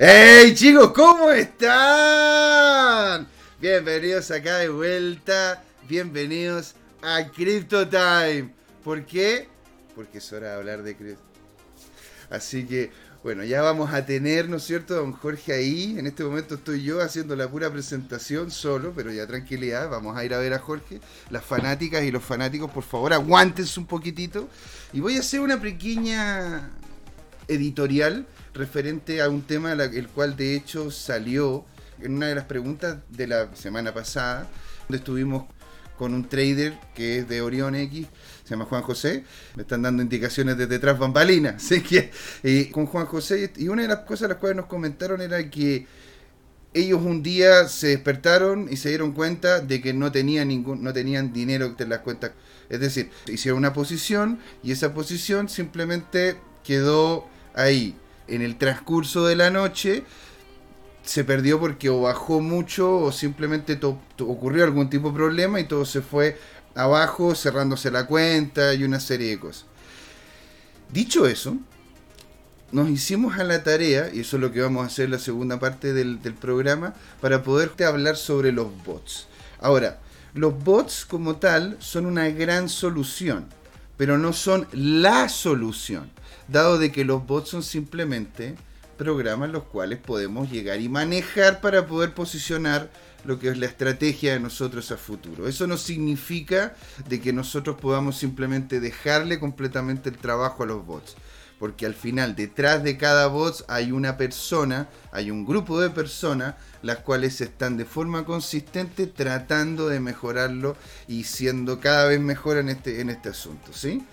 ¡Hey 0.00 0.54
chicos! 0.54 0.92
¿Cómo 0.92 1.32
están? 1.32 3.26
Bienvenidos 3.60 4.30
acá 4.30 4.58
de 4.58 4.68
vuelta. 4.68 5.64
Bienvenidos 5.88 6.76
a 7.02 7.26
Crypto 7.26 7.88
Time. 7.88 8.54
¿Por 8.84 9.04
qué? 9.04 9.48
Porque 9.96 10.18
es 10.18 10.32
hora 10.32 10.50
de 10.50 10.54
hablar 10.54 10.84
de 10.84 10.96
cripto. 10.96 11.20
Así 12.30 12.64
que, 12.64 12.92
bueno, 13.24 13.42
ya 13.42 13.60
vamos 13.60 13.92
a 13.92 14.06
tener, 14.06 14.48
¿no 14.48 14.58
es 14.58 14.62
cierto?, 14.62 14.94
don 14.94 15.14
Jorge 15.14 15.52
ahí. 15.52 15.96
En 15.98 16.06
este 16.06 16.22
momento 16.22 16.54
estoy 16.54 16.84
yo 16.84 17.00
haciendo 17.00 17.34
la 17.34 17.48
pura 17.48 17.68
presentación 17.68 18.52
solo, 18.52 18.92
pero 18.94 19.10
ya 19.10 19.26
tranquilidad. 19.26 19.90
Vamos 19.90 20.16
a 20.16 20.24
ir 20.24 20.32
a 20.32 20.38
ver 20.38 20.54
a 20.54 20.60
Jorge. 20.60 21.00
Las 21.30 21.44
fanáticas 21.44 22.04
y 22.04 22.12
los 22.12 22.22
fanáticos, 22.22 22.70
por 22.70 22.84
favor, 22.84 23.12
aguántense 23.12 23.80
un 23.80 23.86
poquitito. 23.86 24.48
Y 24.92 25.00
voy 25.00 25.16
a 25.16 25.20
hacer 25.20 25.40
una 25.40 25.60
pequeña 25.60 26.70
editorial 27.48 28.26
referente 28.54 29.20
a 29.22 29.28
un 29.28 29.42
tema 29.42 29.72
el 29.72 30.08
cual 30.08 30.36
de 30.36 30.54
hecho 30.54 30.90
salió 30.90 31.64
en 32.00 32.14
una 32.14 32.26
de 32.26 32.34
las 32.34 32.44
preguntas 32.44 32.98
de 33.08 33.26
la 33.26 33.54
semana 33.56 33.92
pasada, 33.92 34.48
donde 34.88 34.98
estuvimos 34.98 35.44
con 35.96 36.14
un 36.14 36.28
trader 36.28 36.78
que 36.94 37.18
es 37.18 37.28
de 37.28 37.42
Orión 37.42 37.74
X, 37.74 38.06
se 38.44 38.50
llama 38.50 38.66
Juan 38.66 38.82
José, 38.82 39.24
me 39.56 39.62
están 39.62 39.82
dando 39.82 40.02
indicaciones 40.02 40.56
desde 40.56 40.74
detrás 40.74 40.98
bambalinas, 40.98 41.56
así 41.64 41.82
que 41.82 42.10
eh, 42.44 42.70
con 42.70 42.86
Juan 42.86 43.06
José, 43.06 43.52
y 43.56 43.68
una 43.68 43.82
de 43.82 43.88
las 43.88 44.00
cosas 44.00 44.28
las 44.28 44.38
cuales 44.38 44.56
nos 44.56 44.66
comentaron 44.66 45.20
era 45.20 45.50
que 45.50 45.86
ellos 46.74 47.00
un 47.02 47.22
día 47.22 47.66
se 47.66 47.88
despertaron 47.88 48.68
y 48.70 48.76
se 48.76 48.90
dieron 48.90 49.12
cuenta 49.12 49.60
de 49.60 49.80
que 49.80 49.92
no 49.92 50.12
tenían 50.12 50.48
ningún, 50.48 50.82
no 50.84 50.92
tenían 50.92 51.32
dinero 51.32 51.74
en 51.76 51.88
las 51.88 52.00
cuentas. 52.00 52.32
Es 52.68 52.78
decir, 52.78 53.10
hicieron 53.26 53.58
una 53.58 53.72
posición 53.72 54.38
y 54.62 54.72
esa 54.72 54.92
posición 54.92 55.48
simplemente 55.48 56.36
quedó 56.62 57.26
ahí 57.58 57.94
en 58.28 58.42
el 58.42 58.56
transcurso 58.56 59.26
de 59.26 59.36
la 59.36 59.50
noche 59.50 60.04
se 61.02 61.24
perdió 61.24 61.58
porque 61.58 61.88
o 61.88 62.02
bajó 62.02 62.40
mucho 62.40 62.98
o 62.98 63.12
simplemente 63.12 63.78
ocurrió 64.20 64.64
algún 64.64 64.90
tipo 64.90 65.08
de 65.08 65.16
problema 65.16 65.58
y 65.58 65.64
todo 65.64 65.84
se 65.84 66.02
fue 66.02 66.38
abajo 66.74 67.34
cerrándose 67.34 67.90
la 67.90 68.06
cuenta 68.06 68.74
y 68.74 68.84
una 68.84 69.00
serie 69.00 69.30
de 69.30 69.38
cosas. 69.40 69.64
Dicho 70.90 71.26
eso, 71.26 71.56
nos 72.70 72.90
hicimos 72.90 73.38
a 73.38 73.44
la 73.44 73.62
tarea, 73.62 74.10
y 74.12 74.20
eso 74.20 74.36
es 74.36 74.42
lo 74.42 74.52
que 74.52 74.60
vamos 74.60 74.84
a 74.84 74.86
hacer 74.86 75.06
en 75.06 75.12
la 75.12 75.18
segunda 75.18 75.58
parte 75.58 75.92
del, 75.94 76.20
del 76.22 76.34
programa, 76.34 76.94
para 77.20 77.42
poderte 77.42 77.84
hablar 77.84 78.16
sobre 78.16 78.52
los 78.52 78.68
bots. 78.84 79.26
Ahora, 79.60 79.98
los 80.34 80.62
bots 80.62 81.06
como 81.06 81.36
tal 81.36 81.76
son 81.80 82.04
una 82.04 82.28
gran 82.28 82.68
solución, 82.68 83.46
pero 83.96 84.18
no 84.18 84.32
son 84.32 84.68
la 84.72 85.28
solución 85.30 86.10
dado 86.48 86.78
de 86.78 86.90
que 86.90 87.04
los 87.04 87.26
bots 87.26 87.50
son 87.50 87.62
simplemente 87.62 88.56
programas 88.96 89.50
los 89.50 89.64
cuales 89.64 89.98
podemos 89.98 90.50
llegar 90.50 90.80
y 90.80 90.88
manejar 90.88 91.60
para 91.60 91.86
poder 91.86 92.12
posicionar 92.12 92.90
lo 93.24 93.38
que 93.38 93.48
es 93.48 93.58
la 93.58 93.66
estrategia 93.66 94.32
de 94.32 94.40
nosotros 94.40 94.90
a 94.90 94.96
futuro. 94.96 95.48
Eso 95.48 95.66
no 95.66 95.76
significa 95.76 96.74
de 97.08 97.20
que 97.20 97.32
nosotros 97.32 97.76
podamos 97.80 98.16
simplemente 98.18 98.80
dejarle 98.80 99.38
completamente 99.38 100.08
el 100.10 100.18
trabajo 100.18 100.62
a 100.62 100.66
los 100.66 100.84
bots, 100.84 101.16
porque 101.58 101.86
al 101.86 101.94
final 101.94 102.36
detrás 102.36 102.82
de 102.82 102.96
cada 102.96 103.26
bot 103.26 103.64
hay 103.68 103.92
una 103.92 104.16
persona, 104.16 104.88
hay 105.12 105.30
un 105.30 105.44
grupo 105.44 105.80
de 105.80 105.90
personas 105.90 106.54
las 106.82 106.98
cuales 106.98 107.40
están 107.40 107.76
de 107.76 107.84
forma 107.84 108.24
consistente 108.24 109.06
tratando 109.06 109.88
de 109.88 110.00
mejorarlo 110.00 110.76
y 111.08 111.24
siendo 111.24 111.80
cada 111.80 112.06
vez 112.06 112.20
mejor 112.20 112.56
en 112.58 112.68
este 112.68 113.00
en 113.00 113.10
este 113.10 113.30
asunto, 113.30 113.72
¿sí? 113.72 114.04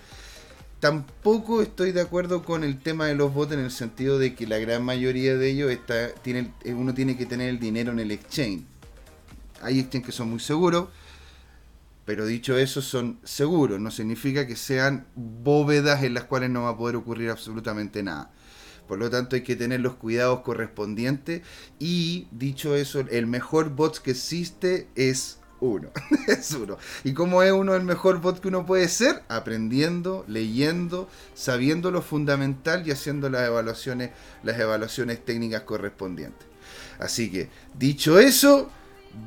Tampoco 0.80 1.62
estoy 1.62 1.92
de 1.92 2.00
acuerdo 2.00 2.42
con 2.42 2.64
el 2.64 2.78
tema 2.78 3.06
de 3.06 3.14
los 3.14 3.32
bots 3.32 3.52
en 3.52 3.60
el 3.60 3.70
sentido 3.70 4.18
de 4.18 4.34
que 4.34 4.46
la 4.46 4.58
gran 4.58 4.84
mayoría 4.84 5.36
de 5.36 5.50
ellos 5.50 5.70
está, 5.70 6.14
tiene, 6.14 6.52
uno 6.66 6.94
tiene 6.94 7.16
que 7.16 7.26
tener 7.26 7.48
el 7.48 7.58
dinero 7.58 7.92
en 7.92 7.98
el 7.98 8.10
exchange. 8.10 8.64
Hay 9.62 9.80
exchanges 9.80 10.06
que 10.06 10.12
son 10.12 10.30
muy 10.30 10.40
seguros, 10.40 10.88
pero 12.04 12.26
dicho 12.26 12.56
eso, 12.56 12.82
son 12.82 13.18
seguros. 13.24 13.80
No 13.80 13.90
significa 13.90 14.46
que 14.46 14.56
sean 14.56 15.06
bóvedas 15.14 16.02
en 16.02 16.14
las 16.14 16.24
cuales 16.24 16.50
no 16.50 16.62
va 16.62 16.70
a 16.70 16.76
poder 16.76 16.96
ocurrir 16.96 17.30
absolutamente 17.30 18.02
nada. 18.02 18.30
Por 18.86 18.98
lo 18.98 19.10
tanto, 19.10 19.34
hay 19.34 19.42
que 19.42 19.56
tener 19.56 19.80
los 19.80 19.94
cuidados 19.94 20.40
correspondientes. 20.40 21.42
Y 21.78 22.28
dicho 22.30 22.76
eso, 22.76 23.00
el 23.00 23.26
mejor 23.26 23.70
bot 23.70 23.98
que 23.98 24.12
existe 24.12 24.88
es 24.94 25.38
uno. 25.60 25.90
es 26.28 26.52
uno. 26.52 26.78
¿Y 27.04 27.12
cómo 27.12 27.42
es 27.42 27.52
uno 27.52 27.74
el 27.74 27.82
mejor 27.82 28.20
bot 28.20 28.40
que 28.40 28.48
uno 28.48 28.66
puede 28.66 28.88
ser? 28.88 29.22
Aprendiendo, 29.28 30.24
leyendo, 30.28 31.08
sabiendo 31.34 31.90
lo 31.90 32.02
fundamental 32.02 32.86
y 32.86 32.90
haciendo 32.90 33.28
las 33.30 33.46
evaluaciones, 33.46 34.10
las 34.42 34.58
evaluaciones 34.58 35.24
técnicas 35.24 35.62
correspondientes. 35.62 36.46
Así 36.98 37.30
que, 37.30 37.48
dicho 37.74 38.18
eso, 38.18 38.70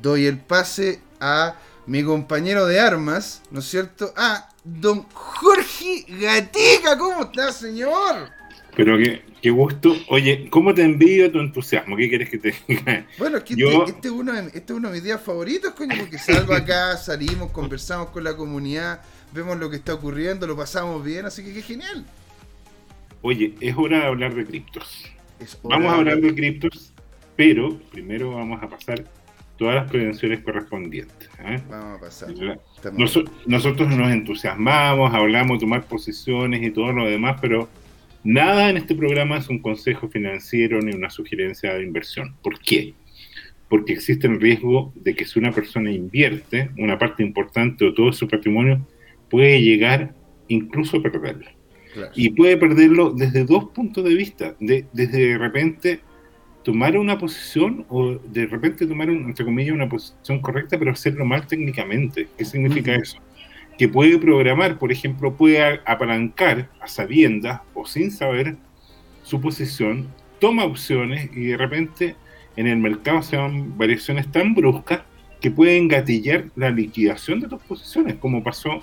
doy 0.02 0.26
el 0.26 0.38
pase 0.38 1.00
a 1.20 1.56
mi 1.86 2.04
compañero 2.04 2.66
de 2.66 2.80
armas, 2.80 3.42
¿no 3.50 3.60
es 3.60 3.66
cierto? 3.66 4.12
A 4.16 4.48
don 4.64 5.06
Jorge 5.12 6.04
Gatica. 6.08 6.98
¿Cómo 6.98 7.22
está, 7.22 7.52
señor? 7.52 8.39
Pero 8.76 8.98
qué, 8.98 9.22
qué 9.40 9.50
gusto. 9.50 9.96
Oye, 10.08 10.48
¿cómo 10.50 10.74
te 10.74 10.82
envío 10.82 11.30
tu 11.30 11.40
entusiasmo? 11.40 11.96
¿Qué 11.96 12.08
quieres 12.08 12.30
que 12.30 12.38
te 12.38 12.54
diga? 12.68 13.06
Bueno, 13.18 13.38
este, 13.38 13.54
este, 13.54 14.08
es 14.08 14.14
uno, 14.14 14.36
este 14.38 14.58
es 14.58 14.70
uno 14.70 14.88
de 14.88 14.94
mis 14.94 15.04
días 15.04 15.20
favoritos, 15.20 15.72
coño, 15.74 15.94
porque 15.98 16.18
salgo 16.18 16.54
acá, 16.54 16.96
salimos, 16.96 17.50
conversamos 17.50 18.10
con 18.10 18.24
la 18.24 18.36
comunidad, 18.36 19.02
vemos 19.32 19.58
lo 19.58 19.70
que 19.70 19.76
está 19.76 19.94
ocurriendo, 19.94 20.46
lo 20.46 20.56
pasamos 20.56 21.04
bien, 21.04 21.26
así 21.26 21.44
que 21.44 21.52
qué 21.52 21.62
genial. 21.62 22.04
Oye, 23.22 23.54
es 23.60 23.76
hora 23.76 24.00
de 24.00 24.06
hablar 24.06 24.34
de 24.34 24.46
criptos. 24.46 25.04
Vamos 25.62 25.92
a 25.92 25.96
hablar 25.96 26.20
de 26.20 26.34
criptos, 26.34 26.92
pero 27.36 27.78
primero 27.90 28.34
vamos 28.34 28.62
a 28.62 28.68
pasar 28.68 29.04
todas 29.56 29.74
las 29.74 29.90
prevenciones 29.90 30.40
correspondientes. 30.40 31.28
¿eh? 31.38 31.60
Vamos 31.68 31.98
a 31.98 32.00
pasar. 32.00 32.30
nosotros 33.46 33.88
nos 33.88 34.10
entusiasmamos, 34.10 35.12
hablamos 35.12 35.58
tomar 35.58 35.84
posiciones 35.84 36.62
y 36.62 36.70
todo 36.70 36.92
lo 36.92 37.04
demás, 37.04 37.38
pero 37.42 37.68
Nada 38.22 38.68
en 38.68 38.76
este 38.76 38.94
programa 38.94 39.38
es 39.38 39.48
un 39.48 39.60
consejo 39.60 40.08
financiero 40.08 40.80
ni 40.80 40.92
una 40.92 41.08
sugerencia 41.08 41.74
de 41.74 41.84
inversión. 41.84 42.36
¿Por 42.42 42.60
qué? 42.60 42.94
Porque 43.68 43.94
existe 43.94 44.26
el 44.26 44.40
riesgo 44.40 44.92
de 44.94 45.14
que 45.14 45.24
si 45.24 45.38
una 45.38 45.52
persona 45.52 45.90
invierte 45.90 46.70
una 46.76 46.98
parte 46.98 47.22
importante 47.22 47.84
de 47.84 47.92
todo 47.92 48.12
su 48.12 48.28
patrimonio, 48.28 48.86
puede 49.30 49.62
llegar 49.62 50.14
incluso 50.48 50.98
a 50.98 51.02
perderlo. 51.02 51.48
Y 52.14 52.30
puede 52.30 52.56
perderlo 52.56 53.10
desde 53.10 53.44
dos 53.44 53.70
puntos 53.70 54.04
de 54.04 54.14
vista. 54.14 54.54
De, 54.60 54.86
desde 54.92 55.28
de 55.28 55.38
repente 55.38 56.00
tomar 56.62 56.96
una 56.96 57.18
posición 57.18 57.86
o 57.88 58.16
de 58.16 58.46
repente 58.46 58.86
tomar, 58.86 59.08
entre 59.08 59.44
comillas, 59.44 59.74
una 59.74 59.88
posición 59.88 60.40
correcta, 60.40 60.78
pero 60.78 60.90
hacerlo 60.90 61.24
mal 61.24 61.46
técnicamente. 61.46 62.28
¿Qué 62.36 62.44
significa 62.44 62.94
eso? 62.94 63.18
Que 63.80 63.88
puede 63.88 64.18
programar, 64.18 64.78
por 64.78 64.92
ejemplo, 64.92 65.34
puede 65.34 65.80
apalancar 65.86 66.68
a 66.82 66.86
sabiendas 66.86 67.62
o 67.72 67.86
sin 67.86 68.10
saber 68.10 68.56
su 69.22 69.40
posición, 69.40 70.06
toma 70.38 70.64
opciones 70.64 71.30
y 71.34 71.46
de 71.46 71.56
repente 71.56 72.14
en 72.56 72.66
el 72.66 72.76
mercado 72.76 73.22
se 73.22 73.36
dan 73.36 73.78
variaciones 73.78 74.30
tan 74.30 74.54
bruscas 74.54 75.00
que 75.40 75.50
pueden 75.50 75.88
gatillar 75.88 76.44
la 76.56 76.68
liquidación 76.68 77.40
de 77.40 77.48
tus 77.48 77.62
posiciones, 77.62 78.16
como 78.16 78.42
pasó, 78.42 78.82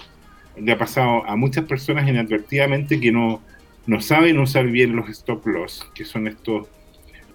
le 0.59 0.71
ha 0.71 0.79
pasado 0.79 1.23
a 1.29 1.35
muchas 1.35 1.65
personas 1.65 2.09
inadvertidamente 2.09 2.99
que 2.99 3.11
no, 3.11 3.43
no 3.85 4.01
saben 4.01 4.39
usar 4.39 4.65
bien 4.65 4.95
los 4.95 5.09
stop 5.09 5.45
loss, 5.45 5.87
que 5.93 6.05
son 6.05 6.25
estos 6.25 6.65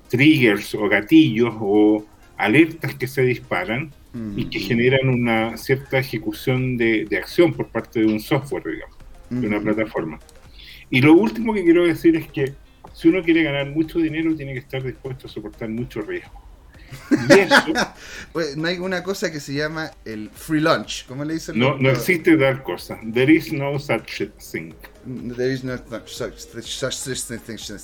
triggers 0.08 0.74
o 0.74 0.88
gatillos 0.88 1.54
o 1.60 2.04
alertas 2.36 2.96
que 2.96 3.06
se 3.06 3.22
disparan 3.22 3.92
y 4.36 4.44
que 4.46 4.58
generan 4.60 5.08
una 5.08 5.56
cierta 5.56 5.98
ejecución 5.98 6.76
de, 6.76 7.08
acción 7.16 7.54
por 7.54 7.68
parte 7.68 8.00
de 8.00 8.06
un 8.06 8.20
software, 8.20 8.64
digamos, 8.64 8.96
de 9.30 9.46
una 9.46 9.60
plataforma. 9.60 10.18
Y 10.90 11.00
lo 11.00 11.14
último 11.14 11.54
que 11.54 11.64
quiero 11.64 11.86
decir 11.86 12.16
es 12.16 12.30
que 12.30 12.54
si 12.92 13.08
uno 13.08 13.22
quiere 13.22 13.42
ganar 13.42 13.70
mucho 13.70 13.98
dinero, 13.98 14.34
tiene 14.36 14.52
que 14.52 14.58
estar 14.58 14.82
dispuesto 14.82 15.26
a 15.26 15.30
soportar 15.30 15.68
mucho 15.70 16.02
riesgo. 16.02 16.42
Y 17.10 17.32
eso, 17.40 17.54
pues, 18.32 18.56
no 18.56 18.68
hay 18.68 18.78
una 18.78 19.02
cosa 19.02 19.32
que 19.32 19.40
se 19.40 19.54
llama 19.54 19.90
el 20.04 20.28
free 20.30 20.60
lunch, 20.60 21.06
¿cómo 21.06 21.24
le 21.24 21.34
dicen? 21.34 21.58
No, 21.58 21.78
no 21.78 21.88
existe 21.88 22.36
tal 22.36 22.62
cosa. 22.62 23.00
There 23.14 23.32
is 23.32 23.52
no 23.52 23.78
such 23.78 24.22
thing. 24.52 24.74
There 25.36 25.52
is 25.52 25.64
no 25.64 25.78
such, 25.78 26.08
such, 26.08 26.98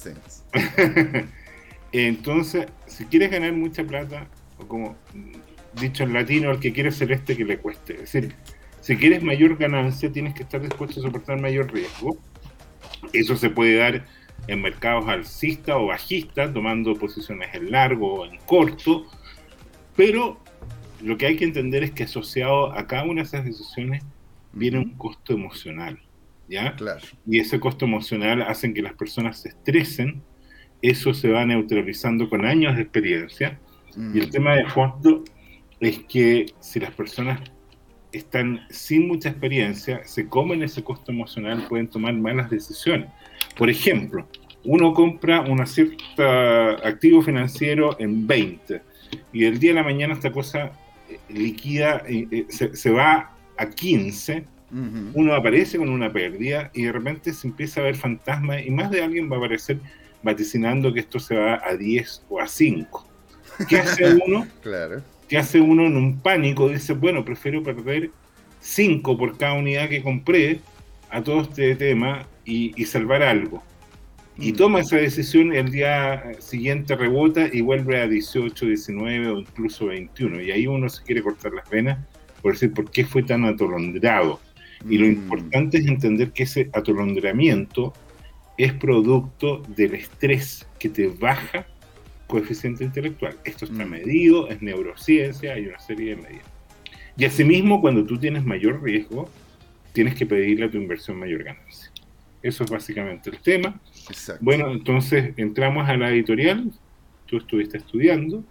thing. 0.03 0.17
Entonces, 1.93 2.67
si 2.87 3.07
quieres 3.07 3.31
ganar 3.31 3.53
mucha 3.55 3.83
plata, 3.85 4.29
o 4.59 4.69
como 4.69 4.97
dicho 5.75 6.05
en 6.05 6.13
latino, 6.13 6.51
al 6.51 6.61
que 6.61 6.73
quiere 6.73 6.91
ser 6.91 7.13
este 7.13 7.37
que 7.37 7.45
le 7.45 7.59
cueste. 7.59 7.95
Es 7.95 8.13
decir, 8.13 8.35
si 8.81 8.97
quieres 8.97 9.23
mayor 9.23 9.57
ganancia, 9.57 10.11
tienes 10.11 10.35
que 10.35 10.43
estar 10.43 10.61
dispuesto 10.61 11.01
a 11.01 11.03
soportar 11.03 11.41
mayor 11.41 11.73
riesgo. 11.73 12.17
Eso 13.13 13.37
se 13.37 13.51
puede 13.51 13.77
dar 13.77 14.07
en 14.47 14.63
mercados 14.63 15.09
alcistas 15.09 15.77
o 15.77 15.87
bajistas, 15.87 16.53
tomando 16.53 16.95
posiciones 16.95 17.55
en 17.55 17.71
largo 17.71 18.21
o 18.21 18.27
en 18.27 18.39
corto, 18.47 19.07
pero 19.97 20.39
lo 21.03 21.19
que 21.19 21.27
hay 21.27 21.37
que 21.37 21.45
entender 21.45 21.83
es 21.83 21.91
que 21.91 22.05
asociado 22.05 22.73
a 22.73 22.87
cada 22.87 23.05
una 23.05 23.23
de 23.23 23.29
esas 23.29 23.45
decisiones 23.45 24.03
viene 24.53 24.79
un 24.79 24.95
costo 24.97 25.35
emocional, 25.35 26.01
¿ya? 26.49 26.75
Claro. 26.77 27.01
Y 27.27 27.41
ese 27.41 27.61
costo 27.61 27.85
emocional 27.85 28.43
hace 28.43 28.73
que 28.73 28.81
las 28.81 28.95
personas 28.95 29.43
se 29.43 29.51
estresen 29.51 30.23
eso 30.83 31.13
se 31.15 31.31
va 31.31 31.45
neutralizando 31.45 32.29
con 32.29 32.45
años 32.45 32.77
de 32.77 32.83
experiencia. 32.83 33.59
Y 33.97 34.19
el 34.19 34.29
mm. 34.29 34.31
tema 34.31 34.55
de 34.55 34.67
fondo 34.67 35.25
es 35.81 36.01
que 36.01 36.47
si 36.61 36.81
las 36.81 36.93
personas 36.93 37.41
están 38.13 38.61
sin 38.71 39.07
mucha 39.07 39.29
experiencia, 39.29 40.03
se 40.05 40.29
comen 40.29 40.63
ese 40.63 40.83
costo 40.83 41.13
emocional, 41.13 41.67
pueden 41.69 41.89
tomar 41.89 42.15
malas 42.15 42.51
decisiones. 42.51 43.09
Por 43.57 43.71
ejemplo, 43.71 44.27
uno 44.65 44.93
compra 44.93 45.43
una 45.43 45.67
cierta 45.67 46.71
activo 46.87 47.23
financiero 47.23 47.97
en 48.01 48.27
20 48.27 48.83
y 49.33 49.45
el 49.45 49.59
día 49.59 49.71
de 49.71 49.77
la 49.77 49.83
mañana 49.85 50.15
esta 50.15 50.33
cosa 50.33 50.73
eh, 51.09 51.19
liquida 51.29 52.03
eh, 52.07 52.27
eh, 52.31 52.47
se, 52.49 52.91
va 52.91 53.35
a 53.57 53.67
15, 53.67 54.45
uno 55.15 55.35
aparece 55.35 55.79
con 55.79 55.89
una 55.89 56.13
pérdida 56.13 56.71
y 56.75 56.83
de 56.83 56.93
repente 56.93 57.33
se 57.33 57.47
empieza 57.47 57.81
a 57.81 57.85
ver 57.85 57.97
fantasmas 57.97 58.67
y 58.67 58.71
más 58.71 58.91
de 58.91 59.03
alguien 59.03 59.31
va 59.31 59.37
a 59.37 59.39
aparecer 59.39 59.79
vaticinando 60.23 60.93
que 60.93 61.01
esto 61.01 61.19
se 61.19 61.37
va 61.37 61.63
a 61.65 61.75
10 61.75 62.25
o 62.29 62.41
a 62.41 62.47
5. 62.47 63.07
¿Qué 63.69 63.79
hace 63.79 64.19
uno? 64.27 64.47
claro 64.63 65.03
que 65.29 65.39
hace 65.39 65.61
uno 65.61 65.87
en 65.87 65.97
un 65.97 66.19
pánico, 66.21 66.69
dice, 66.69 66.95
bueno, 66.95 67.25
prefiero 67.25 67.63
perder 67.63 68.11
5 68.61 69.19
por 69.19 69.37
cada 69.37 69.55
unidad 69.55 69.89
que 69.89 70.03
compré 70.03 70.61
a 71.11 71.23
todo 71.23 71.43
este 71.43 71.75
tema 71.77 72.27
y, 72.45 72.73
salvar 72.87 73.23
algo. 73.23 73.63
Y 74.39 74.53
mm. 74.53 74.57
toma 74.57 74.81
esa 74.81 74.97
decisión 74.97 75.53
el 75.53 75.71
día 75.71 76.33
siguiente 76.39 76.97
rebota 76.97 77.49
y 77.53 77.61
vuelve 77.61 78.01
a 78.01 78.09
18, 78.09 78.67
19 78.67 79.27
o 79.29 79.39
incluso 79.41 79.87
21. 79.87 80.43
Y 80.43 80.51
ahí 80.51 80.67
uno 80.67 80.89
se 80.89 81.03
quiere 81.03 81.23
cortar 81.23 81.53
las 81.53 81.69
venas 81.69 81.99
por 82.41 82.53
decir 82.53 82.73
por 82.73 82.91
qué 82.91 83.05
fue 83.05 83.23
tan 83.23 83.45
atolondrado. 83.45 84.41
Y 84.89 84.97
lo 84.97 85.07
mm. 85.07 85.11
importante 85.11 85.79
es 85.79 85.87
entender 85.87 86.33
que 86.33 86.45
ese 86.45 86.71
atolondramiento 86.73 87.93
es 88.57 88.73
producto 88.73 89.63
del 89.77 89.95
estrés 89.95 90.67
que 90.79 90.89
te 90.89 91.09
baja 91.09 91.67
coeficiente 92.29 92.85
intelectual. 92.85 93.37
Esto 93.45 93.65
está 93.65 93.85
mm. 93.85 93.91
medido, 93.91 94.49
es 94.49 94.63
neurociencia, 94.63 95.55
hay 95.55 95.67
una 95.67 95.81
serie 95.81 96.15
de 96.15 96.23
medidas. 96.23 96.47
Y 97.17 97.25
asimismo, 97.25 97.81
cuando 97.81 98.05
tú 98.05 98.17
tienes 98.19 98.45
mayor 98.45 98.81
riesgo, 98.81 99.29
tienes 99.93 100.15
que 100.15 100.27
pedirle 100.27 100.67
a 100.67 100.71
tu 100.71 100.77
inversión 100.77 101.19
mayor 101.19 101.43
ganancia. 101.43 101.91
Eso 102.43 102.63
es 102.63 102.71
básicamente 102.71 103.31
el 103.31 103.39
tema. 103.41 103.81
Bueno, 104.41 104.71
entonces 104.71 105.33
entramos 105.37 105.89
a 105.89 105.97
la 105.97 106.11
editorial. 106.11 106.71
Tú 107.27 107.39
estuviste 107.39 107.79
estudiando. 107.79 108.45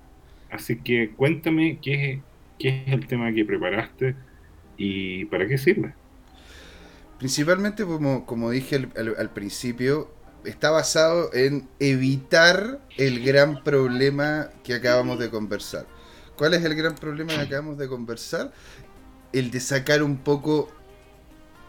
Así 0.49 0.77
que 0.77 1.11
cuéntame 1.11 1.79
qué, 1.81 2.21
qué 2.59 2.83
es 2.85 2.93
el 2.93 3.07
tema 3.07 3.31
que 3.31 3.45
preparaste 3.45 4.15
y 4.75 5.25
para 5.25 5.47
qué 5.47 5.57
sirve. 5.57 5.93
Principalmente, 7.17 7.85
como, 7.85 8.25
como 8.25 8.51
dije 8.51 8.75
al 8.75 9.29
principio, 9.31 10.11
está 10.47 10.71
basado 10.71 11.33
en 11.33 11.67
evitar 11.79 12.79
el 12.97 13.23
gran 13.23 13.63
problema 13.63 14.49
que 14.63 14.73
acabamos 14.73 15.19
de 15.19 15.29
conversar. 15.29 15.85
¿Cuál 16.37 16.53
es 16.53 16.63
el 16.63 16.75
gran 16.75 16.95
problema 16.95 17.33
que 17.33 17.41
acabamos 17.41 17.77
de 17.77 17.87
conversar? 17.87 18.51
El 19.33 19.51
de 19.51 19.59
sacar 19.59 20.03
un 20.03 20.17
poco 20.17 20.69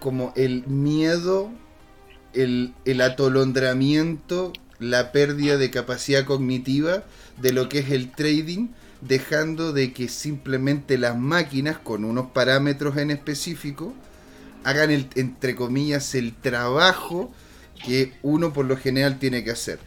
como 0.00 0.32
el 0.36 0.66
miedo, 0.66 1.50
el, 2.34 2.75
atolondramiento, 3.00 4.52
la 4.78 5.10
pérdida 5.10 5.56
de 5.56 5.70
capacidad 5.70 6.25
cognitiva 6.25 7.02
de 7.40 7.52
lo 7.52 7.69
que 7.69 7.80
es 7.80 7.90
el 7.90 8.12
trading, 8.12 8.69
dejando 9.00 9.72
de 9.72 9.92
que 9.92 10.08
simplemente 10.08 10.98
las 10.98 11.16
máquinas 11.16 11.78
con 11.78 12.04
unos 12.04 12.30
parámetros 12.30 12.96
en 12.96 13.10
específico 13.10 13.92
hagan 14.64 14.90
el, 14.90 15.08
entre 15.14 15.54
comillas 15.54 16.14
el 16.14 16.34
trabajo 16.34 17.32
que 17.84 18.14
uno 18.22 18.52
por 18.52 18.66
lo 18.66 18.76
general 18.76 19.19
tiene 19.19 19.44
que 19.44 19.50
hacer. 19.50 19.78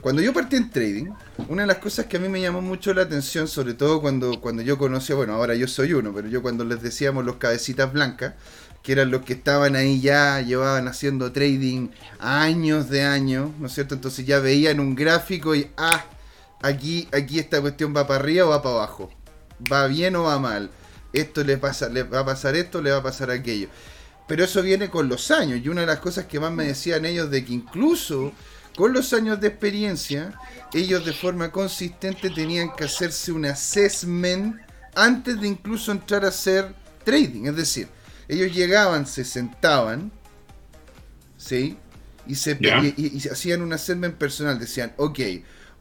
Cuando 0.00 0.22
yo 0.22 0.32
partí 0.32 0.54
en 0.54 0.70
trading, 0.70 1.06
una 1.48 1.62
de 1.62 1.66
las 1.66 1.78
cosas 1.78 2.06
que 2.06 2.18
a 2.18 2.20
mí 2.20 2.28
me 2.28 2.40
llamó 2.40 2.62
mucho 2.62 2.94
la 2.94 3.02
atención, 3.02 3.48
sobre 3.48 3.74
todo 3.74 4.00
cuando, 4.00 4.40
cuando 4.40 4.62
yo 4.62 4.78
conocía, 4.78 5.16
bueno, 5.16 5.34
ahora 5.34 5.56
yo 5.56 5.66
soy 5.66 5.92
uno, 5.92 6.12
pero 6.14 6.28
yo 6.28 6.40
cuando 6.40 6.64
les 6.64 6.80
decíamos 6.80 7.24
los 7.24 7.36
cabecitas 7.36 7.92
blancas, 7.92 8.34
que 8.82 8.92
eran 8.92 9.10
los 9.10 9.22
que 9.22 9.32
estaban 9.32 9.74
ahí 9.74 10.00
ya, 10.00 10.40
llevaban 10.40 10.86
haciendo 10.86 11.32
trading 11.32 11.88
años 12.20 12.88
de 12.88 13.02
años, 13.02 13.50
¿no 13.58 13.66
es 13.66 13.74
cierto? 13.74 13.96
Entonces 13.96 14.24
ya 14.24 14.38
veían 14.38 14.78
un 14.78 14.94
gráfico 14.94 15.56
y, 15.56 15.68
ah, 15.76 16.04
aquí, 16.62 17.08
aquí 17.12 17.40
esta 17.40 17.60
cuestión 17.60 17.94
va 17.94 18.06
para 18.06 18.20
arriba 18.20 18.46
o 18.46 18.50
va 18.50 18.62
para 18.62 18.76
abajo, 18.76 19.10
va 19.70 19.88
bien 19.88 20.14
o 20.14 20.22
va 20.22 20.38
mal, 20.38 20.70
esto 21.12 21.42
le, 21.42 21.58
pasa, 21.58 21.88
le 21.88 22.04
va 22.04 22.20
a 22.20 22.24
pasar 22.24 22.54
esto, 22.54 22.80
le 22.80 22.92
va 22.92 22.98
a 22.98 23.02
pasar 23.02 23.32
aquello. 23.32 23.68
Pero 24.28 24.44
eso 24.44 24.62
viene 24.62 24.90
con 24.90 25.08
los 25.08 25.30
años. 25.30 25.60
Y 25.64 25.68
una 25.68 25.80
de 25.80 25.86
las 25.88 25.98
cosas 25.98 26.26
que 26.26 26.38
más 26.38 26.52
me 26.52 26.66
decían 26.66 27.04
ellos 27.06 27.30
de 27.30 27.44
que 27.44 27.54
incluso 27.54 28.32
con 28.76 28.92
los 28.92 29.12
años 29.12 29.40
de 29.40 29.48
experiencia, 29.48 30.38
ellos 30.72 31.04
de 31.04 31.12
forma 31.12 31.50
consistente 31.50 32.30
tenían 32.30 32.72
que 32.76 32.84
hacerse 32.84 33.32
un 33.32 33.46
assessment 33.46 34.56
antes 34.94 35.40
de 35.40 35.48
incluso 35.48 35.90
entrar 35.90 36.24
a 36.24 36.28
hacer 36.28 36.72
trading. 37.04 37.46
Es 37.46 37.56
decir, 37.56 37.88
ellos 38.28 38.54
llegaban, 38.54 39.06
se 39.06 39.24
sentaban, 39.24 40.12
¿sí? 41.38 41.76
Y, 42.26 42.34
se, 42.34 42.58
y, 42.96 43.26
hacían 43.28 43.62
un 43.62 43.72
assessment 43.72 44.14
personal. 44.16 44.58
Decían, 44.58 44.92
ok, 44.98 45.18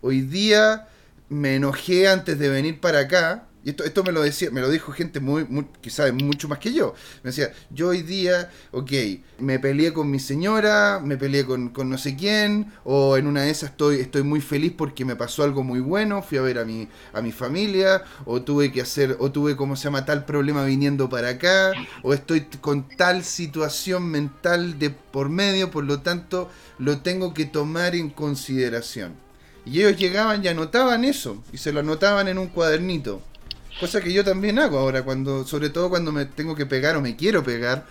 hoy 0.01 0.21
día 0.21 0.87
me 1.29 1.55
enojé 1.55 2.07
antes 2.07 2.39
de 2.39 2.47
venir 2.47 2.79
para 2.79 2.99
acá 2.99 3.47
y 3.63 3.71
esto, 3.71 3.83
esto 3.83 4.03
me 4.03 4.11
lo 4.11 4.21
decía, 4.21 4.49
me 4.51 4.61
lo 4.61 4.69
dijo 4.69 4.91
gente 4.91 5.19
muy, 5.19 5.45
que 5.81 5.89
sabe 5.89 6.11
mucho 6.11 6.47
más 6.47 6.59
que 6.59 6.73
yo. 6.73 6.93
Me 7.23 7.31
decía, 7.31 7.51
yo 7.69 7.89
hoy 7.89 8.01
día, 8.01 8.49
ok, 8.71 8.91
me 9.39 9.59
peleé 9.59 9.91
con 9.91 10.09
mi 10.09 10.19
señora, 10.19 11.01
me 11.03 11.17
peleé 11.17 11.45
con, 11.45 11.73
no 11.73 11.97
sé 11.97 12.15
quién, 12.15 12.71
o 12.85 13.17
en 13.17 13.27
una 13.27 13.41
de 13.41 13.49
esas 13.49 13.71
estoy, 13.71 13.99
estoy 13.99 14.23
muy 14.23 14.39
feliz 14.39 14.73
porque 14.77 15.03
me 15.03 15.15
pasó 15.15 15.43
algo 15.43 15.63
muy 15.63 15.79
bueno, 15.79 16.21
fui 16.21 16.37
a 16.37 16.41
ver 16.41 16.59
a 16.59 16.65
mi, 16.65 16.87
a 17.13 17.21
mi 17.21 17.31
familia, 17.31 18.03
o 18.25 18.41
tuve 18.41 18.71
que 18.71 18.81
hacer, 18.81 19.17
o 19.19 19.31
tuve, 19.31 19.57
como 19.57 19.75
se 19.75 19.85
llama, 19.85 20.05
tal 20.05 20.23
problema 20.23 20.63
viniendo 20.63 21.09
para 21.09 21.29
acá, 21.29 21.73
o 22.03 22.13
estoy 22.13 22.47
con 22.61 22.87
tal 22.87 23.23
situación 23.23 24.05
mental 24.09 24.79
de 24.79 24.91
por 24.91 25.29
medio, 25.29 25.71
por 25.71 25.83
lo 25.83 25.99
tanto, 26.01 26.49
lo 26.77 26.99
tengo 26.99 27.33
que 27.33 27.45
tomar 27.45 27.95
en 27.95 28.11
consideración. 28.11 29.15
Y 29.65 29.79
ellos 29.79 29.97
llegaban 29.97 30.41
y 30.45 30.47
anotaban 30.47 31.03
eso, 31.03 31.43
y 31.51 31.57
se 31.57 31.73
lo 31.73 31.81
anotaban 31.81 32.29
en 32.29 32.37
un 32.37 32.47
cuadernito. 32.47 33.21
Cosa 33.79 34.01
que 34.01 34.11
yo 34.11 34.23
también 34.23 34.57
hago 34.57 34.79
ahora, 34.79 35.03
cuando, 35.03 35.45
sobre 35.45 35.69
todo 35.69 35.89
cuando 35.89 36.11
me 36.11 36.25
tengo 36.25 36.55
que 36.55 36.65
pegar 36.65 36.95
o 36.95 37.01
me 37.01 37.15
quiero 37.15 37.43
pegar. 37.43 37.85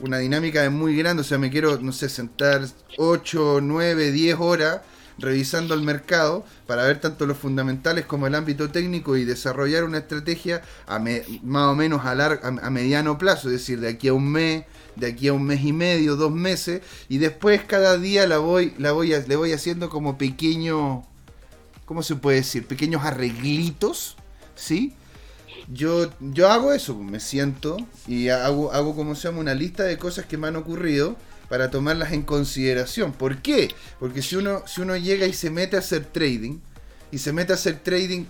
Una 0.00 0.18
dinámica 0.18 0.64
es 0.64 0.70
muy 0.70 0.96
grande, 0.96 1.22
o 1.22 1.24
sea, 1.24 1.38
me 1.38 1.50
quiero, 1.50 1.78
no 1.78 1.92
sé, 1.92 2.08
sentar 2.08 2.66
8, 2.98 3.60
9, 3.62 4.10
10 4.10 4.36
horas 4.38 4.80
revisando 5.16 5.74
el 5.74 5.82
mercado 5.82 6.44
para 6.66 6.84
ver 6.84 7.00
tanto 7.00 7.24
los 7.24 7.38
fundamentales 7.38 8.04
como 8.04 8.26
el 8.26 8.34
ámbito 8.34 8.70
técnico 8.70 9.16
y 9.16 9.24
desarrollar 9.24 9.84
una 9.84 9.98
estrategia 9.98 10.62
a 10.86 10.98
más 10.98 11.68
o 11.68 11.74
menos 11.74 12.04
a, 12.04 12.12
a, 12.12 12.70
mediano 12.70 13.16
plazo, 13.16 13.48
es 13.48 13.54
decir, 13.54 13.80
de 13.80 13.88
aquí 13.88 14.08
a 14.08 14.12
un 14.12 14.30
mes, 14.30 14.64
de 14.96 15.06
aquí 15.06 15.28
a 15.28 15.32
un 15.32 15.44
mes 15.44 15.64
y 15.64 15.72
medio, 15.72 16.16
dos 16.16 16.32
meses, 16.32 16.82
y 17.08 17.18
después 17.18 17.62
cada 17.64 17.96
día 17.96 18.26
la 18.26 18.38
voy, 18.38 18.74
la 18.78 18.92
voy 18.92 19.14
le 19.26 19.36
voy 19.36 19.52
haciendo 19.52 19.88
como 19.88 20.18
pequeño, 20.18 21.04
¿cómo 21.84 22.02
se 22.02 22.16
puede 22.16 22.38
decir? 22.38 22.66
Pequeños 22.66 23.04
arreglitos, 23.04 24.16
¿sí? 24.56 24.94
Yo, 25.68 26.10
yo 26.20 26.50
hago 26.50 26.72
eso, 26.72 26.96
me 26.96 27.20
siento 27.20 27.76
y 28.06 28.28
hago, 28.28 28.72
hago, 28.72 28.94
como 28.94 29.14
se 29.14 29.28
llama, 29.28 29.40
una 29.40 29.54
lista 29.54 29.84
de 29.84 29.98
cosas 29.98 30.26
que 30.26 30.36
me 30.36 30.48
han 30.48 30.56
ocurrido 30.56 31.16
para 31.48 31.70
tomarlas 31.70 32.12
en 32.12 32.22
consideración. 32.22 33.12
¿Por 33.12 33.42
qué? 33.42 33.74
Porque 33.98 34.22
si 34.22 34.36
uno, 34.36 34.62
si 34.66 34.80
uno 34.80 34.96
llega 34.96 35.26
y 35.26 35.32
se 35.32 35.50
mete 35.50 35.76
a 35.76 35.80
hacer 35.80 36.04
trading, 36.04 36.58
y 37.10 37.18
se 37.18 37.32
mete 37.32 37.52
a 37.52 37.54
hacer 37.54 37.78
trading 37.78 38.24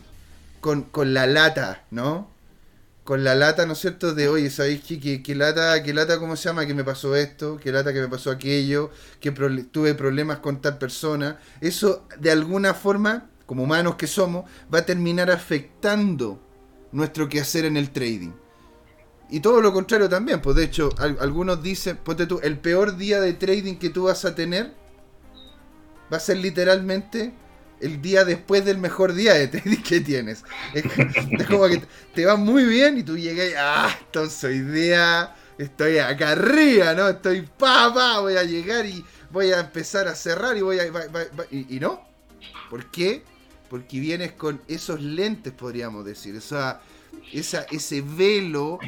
con, 0.61 1.14
la 1.14 1.26
lata, 1.26 1.85
¿no? 1.91 2.31
Con 3.03 3.25
la 3.25 3.35
lata, 3.35 3.64
¿no 3.64 3.73
es 3.73 3.79
cierto? 3.79 4.14
De, 4.14 4.29
oye, 4.29 4.50
¿sabéis 4.50 4.83
qué, 4.83 5.23
qué, 5.23 5.35
lata, 5.35 5.83
qué 5.83 5.95
lata, 5.95 6.19
cómo 6.19 6.37
se 6.37 6.45
llama? 6.45 6.67
Que 6.67 6.75
me 6.75 6.85
pasó 6.85 7.17
esto, 7.17 7.59
qué 7.62 7.73
lata 7.73 7.95
que 7.95 8.00
me 8.00 8.09
pasó 8.09 8.31
aquello, 8.31 8.91
que 9.21 9.31
tuve 9.31 9.95
problemas 9.95 10.41
con 10.41 10.61
tal 10.61 10.76
persona. 10.76 11.38
Eso, 11.62 12.07
de 12.19 12.31
alguna 12.31 12.75
forma, 12.75 13.31
como 13.47 13.62
humanos 13.62 13.95
que 13.97 14.07
somos, 14.07 14.45
va 14.73 14.81
a 14.81 14.87
terminar 14.87 15.31
afectando 15.31 16.44
nuestro 16.95 17.29
quehacer 17.29 17.65
en 17.65 17.77
el 17.77 17.91
trading. 17.91 18.33
Y 19.29 19.41
todo 19.41 19.61
lo 19.61 19.73
contrario 19.73 20.09
también, 20.09 20.41
pues 20.41 20.57
de 20.57 20.65
hecho, 20.65 20.91
algunos 20.99 21.63
dicen, 21.63 21.97
ponte 21.97 22.27
tú, 22.27 22.41
el 22.43 22.59
peor 22.59 22.97
día 22.97 23.21
de 23.21 23.33
trading 23.33 23.77
que 23.77 23.91
tú 23.91 24.05
vas 24.05 24.25
a 24.25 24.35
tener 24.35 24.73
va 26.13 26.19
a 26.19 26.21
ser 26.21 26.37
literalmente 26.37 27.33
el 27.81 28.01
día 28.01 28.25
después 28.25 28.65
del 28.65 28.79
mejor 28.79 29.13
día 29.13 29.35
de 29.35 29.49
trading 29.49 29.83
que 29.83 30.01
tienes. 30.01 30.45
Es, 30.73 30.85
como 31.49 31.67
que 31.67 31.83
te 32.15 32.27
va 32.27 32.37
muy 32.37 32.65
bien 32.65 32.97
y 32.99 33.03
tú 33.03 33.19
llegas 33.19 33.51
y, 33.51 33.55
ah, 33.59 33.99
entonces 34.07 34.45
hoy 34.45 34.61
día 34.61 35.35
estoy 35.59 35.99
acá 35.99 36.31
arriba, 36.31 36.95
¿no? 36.95 37.09
Estoy 37.09 37.43
pa, 37.43 37.93
pa, 37.93 38.21
voy 38.21 38.37
a 38.37 38.45
llegar 38.45 38.87
y 38.87 39.05
voy 39.31 39.51
a 39.51 39.61
empezar 39.61 40.07
a 40.07 40.15
cerrar 40.15 40.57
y 40.57 40.61
voy 40.61 40.79
a... 40.79 40.87
y, 41.51 41.77
y 41.77 41.81
no. 41.81 42.07
¿Por 42.71 42.89
qué? 42.91 43.25
Porque 43.68 44.00
vienes 44.00 44.33
con 44.33 44.61
esos 44.68 45.00
lentes, 45.00 45.52
podríamos 45.52 46.04
decir, 46.04 46.37
esa, 46.37 46.80
esa, 47.33 47.62
ese 47.71 48.02
velo 48.02 48.78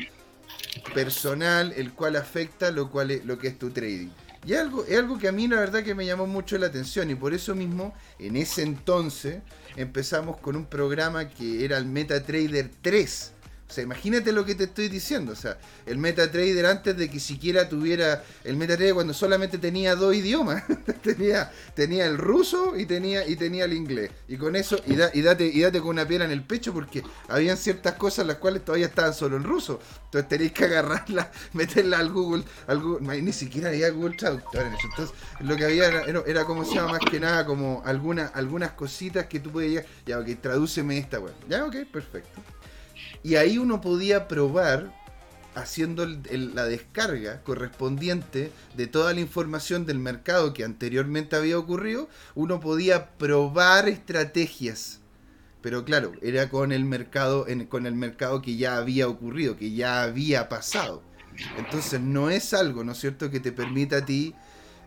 personal 0.95 1.73
el 1.76 1.92
cual 1.92 2.16
afecta 2.16 2.71
lo, 2.71 2.90
cual 2.90 3.11
es, 3.11 3.25
lo 3.25 3.38
que 3.38 3.49
es 3.49 3.59
tu 3.59 3.71
trading. 3.71 4.09
Y 4.47 4.54
algo, 4.54 4.85
es 4.85 4.97
algo 4.97 5.18
que 5.18 5.28
a 5.28 5.33
mí 5.33 5.49
la 5.49 5.59
verdad 5.59 5.83
que 5.83 5.95
me 5.95 6.06
llamó 6.06 6.26
mucho 6.26 6.56
la 6.56 6.66
atención 6.66 7.11
y 7.11 7.16
por 7.16 7.35
eso 7.35 7.54
mismo 7.54 7.95
en 8.18 8.37
ese 8.37 8.62
entonces 8.62 9.42
empezamos 9.75 10.37
con 10.38 10.54
un 10.54 10.66
programa 10.66 11.28
que 11.28 11.64
era 11.64 11.76
el 11.78 11.87
MetaTrader 11.87 12.71
3 12.80 13.33
o 13.69 13.73
sea, 13.73 13.83
imagínate 13.83 14.31
lo 14.31 14.45
que 14.45 14.55
te 14.55 14.65
estoy 14.65 14.89
diciendo. 14.89 15.33
O 15.33 15.37
sea, 15.37 15.59
el 15.87 15.99
MetaTrader 15.99 16.67
antes 16.67 16.97
de 16.97 17.11
que 17.11 17.19
siquiera 17.19 17.69
tuviera. 17.69 18.23
El 18.45 18.57
MetaTrader 18.57 18.95
cuando 18.95 19.13
solamente 19.13 19.59
tenía 19.59 19.97
dos 19.97 20.15
idiomas. 20.15 20.63
tenía, 21.03 21.51
tenía 21.75 22.07
el 22.07 22.17
ruso 22.17 22.77
y 22.77 22.87
tenía, 22.87 23.27
y 23.27 23.35
tenía 23.35 23.65
el 23.65 23.73
inglés. 23.73 24.11
Y 24.29 24.37
con 24.37 24.55
eso, 24.55 24.79
y, 24.87 24.93
y, 25.19 25.23
date, 25.23 25.47
y 25.47 25.61
date 25.61 25.81
con 25.81 25.91
una 25.91 26.07
piedra 26.07 26.27
en 26.27 26.31
el 26.31 26.45
pecho 26.45 26.73
porque 26.73 27.03
habían 27.29 27.57
ciertas 27.57 27.95
cosas 27.95 28.27
las 28.27 28.37
cuales 28.37 28.65
todavía 28.65 28.87
estaban 28.87 29.15
solo 29.15 29.37
en 29.37 29.43
ruso. 29.43 29.81
Entonces 30.05 30.29
tenéis 30.29 30.53
que 30.53 30.65
agarrarla, 30.65 31.33
meterla 31.53 31.99
al 31.99 32.11
Google. 32.11 32.45
Al 32.69 32.79
Google 32.79 33.21
ni 33.23 33.33
siquiera 33.33 33.71
había 33.71 33.91
Google 33.91 34.17
Traductor 34.17 34.63
en 34.63 34.75
eso. 34.75 34.87
Entonces, 34.91 35.17
lo 35.41 35.57
que 35.57 35.65
había 35.65 35.89
era, 35.89 36.45
como 36.45 36.65
se 36.65 36.77
llama 36.77 36.93
más 36.93 37.01
que 37.01 37.19
nada 37.19 37.45
como 37.45 37.83
alguna, 37.85 38.27
algunas 38.29 38.73
cositas 38.73 39.27
que 39.27 39.41
tú 39.41 39.51
podías. 39.51 39.85
Ya, 40.07 40.21
ok, 40.21 40.29
tradúceme 40.41 40.99
esta 40.99 41.19
web. 41.19 41.35
Ya, 41.49 41.65
ok, 41.65 41.77
perfecto. 41.93 42.41
Y 43.26 43.35
ahí 43.35 43.59
uno 43.59 43.80
podía 43.80 44.28
probar 44.28 44.95
haciendo 45.56 46.06
la 46.06 46.66
descarga 46.66 47.42
correspondiente 47.42 48.52
de 48.76 48.87
toda 48.87 49.12
la 49.14 49.18
información 49.18 49.85
del 49.85 49.99
mercado 49.99 50.54
que 50.54 50.62
anteriormente 50.62 51.35
había 51.35 51.59
ocurrido, 51.59 52.09
uno 52.37 52.61
podía 52.61 53.11
probar 53.18 53.88
estrategias. 53.88 55.00
Pero 55.61 55.85
claro, 55.85 56.12
era 56.23 56.49
con 56.49 56.71
el 56.71 56.85
mercado, 56.85 57.49
con 57.68 57.87
el 57.87 57.97
mercado 57.97 58.42
que 58.42 58.56
ya 58.56 58.76
había 58.76 59.09
ocurrido, 59.09 59.56
que 59.56 59.73
ya 59.73 60.04
había 60.04 60.49
pasado. 60.49 61.02
Entonces 61.59 62.00
no 62.00 62.30
es 62.30 62.54
algo, 62.54 62.85
¿no 62.85 62.92
es 62.92 62.99
cierto?, 62.99 63.28
que 63.28 63.40
te 63.40 63.50
permita 63.50 63.97
a 63.97 64.06
ti 64.06 64.37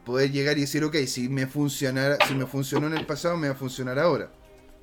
poder 0.05 0.31
llegar 0.31 0.58
y 0.58 0.62
decir, 0.62 0.81
ok, 0.86 0.96
si 1.08 1.27
me, 1.27 1.46
funcionara, 1.46 2.17
si 2.25 2.36
me 2.36 2.46
funcionó 2.46 2.88
en 2.88 2.93
el 2.93 3.05
pasado, 3.05 3.36
me 3.36 3.50
va 3.50 3.53
a 3.55 3.58
funcionar 3.58 4.00
ahora. 4.00 4.31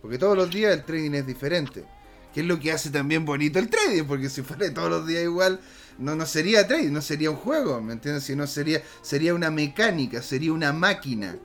Porque 0.02 0.18
todos 0.18 0.36
los 0.36 0.50
días 0.50 0.75
el 0.75 0.84
trading 0.84 1.12
es 1.12 1.26
diferente 1.26 1.96
que 2.37 2.43
es 2.43 2.47
lo 2.47 2.61
que 2.61 2.71
hace 2.71 2.90
también 2.90 3.25
bonito 3.25 3.59
el 3.59 3.71
trading, 3.71 4.05
porque 4.05 4.28
si 4.28 4.43
fuera 4.43 4.71
todos 4.75 4.90
los 4.90 5.07
días 5.07 5.23
igual, 5.23 5.59
no, 5.97 6.14
no 6.14 6.26
sería 6.26 6.69
trading, 6.69 6.93
no 6.93 7.00
sería 7.00 7.31
un 7.31 7.37
juego, 7.37 7.81
¿me 7.81 7.95
entiendes? 7.95 8.25
Si 8.25 8.37
sería, 8.47 8.83
sería 9.00 9.33
una 9.33 9.50
mecánica, 9.50 10.21
sería 10.21 10.52
una 10.52 10.75
máquina 10.75 11.38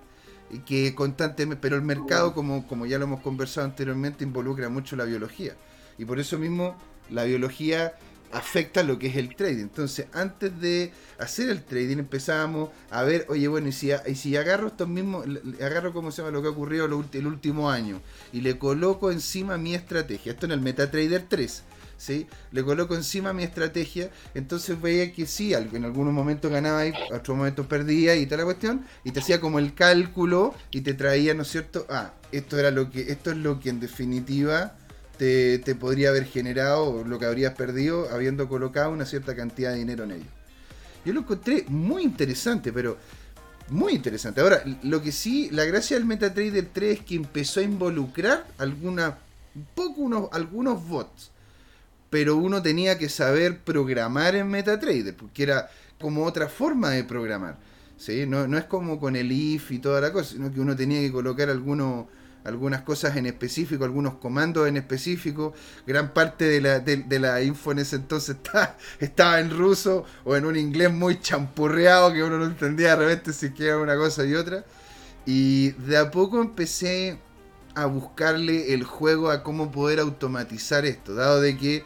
que 0.65 0.93
constantemente, 0.93 1.61
pero 1.61 1.77
el 1.77 1.81
mercado, 1.81 2.33
como, 2.33 2.67
como 2.67 2.85
ya 2.85 2.97
lo 2.97 3.05
hemos 3.05 3.21
conversado 3.21 3.67
anteriormente, 3.67 4.25
involucra 4.25 4.67
mucho 4.67 4.97
la 4.97 5.05
biología. 5.05 5.55
Y 5.97 6.03
por 6.03 6.19
eso 6.19 6.37
mismo 6.37 6.75
la 7.09 7.23
biología 7.23 7.93
afecta 8.31 8.83
lo 8.83 8.97
que 8.97 9.07
es 9.07 9.15
el 9.15 9.35
trading. 9.35 9.63
Entonces, 9.63 10.07
antes 10.13 10.59
de 10.59 10.91
hacer 11.19 11.49
el 11.49 11.63
trading, 11.63 11.97
empezábamos 11.97 12.69
a 12.89 13.03
ver, 13.03 13.25
oye, 13.29 13.47
bueno, 13.47 13.67
y 13.67 13.71
si, 13.71 13.91
y 14.07 14.15
si 14.15 14.35
agarro 14.35 14.67
estos 14.67 14.87
mismos, 14.87 15.25
agarro, 15.61 15.93
¿cómo 15.93 16.11
se 16.11 16.21
llama? 16.21 16.31
Lo 16.31 16.41
que 16.41 16.47
ha 16.47 16.51
ocurrido 16.51 16.85
el 16.85 17.27
último 17.27 17.69
año, 17.69 18.01
y 18.31 18.41
le 18.41 18.57
coloco 18.57 19.11
encima 19.11 19.57
mi 19.57 19.75
estrategia. 19.75 20.33
Esto 20.33 20.45
en 20.45 20.53
el 20.53 20.61
MetaTrader 20.61 21.25
3. 21.27 21.63
¿Sí? 21.97 22.25
Le 22.51 22.63
coloco 22.63 22.95
encima 22.95 23.31
mi 23.31 23.43
estrategia, 23.43 24.09
entonces 24.33 24.81
veía 24.81 25.13
que 25.13 25.27
sí, 25.27 25.53
en 25.53 25.85
algunos 25.85 26.11
momentos 26.11 26.49
ganaba 26.49 26.83
y 26.87 26.89
en 26.89 26.95
otros 27.13 27.37
momentos 27.37 27.67
perdía 27.67 28.15
y 28.15 28.25
tal 28.25 28.39
la 28.39 28.45
cuestión, 28.45 28.87
y 29.03 29.11
te 29.11 29.19
hacía 29.19 29.39
como 29.39 29.59
el 29.59 29.75
cálculo 29.75 30.55
y 30.71 30.81
te 30.81 30.95
traía, 30.95 31.35
¿no 31.35 31.43
es 31.43 31.49
cierto? 31.49 31.85
Ah, 31.91 32.15
esto 32.31 32.57
era 32.57 32.71
lo 32.71 32.89
que, 32.89 33.11
esto 33.11 33.29
es 33.29 33.37
lo 33.37 33.59
que 33.59 33.69
en 33.69 33.79
definitiva 33.79 34.75
te, 35.21 35.75
podría 35.75 36.09
haber 36.09 36.25
generado 36.25 37.03
lo 37.03 37.19
que 37.19 37.27
habrías 37.27 37.53
perdido 37.53 38.09
habiendo 38.09 38.49
colocado 38.49 38.89
una 38.89 39.05
cierta 39.05 39.35
cantidad 39.35 39.71
de 39.71 39.77
dinero 39.77 40.03
en 40.05 40.13
ello. 40.13 40.25
Yo 41.05 41.13
lo 41.13 41.19
encontré 41.19 41.63
muy 41.67 42.01
interesante, 42.01 42.73
pero 42.73 42.97
muy 43.69 43.93
interesante. 43.93 44.41
Ahora, 44.41 44.63
lo 44.81 44.99
que 45.03 45.11
sí, 45.11 45.49
la 45.51 45.63
gracia 45.65 45.95
del 45.95 46.07
MetaTrader 46.07 46.69
3 46.73 46.99
es 46.99 47.05
que 47.05 47.15
empezó 47.15 47.59
a 47.59 47.63
involucrar 47.63 48.47
alguna, 48.57 49.19
un 49.53 49.67
poco 49.75 50.01
unos, 50.01 50.29
algunos 50.31 50.87
bots, 50.87 51.29
pero 52.09 52.37
uno 52.37 52.63
tenía 52.63 52.97
que 52.97 53.07
saber 53.07 53.59
programar 53.59 54.33
en 54.33 54.47
MetaTrader, 54.47 55.15
porque 55.15 55.43
era 55.43 55.69
como 55.99 56.25
otra 56.25 56.49
forma 56.49 56.89
de 56.89 57.03
programar. 57.03 57.57
¿sí? 57.95 58.25
No, 58.25 58.47
no 58.47 58.57
es 58.57 58.63
como 58.63 58.99
con 58.99 59.15
el 59.15 59.31
if 59.31 59.69
y 59.69 59.77
toda 59.77 60.01
la 60.01 60.11
cosa, 60.11 60.31
sino 60.31 60.51
que 60.51 60.59
uno 60.59 60.75
tenía 60.75 60.99
que 60.99 61.11
colocar 61.11 61.47
algunos 61.51 62.07
algunas 62.43 62.81
cosas 62.81 63.15
en 63.17 63.25
específico, 63.25 63.83
algunos 63.83 64.15
comandos 64.15 64.67
en 64.67 64.77
específico. 64.77 65.53
Gran 65.85 66.13
parte 66.13 66.45
de 66.45 66.61
la, 66.61 66.79
de, 66.79 67.19
la 67.19 67.41
info 67.41 67.71
en 67.71 67.79
ese 67.79 67.97
entonces 67.97 68.37
estaba 68.99 69.39
en 69.39 69.49
ruso 69.49 70.05
o 70.23 70.35
en 70.35 70.45
un 70.45 70.55
inglés 70.55 70.91
muy 70.91 71.19
champurreado 71.19 72.13
que 72.13 72.23
uno 72.23 72.37
no 72.37 72.45
entendía 72.45 72.95
de 72.95 73.07
repente 73.07 73.33
si 73.33 73.51
queda 73.51 73.77
una 73.77 73.95
cosa 73.95 74.25
y 74.25 74.33
otra. 74.35 74.65
Y 75.25 75.71
de 75.71 75.97
a 75.97 76.09
poco 76.09 76.41
empecé 76.41 77.19
a 77.75 77.85
buscarle 77.85 78.73
el 78.73 78.83
juego 78.83 79.29
a 79.29 79.43
cómo 79.43 79.71
poder 79.71 79.99
automatizar 79.99 80.85
esto, 80.85 81.13
dado 81.13 81.39
de 81.39 81.57
que, 81.57 81.85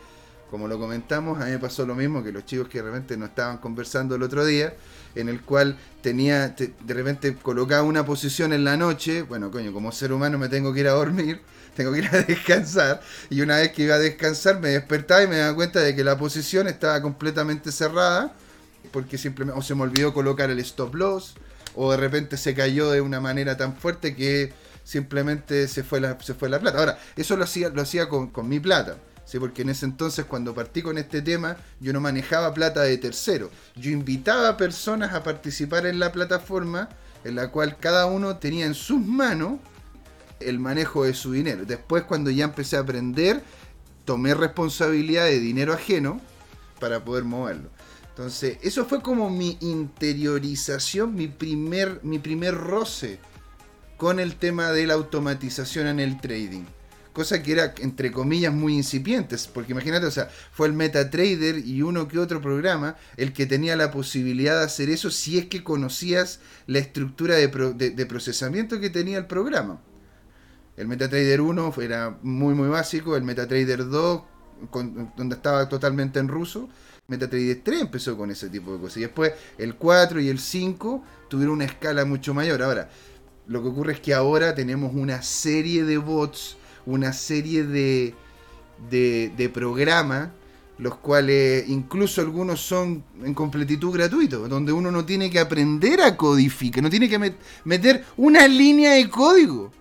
como 0.50 0.68
lo 0.68 0.80
comentamos, 0.80 1.40
a 1.40 1.46
mí 1.46 1.52
me 1.52 1.60
pasó 1.60 1.86
lo 1.86 1.96
mismo 1.96 2.24
que 2.24 2.32
los 2.32 2.46
chicos 2.46 2.70
que 2.70 2.82
de 2.82 2.86
repente 2.86 3.18
no 3.18 3.26
estaban 3.26 3.58
conversando 3.58 4.16
el 4.16 4.24
otro 4.24 4.46
día 4.46 4.74
en 5.16 5.30
el 5.30 5.42
cual 5.42 5.78
tenía, 6.02 6.50
de 6.50 6.94
repente 6.94 7.36
colocaba 7.36 7.84
una 7.84 8.06
posición 8.06 8.54
en 8.54 8.64
la 8.64 8.78
noche, 8.78 9.24
bueno, 9.24 9.52
coño, 9.52 9.74
como 9.74 9.92
ser 9.92 10.14
humano 10.14 10.38
me 10.38 10.50
tengo 10.50 10.74
que 10.74 10.82
ir 10.82 10.88
a 10.88 10.92
dormir, 10.92 11.42
tengo 11.76 11.92
que 11.92 12.00
ir 12.00 12.10
a 12.12 12.22
descansar, 12.22 13.02
y 13.30 13.42
una 13.42 13.58
vez 13.58 13.72
que 13.72 13.84
iba 13.84 13.96
a 13.96 14.00
descansar 14.00 14.60
me 14.60 14.70
despertaba 14.70 15.24
y 15.24 15.28
me 15.28 15.38
daba 15.38 15.56
cuenta 15.56 15.80
de 15.80 15.96
que 15.96 16.04
la 16.04 16.18
posición 16.18 16.68
estaba 16.68 17.02
completamente 17.02 17.72
cerrada, 17.72 18.34
porque 18.92 19.18
simplemente, 19.18 19.60
o 19.60 19.64
se 19.64 19.76
me 19.76 19.84
olvidó 19.84 20.14
colocar 20.14 20.50
el 20.50 20.60
stop 20.60 20.96
loss, 20.96 21.36
o 21.76 21.92
de 21.92 21.98
repente 21.98 22.38
se 22.38 22.54
cayó 22.54 22.92
de 22.92 23.02
una 23.02 23.20
manera 23.20 23.58
tan 23.58 23.76
fuerte 23.76 24.16
que 24.16 24.54
simplemente 24.84 25.68
se 25.68 25.84
fue 25.84 26.00
la, 26.00 26.18
se 26.22 26.34
fue 26.34 26.48
la 26.48 26.60
plata. 26.60 26.80
Ahora, 26.80 27.00
eso 27.16 27.36
lo 27.36 27.44
hacía, 27.44 27.70
lo 27.70 27.82
hacía 27.82 28.08
con, 28.08 28.30
con 28.30 28.48
mi 28.48 28.60
plata. 28.60 28.98
¿Sí? 29.26 29.40
porque 29.40 29.64
en 29.64 29.70
ese 29.70 29.86
entonces 29.86 30.26
cuando 30.26 30.54
partí 30.54 30.82
con 30.82 30.98
este 30.98 31.22
tema 31.22 31.58
yo 31.80 31.92
no 31.92 32.00
manejaba 32.00 32.54
plata 32.54 32.82
de 32.82 32.98
tercero, 32.98 33.50
yo 33.76 33.92
invitaba 33.92 34.50
a 34.50 34.58
personas 34.58 35.14
a 35.14 35.24
participar 35.24 35.86
en 35.86 36.00
la 36.00 36.12
plataforma 36.12 36.90
en 37.24 37.36
la 37.36 37.52
cual 37.52 37.78
cada 37.78 38.06
uno 38.06 38.38
tenía 38.38 38.66
en 38.66 38.76
sus 38.76 39.00
manos 39.00 39.60
el 40.40 40.60
manejo 40.60 41.06
de 41.06 41.14
su 41.14 41.32
dinero. 41.32 41.66
Después 41.66 42.04
cuando 42.04 42.30
ya 42.30 42.46
empecé 42.46 42.78
a 42.78 42.82
aprender, 42.82 43.42
tomé 44.06 44.36
responsabilidad 44.36 45.26
de 45.26 45.40
dinero 45.40 45.74
ajeno 45.74 46.22
para 46.80 47.04
poder 47.04 47.24
moverlo. 47.24 47.70
Entonces, 48.10 48.60
eso 48.62 48.86
fue 48.86 49.02
como 49.02 49.30
mi 49.30 49.58
interiorización, 49.60 51.16
mi 51.16 51.28
primer, 51.28 52.00
mi 52.04 52.20
primer 52.20 52.56
roce 52.56 53.20
con 53.98 54.20
el 54.20 54.36
tema 54.36 54.72
de 54.72 54.88
la 54.88 54.94
automatización 54.94 55.88
en 55.88 56.00
el 56.00 56.22
trading 56.22 56.64
cosa 57.16 57.42
que 57.42 57.54
era 57.54 57.74
entre 57.80 58.12
comillas 58.12 58.54
muy 58.54 58.76
incipientes, 58.76 59.48
porque 59.48 59.72
imagínate, 59.72 60.06
o 60.06 60.12
sea, 60.12 60.30
fue 60.52 60.68
el 60.68 60.74
MetaTrader 60.74 61.66
y 61.66 61.82
uno 61.82 62.10
que 62.10 62.20
otro 62.20 62.42
programa 62.42 62.98
el 63.16 63.32
que 63.32 63.46
tenía 63.46 63.78
la 63.78 63.90
posibilidad 63.90 64.60
de 64.60 64.66
hacer 64.66 64.90
eso 64.90 65.10
si 65.10 65.38
es 65.38 65.46
que 65.46 65.64
conocías 65.64 66.42
la 66.68 66.80
estructura 66.80 67.36
de, 67.36 68.06
procesamiento 68.06 68.82
que 68.82 68.90
tenía 68.90 69.18
el 69.18 69.28
programa. 69.28 69.82
El 70.76 70.90
MetaTrader 70.90 71.40
1 71.40 71.74
era 71.82 72.20
muy 72.22 72.54
muy 72.54 72.68
básico, 72.68 73.16
el 73.16 73.24
MetaTrader 73.24 73.88
2 73.88 74.22
donde 75.16 75.36
estaba 75.36 75.70
totalmente 75.70 76.20
en 76.20 76.28
ruso, 76.28 76.68
MetaTrader 77.08 77.62
3 77.64 77.82
empezó 77.82 78.18
con 78.18 78.30
ese 78.30 78.50
tipo 78.50 78.74
de 78.74 78.80
cosas 78.82 78.98
y 78.98 79.02
después 79.02 79.32
el 79.58 79.76
4 79.76 80.20
y 80.20 80.28
el 80.28 80.40
5 80.40 81.04
tuvieron 81.30 81.56
una 81.56 81.66
escala 81.66 82.04
mucho 82.04 82.34
mayor. 82.34 82.62
Ahora, 82.62 82.90
lo 83.48 83.62
que 83.62 83.70
ocurre 83.70 83.94
es 83.94 84.00
que 84.02 84.14
ahora 84.14 84.54
tenemos 84.54 84.94
una 84.94 85.22
serie 85.22 85.86
de 85.86 85.98
bots 85.98 86.58
una 86.86 87.14
serie 87.14 87.64
de, 87.64 88.14
de, 88.90 89.50
programas, 89.54 90.30
los 90.78 90.96
cuales 90.98 91.68
incluso 91.68 92.22
algunos 92.22 92.62
son 92.62 93.04
en 93.24 93.34
completitud 93.34 93.94
gratuitos, 93.94 94.50
donde 94.50 94.72
uno 94.72 94.92
no 94.92 95.06
tiene 95.06 95.30
que 95.30 95.40
aprender 95.40 96.02
a 96.02 96.18
codificar, 96.18 96.84
no 96.84 96.90
tiene 96.90 97.10
que 97.10 97.34
meter 97.64 98.06
una 98.18 98.48
línea 98.48 98.94
de 98.94 99.10
código. 99.10 99.72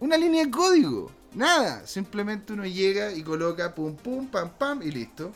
Una 0.00 0.16
línea 0.16 0.44
de 0.44 0.50
código. 0.50 1.12
Nada, 1.34 1.86
simplemente 1.86 2.52
uno 2.52 2.66
llega 2.66 3.12
y 3.12 3.22
coloca 3.22 3.74
pum 3.74 3.94
pum, 3.96 4.26
pam 4.26 4.50
pam 4.58 4.82
y 4.82 4.90
listo. 4.90 5.32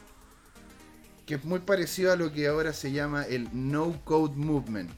Que 1.25 1.35
es 1.35 1.45
muy 1.45 1.61
parecido 1.61 2.13
a 2.13 2.17
lo 2.17 2.33
que 2.33 2.47
ahora 2.47 2.73
se 2.73 2.93
llama 2.93 3.25
el 3.25 3.49
no 3.53 4.01
code 4.05 4.35
movement. 4.37 4.91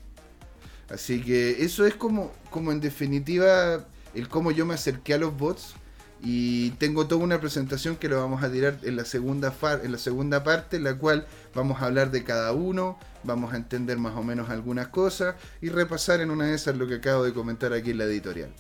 Así 0.91 1.21
que 1.21 1.63
eso 1.63 1.87
es 1.87 1.95
como, 1.95 2.33
como 2.51 2.73
en 2.73 2.81
definitiva 2.81 3.87
el 4.15 4.29
cómo 4.29 4.51
yo 4.51 4.67
me 4.67 4.75
acerqué 4.75 5.15
a 5.15 5.19
los 5.19 5.37
bots 5.37 5.75
y 6.23 6.71
tengo 6.73 7.07
toda 7.07 7.23
una 7.23 7.41
presentación 7.41 7.97
que 7.97 8.09
lo 8.09 8.21
vamos 8.21 8.43
a 8.43 8.51
tirar 8.51 8.79
en 8.83 8.97
la 8.97 9.05
segunda 9.05 9.55
en 9.83 9.93
la 9.93 9.99
segunda 9.99 10.43
parte 10.43 10.77
en 10.77 10.85
la 10.85 10.99
cual 10.99 11.27
vamos 11.55 11.81
a 11.81 11.87
hablar 11.87 12.11
de 12.11 12.25
cada 12.25 12.53
uno 12.53 12.99
vamos 13.23 13.53
a 13.53 13.57
entender 13.57 13.99
más 13.99 14.17
o 14.17 14.23
menos 14.25 14.51
algunas 14.51 14.89
cosas 14.89 15.37
y 15.63 15.69
repasar 15.69 16.21
en 16.21 16.31
una 16.31 16.47
de 16.47 16.55
esas 16.55 16.77
lo 16.77 16.89
que 16.89 16.95
acabo 16.95 17.23
de 17.23 17.33
comentar 17.33 17.73
aquí 17.73 17.91
en 17.93 17.99
la 17.99 18.05
editorial 18.05 18.51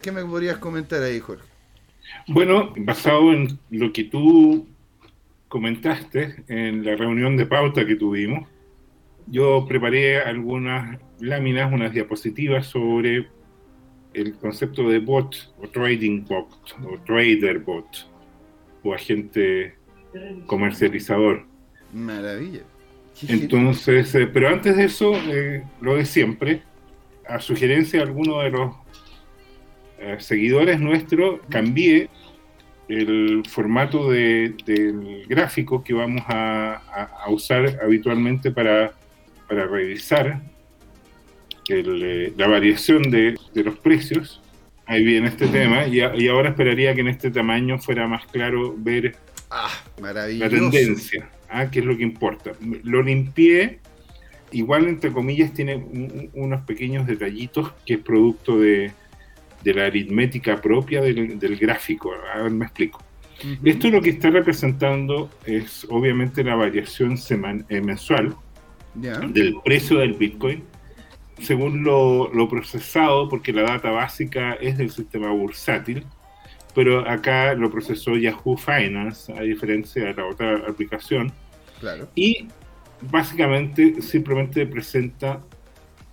¿qué 0.00 0.12
me 0.12 0.24
podrías 0.24 0.58
comentar 0.58 1.02
ahí 1.02 1.18
Jorge? 1.18 1.44
Bueno, 2.28 2.72
basado 2.76 3.32
en 3.32 3.58
lo 3.70 3.92
que 3.92 4.04
tú 4.04 4.68
comentaste 5.48 6.44
en 6.46 6.84
la 6.84 6.94
reunión 6.94 7.36
de 7.36 7.46
pauta 7.46 7.84
que 7.84 7.96
tuvimos 7.96 8.48
yo 9.26 9.64
preparé 9.68 10.20
algunas 10.20 10.98
láminas, 11.20 11.72
unas 11.72 11.92
diapositivas 11.92 12.66
sobre 12.66 13.28
el 14.14 14.34
concepto 14.34 14.88
de 14.88 14.98
bot 14.98 15.52
o 15.60 15.68
trading 15.68 16.24
bot 16.24 16.48
o 16.84 16.98
trader 17.04 17.58
bot 17.60 18.08
o 18.82 18.94
agente 18.94 19.74
comercializador. 20.46 21.46
Maravilla. 21.92 22.62
Entonces, 23.28 24.14
eh, 24.14 24.26
pero 24.26 24.48
antes 24.48 24.76
de 24.76 24.84
eso, 24.84 25.14
eh, 25.14 25.64
lo 25.80 25.96
de 25.96 26.04
siempre, 26.04 26.62
a 27.26 27.40
sugerencia 27.40 28.00
de 28.00 28.06
alguno 28.06 28.40
de 28.40 28.50
los 28.50 28.74
eh, 29.98 30.16
seguidores 30.18 30.80
nuestros, 30.80 31.40
cambié 31.48 32.08
el 32.88 33.42
formato 33.48 34.10
de, 34.10 34.54
del 34.66 35.24
gráfico 35.28 35.84
que 35.84 35.94
vamos 35.94 36.22
a, 36.26 36.80
usar 37.28 37.78
habitualmente 37.82 38.50
para, 38.50 38.92
para 39.48 39.66
revisar 39.66 40.42
la 41.68 42.46
variación 42.46 43.10
de, 43.10 43.38
los 43.54 43.78
precios. 43.78 44.40
Ahí 44.86 45.04
viene 45.04 45.28
este 45.28 45.46
tema 45.46 45.86
y, 45.86 46.00
y, 46.00 46.28
ahora 46.28 46.50
esperaría 46.50 46.94
que 46.94 47.02
en 47.02 47.08
este 47.08 47.30
tamaño 47.30 47.78
fuera 47.78 48.08
más 48.08 48.26
claro 48.26 48.74
ver 48.76 49.16
ah, 49.50 49.70
la 50.00 50.48
tendencia. 50.48 51.30
¿ah? 51.52 51.70
que 51.70 51.80
es 51.80 51.84
lo 51.84 51.96
que 51.96 52.02
importa. 52.02 52.52
Lo 52.82 53.02
limpié, 53.02 53.78
igual 54.50 54.88
entre 54.88 55.12
comillas 55.12 55.52
tiene 55.52 55.76
unos 56.34 56.62
pequeños 56.62 57.06
detallitos 57.06 57.72
que 57.86 57.94
es 57.94 58.00
producto 58.00 58.58
de, 58.58 58.92
la 59.64 59.86
aritmética 59.86 60.60
propia 60.60 61.00
del, 61.00 61.56
gráfico. 61.58 62.12
A 62.34 62.42
ver, 62.42 62.50
me 62.50 62.64
explico. 62.64 63.02
Esto 63.64 63.90
lo 63.90 64.00
que 64.00 64.10
está 64.10 64.30
representando 64.30 65.30
es 65.44 65.86
obviamente 65.90 66.44
la 66.44 66.54
variación 66.54 67.16
eh, 67.68 67.80
mensual 67.80 68.36
del 68.94 69.56
precio 69.64 69.98
del 69.98 70.12
Bitcoin 70.14 70.62
según 71.42 71.84
lo, 71.84 72.32
lo, 72.32 72.48
procesado, 72.48 73.28
porque 73.28 73.52
la 73.52 73.62
data 73.62 73.90
básica 73.90 74.54
es 74.54 74.78
del 74.78 74.90
sistema 74.90 75.30
bursátil, 75.30 76.04
pero 76.74 77.08
acá 77.08 77.54
lo 77.54 77.70
procesó 77.70 78.16
Yahoo 78.16 78.56
Finance, 78.56 79.32
a 79.32 79.42
diferencia 79.42 80.04
de 80.04 80.14
la 80.14 80.26
otra 80.26 80.56
aplicación, 80.68 81.32
y 82.14 82.48
básicamente 83.10 84.00
simplemente 84.00 84.66
presenta 84.66 85.42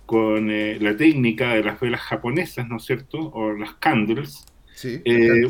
con 0.06 0.50
eh, 0.50 0.76
la 0.80 0.96
técnica 0.96 1.54
de 1.54 1.62
las 1.62 1.78
velas 1.78 2.00
japonesas, 2.00 2.68
¿no 2.68 2.78
es 2.78 2.84
cierto? 2.84 3.30
O 3.32 3.52
las 3.52 3.74
candles. 3.74 4.44
Eh, 4.82 5.46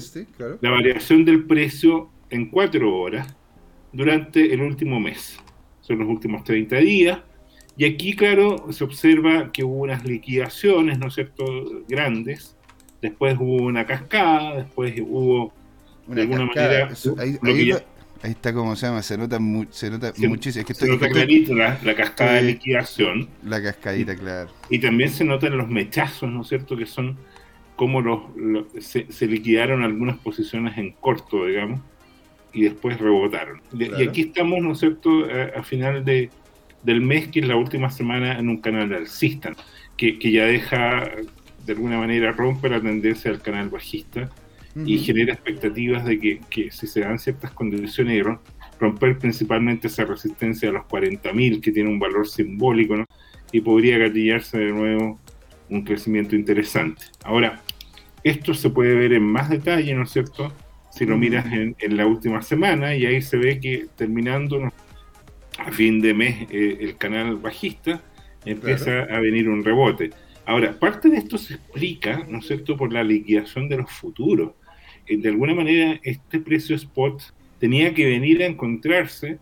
la 0.60 0.70
variación 0.70 1.25
del 1.25 1.46
precio 1.46 2.10
en 2.28 2.50
cuatro 2.50 2.94
horas 2.94 3.34
durante 3.92 4.52
el 4.52 4.60
último 4.60 5.00
mes. 5.00 5.38
Son 5.80 5.99
los 5.99 6.08
últimos 6.08 6.44
30 6.44 6.76
días. 6.76 7.20
Y 7.80 7.87
aquí, 7.87 8.14
claro, 8.14 8.70
se 8.72 8.84
observa 8.84 9.50
que 9.52 9.64
hubo 9.64 9.84
unas 9.84 10.04
liquidaciones, 10.04 10.99
¿no 10.99 11.06
es 11.06 11.14
cierto?, 11.14 11.46
grandes. 11.88 12.54
Después 13.00 13.38
hubo 13.40 13.62
una 13.62 13.87
cascada, 13.87 14.56
después 14.56 14.92
hubo, 15.00 15.50
de 16.06 16.20
alguna 16.20 16.44
manera, 16.44 16.90
Ahí 18.22 18.32
está 18.32 18.52
como 18.52 18.76
se 18.76 18.84
llama, 18.84 19.02
se 19.02 19.16
nota, 19.16 19.38
se 19.70 19.88
nota 19.88 20.12
muchísimo. 20.18 20.66
se 20.70 20.88
nota 20.88 21.08
clarito 21.08 21.54
la, 21.54 21.78
cascada 21.96 22.34
de 22.34 22.42
liquidación. 22.42 23.30
La 23.46 23.62
cascadita, 23.62 24.14
claro. 24.14 24.50
Y 24.68 24.78
también 24.78 25.08
se 25.08 25.25
notan 25.25 25.56
los 25.56 25.70
mechazos, 25.70 26.30
¿no 26.30 26.42
es 26.42 26.49
cierto? 26.49 26.76
Que 26.76 26.84
son 26.84 27.16
como 27.76 28.02
los, 28.02 28.20
se, 28.78 29.26
liquidaron 29.26 29.82
algunas 29.84 30.18
posiciones 30.18 30.76
en 30.76 30.90
corto, 31.00 31.46
digamos, 31.46 31.80
y 32.52 32.64
después 32.64 32.99
rebotaron. 32.99 33.62
Y 33.72 34.06
aquí 34.06 34.20
estamos, 34.20 34.60
¿no 34.60 34.72
es 34.72 34.80
cierto?, 34.80 35.25
a, 35.56 35.62
final 35.62 36.04
de, 36.04 36.28
del 36.82 37.00
mes, 37.00 37.28
que 37.28 37.40
es 37.40 37.46
la 37.46 37.56
última 37.56 37.90
semana 37.90 38.38
en 38.38 38.49
un 38.49 38.60
canal 38.60 38.92
alcista, 38.92 39.52
que, 39.96 40.18
que 40.18 40.32
ya 40.32 40.44
deja, 40.44 41.10
de 41.66 41.72
alguna 41.72 41.99
manera, 41.99 42.32
rompe 42.32 42.68
la 42.68 42.80
tendencia 42.80 43.30
del 43.30 43.40
canal 43.40 43.68
bajista 43.68 44.30
y 44.76 44.99
genera 44.99 45.34
expectativas 45.34 46.04
de 46.04 46.40
que, 46.49 46.70
si 46.70 46.87
se 46.87 47.00
dan 47.00 47.18
ciertas 47.18 47.50
condiciones 47.50 48.18
y 48.18 48.78
romper 48.78 49.19
principalmente 49.19 49.88
esa 49.88 50.04
resistencia 50.04 50.69
a 50.69 50.73
los 50.73 50.82
40.000 50.84 51.60
que 51.60 51.73
tiene 51.73 51.88
un 51.88 51.99
valor 51.99 52.28
simbólico 52.28 52.97
¿no? 52.97 53.04
y 53.52 53.60
podría 53.60 53.99
gatillarse 53.99 54.58
de 54.58 54.73
nuevo 54.73 55.19
un 55.69 55.82
crecimiento 55.82 56.36
interesante. 56.36 57.02
Ahora, 57.25 57.60
esto 58.23 58.54
se 58.54 58.71
puede 58.71 58.95
ver 58.95 59.12
en 59.12 59.25
más 59.25 59.50
detalle, 59.50 59.95
¿no 59.95 60.04
es 60.04 60.10
cierto? 60.10 60.52
Si 60.90 61.06
lo 61.06 61.16
miras 61.16 61.47
en, 61.47 61.75
la 61.97 62.06
última 62.06 62.43
semana 62.43 62.95
y 62.95 63.06
ahí 63.06 63.23
se 63.23 63.36
ve 63.36 63.60
que 63.60 63.86
terminando 63.97 64.73
a 65.66 65.73
fin 65.73 66.00
de 66.00 66.14
mes 66.14 66.46
eh, 66.50 66.78
el 66.80 66.96
canal 66.96 67.36
bajista 67.36 68.02
empieza 68.44 69.02
a 69.02 69.20
venir 69.20 69.49
un 69.49 69.64
rebote. 69.64 70.10
Ahora, 70.46 70.73
parte 70.78 71.10
de 71.10 71.18
esto 71.18 71.38
se 71.38 71.54
explica, 71.54 72.25
¿no 72.28 72.38
es 72.38 72.46
cierto?, 72.46 72.76
por 72.76 72.92
la 72.92 73.04
liquidación 73.04 73.68
de 73.68 73.76
los 73.76 73.90
futuros. 73.90 74.52
Eh, 75.06 75.18
de 75.18 75.28
alguna 75.28 75.54
manera, 75.54 76.00
este 76.02 76.40
precio 76.40 76.75
spot 76.76 77.23
tenía 77.58 77.92
que 77.94 78.06
venir 78.06 78.42
a 78.42 78.46
encontrarse 78.46 79.38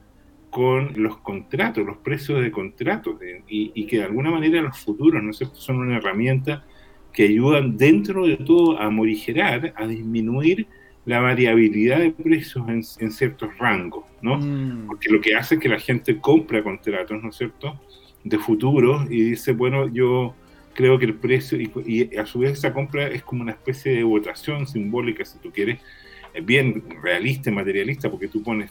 con 0.50 0.92
los 0.96 1.18
contratos, 1.18 1.86
los 1.86 1.98
precios 1.98 2.40
de 2.40 2.50
contratos, 2.50 3.16
y, 3.46 3.86
que 3.86 3.98
de 3.98 4.04
alguna 4.04 4.30
manera 4.30 4.62
los 4.62 4.78
futuros, 4.78 5.22
¿no 5.22 5.30
es 5.30 5.38
cierto?, 5.38 5.56
son 5.56 5.76
una 5.76 5.98
herramienta 5.98 6.64
que 7.12 7.24
ayudan 7.24 7.76
dentro 7.76 8.26
de 8.26 8.36
todo 8.38 8.78
a 8.78 8.90
morigerar, 8.90 9.72
a 9.76 9.86
disminuir 9.86 10.66
la 11.08 11.20
variabilidad 11.20 12.00
de 12.00 12.10
precios 12.10 12.68
en, 12.68 13.10
ciertos 13.10 13.56
rangos, 13.56 14.04
¿no? 14.20 14.36
Mm. 14.36 14.88
Porque 14.88 15.08
lo 15.08 15.22
que 15.22 15.34
hace 15.34 15.54
es 15.54 15.60
que 15.60 15.68
la 15.70 15.80
gente 15.80 16.18
compra 16.18 16.62
contratos, 16.62 17.22
¿no 17.22 17.30
es 17.30 17.36
cierto?, 17.36 17.80
de 18.24 18.38
futuros 18.38 19.10
y 19.10 19.30
dice, 19.30 19.52
bueno, 19.52 19.88
yo 19.88 20.34
creo 20.74 20.98
que 20.98 21.06
el 21.06 21.14
precio, 21.14 21.58
y, 21.58 22.14
a 22.14 22.26
su 22.26 22.40
vez 22.40 22.58
esa 22.58 22.74
compra 22.74 23.06
es 23.08 23.22
como 23.22 23.40
una 23.40 23.52
especie 23.52 23.92
de 23.92 24.02
votación 24.02 24.66
simbólica, 24.66 25.24
si 25.24 25.38
tú 25.38 25.50
quieres, 25.50 25.80
bien 26.42 26.84
realista 27.02 27.48
y 27.48 27.54
materialista, 27.54 28.10
porque 28.10 28.28
tú 28.28 28.42
pones 28.42 28.70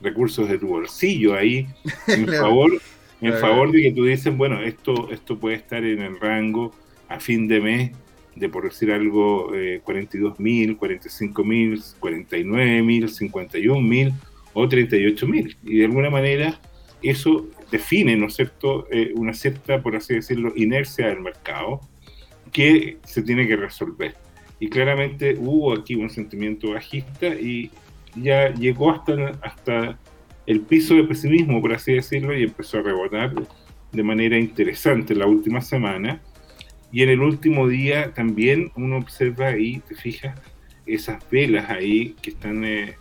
recursos 0.00 0.48
de 0.48 0.56
tu 0.56 0.68
bolsillo 0.68 1.34
ahí 1.34 1.66
en 2.06 2.26
favor, 2.32 2.70
en 3.20 3.34
favor 3.34 3.70
de 3.72 3.82
que 3.82 3.92
tú 3.92 4.06
dices, 4.06 4.34
bueno, 4.34 4.62
esto, 4.62 5.10
esto 5.10 5.38
puede 5.38 5.56
estar 5.56 5.84
en 5.84 6.00
el 6.00 6.18
rango 6.18 6.74
a 7.08 7.20
fin 7.20 7.46
de 7.46 7.60
mes 7.60 7.90
de, 8.36 8.48
por 8.48 8.64
decir 8.64 8.92
algo, 8.92 9.54
eh, 9.54 9.80
42 9.82 10.38
mil, 10.38 10.76
45 10.76 11.44
mil, 11.44 11.82
49 11.98 12.82
mil, 12.82 13.08
51 13.08 13.80
mil 13.80 14.12
o 14.52 14.68
38 14.68 15.26
mil. 15.26 15.56
Y 15.64 15.78
de 15.78 15.84
alguna 15.86 16.10
manera 16.10 16.60
eso 17.02 17.46
define, 17.70 18.16
¿no 18.16 18.26
es 18.26 18.36
cierto?, 18.36 18.86
eh, 18.90 19.12
una 19.14 19.32
cierta, 19.32 19.82
por 19.82 19.96
así 19.96 20.14
decirlo, 20.14 20.52
inercia 20.54 21.08
del 21.08 21.20
mercado 21.20 21.80
que 22.52 22.98
se 23.04 23.22
tiene 23.22 23.46
que 23.46 23.56
resolver. 23.56 24.14
Y 24.58 24.68
claramente 24.68 25.36
hubo 25.38 25.74
aquí 25.74 25.94
un 25.94 26.10
sentimiento 26.10 26.70
bajista 26.70 27.26
y 27.26 27.70
ya 28.14 28.52
llegó 28.54 28.92
hasta, 28.92 29.38
hasta 29.42 29.98
el 30.46 30.60
piso 30.60 30.94
de 30.94 31.04
pesimismo, 31.04 31.60
por 31.60 31.72
así 31.72 31.92
decirlo, 31.94 32.36
y 32.36 32.44
empezó 32.44 32.78
a 32.78 32.82
rebotar 32.82 33.34
de 33.92 34.02
manera 34.02 34.38
interesante 34.38 35.14
la 35.14 35.26
última 35.26 35.60
semana. 35.60 36.20
Y 36.92 37.02
en 37.02 37.10
el 37.10 37.20
último 37.20 37.68
día 37.68 38.12
también 38.12 38.70
uno 38.76 38.96
observa 38.98 39.48
ahí, 39.48 39.80
te 39.86 39.94
fijas, 39.94 40.38
esas 40.86 41.28
velas 41.30 41.68
ahí 41.68 42.14
que 42.22 42.30
están 42.30 42.64
eh, 42.64 42.96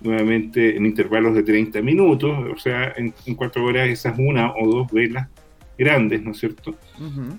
nuevamente 0.00 0.76
en 0.76 0.86
intervalos 0.86 1.34
de 1.34 1.42
30 1.42 1.82
minutos, 1.82 2.30
o 2.52 2.58
sea, 2.58 2.94
en, 2.96 3.12
cuatro 3.34 3.64
horas 3.64 3.88
esas 3.88 4.18
una 4.18 4.54
o 4.54 4.66
dos 4.66 4.90
velas 4.92 5.28
grandes, 5.76 6.22
¿no 6.22 6.32
es 6.32 6.38
cierto? 6.38 6.76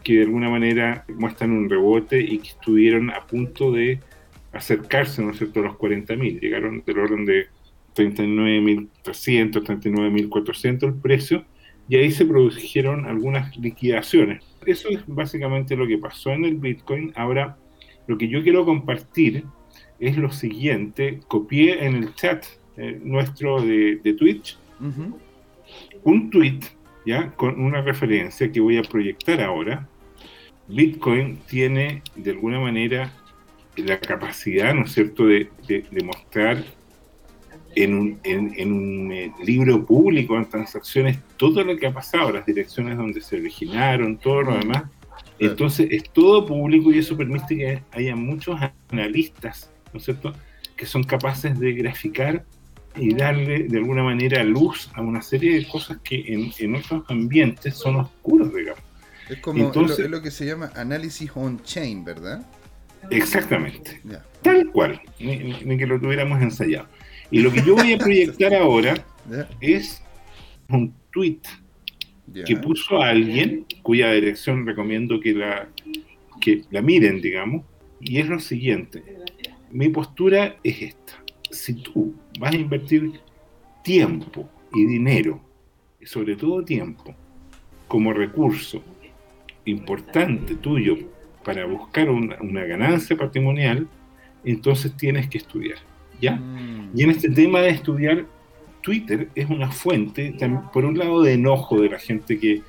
Que 0.04 0.16
de 0.16 0.24
alguna 0.24 0.50
manera 0.50 1.06
muestran 1.10 1.52
un 1.52 1.70
rebote 1.70 2.22
y 2.22 2.40
que 2.40 2.50
estuvieron 2.50 3.10
a 3.10 3.26
punto 3.26 3.72
de 3.72 4.00
acercarse, 4.54 5.22
¿no 5.22 5.32
es 5.32 5.38
cierto?, 5.38 5.60
a 5.60 5.64
los 5.64 5.74
40.000, 5.74 6.40
llegaron 6.40 6.84
del 6.86 7.00
orden 7.00 7.26
de 7.26 7.48
39.300, 7.96 9.64
39.400 9.64 10.84
el 10.84 10.94
precio, 10.94 11.46
y 11.90 11.98
ahí 11.98 12.12
se 12.12 12.26
produjeron 12.26 13.06
algunas 13.06 13.58
liquidaciones. 13.58 14.44
Eso 14.66 14.90
es 14.90 15.02
básicamente 15.08 15.76
lo 15.76 15.88
que 15.88 15.98
pasó 15.98 16.32
en 16.32 16.46
el 16.46 16.56
Bitcoin. 16.56 17.12
Ahora, 17.16 17.58
lo 18.08 18.18
que 18.18 18.30
yo 18.30 18.44
quiero 18.44 18.64
compartir 18.64 19.44
es 20.00 20.16
lo 20.16 20.32
siguiente. 20.32 21.20
Copié 21.28 21.84
en 21.86 21.96
el 21.96 22.14
chat 22.14 22.46
eh, 22.78 23.00
nuestro 23.04 23.62
de, 23.62 24.16
Twitch 24.18 24.58
un 26.04 26.30
tweet 26.30 26.60
ya 27.06 27.32
con 27.32 27.60
una 27.60 27.82
referencia 27.82 28.52
que 28.52 28.60
voy 28.60 28.78
a 28.78 28.84
proyectar 28.84 29.42
ahora. 29.42 29.88
Bitcoin 30.68 31.40
tiene 31.48 32.04
de 32.16 32.32
alguna 32.32 32.60
manera 32.60 33.12
la 33.76 34.00
capacidad, 34.00 34.74
¿no 34.74 34.84
es 34.84 34.92
cierto?, 34.92 35.26
de, 35.26 35.50
mostrar 36.04 36.64
en 37.76 37.94
un, 37.94 38.20
en, 38.24 38.74
un 38.74 39.12
eh, 39.12 39.32
libro 39.44 39.86
público, 39.86 40.36
en 40.36 40.50
transacciones, 40.50 41.20
todo 41.38 41.64
lo 41.64 41.78
que 41.78 41.88
ha 41.88 41.94
pasado, 41.94 42.32
las 42.32 42.46
direcciones 42.46 42.98
donde 42.98 43.22
se 43.22 43.38
originaron, 43.38 44.18
todo 44.18 44.42
lo 44.42 44.58
demás. 44.58 44.84
Entonces 45.38 45.88
es 45.92 46.04
todo 46.12 46.46
público 46.46 46.92
y 46.92 47.00
eso 47.00 47.16
permite 47.16 47.56
que 47.56 47.84
haya 47.92 48.16
muchos 48.16 48.60
analistas 48.92 49.72
¿no 49.94 50.00
es 50.00 50.06
cierto?, 50.06 50.34
que 50.76 50.86
son 50.86 51.04
capaces 51.04 51.60
de 51.60 51.74
graficar 51.74 52.46
y 52.96 53.14
darle 53.14 53.64
de 53.64 53.78
alguna 53.78 54.04
manera 54.04 54.44
luz 54.44 54.90
a 54.94 55.02
una 55.02 55.22
serie 55.22 55.56
de 55.56 55.68
cosas 55.68 55.98
que 56.04 56.24
en, 56.28 56.52
en 56.58 56.76
otros 56.76 57.04
ambientes 57.10 57.76
son 57.76 57.98
oscuros, 57.98 58.54
digamos. 58.54 58.84
Es 59.30 59.40
como 59.42 59.66
Entonces, 59.66 60.00
es 60.00 60.10
lo, 60.10 60.22
que 60.22 60.32
se 60.32 60.46
llama 60.46 60.72
análisis 60.76 61.30
on-chain, 61.36 62.04
¿verdad? 62.04 62.46
Exactamente. 63.12 64.02
Tal 64.42 64.68
cual, 64.72 65.00
ni, 65.20 65.78
que 65.78 65.86
lo 65.86 66.00
tuviéramos 66.00 66.42
ensayado. 66.42 66.88
Y 67.32 67.42
lo 67.42 67.52
que 67.52 67.62
yo 67.64 67.76
voy 67.76 67.94
a 67.94 67.98
proyectar 68.00 68.54
ahora 68.54 69.06
es 69.60 70.02
un 70.70 70.94
tweet 71.12 71.40
que 72.46 72.56
puso 72.58 73.02
alguien, 73.02 73.66
cuya 73.82 74.12
dirección 74.12 74.66
recomiendo 74.66 75.20
que 75.20 75.34
la, 75.34 75.68
que 76.40 76.64
la 76.70 76.82
miren, 76.82 77.22
digamos, 77.22 77.66
y 78.00 78.20
es 78.20 78.28
lo 78.28 78.40
siguiente. 78.40 79.04
Mi 79.72 79.90
postura 79.90 80.58
es 80.64 80.82
esta. 80.82 81.14
Si 81.50 81.74
tú 81.74 82.14
vas 82.40 82.54
a 82.54 82.58
invertir 82.58 83.20
tiempo 83.84 84.48
y 84.74 84.86
dinero, 84.86 85.42
y 86.00 86.06
sobre 86.06 86.36
todo 86.36 86.64
tiempo, 86.64 87.16
como 87.88 88.14
recurso 88.14 88.84
importante 89.66 90.56
tuyo 90.56 90.98
para 91.44 91.66
buscar 91.66 92.10
una, 92.10 92.64
ganancia 92.66 93.18
patrimonial, 93.18 93.88
entonces 94.44 94.96
tienes 94.96 95.28
que 95.28 95.40
estudiar. 95.40 95.78
¿Ya? 96.22 96.36
Mm. 96.36 96.92
Y 96.96 97.04
en 97.04 97.10
este 97.12 97.30
tema 97.30 97.62
de 97.62 97.70
estudiar, 97.70 98.26
Twitter 98.82 99.30
es 99.36 99.50
una 99.50 99.72
fuente, 99.72 100.36
por 100.74 100.86
un 100.86 100.98
lado, 100.98 101.22
de 101.22 101.34
enojo 101.34 101.80
de 101.82 101.90
la 101.90 102.00
gente 102.00 102.40
que, 102.40 102.62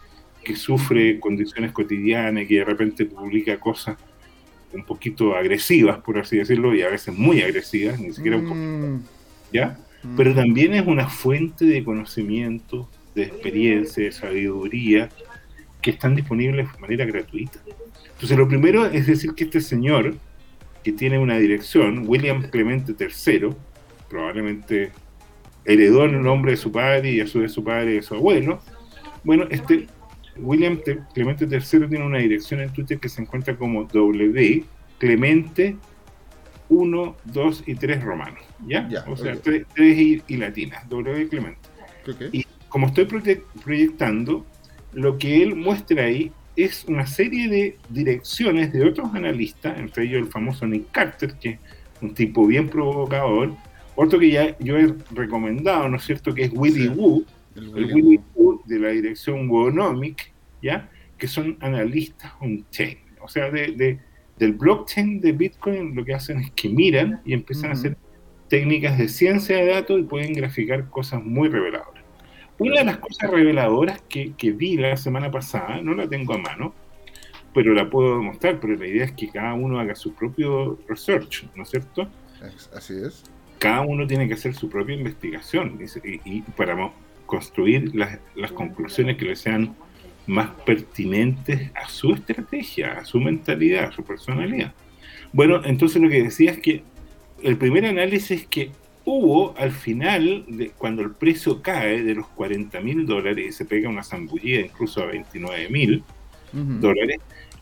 que 0.45 0.57
sufre 0.57 1.21
condiciones 1.21 1.73
cotidianas, 1.73 2.47
que 2.47 2.57
de 2.57 2.65
repente 2.65 3.07
publica 3.07 3.59
cosas 3.59 3.97
un 4.73 4.85
poquito 4.85 5.35
agresivas, 5.35 5.99
por 5.99 6.19
así 6.19 6.39
decirlo, 6.39 6.75
y 6.75 6.83
a 6.83 6.89
veces 6.89 7.17
muy 7.17 7.43
agresivas, 7.43 7.99
ni 7.99 8.13
siquiera 8.13 8.37
un 8.37 8.43
poquito, 8.43 8.67
mm. 8.67 9.03
¿ya? 9.53 9.79
Mm. 10.03 10.17
Pero 10.17 10.35
también 10.35 10.75
es 10.75 10.87
una 10.87 11.09
fuente 11.09 11.65
de 11.65 11.85
conocimiento, 11.85 12.89
de 13.15 13.25
experiencia, 13.25 14.05
de 14.05 14.13
sabiduría, 14.13 15.09
que 15.81 15.91
están 15.91 16.15
disponibles 16.15 16.73
de 16.73 16.79
manera 16.79 17.05
gratuita. 17.05 17.59
Entonces, 18.13 18.37
lo 18.37 18.49
primero 18.49 18.87
es 18.87 19.07
decir 19.07 19.33
que 19.35 19.45
este 19.45 19.61
señor, 19.61 20.15
que 20.83 20.93
tiene 20.93 21.19
una 21.19 21.39
dirección, 21.39 22.05
William 22.07 22.43
Clemente 22.51 22.95
III, 22.99 23.51
probablemente 24.09 24.93
heredó 25.65 26.05
el 26.05 26.23
nombre 26.23 26.53
de 26.53 26.57
su 26.57 26.73
padre 26.73 27.13
y 27.13 27.21
a 27.21 27.27
su 27.27 27.41
vez 27.41 27.53
su 27.53 27.63
padre 27.63 27.93
y 27.93 27.95
de 27.97 28.03
su 28.03 28.15
abuelo. 28.15 28.61
Bueno, 29.25 29.45
este 29.51 29.87
William 30.37 30.81
Clemente 31.15 31.45
III 31.45 31.89
tiene 31.89 32.05
una 32.05 32.19
dirección 32.19 32.61
en 32.61 32.73
Twitter 32.73 32.99
que 32.99 33.09
se 33.09 33.23
encuentra 33.23 33.57
como 33.57 33.85
W 33.85 34.65
Clemente 34.99 35.77
1, 36.69 37.17
2 37.25 37.65
y 37.67 37.75
3 37.75 38.03
romanos. 38.03 38.41
¿Ya? 38.67 38.89
o 39.07 39.17
sea, 39.17 39.37
3, 39.37 39.67
y, 39.77 40.37
latina. 40.37 40.83
W 40.89 41.29
Clemente. 41.29 41.61
Y 42.33 42.47
como 42.69 42.87
estoy 42.87 43.07
proyectando, 43.65 44.47
lo 44.93 45.19
que 45.19 45.43
él 45.43 45.57
muestra 45.57 46.05
ahí 46.05 46.33
es 46.65 46.85
una 46.87 47.07
serie 47.07 47.49
de 47.49 47.79
direcciones 47.89 48.73
de 48.73 48.85
otros 48.85 49.15
analistas, 49.15 49.79
entre 49.79 50.05
ellos 50.05 50.23
el 50.23 50.29
famoso 50.29 50.67
Nick 50.67 50.91
Carter, 50.91 51.35
que 51.35 51.51
es 51.51 51.59
un 52.01 52.15
tipo 52.15 52.47
bien 52.47 52.69
provocador, 52.69 53.55
otro 53.95 54.19
que 54.19 54.31
ya 54.31 54.57
yo 54.59 54.77
he 54.79 54.95
recomendado, 55.11 55.89
¿no 55.89 55.97
es 55.97 56.05
cierto?, 56.05 56.35
que 56.35 56.45
es 56.45 56.53
Willy 56.55 56.89
Wu, 56.89 57.25
el, 57.57 57.69
Willy 57.75 58.21
Wu 58.35 58.63
de 58.65 58.79
la 58.79 58.89
dirección 58.91 59.49
Wonomic, 59.51 60.33
¿ya?, 60.63 60.89
que 61.19 61.29
son 61.29 61.59
analistas 61.61 62.33
on-chain, 62.41 62.99
o 63.21 63.29
sea, 63.29 63.51
de, 63.51 63.99
del 64.39 64.53
blockchain 64.55 65.21
de 65.21 65.33
Bitcoin 65.33 65.95
lo 65.95 66.05
que 66.05 66.15
hacen 66.15 66.39
es 66.39 66.51
que 66.53 66.71
miran 66.71 67.21
y 67.27 67.35
empiezan 67.35 67.71
a 67.71 67.73
hacer 67.75 67.97
técnicas 68.49 68.99
de 68.99 69.09
ciencia 69.09 69.57
de 69.59 69.67
datos 69.67 70.01
y 70.01 70.05
pueden 70.05 70.33
graficar 70.33 70.89
cosas 70.89 71.23
muy 71.23 71.49
reveladoras. 71.49 72.00
Una 72.61 72.81
de 72.81 72.85
las 72.85 72.99
cosas 72.99 73.31
reveladoras 73.31 74.03
que, 74.03 74.35
vi 74.53 74.77
la 74.77 74.95
semana 74.99 75.31
pasada, 75.31 75.81
no 75.81 75.95
la 75.95 76.07
tengo 76.07 76.35
a 76.35 76.39
mano, 76.39 76.75
pero 77.55 77.73
la 77.73 77.89
puedo 77.89 78.19
demostrar, 78.19 78.61
pero 78.61 78.77
la 78.77 78.87
idea 78.87 79.07
es 79.07 79.13
que 79.13 79.31
cada 79.31 79.55
uno 79.55 79.81
haga 79.81 79.95
su 79.95 80.13
propio 80.13 80.79
research, 80.87 81.49
¿no 81.55 81.63
es 81.63 81.71
cierto? 81.71 82.07
Así 82.77 82.93
es. 83.03 83.25
Cada 83.59 83.81
uno 83.81 84.07
tiene 84.07 84.29
que 84.29 84.35
hacer 84.35 84.53
su 84.53 84.69
propia 84.69 84.95
investigación 84.95 85.81
y, 86.05 86.43
para 86.43 86.93
construir 87.25 87.95
las, 87.95 88.19
las, 88.35 88.53
conclusiones 88.53 89.17
que 89.17 89.25
le 89.25 89.37
sean 89.37 89.75
más 90.27 90.51
pertinentes 90.67 91.71
a 91.75 91.89
su 91.89 92.13
estrategia, 92.13 92.99
a 92.99 93.07
su 93.07 93.21
mentalidad, 93.21 93.85
a 93.85 93.93
su 93.93 94.05
personalidad. 94.05 94.75
Bueno, 95.33 95.63
entonces 95.65 96.03
lo 96.03 96.11
que 96.11 96.25
decía 96.25 96.51
es 96.51 96.59
que 96.59 96.83
el 97.43 97.57
primer 97.57 97.87
análisis 97.87 98.47
que 98.47 98.71
hubo 99.05 99.55
al 99.57 99.73
final, 99.73 100.45
de, 100.49 100.71
cuando 100.71 101.03
el 101.03 101.13
precio 101.13 101.63
cae 101.63 102.03
de 102.03 102.15
los 102.15 102.27
40 102.29 102.81
mil 102.81 103.07
dólares 103.07 103.47
y 103.49 103.53
se 103.53 103.65
pega 103.65 103.89
una 103.89 104.03
zambullida 104.03 104.61
incluso 104.61 105.03
a 105.03 105.07
29 105.07 105.69
mil 105.71 106.05
dólares, 106.53 107.21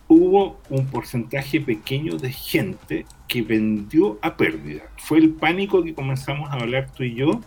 hubo 0.08 0.58
un 0.70 0.86
porcentaje 0.86 1.60
pequeño 1.60 2.16
de 2.16 2.32
gente 2.32 3.04
que 3.26 3.42
vendió 3.42 4.18
a 4.22 4.36
pérdida. 4.36 4.82
Fue 4.96 5.18
el 5.18 5.30
pánico 5.30 5.84
que 5.84 5.94
comenzamos 5.94 6.50
a 6.50 6.54
hablar 6.54 6.90
tú 6.92 7.02
y 7.04 7.14
yo 7.14 7.40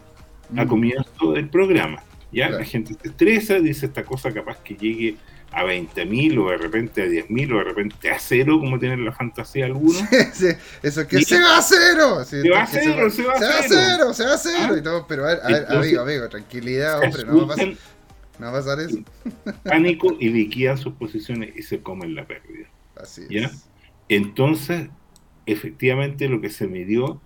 a 0.55 0.65
comienzo 0.65 1.33
del 1.33 1.49
programa. 1.49 2.03
Ya 2.31 2.49
la 2.49 2.63
gente 2.63 2.93
se 2.93 3.09
estresa, 3.09 3.59
dice 3.59 3.87
esta 3.87 4.05
cosa 4.05 4.31
capaz 4.31 4.61
que 4.63 4.75
llegue 4.75 5.17
a 5.51 5.63
20.000 5.65 6.39
o 6.39 6.49
de 6.49 6.57
repente 6.57 7.01
a 7.01 7.05
10.000 7.05 7.53
o 7.53 7.57
de 7.57 7.63
repente 7.63 8.09
a 8.09 8.19
cero, 8.19 8.59
como 8.59 8.79
tienen 8.79 9.03
la 9.03 9.11
fantasía 9.11 9.65
algunos. 9.65 10.01
eso 10.83 11.07
que 11.07 11.21
se 11.23 11.39
va 11.39 11.57
a 11.57 11.61
cero. 11.61 12.23
se 12.23 12.49
va 12.49 12.61
a 12.61 12.67
cero, 12.67 13.09
se 13.09 13.23
va 13.23 13.33
a 13.33 13.37
cero. 13.67 14.13
Se 14.13 14.25
va 14.25 14.33
a 14.33 14.37
cero, 14.37 14.77
y 14.77 14.81
todo, 14.81 15.05
pero 15.07 15.25
a 15.25 15.35
ver, 15.35 15.39
a 15.43 15.47
ver, 15.47 15.65
amigo, 15.69 16.01
amigo, 16.01 16.29
tranquilidad, 16.29 17.03
hombre, 17.03 17.25
no 17.25 17.37
va, 17.37 17.43
a 17.43 17.47
pasar, 17.47 17.73
no 18.39 18.45
va 18.45 18.49
a 18.49 18.53
pasar 18.53 18.79
eso. 18.79 18.97
Pánico 19.63 20.15
y 20.19 20.29
liquidan 20.29 20.77
sus 20.77 20.93
posiciones 20.93 21.53
y 21.55 21.63
se 21.63 21.81
comen 21.81 22.15
la 22.15 22.25
pérdida. 22.25 22.67
Así 22.95 23.25
es. 23.29 23.67
Entonces, 24.07 24.89
efectivamente 25.45 26.29
lo 26.29 26.39
que 26.39 26.49
se 26.49 26.67
midió 26.67 27.21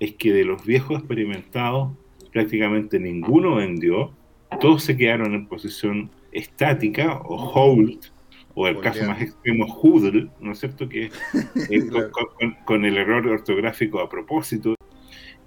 es 0.00 0.14
que 0.14 0.32
de 0.32 0.44
los 0.44 0.64
viejos 0.64 0.98
experimentados 0.98 1.92
prácticamente 2.32 2.98
ninguno 2.98 3.56
vendió, 3.56 4.12
todos 4.60 4.82
se 4.82 4.96
quedaron 4.96 5.34
en 5.34 5.46
posición 5.46 6.10
estática 6.32 7.18
o 7.24 7.36
hold, 7.36 8.06
o 8.54 8.66
el 8.66 8.80
caso 8.80 9.04
más 9.04 9.22
extremo, 9.22 9.66
hodl, 9.66 10.30
¿no 10.40 10.52
es 10.52 10.60
cierto? 10.60 10.88
Que 10.88 11.10
con, 12.64 12.84
el 12.84 12.96
error 12.96 13.26
ortográfico 13.26 14.00
a 14.00 14.08
propósito. 14.08 14.74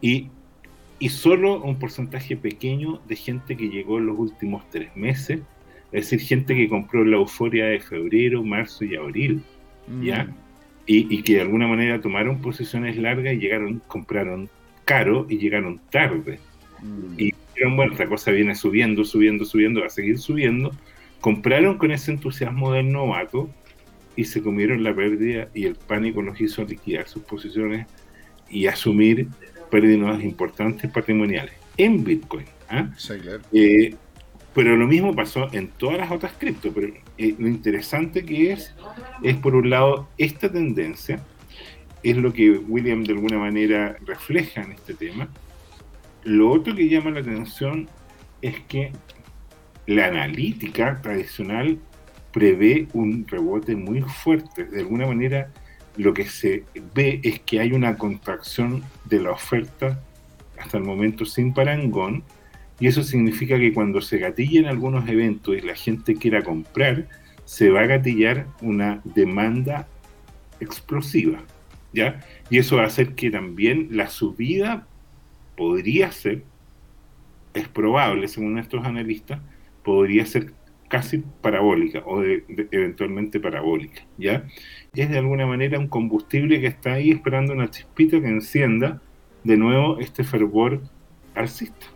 Y, 0.02 0.30
y 1.00 1.10
solo 1.10 1.62
un 1.62 1.78
porcentaje 1.80 2.36
pequeño 2.38 3.02
de 3.08 3.16
gente 3.16 3.58
que 3.58 3.70
llegó 3.70 4.00
en 4.00 4.08
los 4.08 4.18
últimos 4.18 4.70
tres 4.70 4.96
meses, 4.96 5.42
es 5.92 6.10
decir, 6.10 6.22
gente 6.22 6.56
que 6.56 6.70
compró 6.70 7.06
la 7.06 7.18
euforia 7.18 7.66
de 7.66 7.80
febrero, 7.80 8.44
marzo 8.44 8.84
y 8.84 8.96
abril, 8.96 9.44
¿ya? 10.02 10.26
Mm. 10.26 10.36
Y, 10.86 11.16
y, 11.16 11.24
que 11.24 11.36
de 11.36 11.42
alguna 11.42 11.68
manera 11.68 12.02
tomaron 12.02 12.42
posiciones 12.42 12.98
largas 12.98 13.36
y 13.36 13.38
llegaron, 13.38 13.82
compraron 13.88 14.50
caro 14.86 15.26
y 15.30 15.38
llegaron 15.38 15.80
tarde. 15.92 16.40
Mm. 16.82 17.30
Y 17.56 17.76
bueno, 17.76 17.92
esta 17.92 18.08
cosa 18.08 18.32
viene 18.32 18.56
subiendo, 18.56 19.04
subiendo, 19.04 19.46
subiendo, 19.46 19.82
va 19.82 19.88
a 19.88 19.90
seguir 19.90 20.18
subiendo. 20.20 20.72
Compraron 21.22 21.78
con 21.78 21.92
ese 21.92 22.12
entusiasmo 22.12 22.74
del 22.74 22.92
novato 22.92 23.50
y 24.16 24.26
se 24.26 24.42
comieron 24.42 24.84
la 24.84 24.94
pérdida 24.94 25.50
y 25.54 25.66
el 25.66 25.76
pánico 25.76 26.22
los 26.22 26.40
hizo 26.40 26.64
liquidar 26.64 27.08
sus 27.08 27.24
posiciones 27.24 27.88
y 28.50 28.68
asumir 28.68 29.28
pérdidas 29.72 30.24
importantes 30.24 30.92
patrimoniales 30.92 31.54
en 31.78 32.04
Bitcoin. 32.04 32.46
¿ah? 32.70 32.90
Eh, 33.52 33.96
pero 34.54 34.76
lo 34.76 34.88
mismo 34.88 35.16
pasó 35.16 35.50
en 35.52 35.70
todas 35.70 35.98
las 35.98 36.12
otras 36.12 36.34
cripto. 36.38 36.72
Pero 36.74 36.94
eh, 37.18 37.36
lo 37.38 37.48
interesante 37.48 38.26
que 38.26 38.52
es, 38.52 38.74
es 39.24 39.36
por 39.38 39.56
un 39.56 39.70
lado, 39.70 40.08
esta 40.18 40.52
tendencia 40.52 41.24
es 42.04 42.18
lo 42.18 42.34
que 42.34 42.52
William 42.52 43.04
de 43.04 43.14
alguna 43.14 43.40
manera 43.40 43.96
refleja 44.06 44.62
en 44.62 44.74
este 44.74 44.94
tema, 44.94 45.30
lo 46.24 46.52
otro 46.52 46.76
que 46.76 46.90
llama 46.90 47.12
la 47.12 47.20
atención 47.20 47.90
es 48.42 48.60
que 48.62 48.92
la 49.88 50.08
analítica 50.08 51.02
tradicional 51.02 51.78
prevé 52.32 52.88
un 52.94 53.26
rebote 53.28 53.76
muy 53.76 54.02
fuerte. 54.02 54.66
De 54.66 54.82
alguna 54.82 55.08
manera, 55.08 55.52
lo 55.98 56.14
que 56.14 56.26
se 56.26 56.64
ve 56.96 57.20
es 57.24 57.40
que 57.42 57.60
hay 57.60 57.74
una 57.74 57.98
contracción 57.98 58.84
de 59.06 59.20
la 59.20 59.32
oferta 59.32 60.02
hasta 60.58 60.78
el 60.78 60.84
momento 60.84 61.26
sin 61.26 61.54
parangón, 61.54 62.24
y 62.80 62.88
eso 62.88 63.04
significa 63.04 63.58
que 63.60 63.74
cuando 63.74 64.02
se 64.02 64.18
gatillen 64.18 64.66
algunos 64.66 65.08
eventos 65.08 65.56
y 65.56 65.62
la 65.62 65.76
gente 65.76 66.16
quiera 66.16 66.42
comprar, 66.42 67.08
se 67.46 67.70
va 67.70 67.82
a 67.82 67.86
gatillar 67.86 68.48
una 68.62 69.02
demanda 69.04 69.88
explosiva, 70.60 71.40
¿ya? 71.94 72.22
Y 72.50 72.58
eso 72.58 72.78
va 72.78 72.84
a 72.84 72.88
hacer 72.88 73.16
que 73.16 73.30
también 73.30 73.90
la 73.92 74.10
subida 74.10 74.88
podría 75.56 76.12
ser, 76.12 76.44
es 77.54 77.68
probable 77.68 78.28
según 78.28 78.58
estos 78.58 78.86
analistas, 78.86 79.40
podría 79.84 80.26
ser 80.26 80.54
casi 80.90 81.24
parabólica 81.42 82.04
o 82.06 82.24
eventualmente 82.24 83.40
parabólica, 83.40 84.06
¿ya? 84.18 84.46
es 84.94 85.10
de 85.10 85.18
alguna 85.18 85.48
manera 85.48 85.80
un 85.80 85.88
combustible 85.88 86.62
que 86.62 86.68
está 86.68 86.94
ahí 86.94 87.10
esperando 87.10 87.54
una 87.54 87.70
chispita 87.70 88.22
que 88.22 88.28
encienda 88.28 89.02
de 89.44 89.58
nuevo 89.58 90.00
este 90.00 90.24
fervor 90.24 90.82
alcista. 91.34 91.88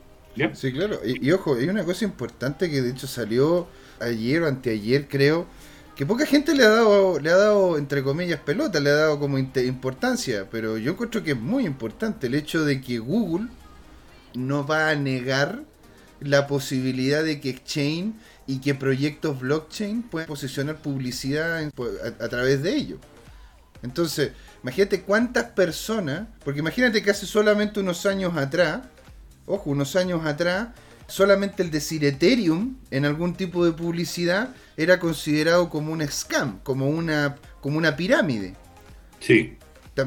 Sí, 0.54 0.72
claro. 0.72 1.00
Y, 1.04 1.32
ojo, 1.32 1.56
hay 1.56 1.68
una 1.68 1.84
cosa 1.84 2.06
importante 2.06 2.70
que 2.70 2.82
de 2.82 2.92
hecho 2.92 3.08
salió 3.08 3.68
ayer 4.00 4.44
o 4.44 4.48
anteayer, 4.48 5.08
creo, 5.08 5.48
que 5.98 6.06
poca 6.06 6.28
gente 6.28 6.54
le 6.54 6.64
ha 6.64 6.70
dado, 6.70 7.20
le 7.20 7.32
ha 7.32 7.36
dado 7.36 7.76
entre 7.76 8.04
comillas, 8.04 8.40
pelota, 8.40 8.80
le 8.80 8.92
ha 8.92 8.96
dado 8.96 9.20
como 9.20 9.40
importancia, 9.40 10.48
pero 10.52 10.78
yo 10.78 10.92
encuentro 10.92 11.24
que 11.24 11.32
es 11.32 11.40
muy 11.40 11.66
importante 11.66 12.28
el 12.28 12.36
hecho 12.36 12.64
de 12.64 12.80
que 12.82 13.00
Google 13.00 13.48
no 14.36 14.66
va 14.66 14.92
a 14.92 14.96
negar 14.96 15.64
la 16.20 16.46
posibilidad 16.46 17.24
de 17.24 17.42
que 17.42 17.50
Exchange 17.50 18.14
y 18.46 18.60
que 18.60 18.76
proyectos 18.76 19.40
blockchain 19.40 20.04
puedan 20.04 20.28
posicionar 20.28 20.78
publicidad 20.78 21.72
a, 22.20 22.28
través 22.30 22.62
de 22.62 22.76
ello. 22.76 23.00
Entonces, 23.82 24.34
imagínate 24.62 25.02
cuántas 25.02 25.46
personas, 25.46 26.28
porque 26.46 26.60
imagínate 26.60 27.02
que 27.02 27.10
hace 27.10 27.26
solamente 27.26 27.80
unos 27.80 28.06
años 28.06 28.38
atrás, 28.38 28.82
ojo, 29.48 29.72
unos 29.72 29.96
años 29.96 30.24
atrás, 30.28 30.70
solamente 31.08 31.64
el 31.64 31.72
decir 31.72 32.06
Ethereum 32.06 32.76
en 32.92 33.06
algún 33.06 33.34
tipo 33.34 33.66
de 33.66 33.72
publicidad 33.72 34.56
era 34.76 35.00
considerado 35.00 35.70
como 35.70 35.92
un 35.92 36.06
scam, 36.08 36.60
como 36.64 36.90
una, 36.90 37.38
como 37.62 37.78
una 37.78 37.96
pirámide. 37.96 38.56
Sí. 39.20 39.58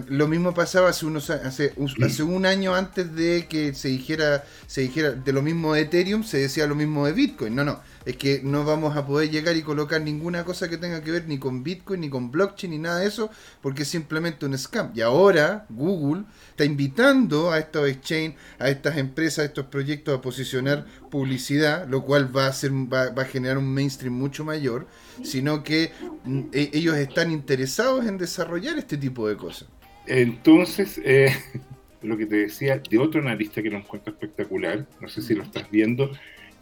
Lo 0.07 0.29
mismo 0.29 0.55
pasaba 0.55 0.91
hace 0.91 1.05
unos 1.05 1.31
hace, 1.31 1.75
hace 2.05 2.23
un 2.23 2.47
año 2.47 2.77
antes 2.77 3.13
de 3.17 3.49
que 3.49 3.75
se 3.75 3.89
dijera 3.89 4.45
se 4.69 4.83
dijera 4.83 5.11
de 5.11 5.33
lo 5.33 5.43
mismo 5.43 5.75
de 5.75 5.81
Ethereum 5.81 6.23
se 6.23 6.39
decía 6.39 6.69
lo 6.69 6.77
mismo 6.77 7.07
de 7.07 7.13
Bitcoin. 7.13 7.57
No, 7.57 7.65
no, 7.65 7.81
es 8.05 8.17
que 8.17 8.41
no 8.43 8.65
vamos 8.65 8.97
a 8.97 9.07
poder 9.07 9.31
llegar 9.31 9.57
y 9.57 9.63
colocar 9.63 10.01
ninguna 10.01 10.45
cosa 10.45 10.69
que 10.69 10.79
tenga 10.79 11.03
que 11.03 11.11
ver 11.11 11.29
ni 11.29 11.39
con 11.39 11.63
Bitcoin, 11.63 12.01
ni 12.01 12.09
con 12.09 12.31
blockchain, 12.31 12.71
ni 12.71 12.79
nada 12.79 13.01
de 13.01 13.07
eso, 13.07 13.31
porque 13.61 13.83
es 13.83 13.89
simplemente 13.89 14.47
un 14.47 14.57
scam. 14.57 14.93
Y 14.95 15.03
ahora 15.03 15.67
Google 15.69 16.25
está 16.51 16.65
invitando 16.65 17.51
a 17.51 17.59
estos 17.59 17.89
exchange, 17.89 18.37
a 18.59 18.71
estas 18.71 18.97
empresas, 18.97 19.41
a 19.41 19.45
estos 19.45 19.67
proyectos 19.67 20.19
a 20.19 20.23
posicionar 20.23 20.87
publicidad, 21.11 21.87
lo 21.89 22.03
cual 22.05 22.35
va 22.35 22.47
a, 22.47 22.53
ser, 22.53 22.73
va, 22.73 23.09
a 23.21 23.25
generar 23.25 23.59
un 23.59 23.73
mainstream 23.73 24.15
mucho 24.15 24.45
mayor, 24.45 24.87
sino 25.23 25.63
que 25.63 25.93
mm, 26.25 26.41
e, 26.53 26.71
ellos 26.73 26.97
están 26.97 27.31
interesados 27.31 28.07
en 28.07 28.17
desarrollar 28.17 28.79
este 28.79 28.97
tipo 28.97 29.29
de 29.29 29.37
cosas. 29.37 29.69
Entonces, 30.07 31.01
eh, 31.05 31.35
lo 32.03 32.17
que 32.17 32.27
te 32.27 32.37
decía 32.37 32.79
de 32.79 32.99
otro 32.99 33.21
analista 33.21 33.63
que 33.63 33.71
lo 33.71 33.77
encuentro 33.77 34.13
espectacular, 34.13 34.87
no 35.01 35.09
sé 35.09 35.21
si 35.21 35.35
lo 35.35 35.43
estás 35.43 35.71
viendo, 35.71 36.11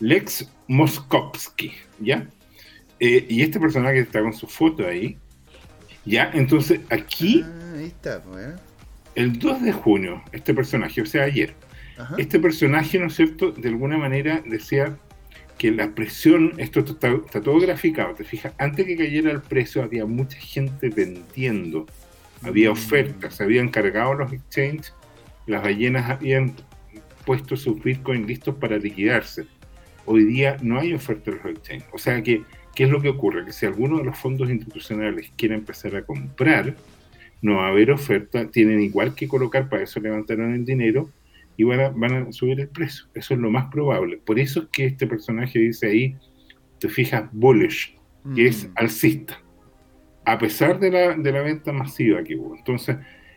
Lex 0.00 0.48
Moskowski, 0.68 1.72
¿ya? 1.98 2.28
Eh, 3.00 3.26
y 3.28 3.42
este 3.42 3.60
personaje 3.60 4.00
está 4.00 4.22
con 4.22 4.32
su 4.32 4.46
foto 4.46 4.86
ahí, 4.86 5.16
¿ya? 6.04 6.30
Entonces 6.34 6.80
aquí, 6.90 7.44
ah, 7.44 7.72
ahí 7.76 7.86
está, 7.86 8.22
pues, 8.22 8.46
¿eh? 8.46 8.56
el 9.14 9.38
2 9.38 9.62
de 9.62 9.72
junio, 9.72 10.22
este 10.32 10.54
personaje, 10.54 11.02
o 11.02 11.06
sea, 11.06 11.24
ayer, 11.24 11.54
este 12.16 12.38
personaje, 12.38 12.96
¿no 13.00 13.06
es 13.06 13.16
cierto?, 13.16 13.50
de 13.50 13.68
alguna 13.68 13.98
manera 13.98 14.40
decía 14.46 14.96
que 15.58 15.72
la 15.72 15.90
presión, 15.96 16.54
esto 16.58 16.80
está, 16.80 17.20
todo 17.42 17.58
graficado, 17.58 18.14
te 18.14 18.22
fijas, 18.22 18.52
antes 18.58 18.86
que 18.86 18.96
cayera 18.96 19.32
el 19.32 19.40
precio 19.40 19.82
había 19.82 20.06
mucha 20.06 20.38
gente 20.38 20.90
vendiendo, 20.90 21.86
había 22.42 22.70
mm. 22.70 22.72
ofertas, 22.72 23.34
se 23.34 23.42
habían 23.42 23.68
cargado 23.68 24.14
los 24.14 24.32
exchanges, 24.32 24.94
las 25.46 25.60
ballenas 25.60 26.08
habían 26.08 26.54
puesto 27.24 27.56
sus 27.56 27.82
bitcoins 27.82 28.28
listos 28.28 28.54
para 28.54 28.78
liquidarse 28.78 29.46
hoy 30.08 30.24
día 30.24 30.56
no 30.62 30.78
hay 30.78 30.94
oferta 30.94 31.30
de 31.30 31.36
los 31.36 31.46
exchanges. 31.46 31.88
O 31.92 31.98
sea 31.98 32.22
que, 32.22 32.42
¿qué 32.74 32.84
es 32.84 32.90
lo 32.90 33.00
que 33.00 33.10
ocurre? 33.10 33.44
Que 33.44 33.52
si 33.52 33.66
alguno 33.66 33.98
de 33.98 34.04
los 34.04 34.18
fondos 34.18 34.50
institucionales 34.50 35.32
quiere 35.36 35.54
empezar 35.54 35.94
a 35.96 36.02
comprar, 36.02 36.74
no 37.42 37.56
va 37.56 37.66
a 37.66 37.70
haber 37.70 37.90
oferta, 37.90 38.50
tienen 38.50 38.80
igual 38.80 39.14
que 39.14 39.28
colocar, 39.28 39.68
para 39.68 39.82
eso 39.84 40.00
levantaron 40.00 40.54
el 40.54 40.64
dinero 40.64 41.10
y 41.56 41.64
van 41.64 41.80
a, 41.80 41.88
van 41.90 42.14
a 42.14 42.32
subir 42.32 42.60
el 42.60 42.68
precio. 42.68 43.06
Eso 43.14 43.34
es 43.34 43.40
lo 43.40 43.50
más 43.50 43.70
probable. 43.70 44.16
Por 44.16 44.38
eso 44.38 44.62
es 44.62 44.68
que 44.72 44.86
este 44.86 45.06
personaje 45.06 45.58
dice 45.58 45.88
ahí, 45.88 46.16
te 46.78 46.88
fijas, 46.88 47.28
bullish, 47.32 47.96
que 48.34 48.46
es 48.46 48.66
mm. 48.66 48.72
alcista, 48.76 49.42
a 50.24 50.38
pesar 50.38 50.78
de 50.78 50.90
la, 50.90 51.14
de 51.14 51.32
la 51.32 51.42
venta 51.42 51.72
masiva 51.72 52.22
que 52.22 52.36
hubo. 52.36 52.56
Entonces, 52.56 52.96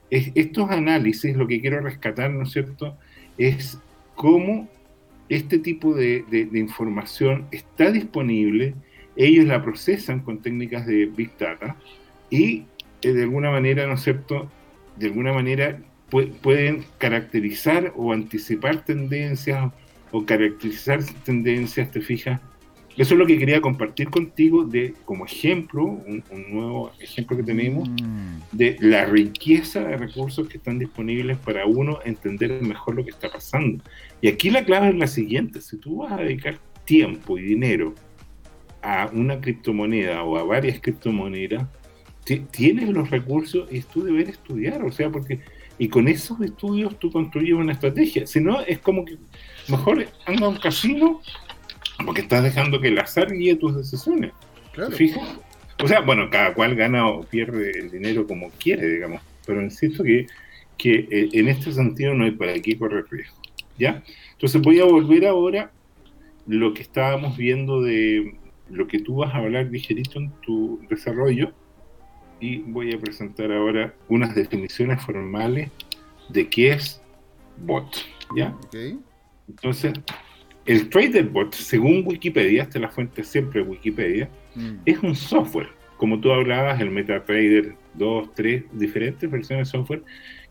estos 0.09 0.69
análisis, 0.69 1.35
lo 1.35 1.47
que 1.47 1.61
quiero 1.61 1.79
rescatar, 1.79 2.31
¿no 2.31 2.43
es 2.43 2.51
cierto?, 2.51 2.97
es 3.37 3.79
cómo 4.15 4.67
este 5.31 5.59
tipo 5.59 5.93
de, 5.93 6.25
información 6.53 7.47
está 7.51 7.89
disponible, 7.89 8.75
ellos 9.15 9.45
la 9.45 9.63
procesan 9.63 10.19
con 10.19 10.41
técnicas 10.41 10.85
de 10.85 11.05
Big 11.05 11.31
Data 11.39 11.77
y 12.29 12.65
eh, 13.01 13.13
de 13.13 13.23
alguna 13.23 13.49
manera, 13.49 13.87
¿no 13.87 13.93
es 13.93 14.01
cierto?, 14.01 14.51
de 14.97 15.07
alguna 15.07 15.31
manera 15.31 15.79
pueden 16.41 16.83
caracterizar 16.97 17.93
o 17.95 18.11
anticipar 18.11 18.83
tendencias 18.83 19.71
o 20.11 20.25
caracterizar 20.25 21.01
tendencias, 21.23 21.89
te 21.91 22.01
fijas, 22.01 22.41
eso 22.97 23.13
es 23.13 23.19
lo 23.19 23.25
que 23.25 23.37
quería 23.37 23.61
compartir 23.61 24.09
contigo 24.09 24.63
de 24.63 24.93
como 25.05 25.25
ejemplo, 25.25 25.83
un, 25.85 26.23
nuevo 26.49 26.91
ejemplo 26.99 27.37
que 27.37 27.43
tenemos 27.43 27.89
mm. 27.89 28.37
de 28.51 28.77
la 28.79 29.05
riqueza 29.05 29.81
de 29.81 29.97
recursos 29.97 30.47
que 30.47 30.57
están 30.57 30.79
disponibles 30.79 31.37
para 31.37 31.65
uno 31.65 31.99
entender 32.03 32.61
mejor 32.61 32.95
lo 32.95 33.03
que 33.03 33.11
está 33.11 33.31
pasando. 33.31 33.83
Y 34.21 34.27
aquí 34.27 34.49
la 34.49 34.65
clave 34.65 34.89
es 34.89 34.95
la 34.95 35.07
siguiente, 35.07 35.61
si 35.61 35.77
tú 35.77 35.97
vas 35.97 36.11
a 36.13 36.17
dedicar 36.17 36.59
tiempo 36.85 37.37
y 37.37 37.43
dinero 37.43 37.95
a 38.81 39.09
una 39.13 39.39
criptomoneda 39.39 40.23
o 40.23 40.37
a 40.37 40.43
varias 40.43 40.79
criptomonedas, 40.81 41.67
tienes 42.51 42.89
los 42.89 43.09
recursos 43.09 43.67
y 43.71 43.81
tú 43.81 44.03
debes 44.03 44.29
estudiar, 44.29 44.83
o 44.83 44.91
sea, 44.91 45.09
porque 45.09 45.39
y 45.77 45.87
con 45.87 46.07
esos 46.07 46.39
estudios 46.41 46.99
tú 46.99 47.11
construyes 47.11 47.55
una 47.55 47.73
estrategia, 47.73 48.27
si 48.27 48.39
no 48.39 48.61
es 48.61 48.79
como 48.79 49.03
que 49.03 49.17
mejor 49.67 50.05
anda 50.25 50.45
a 50.45 50.49
un 50.49 50.57
casino 50.57 51.21
porque 52.05 52.21
estás 52.21 52.43
dejando 52.43 52.79
que 52.79 52.89
el 52.89 52.99
azar 52.99 53.31
guíe 53.31 53.55
tus 53.55 53.75
decisiones. 53.75 54.31
Claro. 54.73 54.95
O 55.83 55.87
sea, 55.87 56.01
bueno, 56.01 56.29
cada 56.29 56.53
cual 56.53 56.75
gana 56.75 57.07
o 57.07 57.23
pierde 57.23 57.71
el 57.71 57.91
dinero 57.91 58.27
como 58.27 58.49
quiere, 58.51 58.87
digamos. 58.87 59.21
Pero 59.45 59.61
insisto 59.61 60.03
que, 60.03 60.27
que 60.77 61.07
eh, 61.09 61.29
en 61.33 61.47
este 61.47 61.71
sentido 61.71 62.13
no 62.13 62.25
hay 62.25 62.31
para 62.31 62.53
qué 62.53 62.77
correr 62.77 63.05
riesgo. 63.09 63.35
¿Ya? 63.77 64.03
Entonces 64.33 64.61
voy 64.61 64.79
a 64.79 64.85
volver 64.85 65.25
ahora 65.25 65.71
lo 66.47 66.73
que 66.73 66.81
estábamos 66.81 67.37
viendo 67.37 67.81
de 67.81 68.35
lo 68.69 68.87
que 68.87 68.99
tú 68.99 69.17
vas 69.17 69.33
a 69.33 69.37
hablar 69.37 69.65
ligerito 69.65 70.19
en 70.19 70.31
tu 70.41 70.79
desarrollo 70.89 71.51
y 72.39 72.59
voy 72.59 72.93
a 72.93 72.99
presentar 72.99 73.51
ahora 73.51 73.93
unas 74.07 74.33
definiciones 74.35 75.03
formales 75.03 75.69
de 76.29 76.47
qué 76.47 76.71
es 76.71 77.01
bot. 77.57 77.97
¿Ya? 78.35 78.55
Okay. 78.67 78.99
Entonces, 79.47 79.93
el 80.65 80.89
TraderBot, 80.89 81.53
según 81.53 82.03
Wikipedia, 82.05 82.63
esta 82.63 82.77
es 82.77 82.81
la 82.81 82.89
fuente 82.89 83.23
siempre 83.23 83.63
de 83.63 83.69
Wikipedia, 83.69 84.29
mm. 84.55 84.75
es 84.85 84.99
un 84.99 85.15
software. 85.15 85.69
Como 85.97 86.19
tú 86.19 86.31
hablabas, 86.31 86.79
el 86.81 86.91
MetaTrader 86.91 87.75
2, 87.95 88.33
3, 88.35 88.63
diferentes 88.73 89.29
versiones 89.29 89.67
de 89.67 89.77
software, 89.77 90.03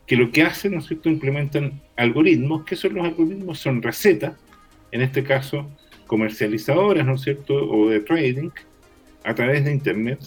que 0.07 0.17
lo 0.17 0.31
que 0.31 0.43
hacen, 0.43 0.73
¿no 0.73 0.79
es 0.79 0.87
cierto?, 0.87 1.09
implementan 1.09 1.81
algoritmos. 1.97 2.65
¿Qué 2.65 2.77
son 2.77 2.95
los 2.95 3.05
algoritmos? 3.05 3.59
Son 3.59 3.83
recetas, 3.83 4.35
en 4.91 5.03
este 5.03 5.23
caso 5.23 5.71
comercializadoras, 6.07 7.07
¿no 7.07 7.15
es 7.15 7.23
cierto?, 7.23 7.55
o 7.55 7.89
de 7.89 8.01
trading, 8.01 8.51
a 9.25 9.35
través 9.35 9.65
de 9.65 9.73
Internet. 9.73 10.19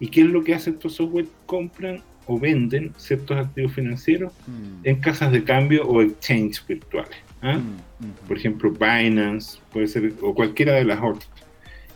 ¿Y 0.00 0.08
qué 0.08 0.22
es 0.22 0.26
lo 0.26 0.42
que 0.42 0.54
hacen 0.54 0.74
estos 0.74 0.94
software? 0.94 1.26
Compran 1.46 2.02
o 2.26 2.38
venden 2.38 2.92
ciertos 2.96 3.36
activos 3.36 3.72
financieros 3.72 4.32
mm. 4.46 4.80
en 4.84 4.96
casas 4.96 5.32
de 5.32 5.44
cambio 5.44 5.86
o 5.86 6.02
exchange 6.02 6.66
virtuales. 6.66 7.27
¿Ah? 7.42 7.58
Mm, 7.58 8.26
Por 8.26 8.36
ejemplo, 8.36 8.70
Binance, 8.70 9.58
puede 9.72 9.88
ser, 9.88 10.12
o 10.22 10.34
cualquiera 10.34 10.74
de 10.74 10.84
las 10.84 10.98
otras. 11.02 11.28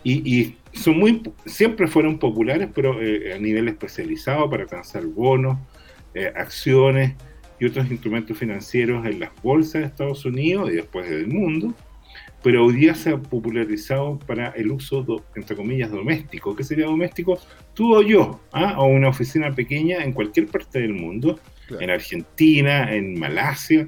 Y, 0.04 0.56
son 0.72 0.98
muy, 0.98 1.22
siempre 1.44 1.86
fueron 1.86 2.18
populares, 2.18 2.68
pero 2.74 3.02
eh, 3.02 3.34
a 3.34 3.38
nivel 3.38 3.68
especializado 3.68 4.48
para 4.48 4.64
transar 4.64 5.04
bonos, 5.04 5.58
eh, 6.14 6.32
acciones 6.34 7.14
y 7.60 7.66
otros 7.66 7.90
instrumentos 7.90 8.36
financieros 8.38 9.04
en 9.06 9.20
las 9.20 9.30
bolsas 9.42 9.82
de 9.82 9.86
Estados 9.88 10.24
Unidos 10.24 10.70
y 10.70 10.76
después 10.76 11.08
del 11.08 11.26
mundo. 11.26 11.74
Pero 12.42 12.64
hoy 12.64 12.74
día 12.74 12.94
se 12.94 13.10
ha 13.10 13.18
popularizado 13.18 14.18
para 14.18 14.48
el 14.50 14.72
uso, 14.72 15.24
entre 15.36 15.54
comillas, 15.54 15.90
doméstico. 15.90 16.56
¿Qué 16.56 16.64
sería 16.64 16.86
doméstico? 16.86 17.38
Tú 17.74 17.94
o 17.94 18.02
yo, 18.02 18.40
¿ah? 18.52 18.74
o 18.78 18.86
una 18.86 19.10
oficina 19.10 19.52
pequeña 19.52 20.02
en 20.02 20.12
cualquier 20.12 20.46
parte 20.46 20.80
del 20.80 20.94
mundo, 20.94 21.38
en 21.78 21.90
Argentina, 21.90 22.92
en 22.92 23.18
Malasia, 23.18 23.86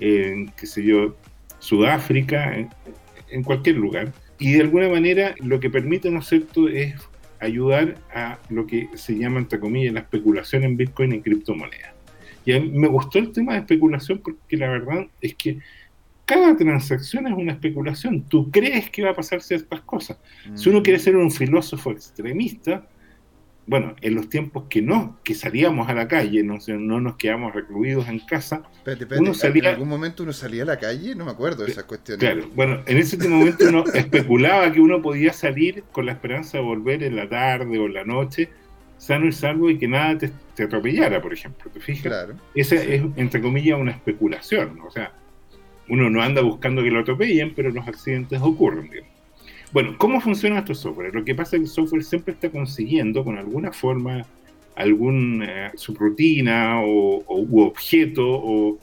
en, 0.00 0.48
qué 0.56 0.66
sé 0.66 0.84
yo, 0.84 1.16
Sudáfrica, 1.58 2.56
en, 3.30 3.42
cualquier 3.42 3.76
lugar. 3.76 4.12
Y 4.38 4.52
de 4.52 4.62
alguna 4.62 4.88
manera 4.88 5.34
lo 5.40 5.60
que 5.60 5.70
permite, 5.70 6.10
¿no 6.10 6.20
es 6.20 6.26
cierto?, 6.26 6.68
es 6.68 6.94
ayudar 7.40 7.96
a 8.14 8.38
lo 8.48 8.66
que 8.66 8.88
se 8.94 9.16
llama, 9.18 9.38
entre 9.38 9.60
comillas, 9.60 9.92
la 9.92 10.00
especulación 10.00 10.64
en 10.64 10.76
Bitcoin 10.76 11.12
y 11.12 11.20
criptomonedas. 11.20 11.92
Y 12.44 12.52
a 12.52 12.60
mí 12.60 12.70
me 12.70 12.88
gustó 12.88 13.18
el 13.18 13.32
tema 13.32 13.54
de 13.54 13.60
especulación 13.60 14.18
porque 14.18 14.56
la 14.56 14.68
verdad 14.68 15.06
es 15.20 15.34
que 15.34 15.58
cada 16.26 16.56
transacción 16.56 17.26
es 17.26 17.32
una 17.32 17.52
especulación. 17.52 18.22
Tú 18.22 18.50
crees 18.50 18.90
que 18.90 19.02
va 19.02 19.10
a 19.10 19.14
pasar 19.14 19.42
ciertas 19.42 19.80
cosas. 19.82 20.18
Si 20.54 20.68
uno 20.70 20.82
quiere 20.82 20.98
ser 20.98 21.16
un 21.16 21.30
filósofo 21.30 21.90
extremista, 21.90 22.86
bueno, 23.66 23.94
en 24.02 24.14
los 24.14 24.28
tiempos 24.28 24.64
que 24.68 24.82
no, 24.82 25.18
que 25.24 25.34
salíamos 25.34 25.88
a 25.88 25.94
la 25.94 26.06
calle, 26.06 26.42
no, 26.42 26.58
no 26.68 27.00
nos 27.00 27.16
quedamos 27.16 27.54
recluidos 27.54 28.08
en 28.08 28.18
casa, 28.20 28.62
uno 29.18 29.32
salía, 29.32 29.62
¿En 29.62 29.74
algún 29.74 29.88
momento 29.88 30.22
uno 30.22 30.32
salía 30.32 30.64
a 30.64 30.66
la 30.66 30.78
calle? 30.78 31.14
No 31.14 31.24
me 31.24 31.30
acuerdo 31.30 31.64
de 31.64 31.72
esas 31.72 31.84
cuestiones. 31.84 32.20
Claro, 32.20 32.50
bueno, 32.54 32.82
en 32.86 32.98
ese 32.98 33.16
momento 33.28 33.66
uno 33.68 33.84
especulaba 33.94 34.70
que 34.70 34.80
uno 34.80 35.00
podía 35.00 35.32
salir 35.32 35.84
con 35.92 36.06
la 36.06 36.12
esperanza 36.12 36.58
de 36.58 36.64
volver 36.64 37.02
en 37.02 37.16
la 37.16 37.28
tarde 37.28 37.78
o 37.78 37.86
en 37.86 37.94
la 37.94 38.04
noche, 38.04 38.50
sano 38.98 39.26
y 39.26 39.32
salvo 39.32 39.70
y 39.70 39.78
que 39.78 39.88
nada 39.88 40.18
te, 40.18 40.62
atropellara, 40.62 41.22
por 41.22 41.32
ejemplo, 41.32 41.70
¿te 41.70 41.80
fijas? 41.80 42.02
Claro. 42.02 42.34
Esa 42.54 42.76
es, 42.76 43.02
entre 43.16 43.40
comillas, 43.40 43.78
una 43.80 43.92
especulación, 43.92 44.78
o 44.86 44.90
sea, 44.90 45.12
uno 45.88 46.10
no 46.10 46.22
anda 46.22 46.42
buscando 46.42 46.82
que 46.82 46.90
lo 46.90 47.00
atropellen, 47.00 47.54
pero 47.54 47.70
los 47.70 47.86
accidentes 47.88 48.40
ocurren, 48.42 48.90
digamos. 48.90 49.13
Bueno, 49.74 49.96
¿cómo 49.98 50.20
funciona 50.20 50.60
estos 50.60 50.78
software? 50.78 51.12
Lo 51.12 51.24
que 51.24 51.34
pasa 51.34 51.56
es 51.56 51.62
que 51.62 51.64
el 51.64 51.68
software 51.68 52.04
siempre 52.04 52.32
está 52.32 52.48
consiguiendo 52.48 53.24
con 53.24 53.36
alguna 53.38 53.72
forma 53.72 54.24
alguna 54.76 55.66
eh, 55.66 55.72
subrutina 55.74 56.80
o, 56.80 57.24
objeto 57.66 58.78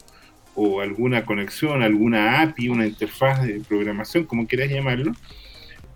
o, 0.53 0.81
alguna 0.81 1.23
conexión, 1.23 1.81
alguna 1.81 2.41
API, 2.41 2.67
una 2.67 2.85
interfaz 2.85 3.41
de 3.41 3.61
programación, 3.61 4.25
como 4.25 4.45
quieras 4.45 4.69
llamarlo, 4.69 5.13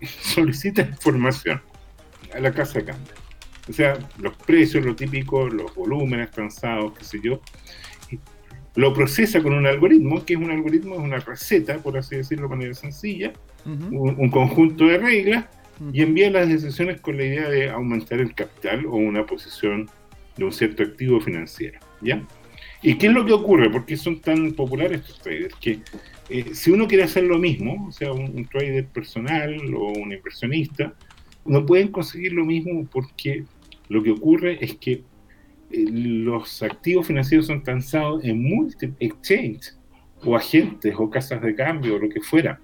solicita 0.22 0.80
información 0.80 1.60
a 2.34 2.40
la 2.40 2.52
casa 2.52 2.78
de 2.78 2.86
cambio. 2.86 3.12
O 3.68 3.74
sea, 3.74 3.98
los 4.18 4.34
precios, 4.34 4.82
lo 4.82 4.96
típico, 4.96 5.46
los 5.46 5.74
volúmenes 5.74 6.30
transados, 6.30 6.96
qué 6.96 7.04
sé 7.04 7.20
yo, 7.22 7.42
lo 8.74 8.94
procesa 8.94 9.42
con 9.42 9.52
un 9.52 9.66
algoritmo, 9.66 10.24
que 10.24 10.32
es 10.32 10.40
un 10.40 10.50
algoritmo, 10.50 10.94
es 10.94 11.00
una 11.00 11.18
receta, 11.18 11.76
por 11.80 11.98
así 11.98 12.16
decirlo 12.16 12.48
de 12.48 12.56
manera 12.56 12.72
sencilla, 12.72 13.34
un, 13.66 14.30
conjunto 14.30 14.86
de 14.86 14.98
reglas, 14.98 15.44
y 15.92 16.02
envía 16.02 16.30
las 16.30 16.48
decisiones 16.48 17.00
con 17.00 17.18
la 17.18 17.24
idea 17.24 17.48
de 17.50 17.68
aumentar 17.68 18.18
el 18.20 18.34
capital 18.34 18.86
o 18.86 18.96
una 18.96 19.26
posición 19.26 19.90
de 20.36 20.44
un 20.44 20.52
cierto 20.52 20.82
activo 20.82 21.20
financiero. 21.20 21.78
¿ya? 22.00 22.22
¿Y 22.82 22.94
qué 22.96 23.08
es 23.08 23.12
lo 23.12 23.24
que 23.26 23.32
ocurre? 23.32 23.70
¿Por 23.70 23.84
qué 23.84 23.96
son 23.96 24.20
tan 24.20 24.52
populares 24.52 25.00
estos 25.00 25.20
traders? 25.20 25.54
Que 25.56 25.80
eh, 26.28 26.54
si 26.54 26.70
uno 26.70 26.86
quiere 26.86 27.04
hacer 27.04 27.24
lo 27.24 27.38
mismo, 27.38 27.86
o 27.88 27.92
sea, 27.92 28.12
un, 28.12 28.46
trader 28.46 28.86
personal 28.86 29.74
o 29.74 29.92
un 29.92 30.12
inversionista, 30.12 30.94
no 31.44 31.64
pueden 31.64 31.88
conseguir 31.88 32.32
lo 32.32 32.44
mismo 32.44 32.86
porque 32.90 33.44
lo 33.88 34.02
que 34.02 34.10
ocurre 34.10 34.58
es 34.60 34.76
que 34.76 34.92
eh, 34.92 35.84
los 35.90 36.62
activos 36.62 37.06
financieros 37.06 37.46
son 37.46 37.62
transados 37.62 38.24
en 38.24 38.42
múltiples 38.42 38.96
exchanges 39.00 39.78
o 40.24 40.36
agentes 40.36 40.94
o 40.96 41.08
casas 41.10 41.42
de 41.42 41.54
cambio 41.54 41.96
o 41.96 41.98
lo 41.98 42.08
que 42.08 42.20
fuera. 42.20 42.60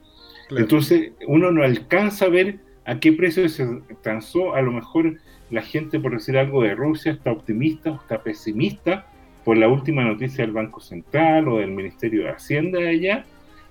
Entonces 0.56 1.12
uno 1.26 1.50
no 1.50 1.62
alcanza 1.62 2.26
a 2.26 2.28
ver 2.28 2.58
a 2.84 2.98
qué 2.98 3.12
precio 3.12 3.48
se 3.48 3.66
transó. 4.02 4.54
A 4.54 4.62
lo 4.62 4.72
mejor 4.72 5.16
la 5.50 5.62
gente, 5.62 6.00
por 6.00 6.12
decir 6.12 6.36
algo 6.36 6.62
de 6.62 6.74
Rusia, 6.74 7.12
está 7.12 7.30
optimista 7.32 7.92
o 7.92 7.96
está 7.96 8.22
pesimista 8.22 9.06
por 9.44 9.56
la 9.56 9.68
última 9.68 10.04
noticia 10.04 10.44
del 10.44 10.52
Banco 10.52 10.80
Central 10.80 11.48
o 11.48 11.58
del 11.58 11.70
Ministerio 11.70 12.24
de 12.24 12.30
Hacienda 12.30 12.78
de 12.78 12.88
allá. 12.88 13.24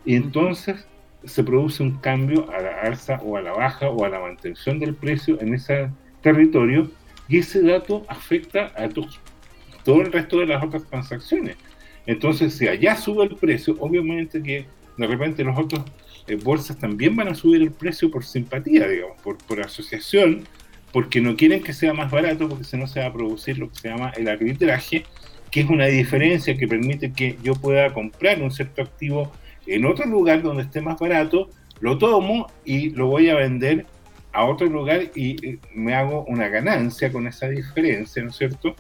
Y 0.05 0.15
entonces 0.15 0.87
se 1.23 1.43
produce 1.43 1.83
un 1.83 1.97
cambio 1.97 2.49
a 2.51 2.61
la 2.61 2.81
alza 2.81 3.19
o 3.23 3.37
a 3.37 3.41
la 3.41 3.53
baja 3.53 3.89
o 3.89 4.05
a 4.05 4.09
la 4.09 4.19
mantención 4.19 4.79
del 4.79 4.95
precio 4.95 5.39
en 5.39 5.53
ese 5.53 5.89
territorio 6.21 6.89
y 7.27 7.37
ese 7.37 7.61
dato 7.61 8.03
afecta 8.07 8.71
a 8.75 8.89
todo 8.89 10.01
el 10.01 10.11
resto 10.11 10.39
de 10.39 10.47
las 10.47 10.63
otras 10.63 10.85
transacciones. 10.85 11.57
Entonces, 12.05 12.55
si 12.55 12.67
allá 12.67 12.95
sube 12.95 13.25
el 13.25 13.35
precio, 13.35 13.75
obviamente 13.79 14.41
que 14.41 14.65
de 14.97 15.07
repente 15.07 15.43
los 15.43 15.57
otros 15.57 15.83
eh, 16.27 16.35
bolsas 16.35 16.77
también 16.77 17.15
van 17.15 17.27
a 17.29 17.35
subir 17.35 17.61
el 17.61 17.71
precio 17.71 18.09
por 18.11 18.23
simpatía, 18.23 18.87
digamos, 18.87 19.17
por, 19.21 19.61
asociación, 19.61 20.47
porque 20.91 21.21
no 21.21 21.35
quieren 21.35 21.63
que 21.63 21.73
sea 21.73 21.93
más 21.93 22.11
barato, 22.11 22.49
porque 22.49 22.63
si 22.63 22.77
no 22.77 22.87
se 22.87 22.99
va 22.99 23.07
a 23.07 23.13
producir 23.13 23.57
lo 23.57 23.69
que 23.69 23.75
se 23.79 23.89
llama 23.89 24.11
el 24.17 24.27
arbitraje, 24.27 25.03
que 25.49 25.61
es 25.61 25.69
una 25.69 25.85
diferencia 25.85 26.57
que 26.57 26.67
permite 26.67 27.11
que 27.11 27.37
yo 27.43 27.53
pueda 27.53 27.93
comprar 27.93 28.41
un 28.41 28.51
cierto 28.51 28.81
activo 28.81 29.31
en 29.67 29.85
otro 29.85 30.05
lugar 30.05 30.41
donde 30.41 30.63
esté 30.63 30.81
más 30.81 30.99
barato, 30.99 31.49
lo 31.79 31.97
tomo 31.97 32.47
y 32.65 32.91
lo 32.91 33.07
voy 33.07 33.29
a 33.29 33.35
vender 33.35 33.85
a 34.33 34.45
otro 34.45 34.67
lugar 34.67 35.11
y 35.15 35.45
eh, 35.45 35.59
me 35.73 35.93
hago 35.93 36.23
una 36.25 36.47
ganancia 36.47 37.11
con 37.11 37.27
esa 37.27 37.49
diferencia, 37.49 38.23
¿no 38.23 38.29
es 38.29 38.35
cierto? 38.37 38.75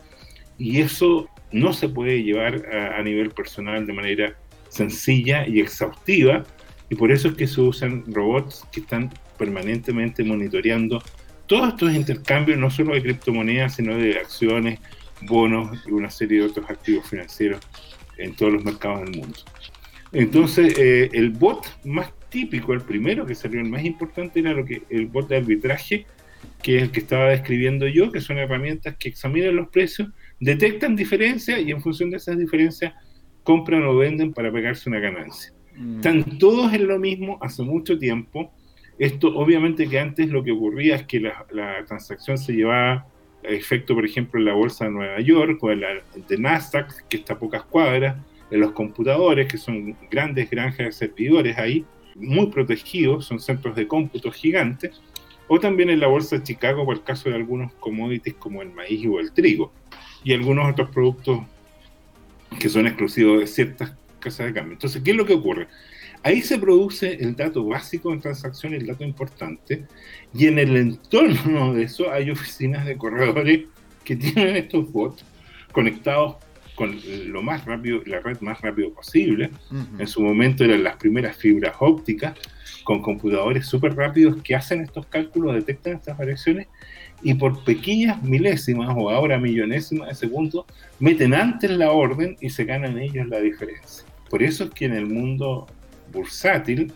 Y 0.57 0.79
eso 0.79 1.27
no 1.51 1.73
se 1.73 1.89
puede 1.89 2.23
llevar 2.23 2.65
a, 2.73 3.01
nivel 3.03 3.31
personal 3.31 3.85
de 3.85 3.93
manera 3.93 4.35
sencilla 4.69 5.45
y 5.47 5.59
exhaustiva, 5.59 6.45
y 6.91 6.95
por 6.95 7.09
eso 7.09 7.29
es 7.29 7.35
que 7.35 7.47
se 7.47 7.61
usan 7.61 8.03
robots 8.05 8.67
que 8.69 8.81
están 8.81 9.09
permanentemente 9.37 10.25
monitoreando 10.25 11.01
todos 11.45 11.69
estos 11.69 11.93
intercambios, 11.93 12.59
no 12.59 12.69
solo 12.69 12.93
de 12.93 13.01
criptomonedas, 13.01 13.75
sino 13.75 13.95
de 13.95 14.19
acciones, 14.19 14.77
bonos 15.21 15.79
y 15.87 15.91
una 15.91 16.09
serie 16.09 16.39
de 16.39 16.47
otros 16.47 16.69
activos 16.69 17.09
financieros 17.09 17.61
en 18.17 18.35
todos 18.35 18.51
los 18.51 18.65
mercados 18.65 19.05
del 19.05 19.21
mundo. 19.21 19.39
Entonces, 20.11 20.77
eh, 20.77 21.09
el 21.13 21.29
bot 21.29 21.65
más 21.85 22.11
típico, 22.27 22.73
el 22.73 22.81
primero 22.81 23.25
que 23.25 23.35
salió, 23.35 23.61
el 23.61 23.69
más 23.69 23.85
importante, 23.85 24.41
era 24.41 24.51
lo 24.51 24.65
que 24.65 24.83
el 24.89 25.05
bot 25.05 25.29
de 25.29 25.37
arbitraje, 25.37 26.05
que 26.61 26.75
es 26.75 26.83
el 26.83 26.91
que 26.91 26.99
estaba 26.99 27.29
describiendo 27.29 27.87
yo, 27.87 28.11
que 28.11 28.19
son 28.19 28.37
herramientas 28.37 28.97
que 28.97 29.07
examinan 29.07 29.55
los 29.55 29.69
precios, 29.69 30.09
detectan 30.41 30.97
diferencias 30.97 31.61
y 31.61 31.71
en 31.71 31.81
función 31.81 32.09
de 32.09 32.17
esas 32.17 32.37
diferencias 32.37 32.93
compran 33.43 33.83
o 33.83 33.95
venden 33.95 34.33
para 34.33 34.51
pegarse 34.51 34.89
una 34.89 34.99
ganancia. 34.99 35.53
Mm. 35.75 35.95
Están 35.95 36.37
todos 36.37 36.73
en 36.73 36.87
lo 36.87 36.99
mismo 36.99 37.37
hace 37.41 37.63
mucho 37.63 37.97
tiempo. 37.97 38.51
Esto 38.99 39.27
obviamente 39.35 39.87
que 39.87 39.99
antes 39.99 40.29
lo 40.29 40.43
que 40.43 40.51
ocurría 40.51 40.95
es 40.95 41.03
que 41.03 41.19
la, 41.19 41.45
transacción 41.87 42.37
se 42.37 42.53
llevaba 42.53 43.07
a 43.43 43.47
efecto, 43.47 43.95
por 43.95 44.05
ejemplo, 44.05 44.39
en 44.39 44.45
la 44.45 44.53
bolsa 44.53 44.85
de 44.85 44.91
Nueva 44.91 45.19
York 45.19 45.63
o 45.63 45.71
en 45.71 45.81
la 45.81 45.87
de 46.27 46.37
Nasdaq, 46.37 47.07
que 47.07 47.17
está 47.17 47.33
a 47.33 47.39
pocas 47.39 47.63
cuadras, 47.63 48.17
en 48.51 48.59
los 48.59 48.71
computadores, 48.73 49.47
que 49.47 49.57
son 49.57 49.95
grandes 50.11 50.49
granjas 50.49 50.85
de 50.85 50.91
servidores 50.91 51.57
ahí, 51.57 51.85
muy 52.15 52.47
protegidos, 52.47 53.25
son 53.25 53.39
centros 53.39 53.75
de 53.75 53.87
cómputo 53.87 54.31
gigantes, 54.31 55.01
o 55.47 55.59
también 55.59 55.89
en 55.89 55.99
la 55.99 56.07
bolsa 56.07 56.37
de 56.37 56.43
Chicago 56.43 56.85
por 56.85 56.97
el 56.97 57.03
caso 57.03 57.29
de 57.29 57.35
algunos 57.35 57.73
commodities 57.75 58.35
como 58.35 58.61
el 58.61 58.71
maíz 58.71 59.05
o 59.07 59.19
el 59.19 59.31
trigo, 59.31 59.71
y 60.23 60.33
algunos 60.33 60.69
otros 60.69 60.89
productos 60.91 61.41
que 62.59 62.69
son 62.69 62.85
exclusivos 62.85 63.39
de 63.39 63.47
ciertas 63.47 63.91
casas 64.21 64.47
de 64.47 64.53
cambio. 64.53 64.73
Entonces, 64.73 65.01
¿qué 65.03 65.11
es 65.11 65.17
lo 65.17 65.25
que 65.25 65.33
ocurre? 65.33 65.67
Ahí 66.23 66.41
se 66.41 66.59
produce 66.59 67.15
el 67.15 67.35
dato 67.35 67.65
básico 67.65 68.13
en 68.13 68.21
transacciones, 68.21 68.81
el 68.81 68.87
dato 68.87 69.03
importante, 69.03 69.85
y 70.33 70.47
en 70.47 70.59
el 70.59 70.77
entorno 70.77 71.73
de 71.73 71.83
eso 71.83 72.11
hay 72.11 72.29
oficinas 72.29 72.85
de 72.85 72.97
corredores 72.97 73.65
que 74.03 74.15
tienen 74.15 74.55
estos 74.55 74.91
bots 74.91 75.23
conectados 75.71 76.37
con 76.75 76.97
lo 77.27 77.43
más 77.43 77.65
rápido, 77.65 78.01
la 78.05 78.21
red 78.21 78.39
más 78.41 78.59
rápido 78.61 78.91
posible. 78.93 79.51
En 79.99 80.07
su 80.07 80.21
momento 80.21 80.63
eran 80.63 80.83
las 80.83 80.95
primeras 80.95 81.35
fibras 81.35 81.75
ópticas, 81.79 82.35
con 82.83 83.01
computadores 83.01 83.67
súper 83.67 83.95
rápidos 83.95 84.41
que 84.41 84.55
hacen 84.55 84.81
estos 84.81 85.05
cálculos, 85.05 85.53
detectan 85.53 85.93
estas 85.93 86.17
variaciones 86.17 86.67
y 87.21 87.35
por 87.35 87.63
pequeñas 87.63 88.21
milésimas 88.23 88.89
o 88.97 89.09
ahora 89.09 89.37
millonésimas 89.37 90.09
de 90.09 90.15
segundos 90.15 90.65
meten 90.99 91.33
antes 91.33 91.69
la 91.69 91.91
orden 91.91 92.35
y 92.41 92.49
se 92.49 92.65
ganan 92.65 92.97
ellos 92.97 93.27
la 93.27 93.39
diferencia. 93.39 94.05
Por 94.31 94.41
eso 94.41 94.63
es 94.63 94.69
que 94.71 94.85
en 94.85 94.93
el 94.93 95.07
mundo 95.07 95.67
bursátil, 96.13 96.93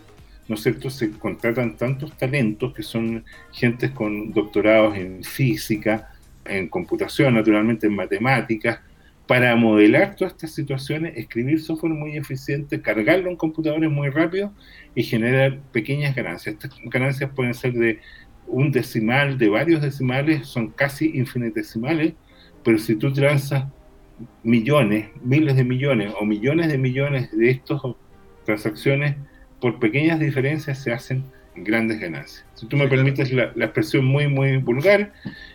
¿no 0.48 0.54
es 0.54 0.62
cierto?, 0.62 0.88
se 0.88 1.10
contratan 1.10 1.76
tantos 1.76 2.16
talentos 2.16 2.72
que 2.72 2.82
son 2.82 3.24
gentes 3.52 3.90
con 3.90 4.32
doctorados 4.32 4.96
en 4.96 5.22
física, 5.22 6.12
en 6.46 6.68
computación, 6.68 7.34
naturalmente 7.34 7.88
en 7.88 7.94
matemáticas, 7.94 8.80
para 9.26 9.54
modelar 9.54 10.16
todas 10.16 10.32
estas 10.32 10.54
situaciones, 10.54 11.14
escribir 11.16 11.60
software 11.60 11.92
muy 11.92 12.16
eficiente, 12.16 12.80
cargarlo 12.80 13.28
en 13.28 13.36
computadores 13.36 13.90
muy 13.90 14.08
rápido 14.08 14.54
y 14.94 15.02
generar 15.02 15.58
pequeñas 15.72 16.14
ganancias. 16.14 16.54
Estas 16.54 16.80
ganancias 16.84 17.30
pueden 17.36 17.52
ser 17.52 17.74
de 17.74 18.00
un 18.46 18.72
decimal, 18.72 19.36
de 19.36 19.50
varios 19.50 19.82
decimales, 19.82 20.46
son 20.46 20.70
casi 20.70 21.10
infinitesimales, 21.14 22.14
pero 22.64 22.78
si 22.78 22.96
tú 22.96 23.12
transas 23.12 23.64
millones, 24.42 25.08
miles 25.22 25.56
de 25.56 25.64
millones 25.64 26.12
o 26.18 26.24
millones 26.24 26.68
de 26.68 26.78
millones 26.78 27.30
de 27.32 27.50
estas 27.50 27.80
transacciones, 28.44 29.16
por 29.60 29.78
pequeñas 29.78 30.20
diferencias 30.20 30.82
se 30.82 30.92
hacen 30.92 31.24
grandes 31.56 31.98
ganancias. 32.00 32.44
Si 32.54 32.66
tú 32.66 32.76
me 32.76 32.88
permites 32.88 33.32
la, 33.32 33.52
expresión 33.56 34.04
muy, 34.04 34.28
muy 34.28 34.58
vulgar, 34.58 35.12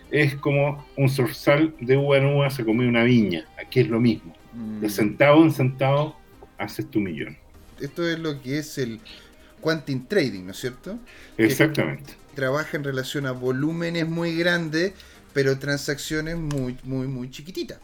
es 0.09 0.35
como 0.35 0.85
un 0.97 1.09
zorzal 1.09 1.73
de 1.79 1.97
uva 1.97 2.17
en 2.17 2.25
uva 2.25 2.49
se 2.49 2.65
come 2.65 2.87
una 2.87 3.03
viña. 3.03 3.45
Aquí 3.63 3.81
es 3.81 3.89
lo 3.89 3.99
mismo. 3.99 4.33
De 4.81 4.87
mm. 4.87 4.89
centavo 4.89 5.43
en 5.43 5.51
centavo 5.51 6.17
haces 6.57 6.89
tu 6.89 6.99
millón. 6.99 7.37
Esto 7.79 8.07
es 8.07 8.19
lo 8.19 8.41
que 8.41 8.59
es 8.59 8.77
el 8.77 8.99
quantum 9.59 10.05
trading, 10.05 10.45
¿no 10.45 10.51
es 10.51 10.57
cierto? 10.57 10.99
Exactamente. 11.37 12.13
trabaja 12.35 12.77
en 12.77 12.83
relación 12.83 13.25
a 13.25 13.31
volúmenes 13.31 14.07
muy 14.07 14.35
grandes, 14.35 14.93
pero 15.33 15.57
transacciones 15.59 16.37
muy, 16.37 16.77
muy, 16.83 17.07
muy 17.07 17.29
chiquititas. 17.29 17.79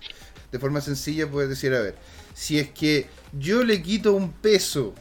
De 0.51 0.59
forma 0.59 0.81
sencilla 0.81 1.29
puedes 1.29 1.49
decir, 1.49 1.73
a 1.73 1.81
ver, 1.81 1.95
si 2.33 2.57
es 2.57 2.69
que 2.69 3.07
yo 3.37 3.63
le 3.63 3.81
quito 3.81 4.13
un 4.13 4.31
peso 4.31 4.93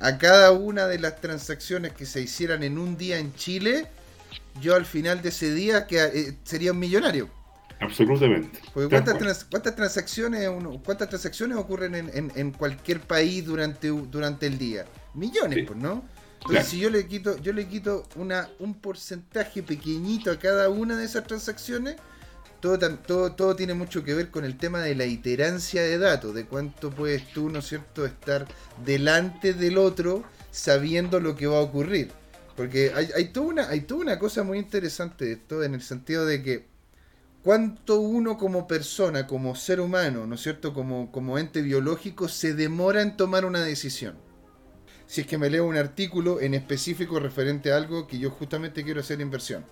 a 0.00 0.18
cada 0.18 0.50
una 0.50 0.86
de 0.86 0.98
las 0.98 1.20
transacciones 1.20 1.92
que 1.92 2.06
se 2.06 2.20
hicieran 2.20 2.62
en 2.62 2.78
un 2.78 2.96
día 2.96 3.18
en 3.18 3.34
Chile, 3.34 3.86
yo 4.60 4.74
al 4.74 4.84
final 4.84 5.22
de 5.22 5.28
ese 5.28 5.52
día 5.52 5.86
que, 5.86 6.02
eh, 6.02 6.36
sería 6.44 6.72
un 6.72 6.78
millonario. 6.78 7.28
Absolutamente. 7.80 8.60
¿cuántas, 8.72 9.44
¿cuántas, 9.44 9.74
transacciones 9.74 10.48
cuántas 10.84 11.08
transacciones 11.08 11.58
ocurren 11.58 11.94
en, 11.94 12.50
cualquier 12.52 13.00
país 13.00 13.44
durante, 13.44 13.88
durante 13.88 14.46
el 14.46 14.58
día? 14.58 14.86
Millones, 15.14 15.64
pues, 15.66 15.78
¿no? 15.78 16.02
Entonces, 16.40 16.66
si 16.66 16.78
yo 16.78 16.90
le 16.90 17.06
quito, 17.06 17.36
yo 17.38 17.52
le 17.52 17.66
quito 17.66 18.06
una, 18.16 18.48
un 18.58 18.74
porcentaje 18.74 19.62
pequeñito 19.62 20.30
a 20.30 20.38
cada 20.38 20.68
una 20.68 20.96
de 20.96 21.04
esas 21.04 21.26
transacciones, 21.26 21.96
todo, 22.66 23.56
tiene 23.56 23.74
mucho 23.74 24.02
que 24.02 24.14
ver 24.14 24.30
con 24.30 24.44
el 24.44 24.56
tema 24.56 24.80
de 24.80 24.94
la 24.94 25.04
iterancia 25.04 25.82
de 25.82 25.98
datos, 25.98 26.34
de 26.34 26.46
cuánto 26.46 26.90
puedes 26.90 27.32
tú, 27.32 27.50
¿no 27.50 27.58
es 27.58 27.68
cierto?, 27.68 28.06
estar 28.06 28.46
delante 28.84 29.52
del 29.52 29.78
otro 29.78 30.24
sabiendo 30.50 31.20
lo 31.20 31.36
que 31.36 31.46
va 31.46 31.58
a 31.58 31.62
ocurrir. 31.62 32.10
Porque 32.56 32.92
hay, 32.94 33.26
toda, 33.26 33.46
una, 33.46 33.68
hay 33.68 33.86
una 33.90 34.18
cosa 34.18 34.42
muy 34.42 34.58
interesante 34.58 35.26
de 35.26 35.32
esto, 35.32 35.62
en 35.62 35.74
el 35.74 35.82
sentido 35.82 36.24
de 36.24 36.42
que 36.42 36.66
cuánto 37.42 38.00
uno 38.00 38.38
como 38.38 38.66
persona, 38.66 39.26
como 39.26 39.54
ser 39.54 39.80
humano, 39.80 40.26
¿no 40.26 40.36
es 40.36 40.40
cierto?, 40.40 40.72
como, 40.72 41.12
como 41.12 41.38
ente 41.38 41.62
biológico, 41.62 42.28
se 42.28 42.54
demora 42.54 43.02
en 43.02 43.16
tomar 43.16 43.44
una 43.44 43.62
decisión 43.62 44.16
si 45.06 45.20
es 45.20 45.26
que 45.26 45.38
me 45.38 45.50
leo 45.50 45.66
un 45.66 45.76
artículo 45.76 46.40
en 46.40 46.54
específico 46.54 47.20
referente 47.20 47.72
a 47.72 47.76
algo 47.76 48.06
que 48.06 48.18
yo 48.18 48.30
justamente 48.30 48.84
quiero 48.84 49.00
hacer 49.00 49.20
inversión. 49.20 49.64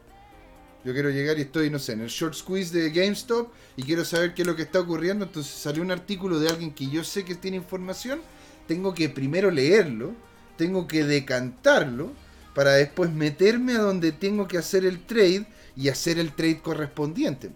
Yo 0.84 0.92
quiero 0.92 1.10
llegar 1.10 1.38
y 1.38 1.42
estoy, 1.42 1.70
no 1.70 1.78
sé, 1.78 1.92
en 1.92 2.00
el 2.00 2.08
short 2.08 2.34
squeeze 2.34 2.76
de 2.76 2.90
GameStop 2.90 3.52
y 3.76 3.84
quiero 3.84 4.04
saber 4.04 4.34
qué 4.34 4.42
es 4.42 4.48
lo 4.48 4.56
que 4.56 4.62
está 4.62 4.80
ocurriendo. 4.80 5.24
Entonces 5.24 5.52
salió 5.52 5.82
un 5.82 5.92
artículo 5.92 6.40
de 6.40 6.48
alguien 6.48 6.72
que 6.72 6.88
yo 6.88 7.04
sé 7.04 7.24
que 7.24 7.36
tiene 7.36 7.56
información. 7.56 8.20
Tengo 8.66 8.92
que 8.92 9.08
primero 9.08 9.50
leerlo, 9.50 10.12
tengo 10.56 10.88
que 10.88 11.04
decantarlo 11.04 12.12
para 12.54 12.72
después 12.72 13.12
meterme 13.12 13.74
a 13.74 13.78
donde 13.80 14.12
tengo 14.12 14.48
que 14.48 14.58
hacer 14.58 14.84
el 14.84 15.00
trade 15.00 15.46
y 15.76 15.88
hacer 15.88 16.18
el 16.18 16.32
trade 16.32 16.60
correspondiente. 16.60 17.50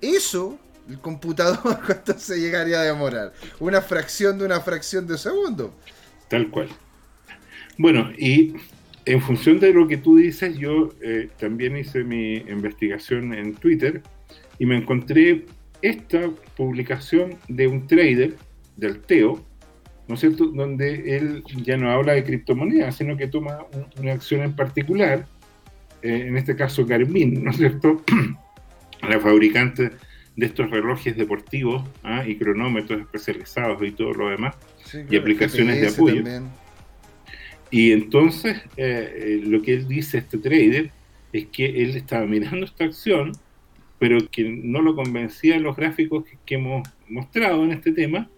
Eso, 0.00 0.58
el 0.88 1.00
computador, 1.00 1.80
¿cuánto 1.86 2.18
se 2.18 2.40
llegaría 2.40 2.80
a 2.80 2.84
demorar? 2.84 3.32
Una 3.60 3.80
fracción 3.80 4.38
de 4.38 4.44
una 4.44 4.60
fracción 4.60 5.06
de 5.06 5.18
segundo. 5.18 5.74
Tal 6.28 6.50
cual. 6.50 6.68
Bueno, 7.76 8.10
y 8.16 8.54
en 9.04 9.20
función 9.20 9.58
de 9.58 9.72
lo 9.72 9.88
que 9.88 9.96
tú 9.96 10.16
dices, 10.16 10.56
yo 10.56 10.90
eh, 11.00 11.28
también 11.38 11.76
hice 11.76 12.04
mi 12.04 12.34
investigación 12.34 13.34
en 13.34 13.54
Twitter 13.54 14.02
y 14.58 14.66
me 14.66 14.76
encontré 14.76 15.46
esta 15.80 16.30
publicación 16.56 17.36
de 17.48 17.66
un 17.66 17.86
trader, 17.86 18.36
del 18.76 19.00
Teo, 19.00 19.44
¿no 20.08 20.14
es 20.14 20.20
cierto?, 20.20 20.46
donde 20.46 21.16
él 21.16 21.44
ya 21.64 21.76
no 21.76 21.90
habla 21.90 22.12
de 22.14 22.24
criptomonedas, 22.24 22.96
sino 22.96 23.16
que 23.16 23.26
toma 23.26 23.66
una 23.98 24.12
acción 24.12 24.42
en 24.42 24.54
particular, 24.54 25.26
eh, 26.02 26.24
en 26.26 26.36
este 26.36 26.56
caso 26.56 26.86
Garmin, 26.86 27.44
¿no 27.44 27.50
es 27.50 27.56
cierto?, 27.56 28.02
la 29.08 29.20
fabricante 29.20 29.90
de 30.36 30.46
estos 30.46 30.70
relojes 30.70 31.16
deportivos 31.16 31.84
¿ah? 32.02 32.24
y 32.26 32.36
cronómetros 32.36 33.00
especializados 33.00 33.82
y 33.82 33.90
todo 33.90 34.12
lo 34.12 34.30
demás, 34.30 34.56
y 35.10 35.16
aplicaciones 35.16 35.80
de 35.80 35.88
apoyo. 35.88 36.22
Y 37.72 37.90
entonces 37.90 38.58
eh, 38.76 39.14
eh, 39.16 39.42
lo 39.44 39.62
que 39.62 39.72
él 39.72 39.88
dice, 39.88 40.18
este 40.18 40.36
trader, 40.36 40.92
es 41.32 41.46
que 41.46 41.64
él 41.64 41.96
estaba 41.96 42.26
mirando 42.26 42.66
esta 42.66 42.84
acción, 42.84 43.32
pero 43.98 44.18
que 44.30 44.44
no 44.44 44.82
lo 44.82 44.94
convencían 44.94 45.62
los 45.62 45.74
gráficos 45.74 46.24
que, 46.44 46.54
hemos 46.54 46.86
mostrado 47.08 47.64
en 47.64 47.72
este 47.72 47.92
tema, 47.92 48.28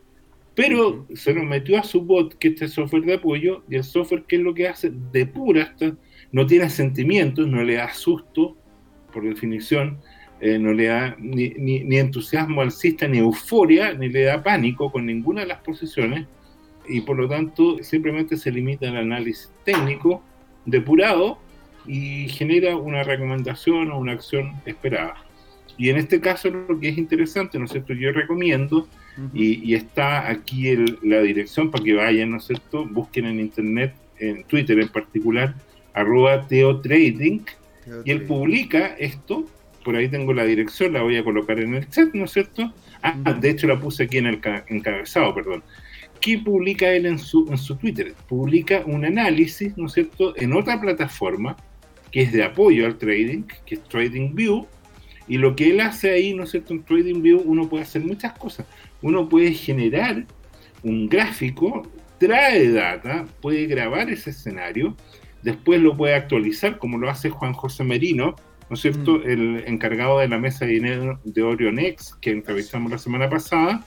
pero 0.55 1.05
se 1.15 1.35
lo 1.35 1.43
metió 1.43 1.77
a 1.81 1.83
su 1.83 2.03
bot, 2.03 2.39
que 2.39 2.49
este 2.49 2.69
software 2.69 3.03
de 3.03 3.15
apoyo, 3.15 3.65
y 3.69 3.75
el 3.75 3.83
software, 3.83 4.23
¿qué 4.29 4.37
es 4.37 4.43
lo 4.43 4.55
que 4.55 4.69
hace? 4.69 4.93
Depura, 5.11 5.63
esto, 5.63 5.97
no 6.31 6.47
tiene 6.47 6.71
sentimientos, 6.71 7.49
no 7.49 7.65
le 7.65 7.75
da 7.75 7.93
susto, 7.93 8.57
por 9.13 9.25
definición, 9.25 9.99
eh, 10.41 10.61
no 10.61 10.73
le 10.73 10.85
da 10.85 11.17
ni, 11.19 11.49
ni, 11.51 11.83
ni 11.83 11.97
entusiasmo 11.97 12.61
alcista, 12.61 13.09
ni 13.09 13.19
euforia, 13.19 13.95
ni 13.95 14.09
le 14.09 14.23
da 14.23 14.45
pánico 14.45 14.93
con 14.93 15.07
ninguna 15.07 15.41
de 15.41 15.49
las 15.49 15.61
posiciones, 15.61 16.29
y 16.89 17.01
por 17.01 17.17
lo 17.17 17.29
tanto 17.29 17.83
simplemente 17.83 18.37
se 18.37 18.51
limita 18.51 18.89
al 18.89 18.97
análisis 18.97 19.53
técnico 19.65 20.23
depurado 20.65 21.39
y 21.87 22.29
genera 22.29 22.77
una 22.77 23.03
recomendación 23.03 23.91
o 23.91 23.99
una 23.99 24.13
acción 24.13 24.53
esperada. 24.65 25.17
Y 25.77 25.91
en 25.91 25.97
este 25.97 26.21
caso 26.21 26.51
lo 26.51 26.79
que 26.79 26.89
es 26.89 26.99
interesante, 26.99 27.59
¿no 27.59 27.65
es 27.65 27.73
cierto? 27.73 27.95
Yo 27.95 28.13
recomiendo, 28.13 28.89
y, 29.33 29.75
está 29.75 30.29
aquí 30.29 30.69
el, 30.69 30.99
la 31.03 31.21
dirección 31.21 31.71
para 31.71 31.85
que 31.85 31.95
vayan, 31.95 32.31
¿no 32.31 32.39
es 32.39 32.45
cierto? 32.45 32.85
Busquen 32.87 33.27
en 33.27 33.41
internet, 33.41 33.95
en 34.19 34.45
Twitter 34.45 34.79
en 34.79 34.89
particular, 34.89 35.55
arroba 35.93 36.47
teotrading, 36.47 37.45
y 38.05 38.11
él 38.11 38.23
publica 38.23 38.95
esto, 38.99 39.45
por 39.85 39.97
ahí 39.97 40.09
tengo 40.09 40.33
la 40.33 40.45
dirección, 40.45 40.93
la 40.93 41.03
voy 41.03 41.17
a 41.17 41.25
colocar 41.25 41.61
en 41.61 41.75
el 41.75 41.89
chat, 41.89 42.15
¿no 42.15 42.25
es 42.25 42.33
cierto? 42.33 42.73
Ah, 43.03 43.37
de 43.39 43.51
hecho 43.51 43.67
la 43.67 43.79
puse 43.79 44.05
aquí 44.05 44.19
en 44.19 44.27
el 44.27 44.41
encabezado, 44.69 45.35
perdón. 45.35 45.63
¿Qué 46.25 46.39
publica 46.39 46.91
él 46.91 47.05
en 47.05 47.19
su, 47.19 47.47
en 47.51 47.59
su 47.59 47.77
Twitter? 47.77 48.15
Publica 48.27 48.83
un 48.87 49.05
análisis, 49.05 49.77
¿no 49.77 49.87
es 49.87 49.93
cierto?, 49.93 50.35
en 50.37 50.55
otra 50.55 50.81
plataforma 50.81 51.55
que 52.11 52.23
es 52.23 52.33
de 52.33 52.43
apoyo 52.43 52.87
al 52.87 52.97
trading, 52.97 53.43
que 53.67 53.75
es 53.75 53.83
TradingView, 53.85 54.67
y 55.29 55.37
lo 55.37 55.55
que 55.55 55.71
él 55.71 55.81
hace 55.83 56.13
ahí, 56.13 56.33
¿no 56.33 56.45
es 56.45 56.53
cierto?, 56.53 56.73
en 56.73 56.83
TradingView 56.83 57.43
uno 57.45 57.69
puede 57.69 57.83
hacer 57.83 58.03
muchas 58.03 58.33
cosas. 58.39 58.67
Uno 59.03 59.29
puede 59.29 59.53
generar 59.53 60.25
un 60.83 61.11
gráfico, 61.11 61.83
trae 62.19 62.71
data, 62.71 63.27
puede 63.43 63.67
grabar 63.67 64.09
ese 64.09 64.31
escenario, 64.31 64.97
después 65.43 65.83
lo 65.83 65.95
puede 65.95 66.15
actualizar, 66.15 66.79
como 66.79 66.97
lo 66.97 67.11
hace 67.11 67.29
Juan 67.29 67.53
José 67.53 67.85
Merino, 67.85 68.35
¿no 68.71 68.75
es 68.75 68.81
cierto?, 68.81 69.19
mm. 69.19 69.29
el 69.29 69.65
encargado 69.67 70.21
de 70.21 70.29
la 70.29 70.39
mesa 70.39 70.65
de 70.65 70.73
dinero 70.73 71.21
de 71.23 71.43
Orionex, 71.43 72.15
que 72.15 72.31
entrevistamos 72.31 72.91
la 72.91 72.97
semana 72.97 73.29
pasada, 73.29 73.85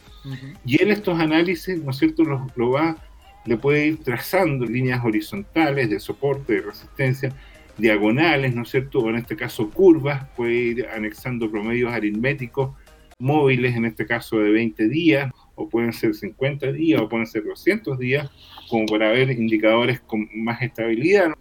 y 0.66 0.82
él 0.82 0.92
estos 0.92 1.20
análisis, 1.20 1.82
¿no 1.82 1.92
es 1.92 1.98
cierto?, 1.98 2.24
lo 2.56 2.72
va, 2.72 2.98
le 3.46 3.58
puede 3.58 3.88
ir 3.88 4.04
trazando 4.04 4.66
líneas 4.66 5.04
horizontales 5.04 5.90
de 5.90 6.00
soporte, 6.00 6.54
de 6.54 6.62
resistencia, 6.62 7.34
diagonales, 7.78 8.54
¿no 8.56 8.64
es 8.64 8.70
cierto?, 8.70 9.00
o 9.00 9.10
en 9.10 9.18
este 9.18 9.36
caso 9.36 9.70
curvas, 9.70 10.26
puede 10.36 10.54
ir 10.54 10.88
anexando 10.88 11.50
promedios 11.50 11.92
aritméticos 11.92 12.76
móviles, 13.20 13.76
en 13.76 13.86
este 13.86 14.06
caso 14.06 14.38
de 14.40 14.52
20 14.52 14.88
días, 14.90 15.32
o 15.56 15.68
pueden 15.68 15.94
ser 15.94 16.14
50 16.14 16.72
días, 16.72 17.02
o 17.02 17.10
pueden 17.10 17.26
ser 17.26 17.44
200 17.44 17.98
días, 17.98 18.30
como 18.70 18.86
para 18.86 19.10
ver 19.12 19.32
indicadores 19.32 20.00
con 20.02 20.28
más 20.36 20.62
estabilidad. 20.62 21.32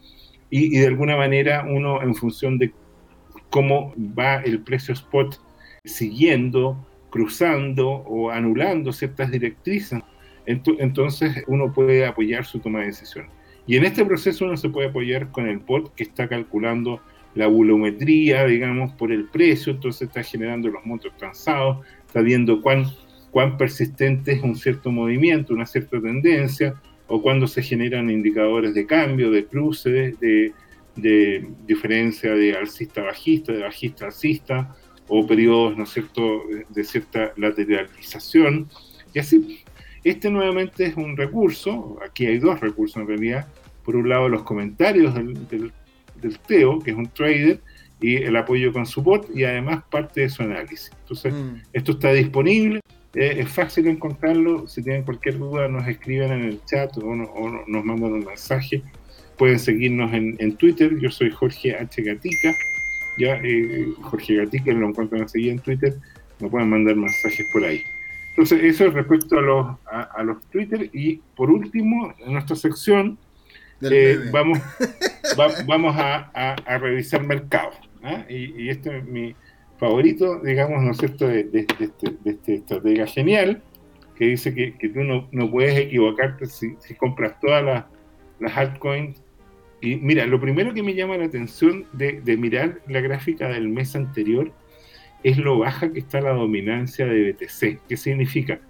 Y, 0.48 0.76
y 0.76 0.80
de 0.80 0.86
alguna 0.86 1.16
manera 1.16 1.66
uno, 1.68 2.02
en 2.02 2.14
función 2.14 2.56
de 2.58 2.72
cómo 3.50 3.94
va 3.96 4.36
el 4.36 4.60
precio 4.60 4.94
spot 4.94 5.40
siguiendo 5.84 6.86
cruzando 7.10 7.88
o 7.88 8.30
anulando 8.30 8.92
ciertas 8.92 9.30
directrices, 9.30 10.00
entonces 10.46 11.44
uno 11.46 11.72
puede 11.72 12.06
apoyar 12.06 12.44
su 12.44 12.60
toma 12.60 12.80
de 12.80 12.86
decisión. 12.86 13.26
Y 13.66 13.76
en 13.76 13.84
este 13.84 14.04
proceso 14.04 14.44
uno 14.44 14.56
se 14.56 14.68
puede 14.68 14.88
apoyar 14.88 15.30
con 15.32 15.48
el 15.48 15.58
bot 15.58 15.94
que 15.94 16.04
está 16.04 16.28
calculando 16.28 17.00
la 17.34 17.48
volumetría, 17.48 18.46
digamos, 18.46 18.92
por 18.92 19.12
el 19.12 19.26
precio, 19.26 19.72
entonces 19.72 20.08
está 20.08 20.22
generando 20.22 20.68
los 20.68 20.84
montos 20.86 21.12
transados, 21.18 21.84
está 22.06 22.20
viendo 22.20 22.62
cuán, 22.62 22.86
cuán 23.30 23.58
persistente 23.58 24.32
es 24.32 24.42
un 24.42 24.56
cierto 24.56 24.90
movimiento, 24.90 25.52
una 25.52 25.66
cierta 25.66 26.00
tendencia, 26.00 26.80
o 27.08 27.20
cuando 27.20 27.46
se 27.46 27.62
generan 27.62 28.10
indicadores 28.10 28.72
de 28.74 28.86
cambio, 28.86 29.30
de 29.30 29.44
cruce, 29.44 29.90
de, 29.90 30.52
de 30.96 31.46
diferencia 31.66 32.34
de 32.34 32.56
alcista-bajista, 32.56 33.52
de 33.52 33.62
bajista-alcista, 33.62 34.74
o 35.08 35.26
periodos, 35.26 35.76
¿no 35.76 35.84
es 35.84 35.90
cierto?, 35.90 36.42
de 36.68 36.84
cierta 36.84 37.32
lateralización. 37.36 38.68
Y 39.14 39.18
así, 39.18 39.64
este 40.04 40.30
nuevamente 40.30 40.86
es 40.86 40.96
un 40.96 41.16
recurso, 41.16 41.98
aquí 42.06 42.26
hay 42.26 42.38
dos 42.38 42.60
recursos 42.60 42.96
en 42.96 43.08
realidad, 43.08 43.48
por 43.84 43.96
un 43.96 44.08
lado 44.08 44.28
los 44.28 44.42
comentarios 44.42 45.14
del, 45.14 45.48
del, 45.48 46.38
Teo, 46.46 46.80
que 46.80 46.90
es 46.90 46.96
un 46.96 47.08
trader, 47.08 47.60
y 48.00 48.16
el 48.16 48.36
apoyo 48.36 48.72
con 48.72 48.84
su 48.84 49.02
bot 49.02 49.28
y 49.34 49.44
además 49.44 49.84
parte 49.90 50.22
de 50.22 50.28
su 50.28 50.42
análisis. 50.42 50.90
Entonces, 51.00 51.32
mm. 51.32 51.62
esto 51.72 51.92
está 51.92 52.12
disponible, 52.12 52.80
eh, 53.14 53.36
es 53.38 53.48
fácil 53.48 53.86
encontrarlo, 53.86 54.66
si 54.66 54.82
tienen 54.82 55.02
cualquier 55.02 55.38
duda 55.38 55.68
nos 55.68 55.86
escriben 55.88 56.32
en 56.32 56.44
el 56.44 56.64
chat 56.64 56.96
o, 56.98 57.14
nos 57.14 57.84
mandan 57.84 58.12
un 58.12 58.24
mensaje. 58.24 58.82
Pueden 59.38 59.58
seguirnos 59.58 60.12
en, 60.12 60.36
en 60.38 60.56
Twitter, 60.56 60.98
yo 60.98 61.10
soy 61.10 61.30
Jorge 61.30 61.76
H. 61.76 62.02
Gatica 62.02 62.54
ya 63.18 63.40
eh, 63.42 63.92
Jorge 64.02 64.36
Gatica 64.36 64.72
lo 64.72 64.88
encuentran 64.88 65.22
así 65.22 65.48
en 65.48 65.58
Twitter, 65.58 65.96
me 66.40 66.48
pueden 66.48 66.68
mandar 66.68 66.96
mensajes 66.96 67.46
por 67.52 67.64
ahí. 67.64 67.82
Entonces, 68.30 68.64
eso 68.64 68.90
respecto 68.90 69.38
a 69.38 69.40
los, 69.40 69.66
a, 69.86 70.22
los 70.22 70.44
Twitter. 70.50 70.90
Y 70.92 71.22
por 71.34 71.50
último, 71.50 72.12
en 72.18 72.34
nuestra 72.34 72.54
sección, 72.54 73.18
eh, 73.80 74.18
vamos, 74.30 74.58
vamos 75.66 75.96
a, 75.96 76.30
a, 76.34 76.78
revisar 76.78 77.24
mercado. 77.24 77.70
¿ah? 78.02 78.26
Y, 78.28 78.68
este 78.68 78.98
es 78.98 79.04
mi 79.06 79.34
favorito, 79.78 80.40
digamos, 80.40 80.82
¿no 80.82 80.90
es 80.90 80.98
cierto?, 80.98 81.26
de, 81.26 81.44
de, 81.44 81.60
este, 81.60 82.14
de 82.22 82.30
este 82.30 82.54
estratega 82.56 83.06
genial, 83.06 83.62
que 84.16 84.26
dice 84.26 84.54
que, 84.54 84.76
que 84.76 84.90
tú 84.90 85.02
no, 85.02 85.28
no, 85.32 85.50
puedes 85.50 85.78
equivocarte 85.78 86.44
si, 86.44 86.74
si 86.80 86.94
compras 86.94 87.40
todas 87.40 87.64
las, 87.64 87.84
las 88.38 88.54
altcoins 88.54 89.22
y 89.80 89.96
mira, 89.96 90.26
lo 90.26 90.40
primero 90.40 90.72
que 90.72 90.82
me 90.82 90.94
llama 90.94 91.16
la 91.16 91.26
atención 91.26 91.84
de, 91.92 92.20
mirar 92.36 92.80
la 92.88 93.00
gráfica 93.00 93.48
del 93.48 93.68
mes 93.68 93.94
anterior 93.94 94.50
es 95.22 95.38
lo 95.38 95.58
baja 95.58 95.92
que 95.92 95.98
está 95.98 96.20
la 96.20 96.32
dominancia 96.32 97.06
de 97.06 97.32
BTC. 97.32 97.80
¿Qué 97.88 97.96
significa? 97.96 98.60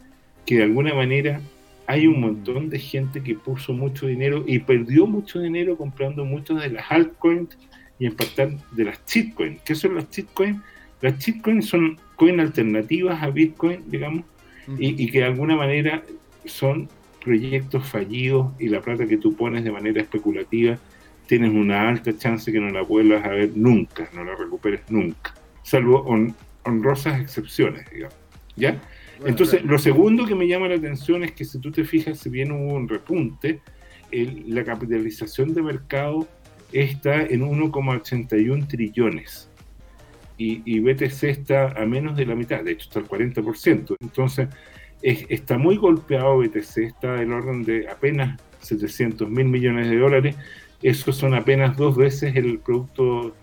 Que 0.45 0.57
de 0.57 0.65
alguna 0.65 0.95
manera 0.95 1.41
hay 1.87 2.07
un 2.07 2.21
montón 2.21 2.71
de 2.71 2.79
gente 2.79 3.23
que 3.23 3.35
puso 3.35 3.73
mucho 3.73 4.07
dinero 4.07 4.45
y 4.47 4.59
perdió 4.59 5.07
mucho 5.07 5.39
dinero 5.41 5.77
comprando 5.77 6.25
muchas 6.25 6.61
de 6.63 6.71
las 6.71 6.91
altcoins 6.91 7.57
y 7.99 8.07
en 8.07 8.17
parte 8.17 8.59
de 8.73 8.85
las 8.85 9.01
shitcoins. 9.07 9.63
¿Qué 9.63 9.75
son 9.75 9.95
las 9.95 10.11
shitcoins? 10.11 10.61
Las 11.01 11.19
shitcoins 11.19 11.67
son 11.67 11.99
coins 12.17 12.41
alternativas 12.41 13.23
a 13.23 13.31
Bitcoin, 13.31 13.85
digamos, 13.87 14.25
y, 14.79 15.03
y, 15.03 15.11
que 15.11 15.19
de 15.19 15.27
alguna 15.27 15.55
manera 15.55 16.03
son 16.47 16.89
proyectos 17.23 17.87
fallidos 17.87 18.53
y 18.59 18.69
la 18.69 18.81
plata 18.81 19.07
que 19.07 19.19
tú 19.19 19.37
pones 19.37 19.63
de 19.63 19.71
manera 19.71 20.01
especulativa 20.01 20.79
tienes 21.27 21.51
una 21.51 21.89
alta 21.89 22.17
chance 22.17 22.51
que 22.53 22.61
no 22.61 22.71
la 22.71 22.83
vuelvas 22.83 23.25
a 23.25 23.29
ver 23.29 23.51
nunca, 23.55 24.09
no 24.15 24.25
la 24.25 24.35
recuperes 24.35 24.81
nunca, 24.89 25.35
salvo 25.63 26.05
honrosas 26.65 27.21
excepciones, 27.21 27.91
digamos. 27.91 28.17
¿Ya? 28.57 28.81
Entonces, 29.25 29.65
lo 29.65 29.79
segundo 29.79 30.27
que 30.27 30.35
me 30.35 30.47
llama 30.47 30.69
la 30.69 30.77
atención 30.77 31.25
es 31.25 31.33
que 31.33 31.45
si 31.45 31.59
tú 31.59 31.71
te 31.71 31.85
fijas, 31.85 32.19
si 32.19 32.29
bien 32.29 32.53
hubo 32.53 32.75
un 32.75 32.89
repunte, 32.89 33.61
la 34.13 34.65
capitalización 34.65 35.53
de 35.55 35.63
mercado 35.63 36.27
está 36.73 37.23
en 37.23 37.43
1,81 37.43 38.67
trillones 38.67 39.51
y, 40.39 40.63
y, 40.65 40.81
BTC 40.81 41.25
está 41.25 41.69
a 41.71 41.87
menos 41.87 42.17
de 42.17 42.27
la 42.27 42.35
mitad, 42.35 42.63
de 42.63 42.73
hecho 42.73 42.89
está 42.89 43.01
al 43.01 43.09
40%. 43.09 43.97
Entonces, 44.01 44.49
está 45.03 45.57
muy 45.57 45.77
golpeado 45.77 46.39
BTC, 46.39 46.79
está 46.79 47.15
del 47.15 47.33
orden 47.33 47.65
de 47.65 47.89
apenas 47.89 48.41
700 48.61 49.31
mil 49.31 49.47
millones 49.47 49.89
de 49.89 49.97
dólares. 49.97 50.37
Eso 50.83 51.13
son 51.13 51.35
apenas 51.35 51.77
dos 51.77 51.97
veces 51.97 52.37
el 52.37 52.59
producto 52.59 53.35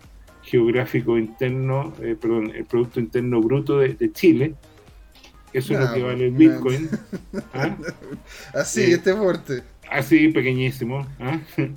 geográfico 0.43 1.17
interno, 1.17 1.93
eh, 2.01 2.15
perdón, 2.19 2.51
el 2.53 2.65
Producto 2.65 2.99
Interno 2.99 3.41
Bruto 3.41 3.77
de 3.79 4.11
Chile 4.11 4.55
eso 5.53 5.73
es 5.73 5.79
lo 5.79 5.93
que 5.93 6.01
vale 6.01 6.25
el 6.25 6.31
Bitcoin. 6.31 6.89
¿ah? 7.53 7.77
Así, 8.53 8.81
eh, 8.81 8.93
este 8.93 9.13
fuerte. 9.13 9.63
Así, 9.89 10.27
pequeñísimo. 10.29 11.07
¿ah? 11.19 11.39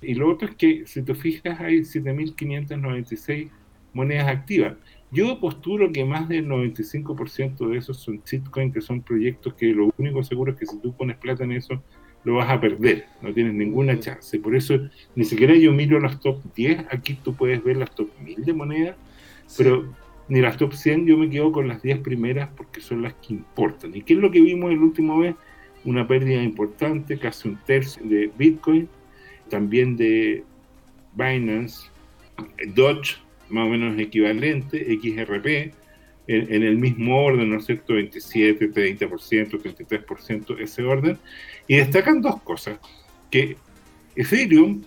Y 0.00 0.14
lo 0.14 0.30
otro 0.30 0.46
es 0.46 0.54
que, 0.54 0.86
si 0.86 1.02
te 1.02 1.12
fijas, 1.12 1.58
hay 1.58 1.80
7.596 1.80 3.50
monedas 3.92 4.28
activas. 4.28 4.74
Yo 5.10 5.40
posturo 5.40 5.90
que 5.90 6.04
más 6.04 6.28
del 6.28 6.46
95% 6.46 7.68
de 7.68 7.78
esos 7.78 7.96
son 7.96 8.22
shitcoins, 8.24 8.72
que 8.72 8.80
son 8.80 9.02
proyectos 9.02 9.54
que 9.54 9.66
lo 9.66 9.92
único 9.98 10.22
seguro 10.22 10.52
es 10.52 10.58
que 10.58 10.66
si 10.66 10.80
tú 10.80 10.94
pones 10.94 11.16
plata 11.16 11.42
en 11.42 11.50
eso, 11.50 11.82
lo 12.24 12.34
vas 12.34 12.50
a 12.50 12.60
perder. 12.60 13.06
No 13.22 13.32
tienes 13.32 13.54
ninguna 13.54 13.98
chance. 13.98 14.38
Por 14.38 14.54
eso, 14.54 14.78
ni 15.14 15.24
siquiera 15.24 15.54
yo 15.54 15.72
miro 15.72 16.00
los 16.00 16.20
top 16.20 16.42
10. 16.54 16.86
Aquí 16.90 17.18
tú 17.22 17.34
puedes 17.34 17.62
ver 17.62 17.76
las 17.76 17.94
top 17.94 18.08
1000 18.22 18.44
de 18.44 18.52
monedas, 18.52 18.96
pero 19.56 19.92
ni 20.28 20.40
las 20.40 20.56
top 20.56 20.74
100, 20.74 21.06
yo 21.06 21.16
me 21.16 21.30
quedo 21.30 21.52
con 21.52 21.68
las 21.68 21.82
10 21.82 22.00
primeras 22.00 22.50
porque 22.56 22.80
son 22.80 23.02
las 23.02 23.14
que 23.14 23.34
importan. 23.34 23.94
¿Y 23.96 24.02
qué 24.02 24.14
es 24.14 24.18
lo 24.18 24.30
que 24.30 24.40
vimos 24.40 24.70
el 24.70 24.78
último 24.78 25.18
vez? 25.18 25.34
Una 25.84 26.06
pérdida 26.06 26.42
importante, 26.42 27.18
casi 27.18 27.48
un 27.48 27.58
tercio 27.64 28.02
de 28.04 28.30
Bitcoin, 28.36 28.88
también 29.48 29.96
de 29.96 30.44
Binance, 31.14 31.88
Dodge, 32.74 33.16
más 33.48 33.66
o 33.66 33.70
menos 33.70 33.98
equivalente, 33.98 34.84
XRP, 35.00 35.72
en, 36.28 36.62
el 36.62 36.76
mismo 36.76 37.24
orden, 37.24 37.50
¿no 37.50 37.56
es 37.56 37.64
cierto? 37.64 37.94
27, 37.94 38.70
30%, 38.70 39.50
33%, 39.50 40.60
ese 40.60 40.82
orden. 40.82 41.18
Y 41.66 41.76
destacan 41.76 42.20
dos 42.20 42.42
cosas, 42.42 42.78
que 43.30 43.56
Ethereum 44.14 44.82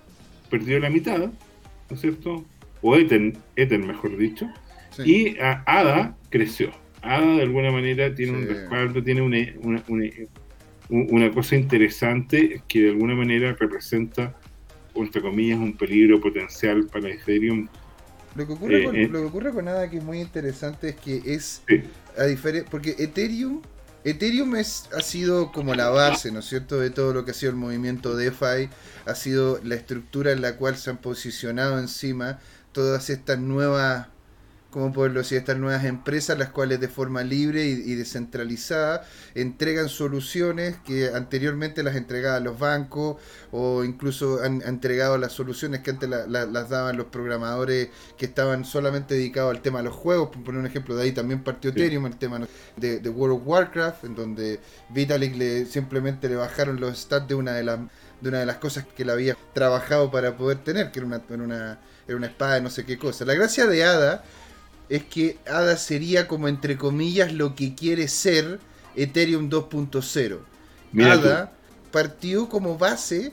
perdió 0.50 0.80
la 0.80 0.90
mitad, 0.90 1.20
¿no 1.20 1.96
es 1.96 2.00
cierto? 2.00 2.46
O 2.82 2.96
Ether, 2.96 3.34
Ether 3.56 3.80
mejor 3.80 4.18
dicho, 4.18 4.48
y 5.04 5.36
ADA 5.40 6.16
creció. 6.30 6.72
ADA 7.02 7.38
de 7.38 7.42
alguna 7.42 7.72
manera 7.72 8.14
tiene 8.14 8.34
un 8.34 8.48
respaldo, 8.48 9.04
tiene 9.04 9.22
una, 9.22 9.84
una, 10.90 11.32
cosa 11.32 11.56
interesante 11.56 12.62
que 12.68 12.82
de 12.82 12.90
alguna 12.90 13.16
manera 13.16 13.56
representa, 13.60 14.38
entre 14.94 15.22
comillas, 15.22 15.58
un 15.58 15.74
peligro 15.74 16.20
potencial 16.20 16.88
para 16.92 17.10
Ethereum. 17.10 17.68
Lo 18.36 18.48
que 18.48 18.54
ocurre, 18.54 18.86
con, 18.86 18.96
eh, 18.96 19.08
lo 19.08 19.20
que 19.20 19.26
ocurre 19.26 19.52
con 19.52 19.68
ADA 19.68 19.90
que 19.90 19.98
es 19.98 20.04
muy 20.04 20.22
interesante 20.22 20.90
es 20.90 20.96
que 20.96 21.22
es, 21.26 21.62
a 22.18 22.24
diferencia, 22.24 22.70
porque 22.70 22.96
Ethereum 22.98 23.62
Ethereum 24.04 24.56
es, 24.56 24.90
ha 24.98 25.02
sido 25.02 25.52
como 25.52 25.76
la 25.76 25.90
base, 25.90 26.32
¿no 26.32 26.40
es 26.40 26.46
cierto?, 26.46 26.80
de 26.80 26.90
todo 26.90 27.14
lo 27.14 27.24
que 27.24 27.32
ha 27.32 27.34
sido 27.36 27.52
el 27.52 27.58
movimiento 27.58 28.16
DeFi, 28.16 28.70
ha 29.06 29.16
sido 29.16 29.60
la 29.64 29.76
estructura 29.76 30.32
en 30.32 30.42
la 30.42 30.56
cual 30.56 30.76
se 30.76 30.90
han 30.90 30.98
posicionado 30.98 31.78
encima 31.78 32.40
todas 32.72 33.10
estas 33.10 33.40
nuevas 33.40 34.08
como 34.72 34.94
poderlo 34.94 35.20
decir, 35.20 35.38
estas 35.38 35.58
nuevas 35.58 35.84
empresas, 35.84 36.40
las 36.40 36.50
cuales 36.50 36.80
de 36.80 36.88
forma 36.88 37.24
libre 37.24 37.66
y, 37.66 37.94
descentralizada 37.96 39.06
entregan 39.36 39.90
soluciones 39.90 40.78
que 40.86 41.10
anteriormente 41.14 41.84
las 41.84 41.96
entregaban 41.96 42.44
los 42.46 42.58
bancos 42.58 43.18
o 43.52 43.84
incluso 43.84 44.42
han, 44.42 44.62
entregado 44.62 45.18
las 45.18 45.34
soluciones 45.34 45.82
que 45.82 45.92
antes 45.92 46.10
las 46.10 46.70
daban 46.70 46.98
los 46.98 47.08
programadores 47.08 47.90
que 48.18 48.26
estaban 48.26 48.64
solamente 48.64 49.14
dedicados 49.16 49.54
al 49.54 49.62
tema 49.62 49.80
de 49.80 49.86
los 49.86 49.96
juegos. 49.96 50.30
Por 50.30 50.44
poner 50.44 50.62
un 50.62 50.68
ejemplo, 50.68 50.96
de 50.96 51.04
ahí 51.04 51.12
también 51.12 51.44
partió 51.44 51.72
Ethereum, 51.72 52.06
el 52.06 52.18
tema 52.18 52.40
de, 52.78 53.10
World 53.10 53.42
of 53.42 53.48
Warcraft, 53.48 54.06
en 54.06 54.16
donde 54.16 54.60
Vitalik 54.90 55.36
le, 55.36 55.66
simplemente 55.66 56.30
le 56.30 56.36
bajaron 56.36 56.80
los 56.80 56.98
stats 56.98 57.28
de 57.28 57.36
una 57.36 57.52
de 57.52 57.64
las 57.64 57.80
de 58.22 58.30
una 58.30 58.40
de 58.40 58.46
las 58.46 58.58
cosas 58.58 58.86
que 58.96 59.04
él 59.04 59.10
había 59.10 59.36
trabajado 59.54 60.12
para 60.12 60.38
poder 60.38 60.64
tener, 60.64 60.92
que 60.92 61.00
era 61.00 61.08
una, 61.08 61.22
era 61.28 61.44
una, 61.44 61.80
era 62.08 62.16
una 62.16 62.28
espada 62.28 62.56
de 62.56 62.62
no 62.62 62.70
sé 62.70 62.86
qué 62.86 62.98
cosa. 62.98 63.26
La 63.26 63.34
gracia 63.34 63.66
de 63.66 63.84
Ada 63.84 64.24
es 64.92 65.06
que 65.06 65.38
ADA 65.48 65.78
sería 65.78 66.28
como 66.28 66.50
entre 66.50 66.78
comillas 66.78 67.32
lo 67.32 67.56
que 67.56 67.74
quiere 67.76 68.10
ser 68.10 68.60
Ethereum 68.98 69.50
2.0. 69.50 70.40
ADA 71.10 71.54
partió 71.92 72.50
como 72.50 72.78
base 72.78 73.32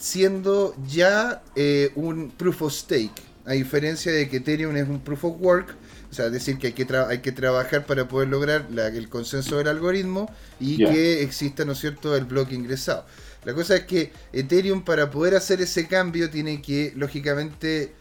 siendo 0.00 0.74
ya 0.88 1.42
eh, 1.54 1.92
un 1.94 2.30
proof 2.30 2.62
of 2.62 2.72
stake, 2.72 3.22
a 3.46 3.52
diferencia 3.52 4.10
de 4.10 4.28
que 4.28 4.38
Ethereum 4.38 4.76
es 4.76 4.88
un 4.88 4.98
proof 4.98 5.24
of 5.26 5.36
work, 5.38 5.76
o 6.10 6.14
sea, 6.14 6.28
decir, 6.28 6.58
que 6.58 6.68
hay 6.68 6.72
que, 6.72 6.86
hay 7.08 7.18
que 7.18 7.30
trabajar 7.30 7.86
para 7.86 8.08
poder 8.08 8.26
lograr 8.28 8.66
el 8.76 9.08
consenso 9.08 9.58
del 9.58 9.68
algoritmo 9.68 10.28
y 10.58 10.78
que 10.78 11.22
exista, 11.22 11.64
¿no 11.64 11.72
es 11.72 11.78
cierto?, 11.78 12.16
el 12.16 12.24
bloque 12.24 12.56
ingresado. 12.56 13.06
La 13.44 13.54
cosa 13.54 13.76
es 13.76 13.84
que 13.84 14.10
Ethereum 14.32 14.84
para 14.84 15.08
poder 15.08 15.36
hacer 15.36 15.60
ese 15.60 15.86
cambio 15.86 16.30
tiene 16.30 16.60
que, 16.60 16.92
lógicamente, 16.96 17.92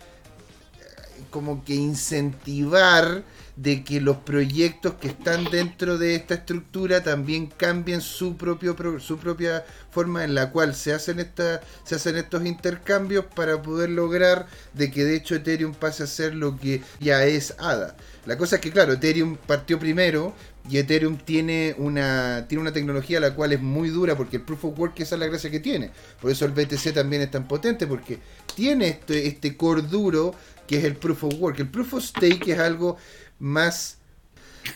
como 1.30 1.64
que 1.64 1.76
incentivar 1.76 3.24
de 3.62 3.84
que 3.84 4.00
los 4.00 4.18
proyectos 4.18 4.94
que 4.94 5.10
están 5.10 5.44
dentro 5.44 5.98
de 5.98 6.16
esta 6.16 6.36
estructura 6.36 7.04
también 7.04 7.48
cambien 7.48 8.00
su 8.00 8.38
propio 8.38 8.78
su 9.00 9.18
propia 9.18 9.66
forma 9.92 10.24
en 10.24 10.34
la 10.34 10.52
cual 10.52 10.74
se 10.74 10.94
hacen 10.94 11.20
esta, 11.20 11.60
se 11.84 11.96
hacen 11.96 12.16
estos 12.16 12.46
intercambios 12.46 13.26
para 13.26 13.62
poder 13.62 13.90
lograr 13.90 14.48
de 14.74 14.90
que 14.90 15.04
de 15.04 15.18
hecho 15.18 15.36
Ethereum 15.36 15.74
pase 15.74 16.04
a 16.04 16.08
ser 16.08 16.36
lo 16.36 16.58
que 16.58 16.82
ya 17.02 17.26
es 17.26 17.54
ADA. 17.58 17.98
La 18.26 18.38
cosa 18.38 18.58
es 18.58 18.62
que 18.62 18.72
claro, 18.72 18.94
Ethereum 18.94 19.36
partió 19.36 19.78
primero 19.78 20.34
y 20.70 20.78
Ethereum 20.78 21.18
tiene 21.18 21.76
una, 21.78 22.46
tiene 22.48 22.62
una 22.62 22.72
tecnología 22.72 23.20
la 23.20 23.36
cual 23.36 23.52
es 23.52 23.62
muy 23.62 23.90
dura 23.90 24.16
porque 24.16 24.38
el 24.38 24.44
Proof 24.44 24.66
of 24.66 24.80
Work 24.80 25.00
esa 25.02 25.16
es 25.16 25.20
la 25.20 25.28
gracia 25.28 25.52
que 25.52 25.60
tiene. 25.60 25.92
Por 26.22 26.32
eso 26.32 26.46
el 26.46 26.52
BTC 26.52 26.94
también 26.94 27.24
es 27.24 27.32
tan 27.32 27.46
potente 27.46 27.88
porque 27.88 28.20
tiene 28.56 28.88
este, 28.88 29.28
este 29.28 29.58
core 29.58 29.82
duro 29.82 30.34
que 30.70 30.78
es 30.78 30.84
el 30.84 30.96
proof 30.96 31.24
of 31.24 31.34
work. 31.40 31.60
El 31.60 31.68
proof 31.68 31.96
of 31.96 32.04
stake 32.04 32.48
es 32.48 32.60
algo 32.60 32.96
más 33.40 33.98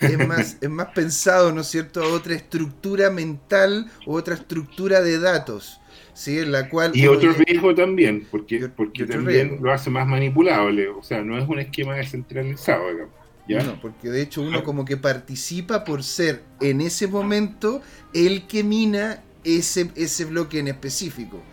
es 0.02 0.28
más, 0.28 0.58
es 0.60 0.70
más 0.72 0.88
pensado, 0.88 1.52
¿no 1.52 1.62
es 1.62 1.68
cierto?, 1.68 2.02
a 2.02 2.08
otra 2.08 2.34
estructura 2.34 3.12
mental 3.12 3.92
o 4.08 4.16
otra 4.16 4.34
estructura 4.34 5.02
de 5.02 5.20
datos. 5.20 5.80
¿sí? 6.16 6.40
En 6.40 6.52
la 6.52 6.68
cual, 6.68 6.96
y 6.96 7.06
otro 7.06 7.32
riesgo 7.34 7.76
también, 7.76 8.26
porque, 8.32 8.70
porque 8.76 9.06
también 9.06 9.60
lo 9.62 9.72
hace 9.72 9.92
más 9.92 10.08
manipulable, 10.08 10.88
o 10.88 11.04
sea, 11.04 11.22
no 11.22 11.38
es 11.38 11.48
un 11.48 11.60
esquema 11.60 11.96
descentralizado, 11.96 12.90
digamos. 12.90 13.14
¿ya? 13.48 13.62
No, 13.62 13.80
porque 13.80 14.10
de 14.10 14.24
hecho 14.24 14.42
uno 14.42 14.64
como 14.64 14.86
que 14.86 14.98
participa 14.98 15.84
por 15.84 16.04
ser 16.04 16.42
en 16.60 16.82
ese 16.82 17.06
momento 17.08 17.82
el 18.16 18.48
que 18.48 18.64
mina 18.64 19.22
ese, 19.44 19.92
ese 19.96 20.26
bloque 20.26 20.58
en 20.58 20.70
específico. 20.70 21.44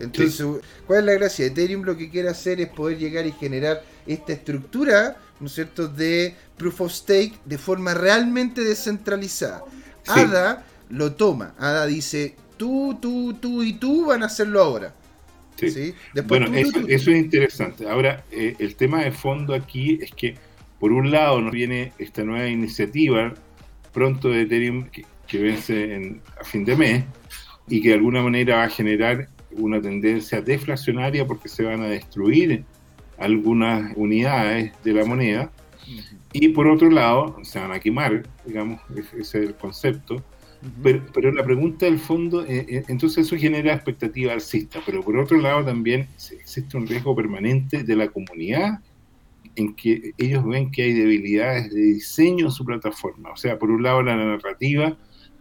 Entonces, 0.00 0.44
¿cuál 0.86 1.00
es 1.00 1.04
la 1.04 1.12
gracia? 1.12 1.46
Ethereum 1.46 1.82
lo 1.82 1.96
que 1.96 2.10
quiere 2.10 2.28
hacer 2.28 2.60
es 2.60 2.68
poder 2.68 2.98
llegar 2.98 3.26
y 3.26 3.32
generar 3.32 3.84
esta 4.06 4.32
estructura, 4.32 5.16
¿no 5.38 5.46
es 5.46 5.52
cierto?, 5.52 5.88
de 5.88 6.34
proof 6.56 6.80
of 6.80 6.92
stake 6.92 7.34
de 7.44 7.58
forma 7.58 7.94
realmente 7.94 8.62
descentralizada. 8.62 9.62
ADA 10.06 10.64
lo 10.88 11.12
toma. 11.12 11.54
ADA 11.58 11.86
dice, 11.86 12.34
tú, 12.56 12.98
tú, 13.00 13.34
tú 13.34 13.62
y 13.62 13.74
tú 13.74 14.06
van 14.06 14.22
a 14.22 14.26
hacerlo 14.26 14.62
ahora. 14.62 14.94
Sí. 15.56 15.94
bueno, 16.26 16.46
eso, 16.56 16.80
es 16.88 17.06
interesante. 17.08 17.88
Ahora, 17.88 18.24
eh, 18.30 18.56
el 18.58 18.76
tema 18.76 19.04
de 19.04 19.12
fondo 19.12 19.54
aquí 19.54 19.98
es 20.00 20.10
que, 20.12 20.34
por 20.78 20.90
un 20.90 21.10
lado, 21.10 21.40
nos 21.42 21.52
viene 21.52 21.92
esta 21.98 22.24
nueva 22.24 22.48
iniciativa 22.48 23.34
pronto 23.92 24.28
de 24.28 24.42
Ethereum 24.42 24.88
que, 24.88 25.04
que 25.26 25.38
vence 25.38 25.94
en, 25.94 26.22
a 26.40 26.44
fin 26.44 26.64
de 26.64 26.76
mes 26.76 27.04
y 27.68 27.82
que 27.82 27.88
de 27.88 27.94
alguna 27.94 28.22
manera 28.22 28.56
va 28.56 28.64
a 28.64 28.68
generar 28.70 29.28
una 29.60 29.80
tendencia 29.80 30.40
deflacionaria 30.40 31.26
porque 31.26 31.48
se 31.48 31.64
van 31.64 31.82
a 31.82 31.88
destruir 31.88 32.64
algunas 33.18 33.92
unidades 33.96 34.72
de 34.82 34.92
la 34.92 35.04
moneda. 35.04 35.52
Y 36.32 36.48
por 36.48 36.68
otro 36.68 36.90
lado, 36.90 37.36
se 37.42 37.58
van 37.58 37.72
a 37.72 37.80
quemar, 37.80 38.26
digamos, 38.46 38.80
ese 38.96 39.20
es 39.20 39.34
el 39.34 39.54
concepto. 39.54 40.22
pero, 40.82 41.02
pero, 41.12 41.32
la 41.32 41.42
pregunta 41.42 41.86
del 41.86 41.98
fondo, 41.98 42.44
eh, 42.44 42.66
eh, 42.68 42.84
entonces 42.88 43.26
eso 43.26 43.36
genera 43.36 43.74
expectativa 43.74 44.32
alcista, 44.32 44.80
pero 44.84 45.02
por 45.02 45.16
otro 45.16 45.38
lado 45.38 45.64
también 45.64 46.06
existe 46.32 46.76
un 46.76 46.86
riesgo 46.86 47.16
permanente 47.16 47.82
de 47.82 47.96
la 47.96 48.08
comunidad 48.08 48.80
en 49.56 49.74
que 49.74 50.12
ellos 50.18 50.46
ven 50.46 50.70
que 50.70 50.82
hay 50.82 50.92
debilidades 50.92 51.70
de 51.72 51.80
diseño 51.80 52.46
en 52.46 52.52
su 52.52 52.64
plataforma. 52.64 53.30
O 53.30 53.36
sea, 53.36 53.58
por 53.58 53.70
un 53.70 53.82
lado 53.82 54.02
la 54.02 54.16
narrativa 54.16 54.96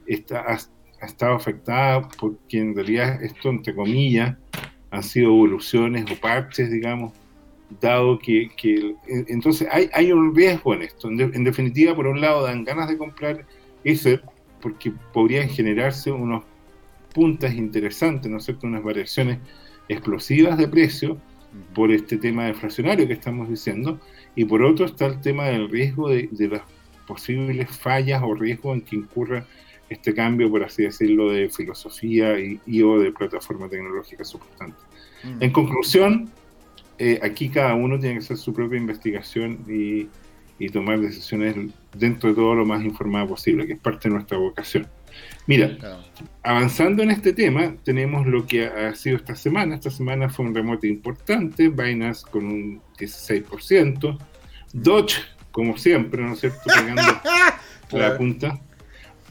está, 0.07 0.57
ha, 1.01 1.05
estado 1.05 1.35
afectada 1.35 2.07
porque 2.19 2.59
en 2.59 2.75
realidad 2.75 3.21
esto, 3.23 3.49
entre 3.49 3.75
comillas, 3.75 4.35
han 4.91 5.03
sido 5.03 5.27
evoluciones 5.27 6.05
o 6.11 6.15
parches, 6.19 6.71
digamos, 6.71 7.13
dado 7.81 8.17
que, 8.17 8.49
entonces 9.27 9.67
hay, 9.71 9.89
hay, 9.93 10.11
un 10.11 10.35
riesgo 10.35 10.73
en 10.73 10.81
esto. 10.81 11.09
En, 11.09 11.43
definitiva, 11.43 11.95
por 11.95 12.07
un 12.07 12.19
lado, 12.19 12.43
dan 12.43 12.63
ganas 12.63 12.89
de 12.89 12.97
comprar 12.97 13.45
ese 13.83 14.19
porque 14.61 14.91
podrían 15.13 15.49
generarse 15.49 16.11
unos 16.11 16.43
puntas 17.13 17.53
interesantes, 17.53 18.29
¿no 18.29 18.37
es 18.37 18.45
cierto?, 18.45 18.67
unas 18.67 18.83
variaciones 18.83 19.39
explosivas 19.87 20.57
de 20.57 20.67
precio 20.67 21.17
por 21.73 21.91
este 21.91 22.17
tema 22.17 22.45
deflacionario 22.45 23.07
que 23.07 23.13
estamos 23.13 23.49
diciendo, 23.49 23.99
y 24.35 24.45
por 24.45 24.63
otro 24.63 24.85
está 24.85 25.07
el 25.07 25.19
tema 25.21 25.45
del 25.45 25.69
riesgo 25.69 26.09
de, 26.09 26.29
las 26.31 26.61
posibles 27.07 27.69
fallas 27.75 28.21
o 28.23 28.35
riesgos 28.35 28.77
en 28.77 28.81
que 28.81 28.95
incurra 28.95 29.45
este 29.89 30.13
cambio, 30.13 30.49
por 30.49 30.63
así 30.63 30.83
decirlo, 30.83 31.31
de 31.31 31.49
filosofía 31.49 32.35
y, 32.39 32.81
o 32.81 32.99
de 32.99 33.11
plataforma 33.11 33.67
tecnológica 33.67 34.23
substante. 34.23 34.77
Mm. 35.23 35.43
En 35.43 35.51
conclusión, 35.51 36.29
eh, 36.97 37.19
aquí 37.23 37.49
cada 37.49 37.73
uno 37.75 37.99
tiene 37.99 38.15
que 38.15 38.23
hacer 38.23 38.37
su 38.37 38.53
propia 38.53 38.77
investigación 38.77 39.65
y, 39.67 40.07
y, 40.59 40.69
tomar 40.69 40.99
decisiones 40.99 41.55
dentro 41.97 42.29
de 42.29 42.35
todo 42.35 42.55
lo 42.55 42.65
más 42.65 42.83
informado 42.83 43.27
posible, 43.27 43.65
que 43.65 43.73
es 43.73 43.79
parte 43.79 44.09
de 44.09 44.15
nuestra 44.15 44.37
vocación. 44.37 44.87
Mira, 45.47 45.77
avanzando 46.43 47.01
en 47.01 47.11
este 47.11 47.33
tema, 47.33 47.75
tenemos 47.83 48.27
lo 48.27 48.45
que 48.45 48.65
ha 48.65 48.93
sido 48.93 49.17
esta 49.17 49.35
semana. 49.35 49.75
Esta 49.75 49.89
semana 49.89 50.29
fue 50.29 50.45
un 50.45 50.53
remote 50.53 50.87
importante, 50.87 51.69
Binance 51.69 52.25
con 52.29 52.45
un 52.45 52.81
16%, 52.99 54.17
Dodge, 54.73 55.15
como 55.51 55.77
siempre, 55.77 56.21
¿no 56.21 56.33
es 56.33 56.41
cierto?, 56.41 56.59
pegando 56.75 57.01
la 57.91 58.17
punta. 58.17 58.59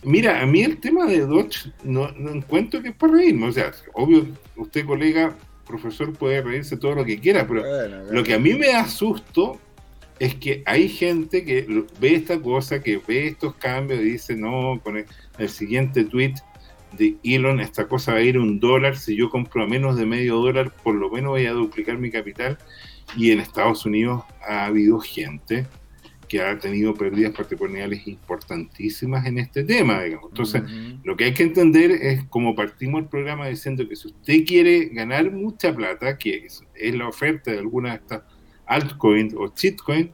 Mira, 0.05 0.41
a 0.41 0.47
mí 0.47 0.63
el 0.63 0.79
tema 0.79 1.07
de 1.07 1.21
Dodge 1.21 1.73
no, 1.83 2.09
encuentro 2.09 2.81
que 2.83 2.89
es 2.89 2.95
para 2.95 3.15
reírme. 3.15 3.49
O 3.49 3.53
sea, 3.53 3.73
obvio, 3.95 4.27
usted, 4.57 4.87
colega, 4.87 5.37
profesor, 5.67 6.13
puede 6.13 6.43
reírse 6.43 6.77
todo 6.77 6.95
lo 6.95 7.05
que 7.05 7.19
quiera, 7.19 7.47
pero 7.47 7.63
lo 8.11 8.23
que 8.23 8.35
a 8.35 8.39
mí 8.39 8.55
me 8.55 8.69
da 8.69 8.87
susto 8.87 9.59
es 10.19 10.35
que 10.35 10.63
hay 10.67 10.89
gente 10.89 11.45
que 11.45 11.85
ve 12.01 12.15
esta 12.15 12.41
cosa, 12.41 12.83
que 12.83 13.01
ve 13.07 13.29
estos 13.29 13.55
cambios 13.55 14.01
y 14.01 14.05
dice, 14.05 14.37
no, 14.37 14.81
con 14.83 14.97
el, 14.97 15.49
siguiente 15.49 16.05
tweet 16.05 16.35
de 16.93 17.17
Elon, 17.23 17.61
esta 17.61 17.87
cosa 17.87 18.13
va 18.13 18.19
a 18.19 18.23
ir 18.23 18.39
un 18.39 18.59
dólar, 18.59 18.97
si 18.97 19.15
yo 19.15 19.31
compro 19.31 19.63
a 19.63 19.67
menos 19.67 19.97
de 19.97 20.07
medio 20.07 20.37
dólar, 20.37 20.73
por 20.83 20.95
lo 20.95 21.11
menos 21.11 21.31
voy 21.31 21.47
a 21.47 21.53
duplicar 21.53 21.99
mi 21.99 22.11
capital. 22.11 22.59
Y 23.17 23.31
en 23.31 23.41
Estados 23.41 23.87
Unidos 23.87 24.25
ha 24.47 24.67
habido 24.67 24.99
gente 25.01 25.67
que 26.29 26.43
ha 26.43 26.59
tenido 26.59 26.95
pérdidas 26.95 27.33
patrimoniales 27.33 28.07
importantísimas 28.07 29.27
en 29.27 29.39
este 29.39 29.65
tema. 29.65 30.03
Digamos. 30.03 30.27
Entonces, 30.31 30.63
lo 31.03 31.17
que 31.17 31.25
hay 31.25 31.35
que 31.35 31.43
entender 31.43 31.91
es, 31.91 32.25
como 32.25 32.55
partimos 32.55 33.03
el 33.03 33.09
programa 33.09 33.49
diciendo 33.49 33.89
que 33.89 33.97
si 33.97 34.09
usted 34.09 34.45
quiere 34.47 34.87
ganar 34.87 35.33
mucha 35.33 35.75
plata, 35.75 36.19
que 36.19 36.47
es, 36.47 36.63
es 36.75 36.95
la 36.95 37.09
oferta 37.09 37.51
de 37.51 37.59
algunas 37.59 37.93
de 37.93 37.99
estas 37.99 38.23
altcoin 38.67 39.35
o 39.37 39.53
shitcoin, 39.55 40.11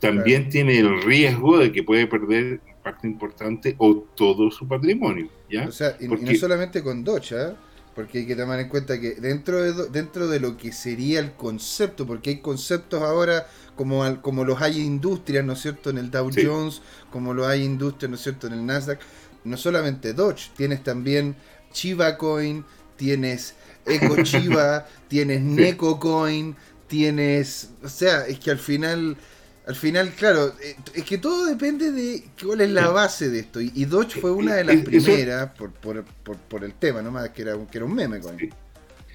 también 0.00 0.48
tiene 0.48 0.78
el 0.78 1.02
riesgo 1.02 1.58
de 1.58 1.72
que 1.72 1.82
puede 1.82 2.06
perder 2.06 2.60
parte 2.82 3.06
importante 3.06 3.74
o 3.78 4.06
todo 4.14 4.50
su 4.50 4.66
patrimonio. 4.66 5.28
¿ya? 5.50 5.66
O 5.68 5.72
sea, 5.72 5.96
y, 6.00 6.08
no 6.08 6.34
solamente 6.34 6.82
con 6.82 7.04
Doge, 7.04 7.36
¿eh? 7.36 7.52
porque 7.94 8.18
hay 8.18 8.26
que 8.26 8.36
tomar 8.36 8.60
en 8.60 8.68
cuenta 8.68 8.98
que 9.00 9.14
dentro 9.16 9.60
de, 9.60 9.88
dentro 9.90 10.28
de 10.28 10.40
lo 10.40 10.56
que 10.56 10.72
sería 10.72 11.20
el 11.20 11.32
concepto, 11.32 12.06
porque 12.06 12.30
hay 12.30 12.38
conceptos 12.38 13.02
ahora 13.02 13.46
como, 13.78 14.20
como 14.22 14.44
los 14.44 14.60
hay 14.60 14.80
industrias, 14.80 15.44
¿no 15.44 15.52
es 15.52 15.62
cierto?, 15.62 15.90
en 15.90 15.98
el 15.98 16.10
Dow 16.10 16.30
Jones, 16.34 16.82
como 17.12 17.32
lo 17.32 17.46
hay 17.46 17.62
industrias, 17.62 18.10
¿no 18.10 18.16
es 18.16 18.22
cierto?, 18.22 18.48
en 18.48 18.54
el 18.54 18.66
Nasdaq, 18.66 18.98
no 19.44 19.56
solamente 19.56 20.12
Doge, 20.14 20.50
tienes 20.56 20.82
también 20.82 21.36
Chiva 21.72 22.18
Coin, 22.18 22.64
tienes 22.96 23.54
Eco 23.86 24.20
Chiva, 24.24 24.84
tienes 25.08 25.40
Neko 25.42 26.00
Coin, 26.00 26.56
tienes, 26.88 27.70
o 27.84 27.88
sea, 27.88 28.26
es 28.26 28.40
que 28.40 28.50
al 28.50 28.58
final, 28.58 29.16
al 29.64 29.76
final, 29.76 30.10
claro, 30.10 30.54
eh, 30.60 30.74
es 30.94 31.04
que 31.04 31.18
todo 31.18 31.46
depende 31.46 31.92
de 31.92 32.24
cuál 32.42 32.62
es 32.62 32.70
la 32.70 32.88
base 32.88 33.28
de 33.28 33.38
esto. 33.38 33.60
Y, 33.60 33.84
Dodge 33.84 34.20
fue 34.20 34.32
una 34.32 34.54
de 34.54 34.64
las 34.64 34.76
primeras 34.78 35.52
por, 35.52 35.70
por, 35.70 36.04
por, 36.04 36.64
el 36.64 36.74
tema, 36.74 37.00
nomás 37.00 37.28
que 37.28 37.42
era, 37.42 37.56
que 37.70 37.78
era 37.78 37.84
un 37.84 37.94
meme 37.94 38.18
con 38.18 38.36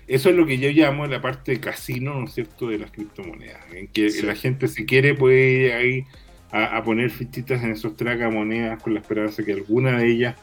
Eso 0.07 0.29
es 0.29 0.35
lo 0.35 0.45
que 0.45 0.57
yo 0.57 0.69
llamo 0.69 1.07
la 1.07 1.21
parte 1.21 1.59
casino, 1.59 2.19
¿no 2.19 2.25
es 2.25 2.33
cierto?, 2.33 2.67
de 2.67 2.77
las 2.77 2.91
criptomonedas. 2.91 3.61
En 3.73 3.87
que 3.87 4.09
la 4.23 4.35
gente, 4.35 4.67
si 4.67 4.85
quiere, 4.85 5.15
puede 5.15 5.49
ir 5.49 5.71
ahí 5.71 6.05
a, 6.51 6.83
poner 6.83 7.09
fichitas 7.09 7.63
en 7.63 7.71
esos 7.71 7.97
tragamonedas 7.97 8.81
con 8.81 8.93
la 8.93 8.99
esperanza 8.99 9.37
de 9.37 9.45
que 9.45 9.53
alguna 9.53 9.97
de 9.97 10.11
ellas 10.11 10.35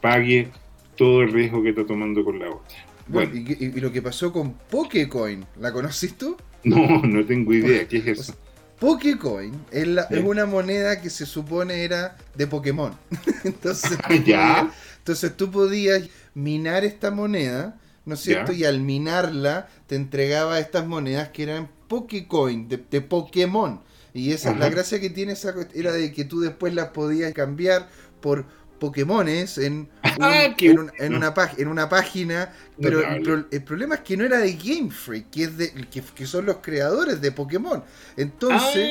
pague 0.00 0.48
todo 0.96 1.22
el 1.22 1.32
riesgo 1.32 1.62
que 1.62 1.68
está 1.70 1.86
tomando 1.86 2.24
con 2.24 2.38
la 2.40 2.50
otra. 2.50 2.76
Bueno, 3.06 3.32
y, 3.34 3.80
lo 3.80 3.92
que 3.92 4.02
pasó 4.02 4.32
con 4.32 4.54
Pokecoin, 4.54 5.44
¿la 5.60 5.72
conociste 5.72 6.16
tú? 6.18 6.36
No, 6.64 7.02
no 7.02 7.24
tengo 7.24 7.52
idea. 7.52 7.86
¿Qué 7.86 7.98
es 7.98 8.06
eso? 8.20 8.36
Pokecoin 8.80 9.54
es, 9.70 9.86
es, 10.10 10.24
una 10.24 10.46
moneda 10.46 11.00
que 11.00 11.08
se 11.08 11.26
supone 11.26 11.84
era 11.84 12.16
de 12.34 12.48
Pokémon. 12.48 12.92
entonces, 13.44 13.96
¿Ya? 14.26 14.72
entonces 14.98 15.36
tú 15.36 15.50
podías 15.52 16.08
minar 16.34 16.84
esta 16.84 17.12
moneda, 17.12 17.78
¿no 18.04 18.14
es 18.14 18.20
cierto? 18.20 18.52
Y 18.52 18.64
al 18.64 18.80
minarla 18.80 19.68
te 19.86 19.96
entregaba 19.96 20.58
estas 20.58 20.86
monedas 20.86 21.28
que 21.30 21.44
eran 21.44 21.70
Pokecoin, 21.88 22.68
de, 22.68 22.78
de 22.90 23.00
Pokémon. 23.00 23.80
Y 24.14 24.32
esa, 24.32 24.54
la 24.54 24.68
gracia 24.68 25.00
que 25.00 25.10
tiene 25.10 25.32
esa 25.32 25.54
era 25.74 25.92
de 25.92 26.12
que 26.12 26.24
tú 26.24 26.40
después 26.40 26.74
las 26.74 26.88
podías 26.88 27.32
cambiar 27.32 27.88
por 28.20 28.44
Pokémones 28.82 29.58
en, 29.58 29.88
ah, 30.02 30.44
en, 30.58 30.78
una, 30.78 30.92
en, 30.98 31.68
una 31.68 31.88
página, 31.88 32.52
pero 32.80 33.00
el, 33.00 33.62
problema 33.62 33.94
es 33.94 34.00
que 34.00 34.16
no 34.16 34.24
era 34.24 34.38
de 34.38 34.54
Game 34.54 34.90
Freak, 34.90 35.30
que, 35.30 35.44
es 35.44 35.56
de, 35.56 35.72
que, 35.88 36.26
son 36.26 36.46
los 36.46 36.56
creadores 36.56 37.20
de 37.20 37.30
Pokémon. 37.30 37.84
Entonces, 38.16 38.90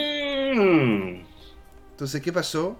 ah. 0.58 1.22
entonces 1.92 2.22
¿qué 2.22 2.32
pasó? 2.32 2.78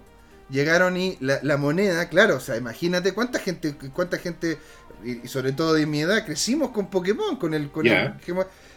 Llegaron 0.48 0.96
y 0.96 1.18
la, 1.20 1.56
moneda, 1.58 2.08
claro, 2.08 2.36
o 2.36 2.40
sea, 2.40 2.56
imagínate 2.56 3.12
cuánta 3.12 3.38
gente, 3.38 3.74
cuánta 3.92 4.16
gente, 4.16 4.56
y, 5.04 5.26
sobre 5.28 5.52
todo 5.52 5.74
de 5.74 5.86
mi 5.86 6.00
edad, 6.00 6.24
crecimos 6.24 6.70
con 6.70 6.88
Pokémon, 6.88 7.36
con 7.36 7.54
el, 7.54 7.70
con 7.70 7.86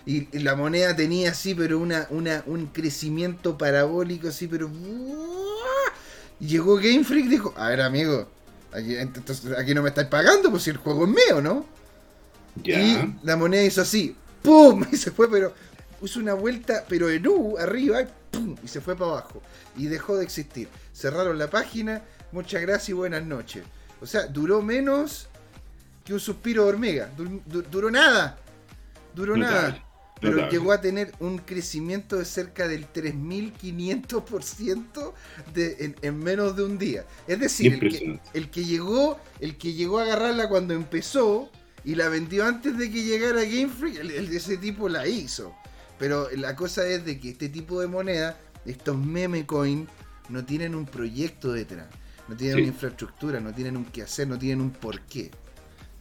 y, 0.05 0.39
la 0.39 0.55
moneda 0.55 0.95
tenía 0.95 1.31
así, 1.31 1.55
pero 1.55 1.79
una, 1.79 2.07
una, 2.09 2.43
un 2.45 2.67
crecimiento 2.67 3.57
parabólico 3.57 4.27
así, 4.27 4.47
pero 4.47 4.69
llegó 6.39 6.75
Game 6.75 7.03
Freak 7.03 7.25
y 7.25 7.29
dijo, 7.29 7.53
a 7.57 7.69
ver 7.69 7.81
amigo, 7.81 8.27
aquí, 8.71 8.95
entonces, 8.95 9.51
aquí 9.57 9.73
no 9.73 9.81
me 9.81 9.89
estáis 9.89 10.07
pagando, 10.07 10.51
pues 10.51 10.63
si 10.63 10.69
el 10.69 10.77
juego 10.77 11.05
es 11.05 11.09
mío, 11.09 11.41
¿no? 11.41 11.65
Y 12.63 12.97
la 13.23 13.35
moneda 13.35 13.63
hizo 13.63 13.81
así, 13.81 14.15
¡pum! 14.41 14.85
Y 14.91 14.97
se 14.97 15.11
fue, 15.11 15.29
pero 15.29 15.53
puso 15.99 16.19
una 16.19 16.33
vuelta, 16.33 16.85
pero 16.87 17.09
en 17.09 17.27
U, 17.27 17.57
arriba, 17.57 18.01
y 18.01 18.07
¡pum! 18.31 18.55
Y 18.63 18.67
se 18.67 18.81
fue 18.81 18.95
para 18.95 19.11
abajo. 19.11 19.41
Y 19.75 19.87
dejó 19.87 20.17
de 20.17 20.23
existir. 20.23 20.69
Cerraron 20.93 21.37
la 21.37 21.49
página, 21.49 22.03
muchas 22.31 22.61
gracias 22.61 22.89
y 22.89 22.93
buenas 22.93 23.23
noches. 23.23 23.63
O 24.01 24.05
sea, 24.05 24.27
duró 24.27 24.61
menos 24.61 25.27
que 26.05 26.13
un 26.13 26.19
suspiro 26.19 26.63
de 26.63 26.69
hormiga. 26.69 27.09
duró 27.17 27.91
nada. 27.91 28.37
Duró 29.13 29.35
nada 29.35 29.85
pero 30.21 30.49
llegó 30.49 30.71
a 30.71 30.79
tener 30.81 31.11
un 31.19 31.37
crecimiento 31.39 32.17
de 32.17 32.25
cerca 32.25 32.67
del 32.67 32.91
3.500% 32.91 35.13
en, 35.55 35.95
en 36.01 36.19
menos 36.19 36.55
de 36.55 36.63
un 36.63 36.79
día. 36.79 37.05
Es 37.27 37.39
decir, 37.39 37.73
el 38.33 38.49
que, 38.49 38.65
llegó, 38.65 39.19
el 39.39 39.57
que 39.57 39.73
llegó 39.73 39.99
a 39.99 40.03
agarrarla 40.03 40.47
cuando 40.47 40.73
empezó 40.73 41.51
y 41.83 41.95
la 41.95 42.07
vendió 42.09 42.45
antes 42.45 42.77
de 42.77 42.89
que 42.89 43.03
llegara 43.03 43.43
Game 43.43 43.67
Freak, 43.69 43.97
el, 43.97 44.29
de 44.29 44.37
ese 44.37 44.55
tipo 44.57 44.87
la 44.89 45.07
hizo. 45.07 45.53
Pero 45.99 46.29
la 46.35 46.55
cosa 46.55 46.87
es 46.87 47.05
de 47.05 47.19
que 47.19 47.31
este 47.31 47.49
tipo 47.49 47.81
de 47.81 47.87
moneda, 47.87 48.39
estos 48.65 48.97
meme 48.97 49.45
coin, 49.45 49.87
no 50.29 50.45
tienen 50.45 50.75
un 50.75 50.85
proyecto 50.85 51.51
detrás, 51.53 51.87
no 52.27 52.35
tienen 52.35 52.57
una 52.57 52.67
infraestructura, 52.67 53.39
no 53.39 53.53
tienen 53.53 53.77
un 53.77 53.85
qué 53.85 54.01
hacer, 54.01 54.27
no 54.27 54.39
tienen 54.39 54.61
un 54.61 54.71
porqué. 54.71 55.29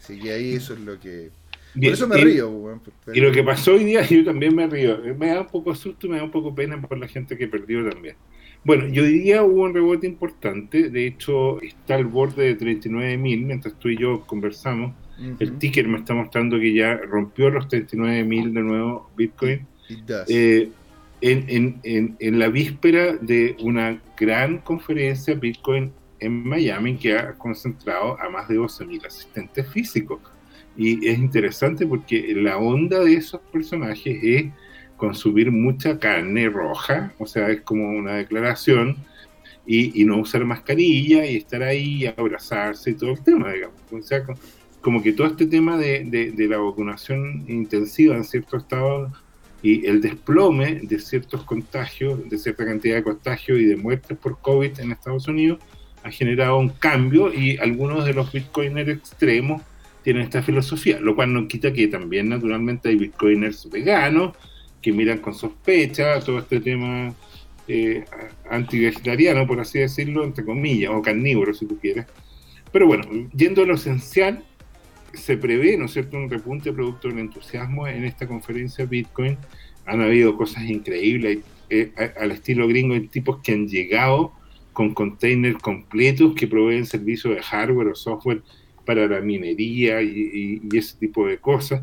Así 0.04 0.18
que 0.18 0.32
ahí 0.32 0.54
eso 0.54 0.74
es 0.74 0.80
lo 0.80 1.00
que 1.00 1.30
por 1.74 1.84
eso 1.86 2.06
me 2.06 2.16
río, 2.16 2.80
Y 3.12 3.20
lo 3.20 3.32
que 3.32 3.42
pasó 3.42 3.74
hoy 3.74 3.84
día, 3.84 4.02
yo 4.08 4.24
también 4.24 4.54
me 4.54 4.66
río. 4.66 4.98
Me 5.18 5.28
da 5.28 5.40
un 5.40 5.46
poco 5.48 5.74
susto 5.74 6.06
y 6.06 6.10
me 6.10 6.18
da 6.18 6.24
un 6.24 6.30
poco 6.30 6.54
pena 6.54 6.80
por 6.80 6.96
la 6.98 7.08
gente 7.08 7.36
que 7.36 7.48
perdió 7.48 7.88
también. 7.88 8.16
Bueno, 8.62 8.86
yo 8.88 9.02
diría 9.02 9.42
hubo 9.42 9.62
un 9.62 9.74
rebote 9.74 10.06
importante. 10.06 10.88
De 10.88 11.06
hecho, 11.06 11.60
está 11.60 11.96
al 11.96 12.04
borde 12.04 12.54
de 12.54 12.58
39.000 12.58 13.18
mientras 13.18 13.78
tú 13.78 13.88
y 13.88 13.98
yo 13.98 14.24
conversamos. 14.26 14.94
El 15.38 15.58
ticker 15.58 15.86
me 15.86 15.98
está 15.98 16.12
mostrando 16.12 16.58
que 16.58 16.74
ya 16.74 16.96
rompió 16.96 17.48
los 17.48 17.68
39.000 17.68 18.52
de 18.52 18.60
nuevo 18.60 19.10
Bitcoin. 19.16 19.66
Eh, 20.28 20.70
en, 21.20 21.80
en, 21.82 22.16
en, 22.18 22.38
la 22.38 22.48
víspera 22.48 23.14
de 23.14 23.56
una 23.60 24.00
gran 24.16 24.58
conferencia 24.58 25.34
Bitcoin 25.34 25.92
en 26.24 26.46
Miami 26.46 26.96
que 26.96 27.16
ha 27.16 27.34
concentrado 27.34 28.20
a 28.20 28.28
más 28.28 28.48
de 28.48 28.58
12.000 28.58 29.06
asistentes 29.06 29.68
físicos. 29.68 30.20
Y 30.76 31.06
es 31.06 31.18
interesante 31.18 31.86
porque 31.86 32.34
la 32.34 32.58
onda 32.58 33.00
de 33.00 33.14
esos 33.14 33.40
personajes 33.52 34.18
es 34.22 34.46
consumir 34.96 35.50
mucha 35.50 35.98
carne 35.98 36.48
roja, 36.48 37.12
o 37.18 37.26
sea, 37.26 37.50
es 37.50 37.60
como 37.62 37.88
una 37.90 38.14
declaración, 38.14 38.96
y, 39.66 40.04
no 40.04 40.18
usar 40.18 40.44
mascarilla 40.44 41.24
y 41.26 41.36
estar 41.36 41.62
ahí, 41.62 42.06
abrazarse 42.06 42.90
y 42.90 42.94
todo 42.94 43.10
el 43.10 43.22
tema, 43.22 43.52
digamos. 43.52 43.80
O 43.90 44.02
sea, 44.02 44.24
como 44.80 45.02
que 45.02 45.12
todo 45.12 45.26
este 45.26 45.46
tema 45.46 45.78
de, 45.78 46.04
de, 46.34 46.48
la 46.48 46.58
vacunación 46.58 47.44
intensiva 47.48 48.16
en 48.16 48.24
ciertos 48.24 48.62
estados 48.62 49.10
y 49.62 49.86
el 49.86 50.02
desplome 50.02 50.80
de 50.82 50.98
ciertos 50.98 51.42
contagios, 51.44 52.28
de 52.28 52.36
cierta 52.36 52.66
cantidad 52.66 52.96
de 52.96 53.02
contagios 53.02 53.58
y 53.58 53.64
de 53.64 53.76
muertes 53.76 54.18
por 54.18 54.38
COVID 54.38 54.78
en 54.80 54.92
Estados 54.92 55.26
Unidos, 55.26 55.58
ha 56.04 56.10
generado 56.10 56.58
un 56.58 56.68
cambio 56.68 57.32
y 57.32 57.56
algunos 57.56 58.04
de 58.04 58.12
los 58.12 58.30
bitcoiners 58.30 58.90
extremos 58.90 59.62
tienen 60.02 60.22
esta 60.22 60.42
filosofía, 60.42 61.00
lo 61.00 61.16
cual 61.16 61.32
no 61.32 61.48
quita 61.48 61.72
que 61.72 61.88
también 61.88 62.28
naturalmente 62.28 62.90
hay 62.90 62.96
bitcoiners 62.96 63.70
veganos 63.70 64.36
que 64.82 64.92
miran 64.92 65.18
con 65.18 65.32
sospecha 65.32 66.20
todo 66.20 66.40
este 66.40 66.60
tema 66.60 67.14
eh, 67.66 68.04
anti-vegetariano, 68.50 69.46
por 69.46 69.60
así 69.60 69.78
decirlo, 69.78 70.24
entre 70.24 70.44
comillas, 70.44 70.90
o 70.94 71.00
carnívoro 71.00 71.54
si 71.54 71.64
tú 71.64 71.78
quieres. 71.78 72.04
Pero 72.70 72.86
bueno, 72.86 73.04
yendo 73.34 73.62
a 73.62 73.66
lo 73.66 73.76
esencial, 73.76 74.44
se 75.14 75.38
prevé, 75.38 75.78
¿no 75.78 75.86
es 75.86 75.92
cierto?, 75.92 76.18
un 76.18 76.28
repunte 76.28 76.70
producto 76.70 77.08
del 77.08 77.20
entusiasmo 77.20 77.86
en 77.88 78.04
esta 78.04 78.26
conferencia 78.26 78.84
Bitcoin. 78.84 79.38
Han 79.86 80.02
habido 80.02 80.36
cosas 80.36 80.64
increíbles, 80.64 81.38
eh, 81.70 81.92
al 82.20 82.32
estilo 82.32 82.68
gringo, 82.68 82.92
hay 82.92 83.08
tipos 83.08 83.40
que 83.42 83.52
han 83.52 83.66
llegado 83.68 84.34
con 84.74 84.92
containers 84.92 85.62
completos 85.62 86.34
que 86.34 86.46
proveen 86.46 86.84
servicios 86.84 87.34
de 87.34 87.42
hardware 87.42 87.88
o 87.88 87.94
software 87.94 88.42
para 88.84 89.06
la 89.06 89.20
minería 89.20 90.02
y, 90.02 90.60
ese 90.74 90.98
tipo 90.98 91.26
de 91.26 91.38
cosas 91.38 91.82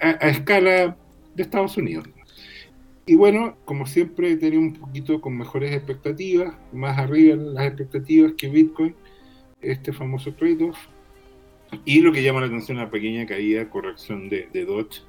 a, 0.00 0.10
escala 0.28 0.96
de 1.34 1.42
Estados 1.42 1.76
Unidos. 1.78 2.06
Y 3.06 3.14
bueno, 3.14 3.56
como 3.64 3.86
siempre, 3.86 4.36
tenido 4.36 4.60
un 4.60 4.74
poquito 4.74 5.20
con 5.20 5.36
mejores 5.36 5.72
expectativas, 5.72 6.54
más 6.72 6.98
arriba 6.98 7.36
las 7.36 7.66
expectativas 7.66 8.32
que 8.32 8.48
Bitcoin, 8.48 8.94
este 9.60 9.92
famoso 9.92 10.32
trade-off. 10.34 10.78
Y 11.84 12.00
lo 12.00 12.12
que 12.12 12.22
llama 12.22 12.40
la 12.40 12.46
atención, 12.46 12.78
la 12.78 12.90
pequeña 12.90 13.26
caída, 13.26 13.68
corrección 13.68 14.28
de, 14.28 14.48
de 14.52 14.64
Dodge, 14.64 15.02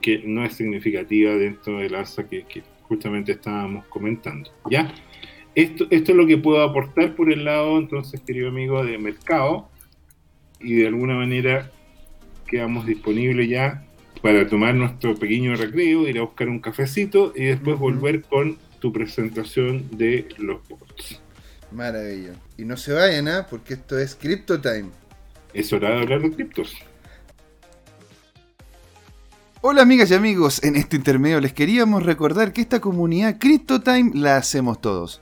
que 0.00 0.22
no 0.24 0.44
es 0.44 0.54
significativa 0.54 1.32
dentro 1.32 1.78
del 1.78 1.94
alza 1.94 2.28
que, 2.28 2.44
que 2.44 2.62
justamente 2.82 3.32
estábamos 3.32 3.84
comentando. 3.86 4.50
¿Ya? 4.70 4.92
Esto, 5.54 5.86
esto 5.90 6.12
es 6.12 6.16
lo 6.16 6.26
que 6.26 6.38
puedo 6.38 6.62
aportar 6.62 7.14
por 7.16 7.32
el 7.32 7.44
lado, 7.44 7.78
entonces, 7.78 8.20
querido 8.20 8.48
amigo, 8.48 8.84
de 8.84 8.98
mercado. 8.98 9.68
Y 10.60 10.74
de 10.76 10.88
alguna 10.88 11.14
manera 11.14 11.70
quedamos 12.46 12.86
disponibles 12.86 13.48
ya 13.48 13.86
para 14.22 14.46
tomar 14.46 14.74
nuestro 14.74 15.14
pequeño 15.14 15.54
recreo, 15.56 16.06
ir 16.06 16.18
a 16.18 16.22
buscar 16.22 16.48
un 16.48 16.60
cafecito 16.60 17.32
y 17.34 17.44
después 17.44 17.78
volver 17.78 18.22
con 18.22 18.58
tu 18.78 18.92
presentación 18.92 19.86
de 19.92 20.28
los 20.38 20.66
bots. 20.68 21.20
Maravilla. 21.72 22.32
Y 22.58 22.64
no 22.64 22.76
se 22.76 22.92
vayan, 22.92 23.28
¿ah? 23.28 23.46
Porque 23.48 23.74
esto 23.74 23.98
es 23.98 24.14
Crypto 24.14 24.60
Time. 24.60 24.90
Es 25.54 25.72
hora 25.72 25.90
de 25.90 26.02
hablar 26.02 26.22
de 26.22 26.32
criptos. 26.32 26.74
Hola 29.62 29.82
amigas 29.82 30.10
y 30.10 30.14
amigos, 30.14 30.64
en 30.64 30.74
este 30.74 30.96
intermedio 30.96 31.38
les 31.38 31.52
queríamos 31.52 32.02
recordar 32.02 32.54
que 32.54 32.62
esta 32.62 32.80
comunidad 32.80 33.38
CryptoTime 33.38 34.12
la 34.14 34.38
hacemos 34.38 34.80
todos. 34.80 35.20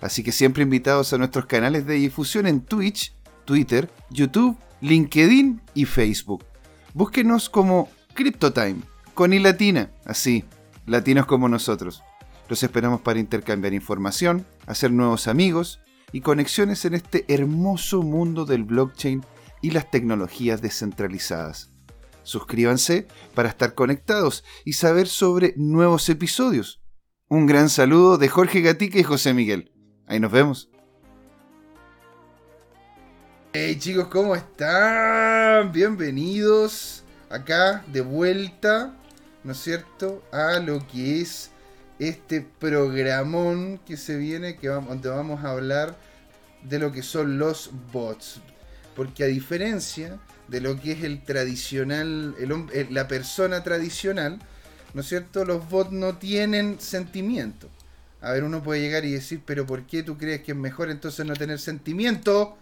Así 0.00 0.22
que 0.22 0.32
siempre 0.32 0.62
invitados 0.62 1.12
a 1.12 1.18
nuestros 1.18 1.46
canales 1.46 1.86
de 1.86 1.94
difusión 1.94 2.46
en 2.46 2.60
Twitch, 2.60 3.14
Twitter, 3.44 3.90
YouTube, 4.10 4.56
LinkedIn 4.80 5.62
y 5.74 5.84
Facebook. 5.84 6.44
Búsquenos 6.92 7.48
como 7.48 7.88
CryptoTime, 8.14 8.82
con 9.14 9.42
latina, 9.42 9.90
así, 10.04 10.44
latinos 10.86 11.26
como 11.26 11.48
nosotros. 11.48 12.02
Los 12.48 12.62
esperamos 12.62 13.00
para 13.00 13.18
intercambiar 13.18 13.74
información, 13.74 14.46
hacer 14.66 14.92
nuevos 14.92 15.26
amigos 15.26 15.80
y 16.12 16.20
conexiones 16.20 16.84
en 16.84 16.94
este 16.94 17.24
hermoso 17.28 18.02
mundo 18.02 18.44
del 18.44 18.64
blockchain 18.64 19.24
y 19.62 19.70
las 19.70 19.90
tecnologías 19.90 20.62
descentralizadas. 20.62 21.72
Suscríbanse 22.22 23.06
para 23.34 23.48
estar 23.48 23.74
conectados 23.74 24.44
y 24.64 24.74
saber 24.74 25.08
sobre 25.08 25.54
nuevos 25.56 26.08
episodios. 26.08 26.82
Un 27.28 27.46
gran 27.46 27.68
saludo 27.68 28.18
de 28.18 28.28
Jorge 28.28 28.60
Gatica 28.60 28.98
y 28.98 29.02
José 29.02 29.34
Miguel. 29.34 29.72
Ahí 30.08 30.20
nos 30.20 30.30
vemos. 30.30 30.68
Hey 33.52 33.76
chicos, 33.78 34.06
¿cómo 34.06 34.36
están? 34.36 35.72
Bienvenidos 35.72 37.02
acá 37.28 37.84
de 37.88 38.02
vuelta, 38.02 38.94
¿no 39.42 39.50
es 39.50 39.58
cierto? 39.58 40.22
A 40.30 40.60
lo 40.60 40.86
que 40.86 41.20
es 41.20 41.50
este 41.98 42.40
programón 42.40 43.80
que 43.84 43.96
se 43.96 44.16
viene, 44.16 44.56
que 44.56 44.68
vamos, 44.68 44.90
donde 44.90 45.08
vamos 45.08 45.44
a 45.44 45.50
hablar 45.50 45.96
de 46.62 46.78
lo 46.78 46.92
que 46.92 47.02
son 47.02 47.38
los 47.38 47.72
bots. 47.92 48.40
Porque 48.94 49.24
a 49.24 49.26
diferencia 49.26 50.20
de 50.46 50.60
lo 50.60 50.80
que 50.80 50.92
es 50.92 51.02
el 51.02 51.24
tradicional, 51.24 52.36
la 52.90 53.08
persona 53.08 53.64
tradicional, 53.64 54.38
¿no 54.94 55.00
es 55.00 55.08
cierto? 55.08 55.44
Los 55.44 55.68
bots 55.68 55.90
no 55.90 56.16
tienen 56.16 56.78
sentimiento. 56.78 57.68
A 58.20 58.32
ver, 58.32 58.44
uno 58.44 58.62
puede 58.62 58.80
llegar 58.80 59.04
y 59.04 59.12
decir, 59.12 59.42
pero 59.44 59.66
¿por 59.66 59.86
qué 59.86 60.02
tú 60.02 60.16
crees 60.16 60.42
que 60.42 60.52
es 60.52 60.58
mejor 60.58 60.90
entonces 60.90 61.24
no 61.26 61.34
tener 61.34 61.58
sentimiento? 61.58 62.56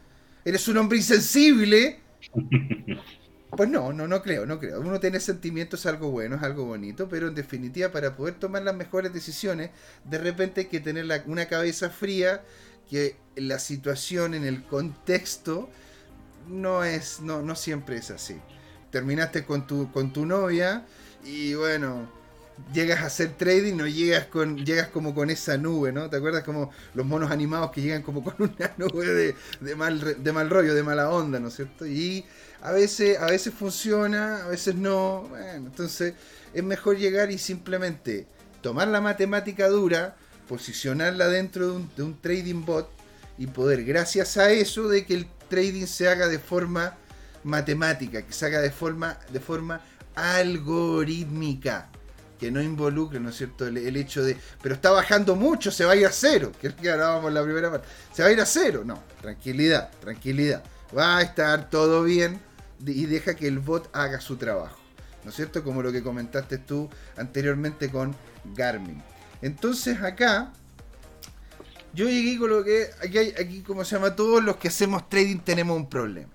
Eres 0.45 0.67
un 0.69 0.77
hombre 0.79 0.99
insensible. 0.99 2.01
Pues 3.57 3.69
no, 3.69 3.93
no, 3.93 4.09
no 4.09 4.23
creo, 4.23 4.47
no 4.47 4.59
creo. 4.59 4.81
Uno 4.81 4.99
tiene 4.99 5.21
sentimientos 5.21 5.81
es 5.81 5.87
algo 5.87 6.11
bueno, 6.11 6.37
es 6.37 6.43
algo 6.43 6.65
bonito, 6.65 7.09
pero 7.09 7.29
en 7.29 7.35
definitiva 7.35 7.91
para 7.93 8.17
poder 8.17 8.35
tomar 8.35 8.63
las 8.63 8.75
mejores 8.75 9.13
decisiones, 9.13 9.71
de 10.05 10.19
repente 10.19 10.63
hay 10.63 10.67
que 10.67 10.81
tener 10.81 11.07
una 11.27 11.47
cabeza 11.47 11.91
fría, 11.91 12.43
que 12.91 13.17
la 13.37 13.59
situación 13.59 14.35
en 14.35 14.45
el 14.45 14.65
contexto 14.65 15.71
no 16.49 16.85
es, 16.85 17.21
no, 17.21 17.43
no 17.43 17.55
siempre 17.55 17.97
es 17.97 18.11
así. 18.11 18.37
Terminaste 18.91 19.45
con 19.45 19.67
tu, 19.67 19.91
con 19.93 20.13
tu 20.13 20.27
novia 20.27 20.85
y 21.25 21.55
bueno, 21.55 22.09
llegas 22.73 23.03
a 23.03 23.07
hacer 23.07 23.33
trading, 23.37 23.77
no 23.77 23.87
llegas 23.87 24.27
con 24.27 24.65
llegas 24.65 24.89
como 24.89 25.15
con 25.15 25.31
esa 25.31 25.57
nube, 25.57 25.93
¿no? 25.93 26.09
¿Te 26.09 26.17
acuerdas 26.17 26.45
como 26.45 26.71
los 26.95 27.07
monos 27.07 27.31
animados 27.31 27.71
que 27.71 27.83
llegan 27.83 28.03
como 28.03 28.23
con 28.23 28.35
una 28.39 28.73
nube 28.77 29.35
de, 29.61 29.77
mal, 29.77 30.23
de 30.23 30.33
mal 30.33 30.51
rollo, 30.51 30.75
de 30.75 30.83
mala 30.83 31.11
onda, 31.11 31.41
¿no 31.41 31.49
es 31.49 31.57
cierto? 31.57 31.87
Y 31.87 32.25
a 32.63 32.73
veces, 32.73 33.19
a 33.19 33.27
veces 33.27 33.53
funciona, 33.55 34.45
a 34.45 34.49
veces 34.49 34.75
no. 34.75 35.27
Bueno, 35.29 35.69
entonces 35.69 36.15
es 36.53 36.65
mejor 36.65 36.97
llegar 36.97 37.31
y 37.31 37.39
simplemente 37.39 38.27
tomar 38.63 38.89
la 38.89 39.01
matemática 39.01 39.69
dura, 39.69 40.17
posicionarla 40.49 41.29
dentro 41.29 41.67
de 41.67 41.73
un, 41.73 41.91
de 41.97 42.03
un 42.03 42.21
trading 42.21 42.65
bot 42.65 42.91
y 43.37 43.49
poder, 43.49 43.85
gracias 43.85 44.37
a 44.37 44.51
eso, 44.51 44.89
de 44.89 45.05
que 45.05 45.15
el 45.15 45.27
trading 45.49 45.87
se 45.87 46.09
haga 46.09 46.29
de 46.29 46.39
forma 46.39 46.97
matemática, 47.43 48.23
que 48.23 48.33
se 48.33 48.47
haga 48.47 48.61
de 48.61 48.71
forma, 48.71 49.19
de 49.33 49.41
forma 49.41 49.81
algorítmica 50.15 51.91
que 52.39 52.51
no 52.51 52.62
involucre, 52.62 53.20
¿no 53.20 53.30
es 53.30 53.37
cierto?, 53.37 53.66
el, 53.66 53.97
hecho 53.97 54.22
de, 54.22 54.37
pero 54.62 54.74
está 54.74 54.91
bajando 54.91 55.37
mucho, 55.37 55.70
se 55.70 55.85
va 55.85 55.93
a 55.93 55.97
ir 55.97 56.07
a 56.07 56.12
cero, 56.12 56.53
que 56.61 56.68
es 56.68 56.74
que 56.74 56.91
hablábamos 56.91 57.32
la 57.32 57.43
primera 57.43 57.70
parte, 57.70 57.87
se 58.12 58.22
va 58.22 58.28
a 58.28 58.32
ir 58.32 58.41
a 58.41 58.47
cero, 58.47 58.82
no, 58.85 59.03
tranquilidad, 59.20 59.91
tranquilidad, 60.01 60.62
va 60.97 61.18
a 61.18 61.22
estar 61.22 61.70
todo 61.70 62.03
bien 62.03 62.41
y 62.85 63.07
deja 63.07 63.35
que 63.35 63.47
el 63.47 63.61
bot 63.61 63.89
haga 63.95 64.20
su 64.20 64.37
trabajo, 64.37 64.78
¿no 65.22 65.30
es 65.30 65.37
cierto?, 65.37 65.62
como 65.62 65.82
lo 65.82 65.93
que 65.93 66.03
comentaste 66.03 66.59
tú 66.59 66.89
anteriormente 67.16 67.91
con 67.91 68.14
Garmin. 68.55 69.03
Entonces 69.41 70.01
acá, 70.03 70.53
yo 71.93 72.09
llegué 72.09 72.39
con 72.39 72.51
lo 72.51 72.64
que, 72.64 72.91
aquí, 73.03 73.18
hay, 73.18 73.35
aquí 73.39 73.62
como 73.62 73.85
se 73.85 73.97
llama, 73.97 74.16
todos 74.16 74.43
los 74.43 74.57
que 74.57 74.68
hacemos 74.68 75.09
trading 75.09 75.39
tenemos 75.39 75.76
un 75.76 75.89
problema. 75.89 76.32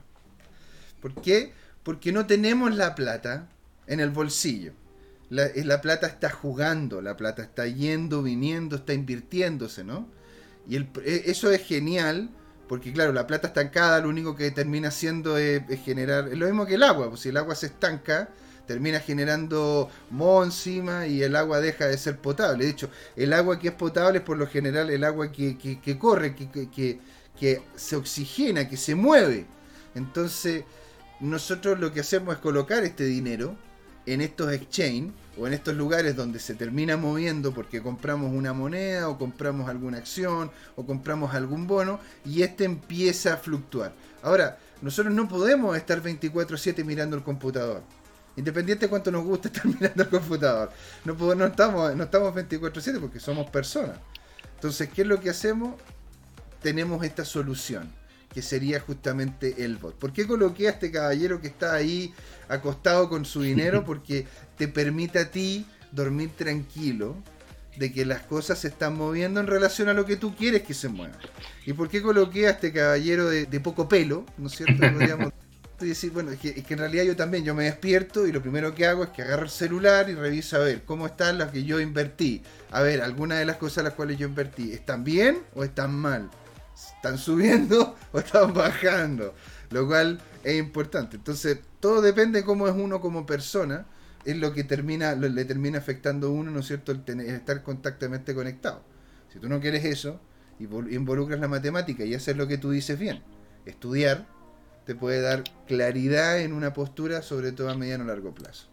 ¿Por 1.01 1.13
qué? 1.21 1.53
Porque 1.83 2.11
no 2.11 2.25
tenemos 2.25 2.75
la 2.75 2.95
plata 2.95 3.47
en 3.87 3.99
el 3.99 4.09
bolsillo 4.09 4.73
la, 5.29 5.81
plata 5.81 6.07
está 6.07 6.29
jugando, 6.29 7.01
la 7.01 7.15
plata 7.15 7.43
está 7.43 7.67
yendo, 7.67 8.23
viniendo, 8.23 8.77
está 8.77 8.93
invirtiéndose, 8.93 9.83
¿no? 9.83 10.07
Y 10.67 10.75
el, 10.75 10.89
e, 11.05 11.23
eso 11.27 11.51
es 11.51 11.63
genial, 11.65 12.29
porque 12.67 12.91
claro, 12.91 13.13
la 13.13 13.27
plata 13.27 13.47
estancada 13.47 13.99
lo 14.01 14.09
único 14.09 14.35
que 14.35 14.51
termina 14.51 14.87
haciendo 14.87 15.37
es, 15.37 15.63
generar, 15.83 16.29
es 16.29 16.37
lo 16.37 16.45
mismo 16.47 16.65
que 16.65 16.75
el 16.75 16.83
agua, 16.83 17.09
pues 17.09 17.21
si 17.21 17.29
el 17.29 17.37
agua 17.37 17.55
se 17.55 17.67
estanca, 17.67 18.29
termina 18.65 18.99
generando 18.99 19.89
moho 20.11 20.43
encima 20.43 21.07
y 21.07 21.23
el 21.23 21.35
agua 21.35 21.59
deja 21.59 21.87
de 21.87 21.97
ser 21.97 22.17
potable. 22.17 22.65
De 22.65 22.71
hecho, 22.71 22.89
el 23.15 23.33
agua 23.33 23.59
que 23.59 23.69
es 23.69 23.73
potable 23.73 24.19
es 24.19 24.23
por 24.23 24.37
lo 24.37 24.47
general 24.47 24.89
el 24.89 25.03
agua 25.03 25.31
que, 25.31 25.57
corre, 25.99 26.35
que, 26.35 26.69
que, 26.69 26.99
que 27.39 27.61
se 27.75 27.95
oxigena, 27.95 28.67
que 28.67 28.77
se 28.77 28.93
mueve. 28.93 29.47
Entonces, 29.95 30.65
nosotros 31.19 31.79
lo 31.79 31.91
que 31.91 32.01
hacemos 32.01 32.35
es 32.35 32.41
colocar 32.41 32.83
este 32.83 33.05
dinero 33.05 33.57
en 34.13 34.21
estos 34.21 34.51
exchange 34.51 35.11
o 35.37 35.47
en 35.47 35.53
estos 35.53 35.75
lugares 35.75 36.15
donde 36.15 36.39
se 36.39 36.55
termina 36.55 36.97
moviendo 36.97 37.53
porque 37.53 37.81
compramos 37.81 38.31
una 38.33 38.53
moneda 38.53 39.07
o 39.07 39.17
compramos 39.17 39.69
alguna 39.69 39.99
acción 39.99 40.51
o 40.75 40.85
compramos 40.85 41.33
algún 41.33 41.67
bono 41.67 41.99
y 42.25 42.41
este 42.41 42.65
empieza 42.65 43.33
a 43.33 43.37
fluctuar. 43.37 43.93
Ahora, 44.23 44.57
nosotros 44.81 45.13
no 45.13 45.27
podemos 45.27 45.77
estar 45.77 46.01
24/7 46.01 46.83
mirando 46.83 47.15
el 47.15 47.23
computador. 47.23 47.83
Independiente 48.35 48.85
de 48.85 48.89
cuánto 48.89 49.11
nos 49.11 49.23
guste 49.23 49.47
estar 49.53 49.65
mirando 49.65 50.03
el 50.03 50.09
computador. 50.09 50.71
No, 51.05 51.13
no 51.35 51.45
estamos, 51.45 51.95
no 51.95 52.03
estamos 52.03 52.33
24/7 52.33 52.99
porque 52.99 53.19
somos 53.19 53.49
personas. 53.49 53.97
Entonces, 54.55 54.89
¿qué 54.89 55.03
es 55.03 55.07
lo 55.07 55.19
que 55.19 55.29
hacemos? 55.29 55.75
Tenemos 56.61 57.03
esta 57.05 57.23
solución 57.23 57.98
que 58.33 58.41
sería 58.41 58.79
justamente 58.79 59.63
el 59.63 59.77
bot. 59.77 59.95
¿Por 59.95 60.13
qué 60.13 60.27
coloqué 60.27 60.67
a 60.67 60.71
este 60.71 60.91
caballero 60.91 61.41
que 61.41 61.47
está 61.47 61.73
ahí 61.73 62.13
acostado 62.47 63.09
con 63.09 63.25
su 63.25 63.41
dinero? 63.41 63.83
Porque 63.85 64.27
te 64.57 64.67
permite 64.67 65.19
a 65.19 65.31
ti 65.31 65.65
dormir 65.91 66.31
tranquilo 66.35 67.15
de 67.77 67.91
que 67.91 68.05
las 68.05 68.21
cosas 68.23 68.59
se 68.59 68.67
están 68.67 68.95
moviendo 68.95 69.39
en 69.39 69.47
relación 69.47 69.87
a 69.89 69.93
lo 69.93 70.05
que 70.05 70.17
tú 70.17 70.35
quieres 70.35 70.63
que 70.63 70.73
se 70.73 70.89
muevan. 70.89 71.17
¿Y 71.65 71.73
por 71.73 71.89
qué 71.89 72.01
coloqué 72.01 72.47
a 72.47 72.51
este 72.51 72.73
caballero 72.73 73.29
de, 73.29 73.59
poco 73.59 73.87
pelo? 73.87 74.25
¿No 74.37 74.47
es 74.47 74.55
cierto? 74.55 74.73
Podríamos 74.93 75.31
decir, 75.79 76.11
bueno, 76.11 76.31
es 76.31 76.39
que, 76.39 76.49
es 76.49 76.65
que, 76.65 76.73
en 76.73 76.79
realidad 76.79 77.05
yo 77.05 77.15
también, 77.15 77.45
yo 77.45 77.55
me 77.55 77.63
despierto 77.63 78.27
y 78.27 78.33
lo 78.33 78.41
primero 78.41 78.75
que 78.75 78.85
hago 78.85 79.05
es 79.05 79.09
que 79.11 79.21
agarro 79.21 79.43
el 79.43 79.49
celular 79.49 80.09
y 80.09 80.15
reviso 80.15 80.57
a 80.57 80.59
ver 80.59 80.83
cómo 80.83 81.05
están 81.05 81.37
las 81.37 81.51
que 81.51 81.63
yo 81.63 81.79
invertí. 81.79 82.43
A 82.71 82.81
ver, 82.81 83.01
algunas 83.01 83.39
de 83.39 83.45
las 83.45 83.55
cosas 83.55 83.85
las 83.85 83.93
cuales 83.93 84.17
yo 84.17 84.27
invertí, 84.27 84.73
¿están 84.73 85.05
bien 85.05 85.39
o 85.55 85.63
están 85.63 85.95
mal? 85.95 86.29
Están 86.95 87.17
subiendo 87.17 87.95
o 88.11 88.19
están 88.19 88.53
bajando, 88.53 89.33
lo 89.71 89.87
cual 89.87 90.21
es 90.43 90.57
importante. 90.57 91.17
Entonces, 91.17 91.59
todo 91.79 92.01
depende 92.01 92.39
de 92.39 92.45
cómo 92.45 92.67
es 92.67 92.75
uno 92.75 93.01
como 93.01 93.25
persona, 93.25 93.85
es 94.25 94.37
lo 94.37 94.53
que 94.53 94.63
termina, 94.63 95.15
le 95.15 95.45
termina 95.45 95.77
afectando 95.77 96.27
a 96.27 96.31
uno, 96.31 96.51
¿no 96.51 96.59
es 96.59 96.67
cierto?, 96.67 96.91
el, 96.91 97.03
tener, 97.03 97.27
estar 97.27 97.63
contactamente 97.63 98.35
conectado. 98.35 98.83
Si 99.31 99.39
tú 99.39 99.47
no 99.47 99.59
quieres 99.59 99.85
eso, 99.85 100.19
y 100.59 100.65
involucras 100.93 101.39
la 101.39 101.47
matemática 101.47 102.03
y 102.03 102.13
haces 102.13 102.35
lo 102.35 102.47
que 102.47 102.57
tú 102.57 102.71
dices 102.71 102.99
bien, 102.99 103.23
estudiar, 103.65 104.27
te 104.85 104.95
puede 104.95 105.21
dar 105.21 105.43
claridad 105.67 106.39
en 106.39 106.51
una 106.51 106.73
postura, 106.73 107.21
sobre 107.21 107.51
todo 107.51 107.69
a 107.69 107.75
mediano 107.75 108.03
o 108.03 108.07
largo 108.07 108.33
plazo. 108.33 108.67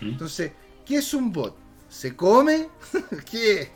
Entonces, 0.00 0.52
¿qué 0.84 0.96
es 0.96 1.14
un 1.14 1.32
bot? 1.32 1.56
¿Se 1.88 2.16
come? 2.16 2.68
¿Qué? 3.30 3.70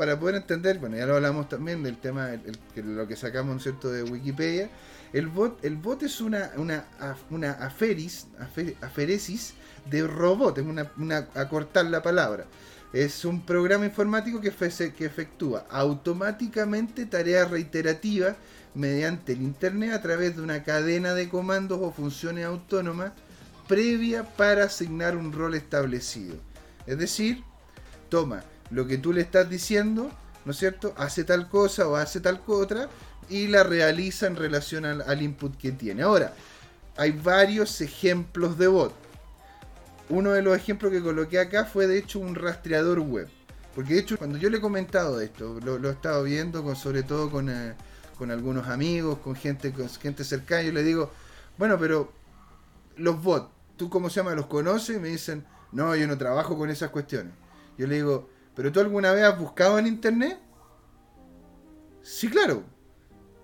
Para 0.00 0.18
poder 0.18 0.36
entender, 0.36 0.78
bueno, 0.78 0.96
ya 0.96 1.04
lo 1.04 1.16
hablamos 1.16 1.50
también 1.50 1.82
del 1.82 1.98
tema, 1.98 2.30
lo 2.74 3.06
que 3.06 3.16
sacamos, 3.16 3.62
cierto?, 3.62 3.90
de 3.90 4.02
Wikipedia. 4.02 4.70
El 5.12 5.26
bot, 5.26 5.62
el 5.62 5.76
bot 5.76 6.02
es 6.02 6.22
una, 6.22 6.52
una, 6.56 6.86
una 7.28 7.50
aferis, 7.52 8.26
aferesis 8.80 9.52
de 9.90 10.06
robot, 10.06 10.56
es 10.56 10.64
una, 10.64 10.90
una, 10.96 11.28
acortar 11.34 11.84
la 11.84 12.02
palabra. 12.02 12.46
Es 12.94 13.26
un 13.26 13.44
programa 13.44 13.84
informático 13.84 14.40
que, 14.40 14.50
que 14.50 15.04
efectúa 15.04 15.66
automáticamente 15.68 17.04
tareas 17.04 17.50
reiterativas 17.50 18.36
mediante 18.74 19.34
el 19.34 19.42
Internet 19.42 19.92
a 19.92 20.00
través 20.00 20.34
de 20.34 20.40
una 20.40 20.62
cadena 20.64 21.12
de 21.12 21.28
comandos 21.28 21.78
o 21.82 21.92
funciones 21.92 22.46
autónomas 22.46 23.12
previa 23.68 24.24
para 24.24 24.64
asignar 24.64 25.14
un 25.14 25.30
rol 25.30 25.56
establecido. 25.56 26.36
Es 26.86 26.96
decir, 26.96 27.44
toma 28.08 28.42
lo 28.70 28.86
que 28.86 28.98
tú 28.98 29.12
le 29.12 29.20
estás 29.20 29.48
diciendo, 29.48 30.10
¿no 30.44 30.52
es 30.52 30.58
cierto? 30.58 30.94
Hace 30.96 31.24
tal 31.24 31.48
cosa 31.48 31.88
o 31.88 31.96
hace 31.96 32.20
tal 32.20 32.40
otra 32.46 32.88
y 33.28 33.46
la 33.46 33.62
realiza 33.62 34.26
en 34.26 34.36
relación 34.36 34.84
al, 34.84 35.22
input 35.22 35.56
que 35.56 35.72
tiene. 35.72 36.02
Ahora, 36.02 36.34
hay 36.96 37.12
varios 37.12 37.80
ejemplos 37.80 38.58
de 38.58 38.68
bot. 38.68 38.92
Uno 40.08 40.32
de 40.32 40.42
los 40.42 40.56
ejemplos 40.56 40.90
que 40.92 41.00
coloqué 41.00 41.38
acá 41.38 41.64
fue 41.64 41.86
de 41.86 41.98
hecho 41.98 42.18
un 42.18 42.34
rastreador 42.34 42.98
web. 43.00 43.28
Porque 43.74 43.94
de 43.94 44.00
hecho 44.00 44.18
cuando 44.18 44.36
yo 44.38 44.50
le 44.50 44.58
he 44.58 44.60
comentado 44.60 45.20
esto, 45.20 45.60
lo, 45.64 45.88
he 45.88 45.92
estado 45.92 46.24
viendo 46.24 46.64
con, 46.64 46.74
sobre 46.74 47.04
todo 47.04 47.30
con, 47.30 47.48
eh, 47.48 47.74
con 48.18 48.32
algunos 48.32 48.66
amigos, 48.66 49.18
con 49.18 49.36
gente, 49.36 49.72
con 49.72 49.88
gente 49.88 50.24
cercana, 50.24 50.62
yo 50.62 50.72
le 50.72 50.82
digo, 50.82 51.12
bueno, 51.56 51.78
pero 51.78 52.12
los 52.96 53.22
bots, 53.22 53.48
¿tú 53.76 53.88
cómo 53.88 54.10
se 54.10 54.16
llama? 54.16 54.34
¿Los 54.34 54.46
conoces? 54.46 54.96
Y 54.96 54.98
me 54.98 55.08
dicen, 55.08 55.44
no, 55.70 55.94
yo 55.94 56.08
no 56.08 56.18
trabajo 56.18 56.58
con 56.58 56.68
esas 56.68 56.90
cuestiones. 56.90 57.32
Yo 57.78 57.86
le 57.86 57.94
digo, 57.94 58.28
¿Pero 58.60 58.72
tú 58.72 58.80
alguna 58.80 59.12
vez 59.12 59.24
has 59.24 59.38
buscado 59.38 59.78
en 59.78 59.86
internet? 59.86 60.38
Sí, 62.02 62.28
claro. 62.28 62.62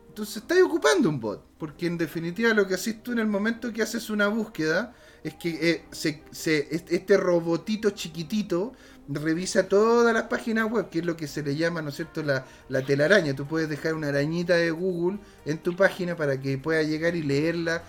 Entonces 0.08 0.36
estás 0.36 0.58
ocupando 0.60 1.08
un 1.08 1.18
bot. 1.18 1.42
Porque 1.56 1.86
en 1.86 1.96
definitiva 1.96 2.52
lo 2.52 2.68
que 2.68 2.74
haces 2.74 3.02
tú 3.02 3.12
en 3.12 3.20
el 3.20 3.26
momento 3.26 3.72
que 3.72 3.80
haces 3.80 4.10
una 4.10 4.28
búsqueda 4.28 4.94
es 5.24 5.32
que 5.32 5.70
eh, 5.70 5.84
este 5.90 7.16
robotito 7.16 7.88
chiquitito 7.92 8.74
revisa 9.08 9.66
todas 9.66 10.12
las 10.12 10.24
páginas 10.24 10.70
web, 10.70 10.90
que 10.90 10.98
es 10.98 11.06
lo 11.06 11.16
que 11.16 11.28
se 11.28 11.42
le 11.42 11.56
llama, 11.56 11.80
¿no 11.80 11.88
es 11.88 11.96
cierto?, 11.96 12.22
la, 12.22 12.44
telaraña. 12.84 13.34
Tú 13.34 13.46
puedes 13.46 13.70
dejar 13.70 13.94
una 13.94 14.08
arañita 14.08 14.56
de 14.56 14.70
Google 14.70 15.18
en 15.46 15.56
tu 15.56 15.74
página 15.74 16.14
para 16.14 16.38
que 16.38 16.58
pueda 16.58 16.82
llegar 16.82 17.16
y 17.16 17.22
leerla 17.22 17.82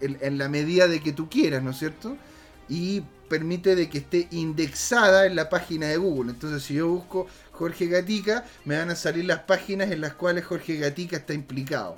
en, 0.00 0.18
en, 0.20 0.36
la 0.36 0.48
medida 0.48 0.88
de 0.88 1.00
que 1.00 1.12
tú 1.12 1.30
quieras, 1.30 1.62
¿no 1.62 1.70
es 1.70 1.78
cierto? 1.78 2.16
Y 2.68 3.02
permite 3.28 3.74
de 3.74 3.88
que 3.88 3.98
esté 3.98 4.28
indexada 4.30 5.26
en 5.26 5.36
la 5.36 5.48
página 5.48 5.86
de 5.86 5.96
Google. 5.96 6.32
Entonces, 6.32 6.62
si 6.62 6.74
yo 6.74 6.88
busco 6.88 7.26
Jorge 7.52 7.86
Gatica, 7.86 8.44
me 8.64 8.76
van 8.76 8.90
a 8.90 8.94
salir 8.94 9.24
las 9.24 9.40
páginas 9.40 9.90
en 9.90 10.00
las 10.00 10.14
cuales 10.14 10.44
Jorge 10.44 10.76
Gatica 10.76 11.16
está 11.16 11.32
implicado. 11.32 11.96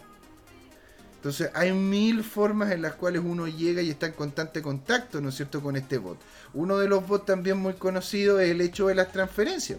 Entonces, 1.16 1.50
hay 1.54 1.72
mil 1.72 2.22
formas 2.22 2.70
en 2.70 2.82
las 2.82 2.94
cuales 2.94 3.22
uno 3.24 3.48
llega 3.48 3.80
y 3.80 3.88
está 3.88 4.06
en 4.06 4.12
constante 4.12 4.60
contacto, 4.60 5.20
¿no 5.20 5.30
es 5.30 5.36
cierto?, 5.36 5.62
con 5.62 5.74
este 5.74 5.96
bot. 5.96 6.18
Uno 6.52 6.76
de 6.76 6.86
los 6.86 7.08
bots 7.08 7.24
también 7.24 7.56
muy 7.56 7.72
conocidos 7.74 8.42
es 8.42 8.50
el 8.50 8.60
hecho 8.60 8.88
de 8.88 8.94
las 8.94 9.10
transferencias. 9.10 9.78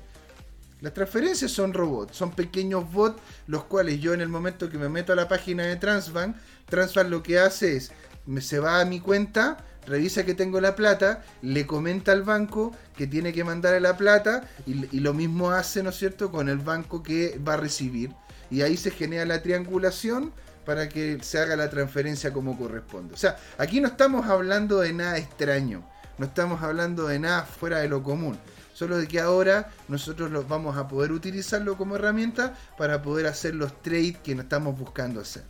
Las 0.81 0.93
transferencias 0.93 1.51
son 1.51 1.73
robots, 1.73 2.17
son 2.17 2.31
pequeños 2.31 2.91
bots, 2.91 3.21
los 3.47 3.63
cuales 3.63 4.01
yo 4.01 4.13
en 4.13 4.21
el 4.21 4.27
momento 4.27 4.69
que 4.69 4.77
me 4.77 4.89
meto 4.89 5.13
a 5.13 5.15
la 5.15 5.27
página 5.27 5.63
de 5.63 5.75
Transbank, 5.77 6.35
Transbank 6.67 7.09
lo 7.09 7.23
que 7.23 7.39
hace 7.39 7.77
es, 7.77 7.91
se 8.39 8.59
va 8.59 8.81
a 8.81 8.85
mi 8.85 8.99
cuenta, 8.99 9.63
revisa 9.85 10.25
que 10.25 10.33
tengo 10.33 10.59
la 10.61 10.75
plata, 10.75 11.23
le 11.41 11.65
comenta 11.65 12.11
al 12.11 12.23
banco 12.23 12.75
que 12.95 13.07
tiene 13.07 13.33
que 13.33 13.43
mandarle 13.43 13.79
la 13.79 13.97
plata 13.97 14.43
y, 14.65 14.99
lo 14.99 15.13
mismo 15.13 15.51
hace, 15.51 15.83
¿no 15.83 15.89
es 15.89 15.97
cierto?, 15.97 16.31
con 16.31 16.49
el 16.49 16.57
banco 16.57 17.03
que 17.03 17.39
va 17.45 17.53
a 17.53 17.57
recibir. 17.57 18.11
Y 18.49 18.61
ahí 18.61 18.77
se 18.77 18.91
genera 18.91 19.25
la 19.25 19.41
triangulación 19.41 20.31
para 20.65 20.89
que 20.89 21.19
se 21.21 21.39
haga 21.39 21.55
la 21.55 21.69
transferencia 21.69 22.33
como 22.33 22.57
corresponde. 22.57 23.13
O 23.13 23.17
sea, 23.17 23.37
aquí 23.57 23.81
no 23.81 23.87
estamos 23.87 24.27
hablando 24.27 24.79
de 24.79 24.93
nada 24.93 25.17
extraño, 25.17 25.87
no 26.17 26.25
estamos 26.25 26.61
hablando 26.61 27.07
de 27.07 27.19
nada 27.19 27.43
fuera 27.43 27.79
de 27.79 27.87
lo 27.87 28.03
común. 28.03 28.37
Solo 28.73 28.97
de 28.97 29.07
que 29.07 29.21
ahora 29.21 29.69
nosotros 29.87 30.29
vamos 30.49 30.75
a 30.75 30.89
poder 30.89 31.13
utilizarlo 31.13 31.77
como 31.77 31.95
herramienta 31.95 32.53
para 32.77 33.01
poder 33.01 33.25
hacer 33.25 33.55
los 33.55 33.81
trades 33.81 34.17
que 34.17 34.33
estamos 34.33 34.77
buscando 34.77 35.21
hacer. 35.21 35.43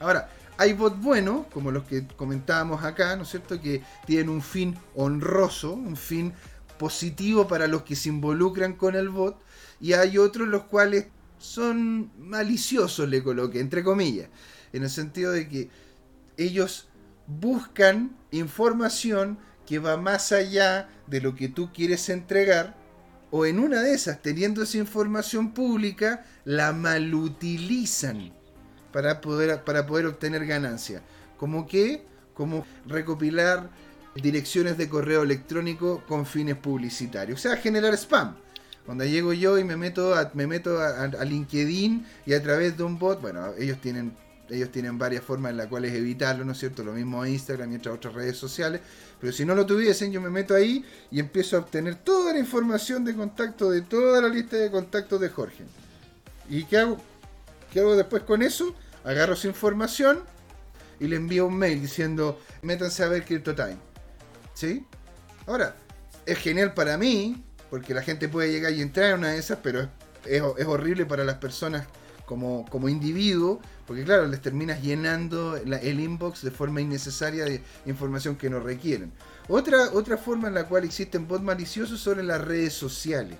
Ahora, 0.00 0.28
hay 0.60 0.74
bots 0.74 1.00
buenos, 1.00 1.46
como 1.54 1.70
los 1.70 1.84
que 1.84 2.06
comentábamos 2.06 2.84
acá, 2.84 3.16
¿no 3.16 3.22
es 3.22 3.30
cierto?, 3.30 3.58
que 3.62 3.82
tienen 4.04 4.28
un 4.28 4.42
fin 4.42 4.76
honroso, 4.94 5.72
un 5.72 5.96
fin 5.96 6.34
positivo 6.78 7.48
para 7.48 7.66
los 7.66 7.80
que 7.82 7.96
se 7.96 8.10
involucran 8.10 8.74
con 8.74 8.94
el 8.94 9.08
bot, 9.08 9.40
y 9.80 9.94
hay 9.94 10.18
otros 10.18 10.48
los 10.48 10.64
cuales 10.64 11.06
son 11.38 12.10
maliciosos, 12.18 13.08
le 13.08 13.22
coloqué, 13.22 13.58
entre 13.58 13.82
comillas, 13.82 14.28
en 14.74 14.82
el 14.82 14.90
sentido 14.90 15.32
de 15.32 15.48
que 15.48 15.70
ellos 16.36 16.88
buscan 17.26 18.14
información 18.30 19.38
que 19.66 19.78
va 19.78 19.96
más 19.96 20.30
allá 20.30 20.90
de 21.06 21.22
lo 21.22 21.34
que 21.34 21.48
tú 21.48 21.72
quieres 21.72 22.10
entregar, 22.10 22.76
o 23.30 23.46
en 23.46 23.60
una 23.60 23.80
de 23.80 23.94
esas, 23.94 24.20
teniendo 24.20 24.62
esa 24.62 24.76
información 24.76 25.54
pública, 25.54 26.26
la 26.44 26.74
malutilizan 26.74 28.38
para 28.92 29.20
poder, 29.20 29.62
para 29.64 29.86
poder 29.86 30.06
obtener 30.06 30.46
ganancia. 30.46 31.02
¿Como 31.36 31.66
qué? 31.66 32.02
Como 32.34 32.66
recopilar 32.86 33.70
direcciones 34.14 34.76
de 34.76 34.88
correo 34.88 35.22
electrónico 35.22 36.02
con 36.08 36.26
fines 36.26 36.56
publicitarios. 36.56 37.38
O 37.38 37.42
sea, 37.42 37.56
generar 37.56 37.94
spam. 37.94 38.36
Cuando 38.84 39.04
llego 39.04 39.32
yo 39.32 39.58
y 39.58 39.64
me 39.64 39.76
meto 39.76 40.14
a, 40.14 40.30
me 40.34 40.46
meto 40.46 40.80
a, 40.80 41.24
LinkedIn 41.24 42.04
y 42.26 42.32
a 42.32 42.42
través 42.42 42.76
de 42.76 42.82
un 42.82 42.98
bot, 42.98 43.20
bueno, 43.20 43.52
ellos 43.58 43.78
tienen 43.80 44.12
ellos 44.48 44.72
tienen 44.72 44.98
varias 44.98 45.22
formas 45.22 45.52
en 45.52 45.58
las 45.58 45.68
cuales 45.68 45.94
evitarlo, 45.94 46.44
¿no 46.44 46.50
es 46.50 46.58
cierto? 46.58 46.82
Lo 46.82 46.92
mismo 46.92 47.24
Instagram 47.24 47.70
y 47.70 47.76
otras, 47.76 47.94
otras 47.94 48.14
redes 48.14 48.36
sociales. 48.36 48.80
Pero 49.20 49.32
si 49.32 49.44
no 49.44 49.54
lo 49.54 49.64
tuviesen, 49.64 50.10
yo 50.10 50.20
me 50.20 50.28
meto 50.28 50.56
ahí 50.56 50.84
y 51.12 51.20
empiezo 51.20 51.56
a 51.56 51.60
obtener 51.60 51.94
toda 51.94 52.32
la 52.32 52.40
información 52.40 53.04
de 53.04 53.14
contacto 53.14 53.70
de 53.70 53.82
toda 53.82 54.20
la 54.20 54.28
lista 54.28 54.56
de 54.56 54.68
contactos 54.68 55.20
de 55.20 55.28
Jorge. 55.28 55.62
¿Y 56.48 56.64
qué 56.64 56.78
hago? 56.78 57.00
¿Qué 57.70 57.80
hago 57.80 57.96
después 57.96 58.22
con 58.24 58.42
eso? 58.42 58.74
Agarro 59.04 59.36
su 59.36 59.46
información 59.46 60.20
y 60.98 61.06
le 61.06 61.16
envío 61.16 61.46
un 61.46 61.56
mail 61.56 61.80
diciendo, 61.80 62.38
métanse 62.62 63.02
a 63.02 63.08
ver 63.08 63.24
CryptoTime. 63.24 63.78
¿Sí? 64.54 64.84
Ahora, 65.46 65.74
es 66.26 66.38
genial 66.38 66.74
para 66.74 66.98
mí, 66.98 67.42
porque 67.70 67.94
la 67.94 68.02
gente 68.02 68.28
puede 68.28 68.52
llegar 68.52 68.72
y 68.72 68.82
entrar 68.82 69.10
en 69.10 69.18
una 69.20 69.30
de 69.30 69.38
esas, 69.38 69.58
pero 69.62 69.88
es, 70.26 70.42
horrible 70.66 71.06
para 71.06 71.24
las 71.24 71.36
personas 71.36 71.86
como, 72.26 72.66
como 72.68 72.88
individuo, 72.88 73.60
porque 73.86 74.04
claro, 74.04 74.26
les 74.26 74.40
terminas 74.42 74.82
llenando 74.82 75.56
el 75.56 76.00
inbox 76.00 76.42
de 76.42 76.50
forma 76.50 76.80
innecesaria 76.80 77.44
de 77.44 77.62
información 77.86 78.36
que 78.36 78.50
no 78.50 78.60
requieren. 78.60 79.12
Otra, 79.48 79.90
otra 79.92 80.16
forma 80.16 80.48
en 80.48 80.54
la 80.54 80.66
cual 80.66 80.84
existen 80.84 81.26
bots 81.26 81.42
maliciosos 81.42 82.00
son 82.00 82.20
en 82.20 82.28
las 82.28 82.40
redes 82.40 82.74
sociales. 82.74 83.38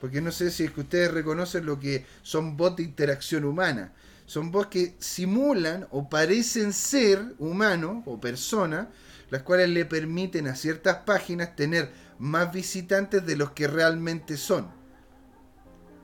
Porque 0.00 0.20
no 0.20 0.30
sé 0.30 0.50
si 0.50 0.64
es 0.64 0.72
que 0.72 0.80
ustedes 0.80 1.10
reconocen 1.10 1.66
lo 1.66 1.78
que 1.78 2.06
son 2.22 2.56
bots 2.56 2.76
de 2.76 2.82
interacción 2.84 3.44
humana. 3.44 3.92
Son 4.26 4.50
bots 4.50 4.68
que 4.68 4.94
simulan 4.98 5.86
o 5.90 6.08
parecen 6.08 6.72
ser 6.72 7.34
humanos 7.38 8.02
o 8.06 8.20
personas, 8.20 8.88
las 9.30 9.42
cuales 9.42 9.68
le 9.70 9.84
permiten 9.84 10.46
a 10.48 10.54
ciertas 10.54 10.98
páginas 10.98 11.56
tener 11.56 11.90
más 12.18 12.52
visitantes 12.52 13.24
de 13.24 13.36
los 13.36 13.52
que 13.52 13.66
realmente 13.66 14.36
son. 14.36 14.78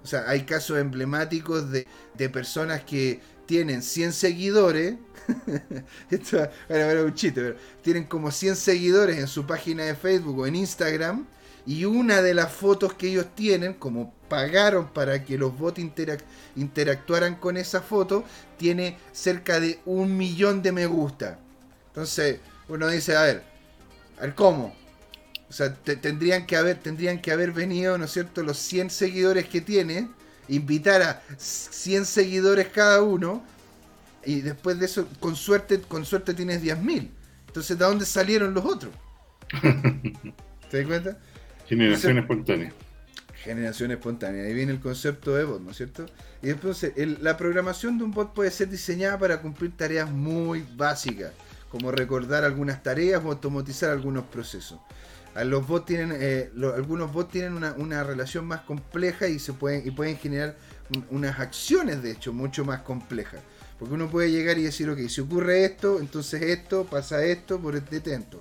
O 0.03 0.07
sea, 0.07 0.29
hay 0.29 0.43
casos 0.43 0.79
emblemáticos 0.79 1.71
de, 1.71 1.87
personas 2.29 2.85
que 2.85 3.21
tienen 3.47 3.83
100 3.83 4.13
seguidores. 4.13 4.97
Esto 6.11 6.47
bueno, 6.69 7.05
un 7.05 7.15
chiste, 7.15 7.41
pero 7.41 7.57
tienen 7.83 8.05
como 8.05 8.31
100 8.31 8.57
seguidores 8.57 9.19
en 9.19 9.27
su 9.27 9.47
página 9.47 9.85
de 9.85 9.95
Facebook 9.95 10.39
o 10.39 10.47
en 10.47 10.57
Instagram. 10.57 11.27
Y 11.67 11.85
una 11.87 12.21
de 12.21 12.35
las 12.35 12.53
fotos 12.53 12.95
que 12.95 13.09
ellos 13.09 13.27
tienen, 13.35 13.75
como 13.75 14.13
pagaron 14.29 14.89
para 14.89 15.25
que 15.25 15.39
los 15.39 15.57
bots 15.57 15.81
interactuaran 16.57 17.37
con 17.37 17.57
esa 17.57 17.81
foto, 17.81 18.25
tiene 18.59 18.99
cerca 19.13 19.61
de 19.61 19.81
un 19.87 20.17
millón 20.17 20.63
de 20.63 20.73
me 20.73 20.87
gusta. 20.87 21.39
Entonces, 21.89 22.41
uno 22.69 22.89
dice, 22.89 23.17
a 23.17 23.23
ver, 23.23 23.43
a 24.19 24.23
ver, 24.23 24.35
¿cómo? 24.35 24.75
O 25.49 25.53
sea, 25.53 25.73
tendrían, 25.75 26.47
que 26.47 26.57
haber, 26.57 26.79
tendrían 26.79 27.21
que 27.21 27.31
haber 27.31 27.53
venido, 27.53 27.97
¿no 27.97 28.07
es 28.07 28.13
cierto?, 28.13 28.43
los 28.43 28.59
100 28.59 28.91
seguidores 28.91 29.47
que 29.47 29.61
tiene, 29.61 30.09
invitar 30.49 31.03
a 31.03 31.23
100 31.39 32.05
seguidores 32.05 32.69
cada 32.69 33.03
uno, 33.03 33.43
y 34.25 34.41
después 34.41 34.79
de 34.79 34.87
eso, 34.87 35.07
con 35.21 35.37
suerte, 35.37 35.81
con 35.83 36.05
suerte 36.05 36.35
tienes 36.35 36.63
10.000. 36.63 37.11
Entonces, 37.47 37.79
¿de 37.79 37.85
dónde 37.85 38.05
salieron 38.05 38.53
los 38.53 38.65
otros? 38.65 38.93
¿Te 40.71 40.79
das 40.79 40.87
cuenta? 40.87 41.19
Generación 41.67 42.19
espontánea. 42.19 42.73
Generación 43.43 43.91
espontánea. 43.91 44.45
Ahí 44.45 44.55
viene 44.55 44.73
el 44.73 44.81
concepto 44.81 45.35
de 45.35 45.45
bot, 45.45 45.61
¿no 45.61 45.71
es 45.71 45.77
cierto? 45.77 46.07
Y 46.43 46.49
después, 46.49 46.87
la 47.21 47.37
programación 47.37 47.99
de 47.99 48.05
un 48.05 48.11
bot 48.11 48.33
puede 48.33 48.51
ser 48.51 48.69
diseñada 48.69 49.19
para 49.19 49.41
cumplir 49.41 49.77
tareas 49.77 50.11
muy 50.11 50.65
básicas, 50.77 51.33
como 51.69 51.91
recordar 51.91 52.45
algunas 52.45 52.83
tareas 52.83 53.23
o 53.25 53.31
automatizar 53.31 53.91
algunos 53.91 54.25
procesos 54.25 54.79
los 55.43 55.67
bots 55.67 55.87
tienen, 55.87 56.17
eh, 56.21 56.51
algunos 56.77 57.13
bots 57.13 57.33
tienen 57.33 57.55
una, 57.55 58.05
relación 58.05 58.47
más 58.47 58.61
compleja 58.61 59.27
y 59.27 59.41
se 59.41 59.53
pueden, 59.53 59.83
y 59.85 59.91
pueden 59.91 60.17
generar 60.17 60.57
unas 61.11 61.41
acciones 61.41 62.03
de 62.03 62.13
hecho 62.13 62.33
mucho 62.33 62.65
más 62.65 62.83
complejas. 62.83 63.41
Porque 63.79 63.95
uno 63.95 64.09
puede 64.09 64.31
llegar 64.31 64.57
y 64.59 64.63
decir, 64.63 64.89
ok, 64.89 65.01
si 65.09 65.21
ocurre 65.21 65.65
esto, 65.65 65.99
entonces 65.99 66.41
esto, 66.43 66.85
pasa 66.85 67.25
esto 67.25 67.59
por 67.59 67.75
este 67.75 67.97
detento. 67.97 68.41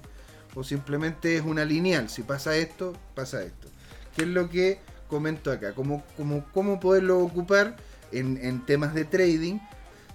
O 0.56 0.64
simplemente 0.64 1.36
es 1.36 1.44
una 1.44 1.66
lineal, 1.66 2.10
si 2.10 2.24
pasa 2.24 2.56
esto, 2.56 2.94
pasa 3.16 3.44
esto. 3.44 3.68
¿Qué 4.16 4.24
es 4.24 4.28
lo 4.28 4.50
que 4.50 4.80
comento 5.08 5.52
acá? 5.52 5.74
¿Cómo, 5.74 6.04
cómo, 6.54 6.80
poderlo 6.80 7.20
ocupar 7.20 7.76
en, 8.12 8.38
en 8.42 8.66
temas 8.66 8.94
de 8.94 9.06
trading? 9.06 9.60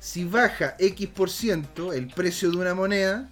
Si 0.00 0.24
baja 0.24 0.76
X% 0.78 1.12
por 1.12 1.30
ciento 1.30 1.92
el 1.92 2.08
precio 2.08 2.50
de 2.50 2.56
una 2.56 2.74
moneda, 2.74 3.28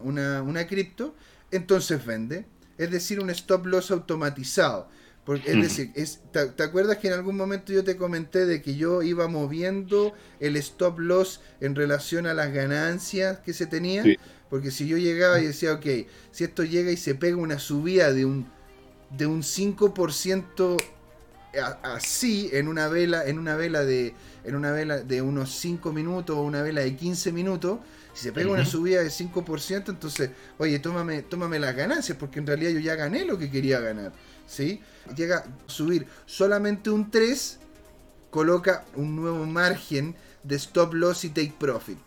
una, 0.00 0.42
una 0.42 0.66
cripto, 0.66 1.14
entonces 1.52 2.04
vende 2.04 2.44
es 2.80 2.90
decir, 2.90 3.20
un 3.20 3.28
stop 3.28 3.66
loss 3.66 3.90
automatizado. 3.90 4.88
Porque, 5.26 5.50
es 5.50 5.56
hmm. 5.56 5.60
decir, 5.60 5.90
es, 5.94 6.20
te, 6.32 6.62
acuerdas 6.62 6.96
que 6.96 7.08
en 7.08 7.12
algún 7.12 7.36
momento 7.36 7.74
yo 7.74 7.84
te 7.84 7.98
comenté 7.98 8.46
de 8.46 8.62
que 8.62 8.74
yo 8.74 9.02
iba 9.02 9.28
moviendo 9.28 10.14
el 10.40 10.56
stop 10.56 10.98
loss 10.98 11.42
en 11.60 11.74
relación 11.74 12.26
a 12.26 12.32
las 12.32 12.54
ganancias 12.54 13.38
que 13.40 13.52
se 13.52 13.66
tenía? 13.66 14.02
Porque 14.50 14.70
si 14.70 14.86
yo 14.86 14.98
llegaba 14.98 15.40
y 15.40 15.46
decía, 15.46 15.72
ok, 15.72 15.86
si 16.32 16.44
esto 16.44 16.64
llega 16.64 16.90
y 16.90 16.96
se 16.96 17.14
pega 17.14 17.36
una 17.36 17.58
subida 17.58 18.12
de 18.12 18.24
un, 18.24 18.46
de 19.16 19.26
un 19.26 19.42
5% 19.42 20.76
así 21.82 22.50
en 22.52 22.68
una 22.68 22.88
vela, 22.88 23.24
en 23.26 23.38
una 23.38 23.56
vela 23.56 23.84
de, 23.84 24.14
en 24.44 24.54
una 24.54 24.72
vela 24.72 24.98
de 24.98 25.22
unos 25.22 25.54
5 25.56 25.92
minutos 25.92 26.36
o 26.36 26.42
una 26.42 26.62
vela 26.62 26.80
de 26.82 26.94
15 26.94 27.32
minutos, 27.32 27.78
si 28.12 28.24
se 28.24 28.32
pega 28.32 28.50
una 28.50 28.66
subida 28.66 29.02
de 29.02 29.08
5%, 29.08 29.88
entonces, 29.88 30.30
oye, 30.58 30.78
tómame, 30.80 31.22
tómame 31.22 31.58
las 31.58 31.76
ganancias, 31.76 32.18
porque 32.18 32.40
en 32.40 32.46
realidad 32.46 32.72
yo 32.72 32.80
ya 32.80 32.96
gané 32.96 33.24
lo 33.24 33.38
que 33.38 33.50
quería 33.50 33.80
ganar. 33.80 34.12
¿sí? 34.46 34.80
Llega 35.16 35.38
a 35.38 35.44
subir 35.66 36.06
solamente 36.26 36.90
un 36.90 37.10
3, 37.10 37.58
coloca 38.30 38.84
un 38.96 39.14
nuevo 39.16 39.46
margen 39.46 40.16
de 40.42 40.56
stop 40.56 40.94
loss 40.94 41.24
y 41.24 41.30
take 41.30 41.54
profit. 41.58 41.98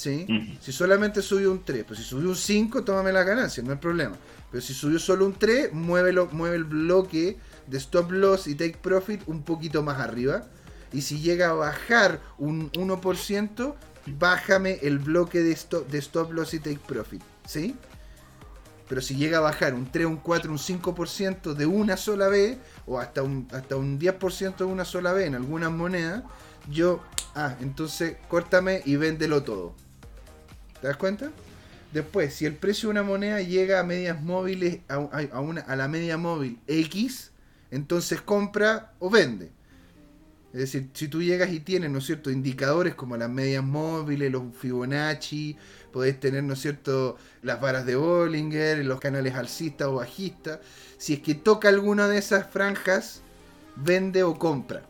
¿Sí? 0.00 0.26
Si 0.62 0.72
solamente 0.72 1.20
subió 1.20 1.52
un 1.52 1.62
3, 1.62 1.84
pues 1.84 1.98
si 1.98 2.06
subió 2.06 2.30
un 2.30 2.36
5, 2.36 2.84
tómame 2.84 3.12
las 3.12 3.26
ganancias, 3.26 3.66
no 3.66 3.72
hay 3.72 3.78
problema. 3.78 4.16
Pero 4.50 4.62
si 4.62 4.72
subió 4.72 4.98
solo 4.98 5.26
un 5.26 5.34
3, 5.34 5.74
mueve, 5.74 6.14
mueve 6.32 6.56
el 6.56 6.64
bloque 6.64 7.36
de 7.66 7.76
stop 7.76 8.10
loss 8.10 8.46
y 8.46 8.54
take 8.54 8.78
profit 8.80 9.20
un 9.26 9.42
poquito 9.42 9.82
más 9.82 10.00
arriba. 10.00 10.46
Y 10.90 11.02
si 11.02 11.20
llega 11.20 11.50
a 11.50 11.52
bajar 11.52 12.18
un 12.38 12.72
1%, 12.72 13.74
bájame 14.18 14.78
el 14.80 15.00
bloque 15.00 15.42
de 15.42 15.52
stop, 15.52 15.86
de 15.88 15.98
stop 15.98 16.32
loss 16.32 16.54
y 16.54 16.60
take 16.60 16.80
profit. 16.88 17.20
¿Sí? 17.46 17.76
Pero 18.88 19.02
si 19.02 19.16
llega 19.16 19.36
a 19.36 19.42
bajar 19.42 19.74
un 19.74 19.92
3, 19.92 20.06
un 20.06 20.16
4, 20.16 20.50
un 20.50 20.56
5% 20.56 21.52
de 21.52 21.66
una 21.66 21.98
sola 21.98 22.28
vez, 22.28 22.56
o 22.86 22.98
hasta 22.98 23.22
un, 23.22 23.48
hasta 23.52 23.76
un 23.76 24.00
10% 24.00 24.56
de 24.56 24.64
una 24.64 24.86
sola 24.86 25.12
vez 25.12 25.26
en 25.26 25.34
algunas 25.34 25.70
monedas, 25.70 26.22
yo, 26.70 27.02
ah, 27.34 27.54
entonces 27.60 28.16
córtame 28.28 28.80
y 28.86 28.96
véndelo 28.96 29.42
todo. 29.42 29.74
¿Te 30.80 30.86
das 30.86 30.96
cuenta? 30.96 31.30
Después, 31.92 32.34
si 32.34 32.46
el 32.46 32.54
precio 32.54 32.88
de 32.88 32.92
una 32.92 33.02
moneda 33.02 33.40
llega 33.40 33.80
a 33.80 33.84
medias 33.84 34.22
móviles, 34.22 34.80
a, 34.88 34.98
una, 35.40 35.60
a 35.62 35.76
la 35.76 35.88
media 35.88 36.16
móvil 36.16 36.58
X, 36.66 37.32
entonces 37.70 38.20
compra 38.20 38.92
o 38.98 39.10
vende. 39.10 39.50
Es 40.52 40.60
decir, 40.60 40.90
si 40.94 41.08
tú 41.08 41.22
llegas 41.22 41.50
y 41.52 41.60
tienes, 41.60 41.90
¿no 41.90 41.98
es 41.98 42.06
cierto?, 42.06 42.30
indicadores 42.30 42.94
como 42.94 43.16
las 43.16 43.30
medias 43.30 43.62
móviles, 43.62 44.32
los 44.32 44.42
Fibonacci, 44.56 45.56
podés 45.92 46.18
tener, 46.18 46.42
¿no 46.42 46.54
es 46.54 46.60
cierto?, 46.60 47.16
las 47.42 47.60
varas 47.60 47.86
de 47.86 47.94
Bollinger, 47.94 48.84
los 48.84 48.98
canales 48.98 49.34
alcistas 49.34 49.88
o 49.88 49.96
bajistas. 49.96 50.58
Si 50.96 51.14
es 51.14 51.20
que 51.20 51.34
toca 51.34 51.68
alguna 51.68 52.08
de 52.08 52.18
esas 52.18 52.48
franjas, 52.48 53.22
vende 53.76 54.24
o 54.24 54.38
compra. 54.38 54.82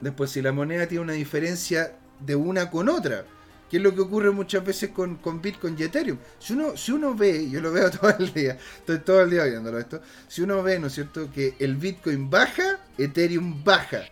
Después, 0.00 0.30
si 0.30 0.42
la 0.42 0.52
moneda 0.52 0.86
tiene 0.86 1.02
una 1.02 1.14
diferencia 1.14 1.96
de 2.20 2.36
una 2.36 2.70
con 2.70 2.88
otra, 2.88 3.24
que 3.70 3.78
es 3.78 3.82
lo 3.82 3.94
que 3.94 4.00
ocurre 4.00 4.30
muchas 4.30 4.64
veces 4.64 4.90
con, 4.90 5.18
Bitcoin 5.42 5.76
y 5.78 5.84
Ethereum. 5.84 6.18
Si 6.38 6.52
uno, 6.52 6.76
si 6.76 6.92
uno 6.92 7.14
ve, 7.14 7.48
yo 7.50 7.60
lo 7.60 7.72
veo 7.72 7.90
todo 8.00 8.14
el 8.18 8.32
día, 8.32 8.58
estoy 8.78 8.98
todo 9.00 9.22
el 9.22 9.30
día 9.30 9.44
viéndolo 9.44 9.78
esto, 9.78 10.00
si 10.28 10.42
uno 10.42 10.62
ve, 10.62 10.78
¿no 10.78 10.86
es 10.86 10.94
cierto?, 10.94 11.30
que 11.32 11.56
el 11.58 11.76
Bitcoin 11.76 12.30
baja, 12.30 12.80
Ethereum 12.96 13.62
baja. 13.64 14.02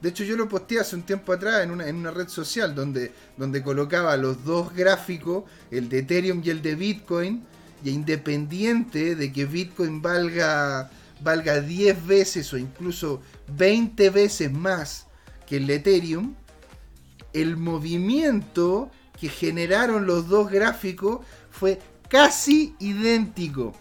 De 0.00 0.10
hecho, 0.10 0.24
yo 0.24 0.36
lo 0.36 0.48
posteé 0.48 0.80
hace 0.80 0.94
un 0.94 1.02
tiempo 1.02 1.32
atrás 1.32 1.62
en 1.62 1.70
una, 1.70 1.88
en 1.88 1.96
una 1.96 2.10
red 2.10 2.28
social 2.28 2.74
donde, 2.74 3.12
donde 3.36 3.62
colocaba 3.62 4.16
los 4.16 4.44
dos 4.44 4.74
gráficos, 4.74 5.44
el 5.70 5.88
de 5.88 6.00
Ethereum 6.00 6.42
y 6.44 6.50
el 6.50 6.60
de 6.62 6.74
Bitcoin, 6.74 7.44
y 7.84 7.90
independiente 7.90 9.14
de 9.14 9.32
que 9.32 9.46
Bitcoin 9.46 10.02
valga, 10.02 10.90
valga 11.20 11.60
10 11.60 12.06
veces 12.06 12.52
o 12.52 12.58
incluso 12.58 13.22
20 13.56 14.10
veces 14.10 14.52
más 14.52 15.06
que 15.46 15.58
el 15.58 15.70
Ethereum, 15.70 16.34
el 17.36 17.56
movimiento 17.56 18.90
que 19.20 19.28
generaron 19.28 20.06
los 20.06 20.28
dos 20.28 20.50
gráficos 20.50 21.20
fue 21.50 21.78
casi 22.08 22.74
idéntico. 22.78 23.74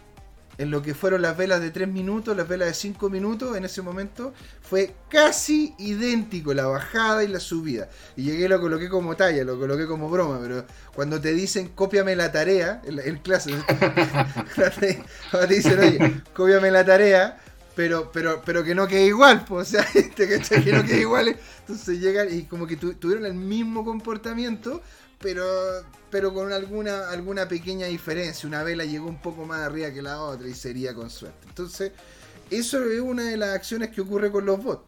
En 0.57 0.71
lo 0.71 0.81
que 0.81 0.93
fueron 0.93 1.21
las 1.21 1.35
velas 1.35 1.59
de 1.59 1.69
3 1.69 1.89
minutos, 1.89 2.35
las 2.35 2.47
velas 2.47 2.69
de 2.69 2.73
5 2.73 3.09
minutos, 3.09 3.57
en 3.57 3.65
ese 3.65 3.81
momento 3.81 4.33
fue 4.61 4.95
casi 5.09 5.73
idéntico 5.77 6.53
la 6.53 6.65
bajada 6.65 7.25
y 7.25 7.27
la 7.27 7.41
subida. 7.41 7.89
Y 8.15 8.23
llegué 8.23 8.47
lo 8.47 8.61
coloqué 8.61 8.87
como 8.87 9.17
talla, 9.17 9.43
lo 9.43 9.59
coloqué 9.59 9.85
como 9.85 10.09
broma, 10.09 10.39
pero 10.41 10.65
cuando 10.93 11.19
te 11.19 11.33
dicen 11.33 11.69
cópiame 11.75 12.15
la 12.15 12.31
tarea, 12.31 12.81
en, 12.85 13.17
clase, 13.17 13.51
cuando 15.31 15.47
te 15.47 15.53
dicen, 15.53 15.79
oye, 15.79 16.21
cópiame 16.33 16.71
la 16.71 16.85
tarea, 16.85 17.37
pero, 17.75 18.11
pero, 18.11 18.41
pero 18.45 18.63
que 18.63 18.73
no 18.73 18.87
quede 18.87 19.07
igual, 19.07 19.43
pues, 19.45 19.67
o 19.67 19.71
sea, 19.71 19.85
que 20.15 20.71
no 20.71 20.83
quede 20.83 21.01
igual. 21.01 21.37
Entonces 21.59 21.99
llegan 21.99 22.27
y 22.31 22.43
como 22.43 22.65
que 22.65 22.77
tuvieron 22.77 23.25
el 23.25 23.33
mismo 23.33 23.83
comportamiento, 23.83 24.81
pero, 25.19 25.45
pero 26.09 26.33
con 26.33 26.53
alguna, 26.53 27.09
alguna 27.09 27.47
pequeña 27.47 27.87
diferencia. 27.87 28.47
Una 28.47 28.63
vela 28.63 28.85
llegó 28.85 29.07
un 29.07 29.21
poco 29.21 29.45
más 29.45 29.61
arriba 29.61 29.91
que 29.91 30.01
la 30.01 30.21
otra 30.21 30.47
y 30.47 30.53
sería 30.53 30.93
con 30.93 31.09
suerte. 31.09 31.47
Entonces, 31.47 31.91
eso 32.49 32.83
es 32.83 32.99
una 32.99 33.23
de 33.23 33.37
las 33.37 33.55
acciones 33.55 33.89
que 33.89 34.01
ocurre 34.01 34.31
con 34.31 34.45
los 34.45 34.63
bots. 34.63 34.83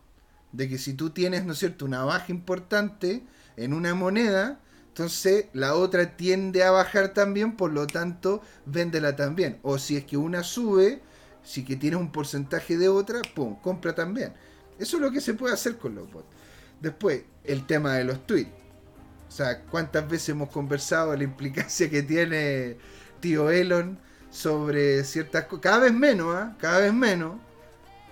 De 0.52 0.70
que 0.70 0.78
si 0.78 0.94
tú 0.94 1.10
tienes, 1.10 1.46
¿no 1.46 1.54
es 1.54 1.60
cierto?, 1.60 1.86
una 1.86 2.06
baja 2.06 2.32
importante 2.32 3.24
en 3.58 3.74
una 3.74 3.96
moneda, 3.96 4.60
entonces 4.88 5.48
la 5.54 5.76
otra 5.76 6.16
tiende 6.16 6.64
a 6.64 6.72
bajar 6.72 7.10
también, 7.10 7.58
por 7.58 7.72
lo 7.74 7.86
tanto, 7.86 8.42
véndela 8.66 9.16
también. 9.16 9.60
O 9.62 9.78
si 9.78 9.98
es 9.98 10.06
que 10.06 10.18
una 10.18 10.44
sube, 10.44 11.02
si 11.48 11.64
que 11.64 11.78
tienes 11.78 11.98
un 11.98 12.12
porcentaje 12.12 12.78
de 12.78 12.90
otra, 12.90 13.22
pum, 13.34 13.56
compra 13.62 13.96
también. 13.96 14.34
Eso 14.78 14.98
es 14.98 15.02
lo 15.02 15.12
que 15.12 15.22
se 15.22 15.34
puede 15.34 15.54
hacer 15.54 15.78
con 15.78 15.96
los 15.96 16.12
bots. 16.12 16.28
Después, 16.82 17.24
el 17.46 17.66
tema 17.66 17.94
de 17.94 18.04
los 18.04 18.28
tweets. 18.28 18.52
O 19.30 19.32
sea, 19.32 19.62
¿cuántas 19.62 20.10
veces 20.10 20.30
hemos 20.30 20.50
conversado 20.50 21.16
la 21.16 21.24
implicancia 21.24 21.90
que 21.90 22.04
tiene 22.04 22.76
tío 23.22 23.50
Elon 23.50 23.98
sobre 24.30 25.06
ciertas 25.06 25.46
cosas? 25.46 25.64
Cada 25.64 25.80
vez 25.80 25.94
menos, 25.94 26.36
¿ah? 26.36 26.58
Cada 26.60 26.80
vez 26.80 26.94
menos. 26.94 27.38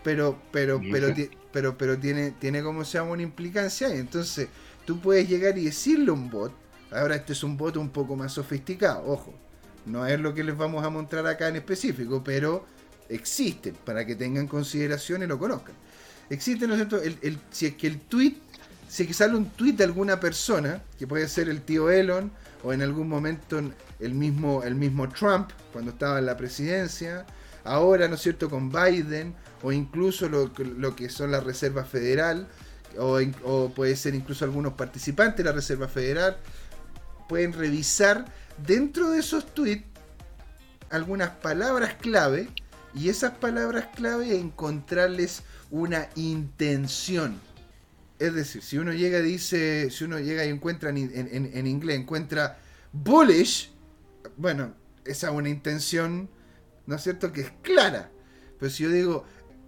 Pero, 0.01 0.39
pero, 0.53 0.79
pero, 0.89 1.13
pero, 1.51 1.77
pero 1.77 1.99
tiene, 1.99 2.31
tiene 2.31 2.63
como 2.63 2.85
se 2.85 2.99
llama 2.99 3.11
una 3.11 3.23
implicancia. 3.23 3.93
Y 3.93 3.99
entonces, 3.99 4.47
tú 4.85 5.01
puedes 5.01 5.27
llegar 5.27 5.57
y 5.57 5.65
decirle 5.65 6.09
a 6.09 6.13
un 6.13 6.29
bot. 6.29 6.53
Ahora, 6.89 7.17
este 7.17 7.33
es 7.33 7.43
un 7.43 7.57
bot 7.57 7.75
un 7.75 7.89
poco 7.89 8.15
más 8.15 8.31
sofisticado, 8.31 9.05
ojo. 9.05 9.33
No 9.85 10.05
es 10.07 10.19
lo 10.21 10.33
que 10.33 10.43
les 10.45 10.55
vamos 10.55 10.85
a 10.85 10.89
mostrar 10.89 11.27
acá 11.27 11.49
en 11.49 11.57
específico, 11.57 12.23
pero 12.23 12.65
existen 13.09 13.75
para 13.85 14.05
que 14.05 14.15
tengan 14.15 14.47
consideración 14.47 15.23
y 15.23 15.27
lo 15.27 15.39
conozcan. 15.39 15.75
Existe, 16.29 16.67
¿no 16.67 16.73
es 16.73 16.79
cierto? 16.79 17.01
El, 17.01 17.39
si 17.51 17.67
es 17.67 17.75
que 17.75 17.87
el 17.87 17.99
tweet, 17.99 18.37
si 18.87 19.03
es 19.03 19.07
que 19.07 19.13
sale 19.13 19.35
un 19.35 19.49
tweet 19.51 19.73
de 19.73 19.83
alguna 19.83 20.19
persona, 20.19 20.81
que 20.97 21.05
puede 21.07 21.27
ser 21.27 21.49
el 21.49 21.61
tío 21.61 21.91
Elon, 21.91 22.31
o 22.63 22.73
en 22.73 22.81
algún 22.81 23.07
momento 23.07 23.61
el 23.99 24.13
mismo, 24.13 24.63
el 24.63 24.75
mismo 24.75 25.07
Trump, 25.09 25.51
cuando 25.71 25.91
estaba 25.91 26.17
en 26.17 26.25
la 26.25 26.35
presidencia, 26.35 27.25
ahora, 27.63 28.07
¿no 28.07 28.15
es 28.15 28.21
cierto?, 28.21 28.49
con 28.49 28.71
Biden, 28.71 29.35
o 29.61 29.71
incluso 29.71 30.27
lo, 30.29 30.51
lo 30.57 30.95
que 30.95 31.09
son 31.09 31.31
la 31.31 31.41
Reserva 31.41 31.83
Federal, 31.83 32.47
o, 32.97 33.19
o, 33.43 33.69
puede 33.69 33.95
ser 33.95 34.15
incluso 34.15 34.45
algunos 34.45 34.73
participantes 34.73 35.37
de 35.37 35.43
la 35.43 35.51
Reserva 35.51 35.87
Federal, 35.87 36.37
pueden 37.27 37.53
revisar 37.53 38.25
dentro 38.65 39.11
de 39.11 39.19
esos 39.19 39.53
tweets 39.53 39.85
algunas 40.89 41.29
palabras 41.29 41.95
clave 41.95 42.49
y 42.95 43.09
esas 43.09 43.37
palabras 43.37 43.87
clave 43.93 44.39
encontrarles 44.39 45.43
una 45.69 46.09
intención. 46.15 47.39
Es 48.17 48.33
decir, 48.33 48.63
si 48.63 48.77
uno 48.77 48.93
llega 48.93 49.19
y 49.19 49.23
dice, 49.23 49.91
si 49.91 50.05
uno 50.05 50.17
llega 50.19 50.45
y 50.45 50.49
encuentra 50.49 50.89
en, 50.89 51.67
inglés, 51.67 51.99
encuentra 51.99 52.57
bullish, 52.93 53.71
bueno, 54.37 54.73
esa 55.03 55.27
es 55.27 55.33
una 55.33 55.49
intención, 55.49 56.29
¿no 56.85 56.95
es 56.95 57.03
cierto?, 57.03 57.33
que 57.33 57.41
es 57.41 57.51
clara. 57.61 58.09
Pero 58.57 58.71
si 58.71 58.83
yo 58.83 58.89
digo, 58.89 59.25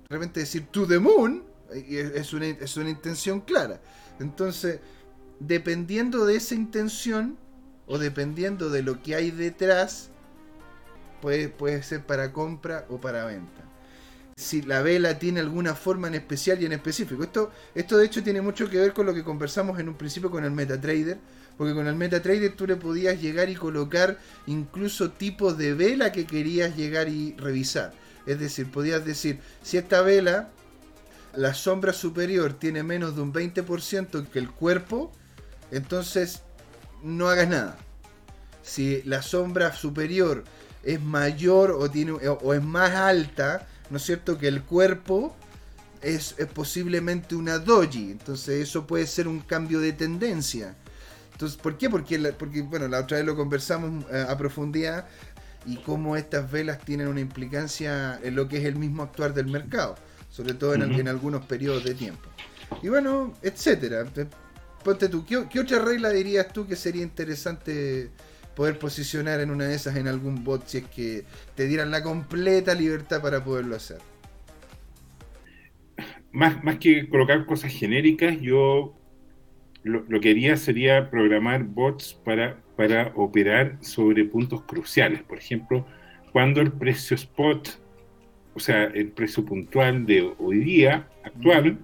de 0.07 0.15
repente 0.15 0.39
decir 0.39 0.67
to 0.71 0.87
the 0.87 0.97
moon, 0.97 1.43
es 1.73 2.31
una, 2.31 2.45
es 2.45 2.77
una 2.77 2.89
intención 2.89 3.41
clara. 3.41 3.81
Entonces, 4.21 4.79
dependiendo 5.41 6.25
de 6.25 6.37
esa 6.37 6.55
intención, 6.55 7.37
o 7.87 7.97
dependiendo 7.97 8.69
de 8.69 8.83
lo 8.83 9.01
que 9.01 9.15
hay 9.15 9.31
detrás, 9.31 10.09
puede, 11.21 11.49
puede 11.49 11.83
ser 11.83 12.05
para 12.05 12.31
compra 12.31 12.85
o 12.89 12.99
para 12.99 13.25
venta. 13.25 13.63
Si 14.35 14.61
la 14.61 14.81
vela 14.81 15.17
tiene 15.17 15.39
alguna 15.39 15.73
forma 15.73 16.07
en 16.07 16.15
especial 16.15 16.61
y 16.61 16.65
en 16.65 16.73
específico. 16.73 17.23
Esto, 17.23 17.51
esto 17.73 17.97
de 17.97 18.05
hecho 18.05 18.23
tiene 18.23 18.41
mucho 18.41 18.69
que 18.69 18.77
ver 18.77 18.93
con 18.93 19.07
lo 19.07 19.13
que 19.13 19.23
conversamos 19.23 19.79
en 19.79 19.89
un 19.89 19.95
principio 19.95 20.29
con 20.29 20.45
el 20.45 20.51
MetaTrader. 20.51 21.17
Porque 21.57 21.73
con 21.73 21.87
el 21.87 21.95
MetaTrader 21.95 22.55
tú 22.55 22.67
le 22.67 22.75
podías 22.75 23.19
llegar 23.19 23.49
y 23.49 23.55
colocar 23.55 24.19
incluso 24.45 25.09
tipos 25.09 25.57
de 25.57 25.73
vela 25.73 26.11
que 26.11 26.27
querías 26.27 26.75
llegar 26.75 27.09
y 27.09 27.35
revisar. 27.35 27.93
Es 28.27 28.39
decir, 28.39 28.69
podías 28.69 29.03
decir, 29.05 29.39
si 29.63 29.77
esta 29.77 30.01
vela, 30.01 30.49
la 31.33 31.55
sombra 31.55 31.93
superior 31.93 32.53
tiene 32.53 32.83
menos 32.83 33.15
de 33.15 33.21
un 33.21 33.33
20% 33.33 34.27
que 34.27 34.37
el 34.37 34.51
cuerpo, 34.51 35.11
entonces 35.71 36.43
no 37.01 37.29
hagas 37.29 37.47
nada. 37.47 37.77
Si 38.61 39.01
la 39.03 39.21
sombra 39.21 39.73
superior 39.73 40.43
es 40.87 41.01
mayor 41.01 41.71
o, 41.71 41.91
tiene, 41.91 42.13
o 42.13 42.53
es 42.53 42.63
más 42.63 42.91
alta, 42.91 43.67
¿no 43.89 43.97
es 43.97 44.03
cierto?, 44.03 44.37
que 44.37 44.47
el 44.47 44.63
cuerpo, 44.63 45.35
es, 46.01 46.35
posiblemente 46.53 47.35
una 47.35 47.59
doji. 47.59 48.11
Entonces 48.11 48.67
eso 48.67 48.87
puede 48.87 49.05
ser 49.05 49.27
un 49.27 49.41
cambio 49.41 49.79
de 49.79 49.93
tendencia. 49.93 50.75
Entonces, 51.33 51.57
¿por 51.57 51.77
qué? 51.77 51.89
Porque, 51.89 52.17
porque 52.37 52.61
bueno, 52.61 52.87
la 52.87 53.01
otra 53.01 53.17
vez 53.17 53.25
lo 53.25 53.35
conversamos 53.35 54.05
eh, 54.11 54.25
a 54.27 54.37
profundidad 54.37 55.05
y 55.65 55.77
cómo 55.77 56.15
estas 56.15 56.49
velas 56.49 56.79
tienen 56.79 57.07
una 57.07 57.19
implicancia 57.19 58.19
en 58.23 58.35
lo 58.35 58.47
que 58.47 58.57
es 58.57 58.65
el 58.65 58.75
mismo 58.75 59.03
actuar 59.03 59.33
del 59.33 59.47
mercado, 59.47 59.95
sobre 60.31 60.53
todo 60.53 60.73
en, 60.73 60.81
en 60.83 61.07
algunos 61.07 61.45
periodos 61.45 61.83
de 61.83 61.93
tiempo. 61.93 62.29
Y 62.81 62.87
bueno, 62.87 63.33
etcétera. 63.41 64.05
Ponte 64.83 65.09
tú, 65.09 65.25
¿qué, 65.25 65.59
otra 65.59 65.79
regla 65.79 66.09
dirías 66.09 66.47
tú 66.53 66.65
que 66.65 66.75
sería 66.75 67.03
interesante 67.03 68.09
poder 68.57 68.79
posicionar 68.79 69.39
en 69.39 69.51
una 69.51 69.65
de 69.65 69.75
esas 69.75 69.95
en 69.97 70.07
algún 70.07 70.43
bot 70.43 70.65
si 70.65 70.79
es 70.79 70.85
que 70.85 71.23
te 71.53 71.67
dieran 71.67 71.91
la 71.91 72.01
completa 72.01 72.73
libertad 72.73 73.21
para 73.21 73.43
poderlo 73.43 73.75
hacer? 73.75 73.99
Más, 76.31 76.63
más 76.63 76.79
que 76.79 77.07
colocar 77.07 77.45
cosas 77.45 77.71
genéricas, 77.71 78.41
yo 78.41 78.95
lo, 79.83 80.19
que 80.19 80.31
haría 80.31 80.57
sería 80.57 81.11
programar 81.11 81.65
bots 81.65 82.15
para, 82.25 82.57
para 82.75 83.11
operar 83.15 83.77
sobre 83.81 84.25
puntos 84.25 84.63
cruciales. 84.63 85.21
Por 85.21 85.37
ejemplo, 85.37 85.85
cuando 86.31 86.59
el 86.59 86.71
precio 86.71 87.13
spot, 87.13 87.79
o 88.55 88.59
sea, 88.59 88.85
el 88.85 89.09
precio 89.09 89.45
puntual 89.45 90.03
de 90.07 90.33
hoy 90.39 90.57
día, 90.57 91.07
actual, 91.23 91.77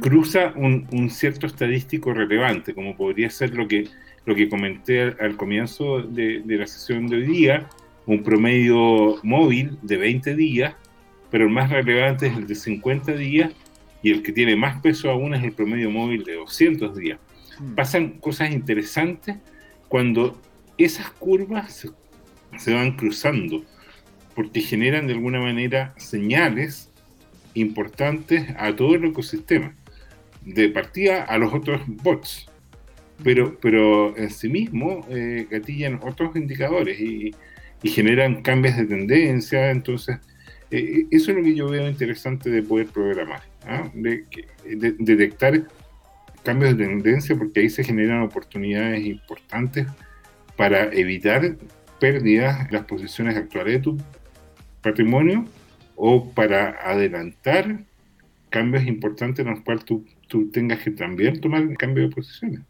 cruza 0.00 0.52
un, 0.56 1.08
cierto 1.08 1.46
estadístico 1.46 2.12
relevante, 2.12 2.74
como 2.74 2.96
podría 2.96 3.30
ser 3.30 3.54
lo 3.54 3.68
que, 3.68 3.88
lo 4.30 4.36
que 4.36 4.48
comenté 4.48 5.02
al, 5.02 5.36
comienzo 5.36 6.02
de, 6.02 6.40
la 6.46 6.64
sesión 6.64 7.08
de 7.08 7.16
hoy 7.16 7.26
día, 7.26 7.68
un 8.06 8.22
promedio 8.22 9.18
móvil 9.24 9.76
de 9.82 9.96
20 9.96 10.36
días, 10.36 10.72
pero 11.32 11.46
el 11.46 11.50
más 11.50 11.68
relevante 11.68 12.28
es 12.28 12.36
el 12.36 12.46
de 12.46 12.54
50 12.54 13.12
días 13.14 13.52
y 14.04 14.12
el 14.12 14.22
que 14.22 14.30
tiene 14.30 14.54
más 14.54 14.80
peso 14.80 15.10
aún 15.10 15.34
es 15.34 15.42
el 15.42 15.50
promedio 15.50 15.90
móvil 15.90 16.22
de 16.22 16.34
200 16.34 16.96
días. 16.96 17.18
Hmm. 17.58 17.74
Pasan 17.74 18.10
cosas 18.20 18.52
interesantes 18.52 19.36
cuando 19.88 20.40
esas 20.78 21.10
curvas 21.10 21.88
se 22.56 22.72
van 22.72 22.92
cruzando, 22.92 23.64
porque 24.36 24.60
generan 24.60 25.08
de 25.08 25.14
alguna 25.14 25.40
manera 25.40 25.92
señales 25.96 26.92
importantes 27.54 28.46
a 28.56 28.76
todo 28.76 28.94
el 28.94 29.06
ecosistema, 29.06 29.74
de 30.42 30.68
partida 30.68 31.24
a 31.24 31.36
los 31.36 31.52
otros 31.52 31.80
bots, 31.88 32.49
pero, 33.22 33.58
pero 33.60 34.16
en 34.16 34.30
sí 34.30 34.48
mismo 34.48 35.06
eh, 35.10 35.46
gatillan 35.50 36.00
otros 36.02 36.34
indicadores 36.36 36.98
y, 37.00 37.34
generan 37.82 38.42
cambios 38.42 38.76
de 38.76 38.84
tendencia, 38.84 39.70
entonces 39.70 40.18
eh, 40.70 41.06
eso 41.10 41.30
es 41.30 41.36
lo 41.38 41.42
que 41.42 41.54
yo 41.54 41.66
veo 41.70 41.88
interesante 41.88 42.50
de 42.50 42.62
poder 42.62 42.88
programar, 42.88 43.42
¿ah? 43.66 43.90
de, 43.94 44.26
detectar 44.98 45.62
cambios 46.42 46.76
de 46.76 46.84
tendencia 46.84 47.34
porque 47.36 47.60
ahí 47.60 47.70
se 47.70 47.82
generan 47.82 48.20
oportunidades 48.20 49.02
importantes 49.06 49.86
para 50.56 50.92
evitar 50.92 51.56
pérdidas 52.00 52.66
en 52.66 52.74
las 52.74 52.84
posiciones 52.84 53.34
actuales 53.34 53.74
de 53.74 53.80
tu 53.80 53.98
patrimonio 54.82 55.46
o 55.96 56.30
para 56.32 56.78
adelantar 56.82 57.78
cambios 58.50 58.84
importantes 58.86 59.44
en 59.44 59.52
los 59.52 59.60
cuales 59.60 59.84
tú, 59.84 60.04
tengas 60.52 60.80
que 60.80 60.90
también 60.90 61.40
tomar 61.40 61.66
cambio 61.76 62.04
de 62.04 62.14
posiciones. 62.14 62.60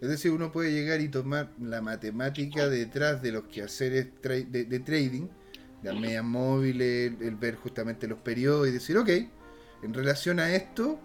Es 0.00 0.08
decir, 0.08 0.32
uno 0.32 0.50
puede 0.50 0.72
llegar 0.72 1.00
y 1.00 1.08
tomar 1.08 1.52
la 1.60 1.82
matemática 1.82 2.68
detrás 2.68 3.20
de 3.20 3.32
los 3.32 3.44
quehaceres 3.44 4.08
de, 4.22 4.64
de 4.64 4.80
trading, 4.80 5.28
de 5.82 5.92
medias 5.92 6.24
móviles, 6.24 7.12
el 7.20 7.36
ver 7.36 7.56
justamente 7.56 8.08
los 8.08 8.18
periodos 8.18 8.68
y 8.68 8.70
decir, 8.70 8.96
ok, 8.96 9.08
en 9.82 9.94
relación 9.94 10.40
a 10.40 10.54
esto, 10.54 10.98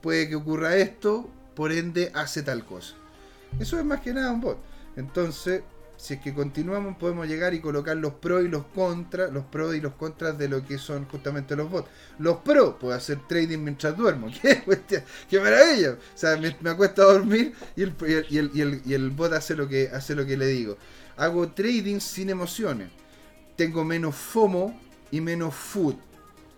puede 0.00 0.28
que 0.28 0.34
ocurra 0.34 0.76
esto, 0.76 1.30
por 1.54 1.72
ende 1.72 2.10
hace 2.14 2.42
tal 2.42 2.64
cosa. 2.64 2.94
Eso 3.58 3.78
es 3.78 3.84
más 3.84 4.00
que 4.00 4.12
nada 4.12 4.32
un 4.32 4.40
bot. 4.40 4.58
Entonces, 4.96 5.62
si 6.04 6.12
es 6.12 6.20
que 6.20 6.34
continuamos, 6.34 6.98
podemos 6.98 7.26
llegar 7.26 7.54
y 7.54 7.60
colocar 7.60 7.96
los 7.96 8.12
pros 8.12 8.44
y 8.44 8.48
los 8.48 8.66
contras, 8.66 9.32
los 9.32 9.42
pros 9.46 9.74
y 9.74 9.80
los 9.80 9.94
contras 9.94 10.36
de 10.36 10.50
lo 10.50 10.62
que 10.62 10.76
son 10.76 11.06
justamente 11.06 11.56
los 11.56 11.70
bots. 11.70 11.88
Los 12.18 12.40
pros, 12.40 12.74
puedo 12.78 12.94
hacer 12.94 13.26
trading 13.26 13.60
mientras 13.60 13.96
duermo. 13.96 14.30
¡Qué, 14.42 15.40
maravilla! 15.40 15.92
O 15.92 15.96
sea, 16.14 16.36
me, 16.36 16.54
me 16.60 16.68
acuesto 16.68 17.00
a 17.00 17.14
dormir 17.14 17.54
y 17.74 17.84
el, 17.84 17.94
y, 18.28 18.36
el, 18.36 18.82
y, 18.84 18.92
el, 18.92 19.10
bot 19.12 19.32
hace 19.32 19.56
lo, 19.56 19.66
que, 19.66 19.88
hace 19.94 20.14
lo 20.14 20.26
que 20.26 20.36
le 20.36 20.46
digo. 20.48 20.76
Hago 21.16 21.48
trading 21.52 22.00
sin 22.00 22.28
emociones. 22.28 22.90
Tengo 23.56 23.82
menos 23.82 24.14
FOMO 24.14 24.78
y 25.10 25.22
menos 25.22 25.54
food. 25.54 25.94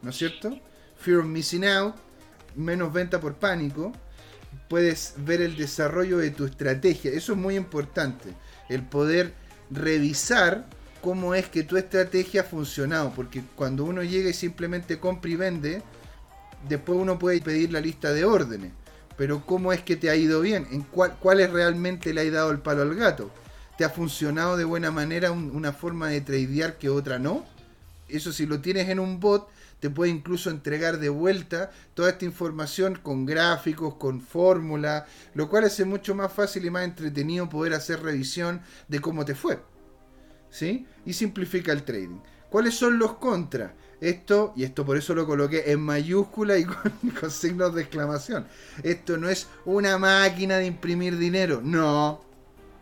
¿No 0.03 0.11
es 0.11 0.17
cierto? 0.17 0.59
Fear 0.99 1.19
of 1.19 1.27
missing 1.27 1.65
out, 1.67 1.95
menos 2.57 2.93
venta 2.93 3.21
por 3.21 3.37
pánico. 3.37 3.93
Puedes 4.69 5.15
ver 5.19 5.41
el 5.41 5.57
desarrollo 5.57 6.19
de 6.19 6.33
tu 6.33 6.47
estrategia. 6.47 7.13
Eso 7.13 7.35
es 7.35 7.39
muy 7.39 7.55
importante 7.55 8.35
el 8.69 8.83
poder 8.83 9.33
revisar 9.71 10.67
cómo 11.01 11.35
es 11.35 11.49
que 11.49 11.63
tu 11.63 11.77
estrategia 11.77 12.41
ha 12.43 12.45
funcionado, 12.45 13.13
porque 13.15 13.43
cuando 13.55 13.85
uno 13.85 14.03
llega 14.03 14.31
y 14.31 14.35
simplemente 14.35 14.99
compra 14.99 15.31
y 15.31 15.37
vende, 15.37 15.83
después 16.69 16.99
uno 16.99 17.19
puede 17.19 17.41
pedir 17.41 17.73
la 17.73 17.81
lista 17.81 18.13
de 18.13 18.25
órdenes, 18.25 18.73
pero 19.17 19.45
cómo 19.47 19.73
es 19.73 19.83
que 19.83 19.97
te 19.97 20.11
ha 20.11 20.17
ido 20.17 20.41
bien, 20.41 20.67
en 20.71 20.83
cuál, 20.83 21.17
cuáles 21.21 21.51
realmente 21.51 22.13
le 22.13 22.23
ha 22.23 22.31
dado 22.31 22.51
el 22.51 22.59
palo 22.59 22.83
al 22.83 22.95
gato, 22.95 23.31
te 23.79 23.85
ha 23.85 23.91
funcionado 23.91 24.57
de 24.57 24.65
buena 24.65 24.91
manera 24.91 25.31
una 25.31 25.73
forma 25.73 26.09
de 26.09 26.23
tradear 26.23 26.79
que 26.79 26.89
otra 26.89 27.19
no, 27.19 27.45
eso 28.09 28.33
si 28.33 28.47
lo 28.47 28.61
tienes 28.61 28.89
en 28.89 28.99
un 28.99 29.21
bot, 29.21 29.49
te 29.81 29.91
puede 29.91 30.11
incluso 30.11 30.51
entregar 30.51 30.99
de 30.99 31.09
vuelta 31.09 31.71
toda 31.95 32.11
esta 32.11 32.25
información 32.25 32.99
con 33.03 33.27
gráficos, 33.27 33.95
con 33.95 34.21
fórmulas, 34.21 35.05
lo 35.35 35.49
cual 35.49 35.65
hace 35.65 35.85
mucho 35.85 36.15
más 36.15 36.33
fácil 36.33 36.65
y 36.65 36.71
más 36.71 36.85
entretenido 36.85 37.49
poder 37.49 37.75
hacer 37.75 38.03
revisión 38.03 38.63
de 38.89 39.01
cómo 39.01 39.25
te 39.25 39.35
fue. 39.35 39.61
¿Sí? 40.51 40.87
Y 41.05 41.13
simplifica 41.13 41.73
el 41.73 41.83
trading. 41.83 42.21
¿Cuáles 42.49 42.75
son 42.75 42.99
los 42.99 43.15
contras? 43.17 43.73
Esto, 44.01 44.53
y 44.57 44.65
esto 44.65 44.85
por 44.85 44.97
eso 44.97 45.15
lo 45.15 45.27
coloqué 45.27 45.71
en 45.71 45.81
mayúscula 45.81 46.59
y 46.59 46.65
con, 47.21 47.31
signos 47.31 47.75
de 47.75 47.83
exclamación. 47.83 48.47
Esto 48.83 49.17
no 49.17 49.29
es 49.29 49.49
una 49.65 49.99
máquina 49.99 50.59
de 50.59 50.67
imprimir 50.67 51.19
dinero. 51.19 51.61
No. 51.63 52.21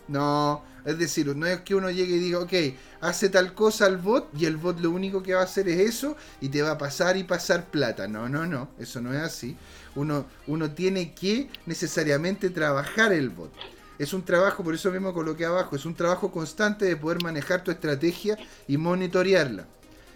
No. 0.09 0.62
Es 0.85 0.98
decir, 0.98 1.35
no 1.35 1.47
es 1.47 1.61
que 1.61 1.74
uno 1.74 1.90
llegue 1.90 2.16
y 2.16 2.19
diga, 2.19 2.40
ok, 2.40 2.52
hace 3.01 3.28
tal 3.28 3.55
cosa 3.55 3.86
al 3.86 3.97
bot 3.97 4.28
y 4.39 4.47
el 4.47 4.56
bot 4.56 4.81
lo 4.81 4.90
único 4.90 5.23
que 5.23 5.35
va 5.35 5.40
a 5.40 5.44
hacer 5.44 5.69
es 5.69 5.81
eso 5.81 6.16
y 6.40 6.48
te 6.48 6.62
va 6.62 6.73
a 6.73 6.78
pasar 6.78 7.16
y 7.16 7.24
pasar 7.24 7.70
plata. 7.70 8.06
No, 8.06 8.28
no, 8.28 8.47
no. 8.47 8.69
Eso 8.78 9.01
no 9.01 9.12
es 9.12 9.20
así. 9.20 9.56
Uno, 9.94 10.27
uno 10.47 10.70
tiene 10.73 11.15
que 11.15 11.48
necesariamente 11.66 12.51
trabajar 12.51 13.12
el 13.12 13.31
bot. 13.31 13.52
Es 13.98 14.12
un 14.12 14.24
trabajo, 14.24 14.65
por 14.65 14.74
eso 14.74 14.90
mismo 14.90 15.15
coloqué 15.15 15.44
abajo, 15.44 15.77
es 15.77 15.86
un 15.86 15.94
trabajo 15.94 16.32
constante 16.32 16.85
de 16.85 16.97
poder 16.97 17.23
manejar 17.23 17.62
tu 17.62 17.70
estrategia 17.70 18.36
y 18.66 18.77
monitorearla 18.77 19.66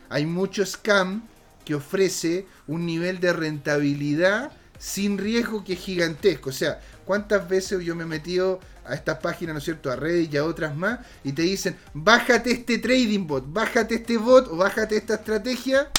hay 0.09 0.27
mucho 0.27 0.65
scam 0.65 1.23
que 1.65 1.75
ofrece 1.75 2.47
un 2.67 2.87
nivel 2.87 3.21
de 3.21 3.33
rentabilidad 3.33 4.53
sin 4.79 5.19
riesgo 5.19 5.65
que 5.65 5.75
es 5.75 5.81
gigantesco. 5.81 6.51
O 6.51 6.53
sea, 6.53 6.81
¿cuántas 7.05 7.49
veces 7.49 7.85
yo 7.85 7.95
me 7.95 8.05
he 8.05 8.07
metido 8.07 8.61
a 8.89 8.95
estas 8.95 9.19
páginas, 9.19 9.55
¿no 9.55 9.59
es 9.59 9.65
cierto?, 9.65 9.91
a 9.91 9.97
Reddit 9.97 10.35
y 10.35 10.37
a 10.37 10.45
otras 10.45 10.75
más, 10.77 11.01
y 11.23 11.33
te 11.33 11.43
dicen, 11.43 11.77
bájate 11.95 12.51
este 12.51 12.79
trading 12.79 13.27
bot, 13.27 13.45
bájate 13.53 13.97
este 13.97 14.17
bot 14.17 14.49
o 14.49 14.57
bájate 14.57 14.97
esta 14.97 15.15
estrategia 15.15 15.91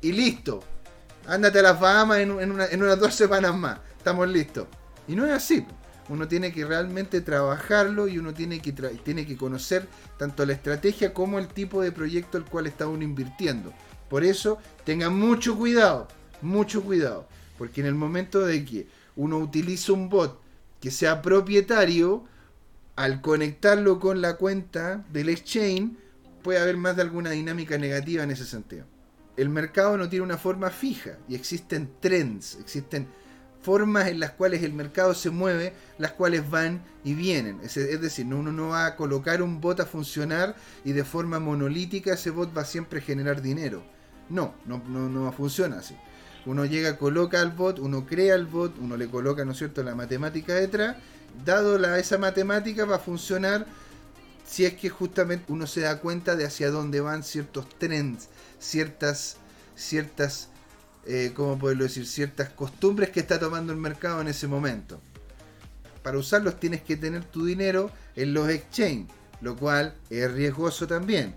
y 0.00 0.12
listo. 0.12 0.62
Ándate 1.26 1.58
a 1.58 1.62
las 1.62 1.80
Bahamas 1.80 2.18
en, 2.18 2.30
en 2.40 2.82
unas 2.82 3.00
dos 3.00 3.14
semanas 3.14 3.54
más. 3.56 3.80
Estamos 3.98 4.28
listos. 4.28 4.68
Y 5.08 5.16
no 5.16 5.26
es 5.26 5.32
así. 5.32 5.66
Uno 6.08 6.28
tiene 6.28 6.52
que 6.52 6.64
realmente 6.64 7.20
trabajarlo 7.20 8.06
y 8.06 8.18
uno 8.18 8.32
tiene 8.32 8.60
que, 8.60 8.72
tiene 8.72 9.26
que 9.26 9.36
conocer 9.36 9.88
tanto 10.18 10.46
la 10.46 10.52
estrategia 10.52 11.12
como 11.12 11.40
el 11.40 11.48
tipo 11.48 11.82
de 11.82 11.90
proyecto 11.90 12.38
al 12.38 12.44
cual 12.44 12.68
está 12.68 12.86
uno 12.86 13.02
invirtiendo. 13.02 13.72
Por 14.08 14.22
eso, 14.22 14.58
tengan 14.84 15.18
mucho 15.18 15.56
cuidado, 15.56 16.06
mucho 16.42 16.82
cuidado. 16.82 17.26
Porque 17.58 17.80
en 17.80 17.88
el 17.88 17.96
momento 17.96 18.40
de 18.46 18.64
que 18.64 18.86
uno 19.16 19.38
utiliza 19.38 19.92
un 19.92 20.08
bot 20.08 20.40
que 20.86 20.92
sea 20.92 21.20
propietario, 21.20 22.22
al 22.94 23.20
conectarlo 23.20 23.98
con 23.98 24.20
la 24.20 24.36
cuenta 24.36 25.04
del 25.12 25.30
exchange, 25.30 25.96
puede 26.44 26.60
haber 26.60 26.76
más 26.76 26.94
de 26.94 27.02
alguna 27.02 27.30
dinámica 27.30 27.76
negativa 27.76 28.22
en 28.22 28.30
ese 28.30 28.44
sentido. 28.44 28.84
El 29.36 29.48
mercado 29.48 29.96
no 29.96 30.08
tiene 30.08 30.24
una 30.24 30.38
forma 30.38 30.70
fija 30.70 31.18
y 31.28 31.34
existen 31.34 31.90
trends, 31.98 32.56
existen 32.60 33.08
formas 33.62 34.06
en 34.06 34.20
las 34.20 34.30
cuales 34.30 34.62
el 34.62 34.74
mercado 34.74 35.12
se 35.12 35.30
mueve, 35.30 35.72
las 35.98 36.12
cuales 36.12 36.48
van 36.48 36.84
y 37.02 37.14
vienen. 37.14 37.58
Es, 37.64 37.74
decir, 37.74 38.24
uno 38.26 38.52
no 38.52 38.68
va 38.68 38.86
a 38.86 38.94
colocar 38.94 39.42
un 39.42 39.60
bot 39.60 39.80
a 39.80 39.86
funcionar 39.86 40.54
y 40.84 40.92
de 40.92 41.02
forma 41.02 41.40
monolítica 41.40 42.14
ese 42.14 42.30
bot 42.30 42.56
va 42.56 42.64
siempre 42.64 43.00
a 43.00 43.02
generar 43.02 43.42
dinero. 43.42 43.82
No, 44.28 44.54
no, 44.66 44.80
no, 44.86 45.08
no 45.08 45.32
funciona 45.32 45.78
así. 45.78 45.96
Uno 46.46 46.64
llega, 46.64 46.96
coloca 46.96 47.40
al 47.40 47.50
bot, 47.50 47.78
uno 47.78 48.06
crea 48.06 48.34
el 48.34 48.46
bot, 48.46 48.78
uno 48.78 48.96
le 48.96 49.08
coloca, 49.08 49.44
¿no 49.44 49.52
es 49.52 49.58
cierto?, 49.58 49.82
la 49.82 49.94
matemática 49.94 50.54
detrás. 50.54 50.96
Dado 51.44 51.78
la, 51.78 51.98
esa 51.98 52.16
matemática 52.18 52.84
va 52.84 52.96
a 52.96 53.00
funcionar 53.00 53.66
si 54.46 54.64
es 54.64 54.74
que 54.74 54.88
justamente 54.88 55.52
uno 55.52 55.66
se 55.66 55.80
da 55.80 55.98
cuenta 55.98 56.36
de 56.36 56.46
hacia 56.46 56.70
dónde 56.70 57.00
van 57.00 57.24
ciertos 57.24 57.68
trends, 57.78 58.28
ciertas, 58.58 59.36
ciertas 59.74 60.48
eh, 61.06 61.32
¿cómo 61.34 61.58
poderlo 61.58 61.84
decir?, 61.84 62.06
ciertas 62.06 62.48
costumbres 62.50 63.10
que 63.10 63.20
está 63.20 63.38
tomando 63.38 63.72
el 63.72 63.78
mercado 63.78 64.20
en 64.20 64.28
ese 64.28 64.48
momento. 64.48 65.00
Para 66.02 66.18
usarlos 66.18 66.58
tienes 66.58 66.82
que 66.82 66.96
tener 66.96 67.24
tu 67.24 67.44
dinero 67.44 67.90
en 68.16 68.34
los 68.34 68.48
exchange, 68.48 69.08
lo 69.40 69.56
cual 69.56 69.94
es 70.10 70.32
riesgoso 70.32 70.86
también. 70.86 71.34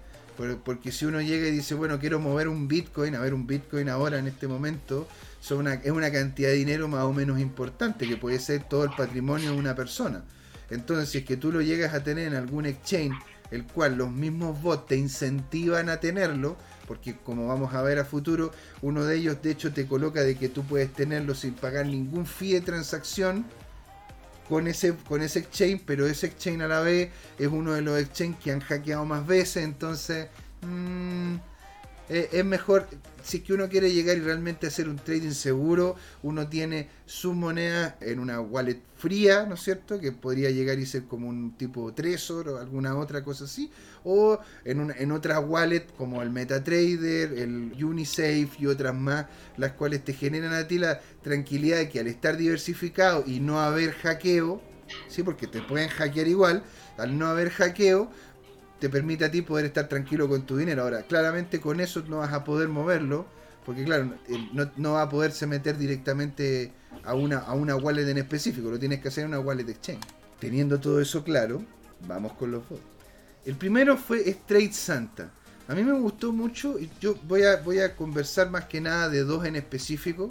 Porque 0.64 0.92
si 0.92 1.06
uno 1.06 1.20
llega 1.22 1.48
y 1.48 1.52
dice, 1.52 1.76
bueno, 1.76 2.00
quiero 2.00 2.20
mover 2.20 2.48
un 2.48 2.68
Bitcoin, 2.70 3.14
a 3.16 3.20
ver, 3.20 3.34
un 3.34 3.46
Bitcoin 3.46 3.90
ahora 3.90 4.20
en 4.20 4.28
este 4.28 4.48
momento 4.48 5.08
es 5.42 5.52
una 5.52 6.12
cantidad 6.12 6.50
de 6.50 6.56
dinero 6.56 6.88
más 6.88 7.04
o 7.04 7.12
menos 7.12 7.40
importante, 7.40 8.08
que 8.08 8.16
puede 8.16 8.40
ser 8.40 8.64
todo 8.64 8.86
el 8.86 8.92
patrimonio 8.92 9.52
de 9.52 9.58
una 9.58 9.76
persona. 9.76 10.24
Entonces, 10.70 11.10
si 11.10 11.18
es 11.20 11.26
que 11.26 11.36
tú 11.36 11.52
lo 11.52 11.62
llegas 11.62 11.94
a 11.94 12.04
tener 12.04 12.28
en 12.28 12.36
algún 12.36 12.66
exchange, 12.66 13.18
el 13.52 13.66
cual 13.66 13.98
los 13.98 14.12
mismos 14.12 14.62
bots 14.62 14.88
te 14.88 14.96
incentivan 14.96 15.90
a 15.90 16.00
tenerlo, 16.00 16.56
porque 16.88 17.18
como 17.18 17.48
vamos 17.48 17.74
a 17.74 17.82
ver 17.82 18.00
a 18.00 18.06
futuro, 18.06 18.52
uno 18.82 19.04
de 19.04 19.18
ellos 19.18 19.42
de 19.42 19.52
hecho 19.52 19.74
te 19.74 19.88
coloca 19.88 20.22
de 20.22 20.38
que 20.38 20.50
tú 20.50 20.64
puedes 20.64 20.94
tenerlo 20.94 21.36
sin 21.36 21.54
pagar 21.54 21.86
ningún 21.86 22.26
fee 22.26 22.54
de 22.54 22.62
transacción 22.62 23.46
con 24.50 24.68
ese, 24.68 24.96
con 25.08 25.22
ese 25.22 25.40
exchange, 25.40 25.84
pero 25.86 26.08
ese 26.08 26.26
exchange 26.26 26.62
a 26.64 26.68
la 26.68 26.82
vez 26.82 27.12
es 27.38 27.48
uno 27.48 27.74
de 27.74 27.82
los 27.82 28.00
exchanges 28.00 28.44
que 28.44 28.52
han 28.52 28.60
hackeado 28.60 29.06
más 29.06 29.26
veces, 29.26 29.64
entonces 29.64 30.28
mmm, 30.62 31.36
es 32.10 32.44
mejor, 32.44 32.88
si 33.24 33.42
que 33.42 33.54
uno 33.54 33.70
quiere 33.70 33.94
llegar 33.94 34.18
y 34.18 34.22
realmente 34.22 34.66
hacer 34.68 34.90
un 34.90 34.98
trading 34.98 35.32
seguro, 35.32 35.96
uno 36.24 36.48
tiene 36.48 36.90
su 37.06 37.34
moneda 37.34 37.98
en 38.02 38.20
una 38.20 38.42
wallet 38.42 38.82
fría, 38.98 39.46
¿no 39.46 39.54
es 39.54 39.62
cierto? 39.62 40.00
Que 40.00 40.12
podría 40.12 40.50
llegar 40.50 40.80
y 40.80 40.86
ser 40.86 41.04
como 41.04 41.30
un 41.30 41.56
tipo 41.56 41.94
Trezor 41.94 42.50
o 42.50 42.58
alguna 42.58 42.98
otra 42.98 43.24
cosa 43.24 43.46
así, 43.46 43.72
o 44.04 44.40
en, 44.66 44.80
una, 44.80 44.96
en 44.96 45.12
otras 45.12 45.40
wallets 45.46 45.92
como 45.98 46.24
el 46.24 46.32
MetaTrader, 46.32 47.34
el 47.34 47.84
Unisafe 47.84 48.50
y 48.58 48.66
otras 48.66 48.96
más, 48.96 49.28
las 49.58 49.74
cuales 49.74 50.04
te 50.04 50.14
generan 50.14 50.54
a 50.54 50.68
ti 50.68 50.80
la 50.80 51.00
tranquilidad 51.22 51.78
de 51.78 51.90
que 51.90 52.00
al 52.00 52.08
estar 52.08 52.38
diversificado 52.38 53.24
y 53.28 53.40
no 53.40 53.60
haber 53.60 53.92
hackeo, 53.94 54.62
¿sí? 55.08 55.22
Porque 55.22 55.46
te 55.46 55.62
pueden 55.62 55.90
hackear 55.90 56.28
igual, 56.28 56.64
al 56.98 57.18
no 57.18 57.28
haber 57.28 57.50
hackeo, 57.52 58.12
te 58.80 58.90
permite 58.90 59.26
a 59.26 59.32
ti 59.32 59.42
poder 59.42 59.66
estar 59.66 59.88
tranquilo 59.88 60.28
con 60.28 60.44
tu 60.44 60.58
dinero. 60.58 60.84
Ahora, 60.84 61.04
claramente 61.04 61.60
con 61.60 61.80
eso 61.80 62.04
no 62.08 62.20
vas 62.20 62.34
a 62.34 62.44
poder 62.44 62.70
moverlo, 62.70 63.26
porque 63.66 63.84
claro, 63.84 64.14
no, 64.78 64.94
va 64.94 65.04
a 65.04 65.10
poderse 65.10 65.46
meter 65.46 65.78
directamente 65.78 66.72
a 67.04 67.14
una, 67.14 67.40
a 67.40 67.54
una 67.54 67.76
wallet 67.76 68.08
en 68.10 68.18
específico, 68.18 68.70
lo 68.70 68.80
tienes 68.80 69.00
que 69.02 69.10
hacer 69.10 69.26
en 69.26 69.30
una 69.30 69.40
wallet 69.40 69.70
exchange. 69.70 70.06
Teniendo 70.40 70.80
todo 70.80 71.02
eso 71.02 71.24
claro, 71.24 71.64
vamos 72.08 72.34
con 72.34 72.52
los 72.52 72.68
bots. 72.68 72.82
El 73.46 73.56
primero 73.56 73.98
fue 73.98 74.30
Straight 74.30 74.74
Santa. 74.74 75.32
A 75.68 75.76
mí 75.76 75.84
me 75.84 75.94
gustó 75.94 76.32
mucho 76.32 76.80
y 76.80 76.90
yo 77.00 77.16
voy 77.28 77.44
a, 77.44 77.58
voy 77.58 77.80
a 77.80 77.96
conversar 77.96 78.50
más 78.50 78.66
que 78.66 78.82
nada 78.82 79.10
de 79.10 79.24
dos 79.24 79.46
en 79.46 79.56
específico. 79.56 80.30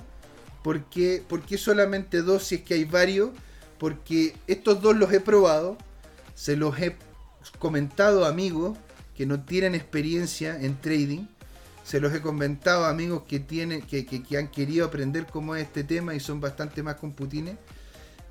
Porque, 0.63 1.23
porque 1.29 1.57
solamente 1.57 2.23
dos 2.23 2.45
si 2.45 2.57
es 2.57 2.63
que 2.63 2.75
hay 2.75 2.85
varios? 2.85 3.31
Porque 3.79 4.35
estos 4.47 4.83
dos 4.83 4.97
los 4.97 5.13
he 5.13 5.21
probado, 5.21 5.79
se 6.35 6.57
los 6.57 6.79
he 6.81 6.97
comentado 7.59 8.25
amigos 8.25 8.79
que 9.17 9.27
no 9.27 9.43
tienen 9.43 9.75
experiencia 9.75 10.61
en 10.61 10.81
trading. 10.81 11.27
Se 11.85 12.01
los 12.01 12.15
he 12.15 12.21
comentado 12.21 12.85
a 12.85 12.91
amigos 12.91 13.25
que, 13.27 13.41
tienen, 13.41 13.83
que, 13.83 14.07
han 14.39 14.49
querido 14.49 14.87
aprender 14.87 15.27
cómo 15.27 15.57
es 15.57 15.65
este 15.65 15.83
tema 15.85 16.15
y 16.15 16.21
son 16.21 16.41
bastante 16.41 16.83
más 16.83 16.97
computines. 16.97 17.57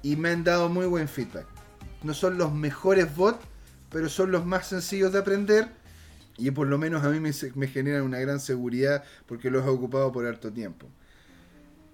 Y 0.02 0.16
me 0.16 0.30
han 0.30 0.44
dado 0.44 0.70
muy 0.70 0.86
buen 0.86 1.08
feedback. 1.08 1.46
No 2.04 2.14
son 2.14 2.38
los 2.38 2.54
mejores 2.54 3.14
bots, 3.16 3.40
pero 3.92 4.08
son 4.08 4.32
los 4.32 4.46
más 4.46 4.68
sencillos 4.68 5.12
de 5.12 5.20
aprender. 5.20 5.68
Y 6.38 6.52
por 6.52 6.68
lo 6.68 6.78
menos 6.78 7.04
a 7.04 7.10
mí 7.10 7.20
me, 7.20 7.32
me 7.56 7.68
generan 7.68 8.04
una 8.04 8.20
gran 8.20 8.40
seguridad 8.40 9.04
porque 9.26 9.50
los 9.50 9.66
he 9.66 9.70
ocupado 9.70 10.12
por 10.12 10.26
harto 10.26 10.54
tiempo. 10.54 10.88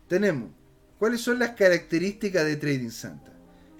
Tenemos, 0.08 0.52
¿cuáles 1.00 1.22
son 1.22 1.40
las 1.40 1.52
características 1.52 2.46
de 2.46 2.58
Trading 2.58 2.92
Santa? 2.92 3.33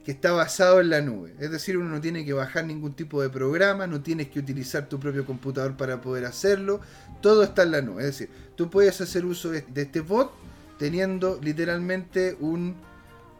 Que 0.04 0.12
está 0.12 0.32
basado 0.32 0.82
en 0.82 0.90
la 0.90 1.02
nube. 1.02 1.34
Es 1.40 1.52
decir, 1.52 1.78
uno 1.78 1.90
no 1.90 2.02
tiene 2.02 2.26
que 2.26 2.34
bajar 2.34 2.66
ningún 2.66 2.94
tipo 2.94 3.22
de 3.22 3.30
programa, 3.30 3.88
no 3.88 4.02
tienes 4.02 4.30
que 4.30 4.40
utilizar 4.40 4.88
tu 4.90 5.00
propio 5.00 5.26
computador 5.26 5.78
para 5.78 6.02
poder 6.02 6.26
hacerlo. 6.26 6.82
Todo 7.22 7.44
está 7.44 7.64
en 7.64 7.72
la 7.72 7.82
nube. 7.82 8.02
Es 8.02 8.18
decir, 8.18 8.30
tú 8.56 8.70
puedes 8.70 9.00
hacer 9.00 9.26
uso 9.26 9.52
de 9.52 9.64
este 9.76 10.02
bot 10.02 10.32
teniendo 10.78 11.40
literalmente 11.42 12.36
un, 12.40 12.76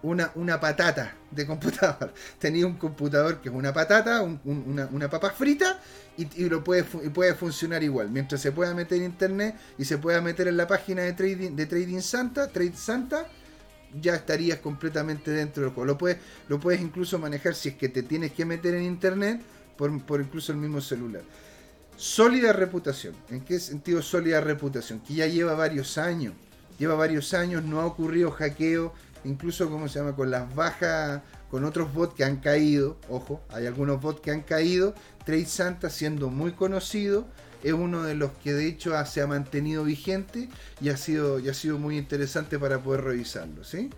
una, 0.04 0.32
una 0.36 0.60
patata 0.60 1.16
de 1.32 1.48
computador. 1.48 2.14
Tenía 2.40 2.68
un 2.68 2.76
computador 2.76 3.42
que 3.42 3.50
es 3.50 3.56
una 3.56 3.74
patata, 3.74 4.22
una, 4.22 5.10
papa 5.10 5.32
frita 5.32 5.80
y, 6.18 6.48
lo 6.50 6.64
puede, 6.64 6.86
y 7.04 7.34
funcionar 7.34 7.82
igual. 7.84 8.10
Mientras 8.10 8.42
se 8.42 8.52
pueda 8.52 8.74
meter 8.74 9.00
en 9.00 9.06
internet 9.06 9.56
y 9.78 9.86
se 9.86 9.98
pueda 9.98 10.22
meter 10.22 10.48
en 10.48 10.58
la 10.58 10.68
página 10.68 11.02
de 11.02 11.14
Trading, 11.14 11.56
de 11.56 11.66
trading 11.66 12.02
Santa, 12.02 12.48
Trade 12.50 12.76
Santa 12.76 13.28
ya 14.02 14.16
estarías 14.16 14.60
completamente 14.60 15.32
dentro 15.32 15.64
del 15.64 15.74
juego. 15.74 15.86
Lo 15.86 15.98
puedes, 15.98 16.18
lo 16.48 16.60
puedes 16.60 16.82
incluso 16.82 17.20
manejar 17.20 17.56
si 17.56 17.70
es 17.70 17.76
que 17.76 17.90
te 17.90 18.04
tienes 18.04 18.32
que 18.34 18.46
meter 18.46 18.76
en 18.76 18.84
internet 18.84 19.42
por, 19.78 20.04
por 20.06 20.22
incluso 20.22 20.52
el 20.52 20.58
mismo 20.58 20.82
celular. 20.82 21.22
Sólida 21.96 22.54
reputación. 22.54 23.16
¿En 23.30 23.42
qué 23.42 23.60
sentido 23.60 24.02
sólida 24.02 24.42
reputación? 24.42 25.00
Que 25.00 25.16
ya 25.16 25.28
lleva 25.28 25.54
varios 25.54 25.98
años. 25.98 26.34
Lleva 26.80 26.96
varios 26.96 27.34
años, 27.34 27.64
no 27.64 27.82
ha 27.82 27.86
ocurrido 27.86 28.32
hackeo. 28.32 28.94
incluso, 29.24 29.70
¿cómo 29.70 29.88
se 29.88 30.00
llama? 30.00 30.16
Con 30.16 30.32
las 30.32 30.54
bajas, 30.56 31.22
con 31.54 31.66
otros 31.66 31.94
bots 31.94 32.16
que 32.16 32.24
han 32.24 32.38
caído, 32.38 32.98
ojo, 33.10 33.44
hay 33.50 33.68
algunos 33.68 34.02
bots 34.02 34.22
que 34.22 34.32
han 34.32 34.42
caído, 34.42 34.96
Trade 35.24 35.46
Santa 35.46 35.92
siendo 35.92 36.32
muy 36.32 36.54
conocido, 36.54 37.28
es 37.64 37.74
uno 37.74 38.04
de 38.04 38.14
los 38.14 38.32
que 38.44 38.54
de 38.54 38.68
hecho 38.68 38.94
se 39.06 39.22
ha 39.22 39.28
mantenido 39.28 39.86
vigente 39.86 40.50
y 40.82 40.90
ha 40.90 40.98
sido, 40.98 41.38
ha 41.38 41.54
sido 41.54 41.80
muy 41.80 41.98
interesante 41.98 42.60
para 42.60 42.80
poder 42.80 43.06
revisarlo, 43.06 43.64
¿sí? 43.64 43.90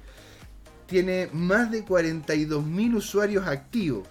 Tiene 0.85 1.29
más 1.33 1.71
de 1.71 1.83
42.000 1.83 2.95
usuarios 2.95 3.47
activos 3.47 4.07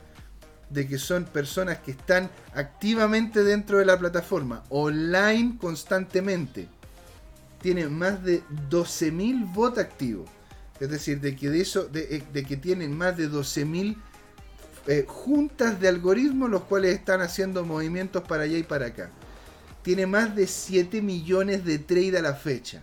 de 0.70 0.89
que 0.89 0.98
son 0.98 1.24
personas 1.24 1.78
que 1.78 1.93
están 1.93 2.31
activamente 2.55 3.44
dentro 3.44 3.78
de 3.78 3.85
la 3.85 3.97
plataforma, 3.97 4.64
online 4.70 5.56
constantemente. 5.60 6.66
Tiene 7.62 7.89
más 7.89 8.24
de 8.24 8.43
12.000 8.68 9.55
bots 9.55 9.78
activos. 9.78 10.28
Es 10.81 10.90
decir, 10.90 11.20
de 11.20 11.36
que, 11.36 11.48
de 11.48 11.60
eso, 11.60 11.85
de, 11.85 12.24
eh, 12.35 12.44
que 12.44 12.56
tienen 12.56 12.97
más 12.97 13.16
de 13.16 13.31
12.000 13.31 13.97
eh, 14.89 15.05
juntas 15.06 15.81
de 15.81 15.89
algoritmos 15.89 16.51
los 16.51 16.62
cuales 16.62 16.94
están 16.94 17.20
haciendo 17.20 17.64
movimientos 17.64 18.24
para 18.24 18.43
allá 18.43 18.59
y 18.59 18.64
para 18.64 18.86
acá. 18.86 19.10
Tiene 19.85 20.06
más 20.06 20.35
de 20.35 20.47
7 20.47 21.02
millones 21.02 21.62
de 21.62 21.78
trade 21.78 22.16
a 22.16 22.23
la 22.23 22.32
fecha. 22.32 22.82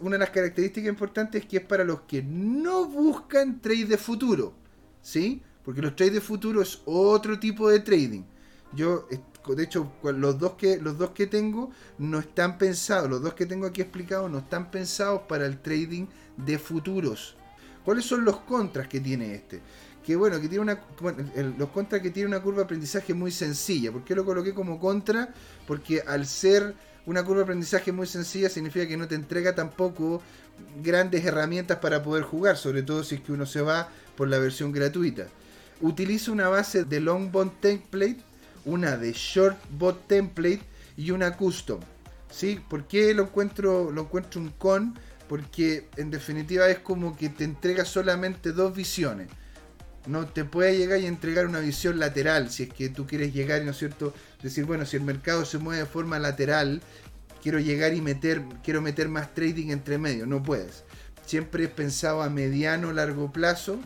Una 0.00 0.12
de 0.12 0.20
las 0.20 0.30
características 0.30 0.88
importantes 0.88 1.42
es 1.42 1.46
que 1.46 1.58
es 1.58 1.62
para 1.62 1.84
los 1.84 2.00
que 2.00 2.22
no 2.22 2.86
buscan 2.86 3.60
trade 3.60 3.84
de 3.84 3.98
futuro. 3.98 4.54
¿Sí? 5.02 5.42
Porque 5.62 5.82
los 5.82 5.94
trades 5.94 6.14
de 6.14 6.20
futuro 6.22 6.62
es 6.62 6.80
otro 6.86 7.38
tipo 7.38 7.68
de 7.68 7.80
trading. 7.80 8.22
Yo, 8.72 9.06
de 9.46 9.62
hecho, 9.62 9.92
los 10.02 10.38
dos 10.38 10.54
que, 10.54 10.78
los 10.78 10.96
dos 10.96 11.10
que 11.10 11.26
tengo 11.26 11.70
no 11.98 12.18
están 12.18 12.56
pensados, 12.56 13.10
los 13.10 13.20
dos 13.20 13.34
que 13.34 13.44
tengo 13.44 13.66
aquí 13.66 13.82
explicados 13.82 14.30
no 14.30 14.38
están 14.38 14.70
pensados 14.70 15.20
para 15.28 15.44
el 15.44 15.60
trading 15.60 16.06
de 16.38 16.58
futuros. 16.58 17.36
¿Cuáles 17.84 18.06
son 18.06 18.24
los 18.24 18.40
contras 18.40 18.88
que 18.88 19.00
tiene 19.00 19.34
este? 19.34 19.60
Que 20.08 20.16
bueno, 20.16 20.40
que 20.40 20.48
tiene 20.48 20.62
una. 20.62 20.80
los 21.58 21.68
contras 21.68 22.00
que 22.00 22.10
tiene 22.10 22.28
una 22.28 22.40
curva 22.40 22.60
de 22.60 22.64
aprendizaje 22.64 23.12
muy 23.12 23.30
sencilla. 23.30 23.92
¿Por 23.92 24.04
qué 24.04 24.14
lo 24.14 24.24
coloqué 24.24 24.54
como 24.54 24.80
contra? 24.80 25.28
Porque 25.66 26.02
al 26.06 26.26
ser 26.26 26.74
una 27.06 27.22
curva 27.22 27.38
de 27.38 27.44
aprendizaje 27.44 27.92
muy 27.92 28.06
sencilla 28.06 28.48
significa 28.48 28.88
que 28.88 28.96
no 28.96 29.06
te 29.06 29.14
entrega 29.14 29.54
tampoco 29.54 30.22
grandes 30.82 31.24
herramientas 31.24 31.78
para 31.78 32.02
poder 32.02 32.24
jugar, 32.24 32.56
sobre 32.56 32.82
todo 32.82 33.04
si 33.04 33.16
es 33.16 33.20
que 33.20 33.32
uno 33.32 33.46
se 33.46 33.60
va 33.60 33.88
por 34.16 34.28
la 34.28 34.38
versión 34.38 34.72
gratuita 34.72 35.28
utiliza 35.80 36.32
una 36.32 36.48
base 36.48 36.84
de 36.84 37.00
long 37.00 37.30
bot 37.30 37.60
template, 37.60 38.18
una 38.64 38.96
de 38.96 39.12
short 39.12 39.56
bot 39.70 40.06
template 40.06 40.62
y 40.96 41.10
una 41.10 41.36
custom. 41.36 41.80
¿Sí? 42.30 42.60
¿Por 42.68 42.86
qué 42.86 43.14
lo 43.14 43.24
encuentro, 43.24 43.90
lo 43.90 44.02
encuentro 44.02 44.40
un 44.40 44.50
con? 44.50 44.98
Porque 45.28 45.88
en 45.96 46.10
definitiva 46.10 46.68
es 46.68 46.78
como 46.78 47.16
que 47.16 47.28
te 47.28 47.44
entrega 47.44 47.84
solamente 47.84 48.52
dos 48.52 48.74
visiones. 48.74 49.28
No 50.08 50.26
te 50.26 50.44
puede 50.44 50.78
llegar 50.78 51.00
y 51.00 51.06
entregar 51.06 51.46
una 51.46 51.60
visión 51.60 51.98
lateral 51.98 52.50
si 52.50 52.62
es 52.64 52.72
que 52.72 52.88
tú 52.88 53.06
quieres 53.06 53.34
llegar, 53.34 53.62
¿no 53.62 53.72
es 53.72 53.76
cierto? 53.76 54.14
Decir, 54.42 54.64
bueno, 54.64 54.86
si 54.86 54.96
el 54.96 55.02
mercado 55.02 55.44
se 55.44 55.58
mueve 55.58 55.82
de 55.82 55.86
forma 55.86 56.18
lateral, 56.18 56.80
quiero 57.42 57.60
llegar 57.60 57.92
y 57.92 58.00
meter, 58.00 58.42
quiero 58.64 58.80
meter 58.80 59.10
más 59.10 59.34
trading 59.34 59.68
entre 59.68 59.98
medio. 59.98 60.24
No 60.24 60.42
puedes. 60.42 60.84
Siempre 61.26 61.64
he 61.64 61.68
pensado 61.68 62.22
a 62.22 62.30
mediano 62.30 62.90
largo 62.90 63.30
plazo 63.30 63.78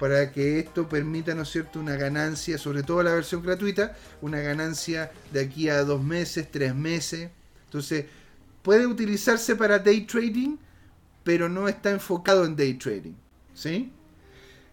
para 0.00 0.32
que 0.32 0.58
esto 0.58 0.88
permita, 0.88 1.34
¿no 1.36 1.42
es 1.42 1.50
cierto?, 1.50 1.78
una 1.78 1.94
ganancia, 1.94 2.58
sobre 2.58 2.82
todo 2.82 3.04
la 3.04 3.14
versión 3.14 3.42
gratuita, 3.42 3.96
una 4.22 4.40
ganancia 4.40 5.12
de 5.32 5.40
aquí 5.40 5.68
a 5.68 5.84
dos 5.84 6.02
meses, 6.02 6.50
tres 6.50 6.74
meses. 6.74 7.30
Entonces, 7.66 8.06
puede 8.62 8.86
utilizarse 8.86 9.54
para 9.54 9.78
day 9.78 10.00
trading, 10.00 10.56
pero 11.22 11.48
no 11.48 11.68
está 11.68 11.90
enfocado 11.90 12.44
en 12.44 12.56
day 12.56 12.74
trading. 12.74 13.14
¿Sí? 13.54 13.92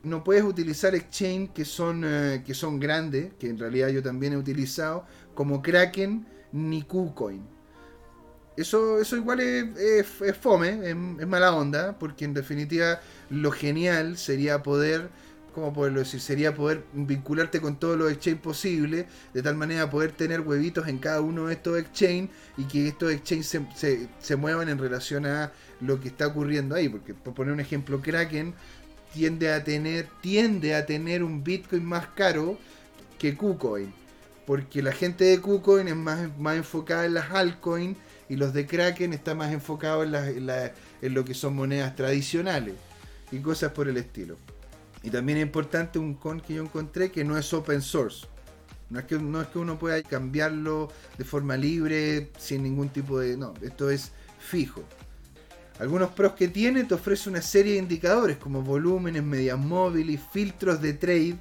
No 0.07 0.23
puedes 0.23 0.43
utilizar 0.43 0.95
exchange 0.95 1.51
que 1.51 1.65
son, 1.65 2.03
eh, 2.05 2.41
que 2.45 2.53
son 2.53 2.79
grandes, 2.79 3.33
que 3.37 3.49
en 3.49 3.59
realidad 3.59 3.89
yo 3.89 4.01
también 4.01 4.33
he 4.33 4.37
utilizado, 4.37 5.05
como 5.35 5.61
Kraken 5.61 6.25
ni 6.53 6.81
KuCoin. 6.83 7.43
Eso, 8.55 8.99
eso 8.99 9.17
igual 9.17 9.41
es, 9.41 10.07
fome, 10.39 10.89
es, 10.89 11.27
mala 11.27 11.53
onda, 11.53 11.99
porque 11.99 12.25
en 12.25 12.33
definitiva 12.33 13.01
lo 13.29 13.51
genial 13.51 14.17
sería 14.17 14.63
poder, 14.63 15.09
como 15.53 15.73
poderlo 15.73 15.99
decir? 15.99 16.21
Sería 16.21 16.55
poder 16.55 16.83
vincularte 16.93 17.59
con 17.59 17.77
todos 17.77 17.97
los 17.97 18.09
exchanges 18.11 18.41
posibles, 18.41 19.05
de 19.33 19.43
tal 19.43 19.57
manera 19.57 19.89
poder 19.89 20.13
tener 20.13 20.39
huevitos 20.41 20.87
en 20.87 20.99
cada 20.99 21.21
uno 21.21 21.47
de 21.47 21.53
estos 21.53 21.77
exchanges 21.77 22.29
y 22.57 22.63
que 22.63 22.87
estos 22.87 23.11
exchanges 23.11 23.59
se, 23.75 24.07
se, 24.19 24.35
muevan 24.37 24.69
en 24.69 24.79
relación 24.79 25.25
a 25.25 25.51
lo 25.81 25.99
que 25.99 26.07
está 26.07 26.27
ocurriendo 26.27 26.75
ahí. 26.75 26.87
Porque, 26.89 27.13
por 27.13 27.35
poner 27.35 27.53
un 27.53 27.59
ejemplo, 27.59 28.01
Kraken 28.01 28.55
tiende 29.13 29.51
a 29.51 29.63
tener, 29.63 30.07
tiende 30.21 30.75
a 30.75 30.85
tener 30.85 31.23
un 31.23 31.43
Bitcoin 31.43 31.85
más 31.85 32.07
caro 32.07 32.57
que 33.17 33.35
KuCoin. 33.35 33.93
Porque 34.45 34.81
la 34.81 34.91
gente 34.91 35.25
de 35.25 35.41
KuCoin 35.41 35.87
es 35.87 35.95
más, 35.95 36.37
más 36.37 36.55
enfocada 36.55 37.05
en 37.05 37.13
las 37.13 37.31
altcoins 37.31 37.97
y 38.29 38.35
los 38.35 38.53
de 38.53 38.65
Kraken 38.65 39.13
están 39.13 39.37
más 39.37 39.51
enfocados 39.51 40.05
en, 40.05 41.13
lo 41.13 41.25
que 41.25 41.33
son 41.33 41.55
monedas 41.55 41.95
tradicionales 41.95 42.75
y 43.31 43.39
cosas 43.39 43.71
por 43.71 43.87
el 43.87 43.97
estilo. 43.97 44.37
Y 45.03 45.09
también 45.09 45.37
es 45.37 45.43
importante 45.43 45.99
un 45.99 46.15
con 46.15 46.41
que 46.41 46.55
yo 46.55 46.63
encontré 46.63 47.11
que 47.11 47.23
no 47.23 47.37
es 47.37 47.53
open 47.53 47.81
source. 47.81 48.27
No 48.89 48.99
es, 48.99 49.05
que, 49.05 49.19
no 49.19 49.41
es 49.41 49.47
que 49.49 49.59
uno 49.59 49.77
pueda 49.77 50.01
cambiarlo 50.01 50.89
de 51.17 51.25
forma 51.25 51.57
libre, 51.57 52.31
sin 52.37 52.63
ningún 52.63 52.87
tipo 52.89 53.19
de... 53.19 53.35
No, 53.35 53.53
esto 53.61 53.89
es 53.89 54.11
fijo. 54.39 54.81
Algunos 55.79 56.09
pros 56.11 56.33
que 56.33 56.47
tiene 56.47 56.83
te 56.83 56.95
ofrece 56.95 57.29
una 57.29 57.41
serie 57.41 57.73
de 57.73 57.79
indicadores 57.79 58.37
como 58.37 58.61
volúmenes, 58.61 59.23
medias 59.23 59.59
móviles, 59.59 60.19
filtros 60.31 60.81
de 60.81 60.93
trade. 60.93 61.35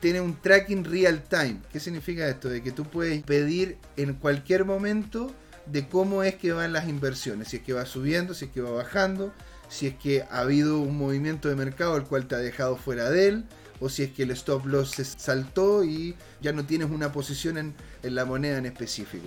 Tiene 0.00 0.20
un 0.20 0.40
tracking 0.40 0.84
real 0.84 1.22
time. 1.22 1.60
¿Qué 1.72 1.80
significa 1.80 2.28
esto? 2.28 2.48
De 2.50 2.62
que 2.62 2.72
tú 2.72 2.84
puedes 2.84 3.22
pedir 3.22 3.78
en 3.96 4.14
cualquier 4.14 4.64
momento 4.64 5.34
de 5.66 5.88
cómo 5.88 6.22
es 6.22 6.34
que 6.34 6.52
van 6.52 6.72
las 6.72 6.88
inversiones, 6.88 7.48
si 7.48 7.56
es 7.56 7.62
que 7.62 7.72
va 7.72 7.86
subiendo, 7.86 8.34
si 8.34 8.46
es 8.46 8.50
que 8.50 8.60
va 8.60 8.70
bajando, 8.70 9.32
si 9.68 9.86
es 9.86 9.94
que 9.94 10.22
ha 10.22 10.40
habido 10.40 10.80
un 10.80 10.96
movimiento 10.98 11.48
de 11.48 11.56
mercado 11.56 11.96
el 11.96 12.04
cual 12.04 12.26
te 12.26 12.34
ha 12.34 12.38
dejado 12.38 12.76
fuera 12.76 13.10
de 13.10 13.28
él, 13.28 13.44
o 13.80 13.88
si 13.88 14.02
es 14.02 14.12
que 14.12 14.22
el 14.22 14.30
stop 14.32 14.66
loss 14.66 14.90
se 14.92 15.04
saltó 15.04 15.84
y 15.84 16.14
ya 16.40 16.52
no 16.52 16.64
tienes 16.64 16.90
una 16.90 17.12
posición 17.12 17.58
en, 17.58 17.74
la 18.02 18.24
moneda 18.24 18.58
en 18.58 18.66
específico. 18.66 19.26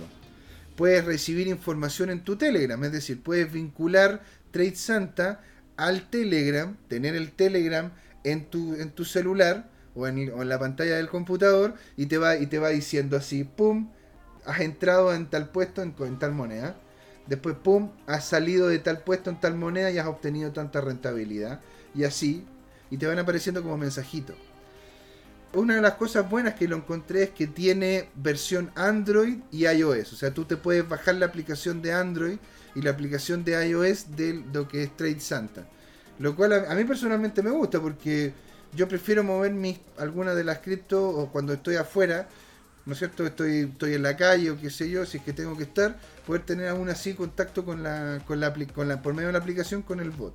Puedes 0.78 1.04
recibir 1.04 1.48
información 1.48 2.08
en 2.08 2.22
tu 2.22 2.36
Telegram, 2.36 2.82
es 2.84 2.92
decir, 2.92 3.20
puedes 3.20 3.52
vincular 3.52 4.22
Trade 4.52 4.76
Santa 4.76 5.40
al 5.76 6.08
Telegram, 6.08 6.76
tener 6.86 7.16
el 7.16 7.32
Telegram 7.32 7.90
en 8.22 8.46
tu, 8.46 8.76
en 8.76 8.92
tu 8.92 9.04
celular 9.04 9.68
o 9.96 10.06
en, 10.06 10.18
en 10.18 10.48
la 10.48 10.58
pantalla 10.60 10.96
del 10.96 11.08
computador 11.08 11.74
y 11.96 12.06
te 12.06 12.16
va, 12.16 12.36
y 12.36 12.46
te 12.46 12.60
va 12.60 12.68
diciendo 12.68 13.16
así, 13.16 13.42
¡pum! 13.42 13.90
has 14.46 14.60
entrado 14.60 15.12
en 15.12 15.26
tal 15.28 15.50
puesto 15.50 15.82
en, 15.82 16.18
tal 16.18 16.32
moneda. 16.32 16.76
Después, 17.26 17.56
pum, 17.56 17.90
has 18.06 18.24
salido 18.24 18.68
de 18.68 18.78
tal 18.78 19.00
puesto 19.00 19.30
en 19.30 19.40
tal 19.40 19.56
moneda 19.56 19.90
y 19.90 19.98
has 19.98 20.06
obtenido 20.06 20.52
tanta 20.52 20.80
rentabilidad. 20.80 21.60
Y 21.92 22.04
así, 22.04 22.46
y 22.88 22.96
te 22.96 23.06
van 23.06 23.18
apareciendo 23.18 23.62
como 23.62 23.76
mensajitos. 23.76 24.36
Una 25.54 25.76
de 25.76 25.80
las 25.80 25.94
cosas 25.94 26.28
buenas 26.28 26.54
que 26.54 26.68
lo 26.68 26.76
encontré 26.76 27.22
es 27.24 27.30
que 27.30 27.46
tiene 27.46 28.10
versión 28.14 28.70
Android 28.74 29.38
y 29.50 29.66
iOS. 29.66 30.12
O 30.12 30.16
sea, 30.16 30.32
tú 30.32 30.44
te 30.44 30.56
puedes 30.56 30.86
bajar 30.86 31.14
la 31.14 31.26
aplicación 31.26 31.80
de 31.80 31.92
Android 31.92 32.36
y 32.74 32.82
la 32.82 32.90
aplicación 32.90 33.44
de 33.44 33.68
iOS 33.68 34.14
de 34.14 34.44
lo 34.52 34.68
que 34.68 34.82
es 34.82 34.96
Trade 34.96 35.20
Santa. 35.20 35.66
Lo 36.18 36.36
cual 36.36 36.52
a, 36.52 36.74
mí 36.74 36.84
personalmente 36.84 37.42
me 37.42 37.50
gusta 37.50 37.80
porque 37.80 38.34
yo 38.74 38.86
prefiero 38.88 39.24
mover 39.24 39.52
mis, 39.52 39.78
algunas 39.96 40.36
de 40.36 40.44
las 40.44 40.58
cripto 40.58 41.08
o 41.08 41.32
cuando 41.32 41.54
estoy 41.54 41.76
afuera 41.76 42.28
¿no 42.88 42.94
es 42.94 43.00
cierto? 43.00 43.26
Estoy, 43.26 43.68
estoy 43.70 43.92
en 43.92 44.02
la 44.02 44.16
calle 44.16 44.50
o 44.50 44.58
qué 44.58 44.70
sé 44.70 44.88
yo, 44.88 45.04
si 45.04 45.18
es 45.18 45.22
que 45.22 45.34
tengo 45.34 45.54
que 45.58 45.64
estar, 45.64 45.98
poder 46.26 46.46
tener 46.46 46.68
aún 46.68 46.88
así 46.88 47.12
contacto 47.12 47.62
con 47.62 47.82
la, 47.82 48.22
con 48.26 48.40
la, 48.40 48.54
con 48.74 48.88
la, 48.88 49.02
por 49.02 49.12
medio 49.12 49.26
de 49.26 49.34
la 49.34 49.40
aplicación 49.40 49.82
con 49.82 50.00
el 50.00 50.10
bot. 50.10 50.34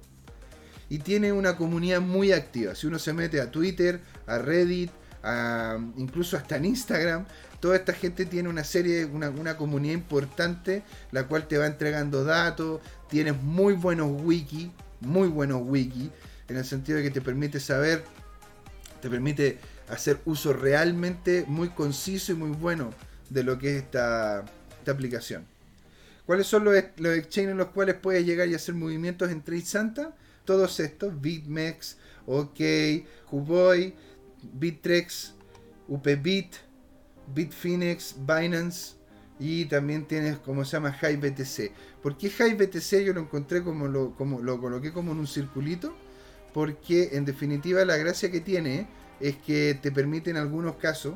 Y 0.88 1.00
tiene 1.00 1.32
una 1.32 1.58
comunidad 1.58 2.00
muy 2.00 2.32
activa. 2.32 2.76
Si 2.76 2.86
uno 2.86 3.00
se 3.00 3.12
mete 3.12 3.42
a 3.42 3.50
Twitter, 3.50 4.02
a 4.28 4.38
Reddit, 4.38 4.92
a, 5.24 5.78
incluso 5.98 6.38
hasta 6.38 6.58
en 6.58 6.66
Instagram, 6.66 7.26
toda 7.60 7.78
esta 7.78 7.94
gente 7.94 8.26
tiene 8.26 8.50
una 8.50 8.64
serie, 8.64 9.06
una, 9.06 9.30
una 9.30 9.56
comunidad 9.56 9.94
importante, 9.94 10.84
la 11.12 11.28
cual 11.28 11.48
te 11.48 11.58
va 11.58 11.66
entregando 11.66 12.24
datos, 12.24 12.82
tienes 13.10 13.42
muy 13.42 13.74
buenos 13.74 14.22
wiki, 14.24 14.72
muy 15.00 15.30
buenos 15.30 15.62
wiki, 15.64 16.12
en 16.50 16.58
el 16.58 16.66
sentido 16.66 16.98
de 16.98 17.06
que 17.06 17.12
te 17.12 17.22
permite 17.22 17.60
saber, 17.60 18.04
te 19.02 19.10
permite 19.10 19.60
hacer 19.90 20.20
uso 20.26 20.54
realmente 20.54 21.46
muy 21.48 21.70
conciso 21.70 22.32
y 22.32 22.36
muy 22.36 22.50
bueno 22.50 22.94
de 23.30 23.44
lo 23.44 23.58
que 23.58 23.78
es 23.78 23.84
esta, 23.84 24.44
aplicación. 24.86 25.46
¿Cuáles 26.26 26.48
son 26.48 26.66
los, 26.66 26.76
los 26.98 27.16
exchanges 27.16 27.52
en 27.52 27.58
los 27.58 27.68
cuales 27.68 27.96
puedes 27.96 28.26
llegar 28.26 28.50
y 28.50 28.56
hacer 28.56 28.76
movimientos 28.76 29.32
en 29.32 29.42
Trade 29.42 29.66
Santa? 29.66 30.14
Todos 30.44 30.82
estos, 30.82 31.22
BitMEX, 31.22 31.98
OK, 32.26 32.60
Huboy, 33.32 33.96
Bittrex, 34.54 35.34
UPBit, 35.88 36.56
Bitfinex, 37.34 38.16
Binance 38.20 38.96
y 39.40 39.66
también 39.66 40.06
tienes 40.06 40.38
como 40.38 40.66
se 40.66 40.74
llama 40.74 40.98
HiBTC. 41.00 41.72
¿Por 42.02 42.18
qué 42.18 42.28
HiBTC 42.28 43.06
yo 43.06 43.14
lo 43.14 43.22
encontré 43.22 43.64
como 43.64 43.88
lo, 43.88 44.16
como 44.16 44.42
lo 44.42 44.60
coloqué 44.60 44.92
como 44.92 45.14
en 45.14 45.20
un 45.20 45.28
circulito? 45.28 45.94
porque 46.54 47.10
en 47.14 47.26
definitiva 47.26 47.84
la 47.84 47.98
gracia 47.98 48.32
que 48.32 48.40
tiene 48.40 48.88
es 49.20 49.36
que 49.38 49.78
te 49.82 49.92
permite 49.92 50.30
en 50.30 50.38
algunos 50.38 50.76
casos 50.76 51.16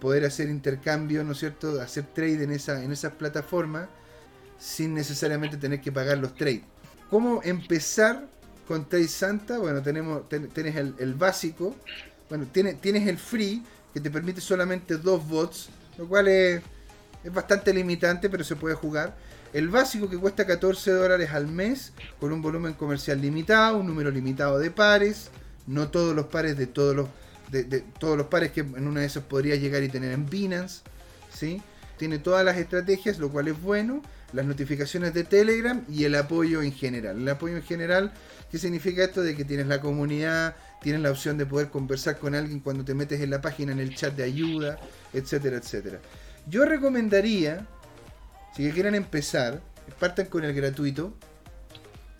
poder 0.00 0.24
hacer 0.24 0.48
intercambio, 0.48 1.24
¿no 1.24 1.32
es 1.32 1.38
cierto?, 1.38 1.80
hacer 1.80 2.06
trade 2.14 2.44
en, 2.44 2.52
esa, 2.52 2.82
en 2.82 2.92
esas 2.92 3.12
plataformas 3.14 3.88
sin 4.58 4.94
necesariamente 4.94 5.56
tener 5.56 5.80
que 5.80 5.90
pagar 5.92 6.18
los 6.18 6.34
trades. 6.34 6.62
¿Cómo 7.10 7.40
empezar 7.42 8.28
con 8.66 8.88
Trade 8.88 9.08
Santa? 9.08 9.58
Bueno, 9.58 9.82
tenemos, 9.82 10.28
tienes 10.28 10.76
el, 10.76 11.14
básico, 11.14 11.76
bueno, 12.28 12.46
tienes, 12.52 12.80
tienes 12.80 13.06
el 13.06 13.18
free 13.18 13.62
que 13.92 14.00
te 14.00 14.10
permite 14.10 14.40
solamente 14.40 14.96
dos 14.96 15.26
bots, 15.26 15.68
lo 15.96 16.06
cual 16.06 16.28
es, 16.28 16.62
es 17.24 17.32
bastante 17.32 17.72
limitante, 17.72 18.28
pero 18.28 18.44
se 18.44 18.56
puede 18.56 18.74
jugar. 18.74 19.16
El 19.52 19.68
básico 19.68 20.10
que 20.10 20.18
cuesta 20.18 20.46
14 20.46 20.90
dólares 20.90 21.30
al 21.30 21.46
mes, 21.46 21.92
con 22.20 22.32
un 22.32 22.42
volumen 22.42 22.74
comercial 22.74 23.20
limitado, 23.20 23.78
un 23.78 23.86
número 23.86 24.10
limitado 24.10 24.58
de 24.58 24.70
pares, 24.70 25.30
no 25.66 25.88
todos 25.88 26.14
los 26.14 26.26
pares 26.26 26.56
de 26.56 26.66
todos 26.66 26.94
los, 26.94 27.08
de, 27.50 27.80
todos 27.98 28.16
los 28.16 28.26
pares 28.26 28.52
que 28.52 28.60
en 28.60 28.86
una 28.86 29.00
de 29.00 29.06
esas 29.06 29.24
podría 29.24 29.56
llegar 29.56 29.82
y 29.82 29.88
tener 29.88 30.12
en 30.12 30.28
Binance, 30.28 30.82
¿sí? 31.32 31.62
Tiene 31.96 32.18
todas 32.18 32.44
las 32.44 32.58
estrategias, 32.58 33.18
lo 33.18 33.30
cual 33.30 33.48
es 33.48 33.60
bueno, 33.60 34.02
las 34.32 34.44
notificaciones 34.44 35.14
de 35.14 35.24
Telegram 35.24 35.82
y 35.88 36.04
el 36.04 36.14
apoyo 36.14 36.62
en 36.62 36.72
general. 36.72 37.16
El 37.18 37.28
apoyo 37.28 37.56
en 37.56 37.62
general, 37.62 38.12
¿qué 38.50 38.58
significa 38.58 39.04
esto? 39.04 39.22
De 39.22 39.34
que 39.34 39.44
tienes 39.44 39.66
la 39.66 39.80
comunidad, 39.80 40.54
tienes 40.80 41.02
la 41.02 41.10
opción 41.10 41.38
de 41.38 41.46
poder 41.46 41.70
conversar 41.70 42.18
con 42.18 42.34
alguien 42.34 42.60
cuando 42.60 42.84
te 42.84 42.94
metes 42.94 43.20
en 43.20 43.30
la 43.30 43.40
página, 43.40 43.72
en 43.72 43.80
el 43.80 43.94
chat 43.94 44.14
de 44.14 44.24
ayuda, 44.24 44.78
etcétera, 45.12 45.56
etcétera. 45.56 46.00
Yo 46.48 46.64
recomendaría 46.64 47.66
si 48.56 48.70
quieren 48.70 48.94
empezar, 48.94 49.60
partan 49.98 50.26
con 50.26 50.42
el 50.42 50.54
gratuito, 50.54 51.12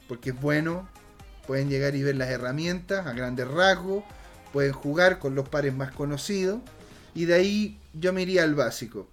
porque 0.06 0.30
es 0.30 0.40
bueno, 0.40 0.86
pueden 1.46 1.70
llegar 1.70 1.94
y 1.94 2.02
ver 2.02 2.16
las 2.16 2.28
herramientas 2.28 3.06
a 3.06 3.12
grandes 3.14 3.48
rasgos, 3.48 4.04
pueden 4.52 4.72
jugar 4.72 5.18
con 5.18 5.34
los 5.34 5.48
pares 5.48 5.74
más 5.74 5.92
conocidos, 5.92 6.60
y 7.14 7.24
de 7.24 7.34
ahí 7.34 7.80
yo 7.94 8.12
me 8.12 8.20
iría 8.20 8.42
al 8.42 8.54
básico. 8.54 9.08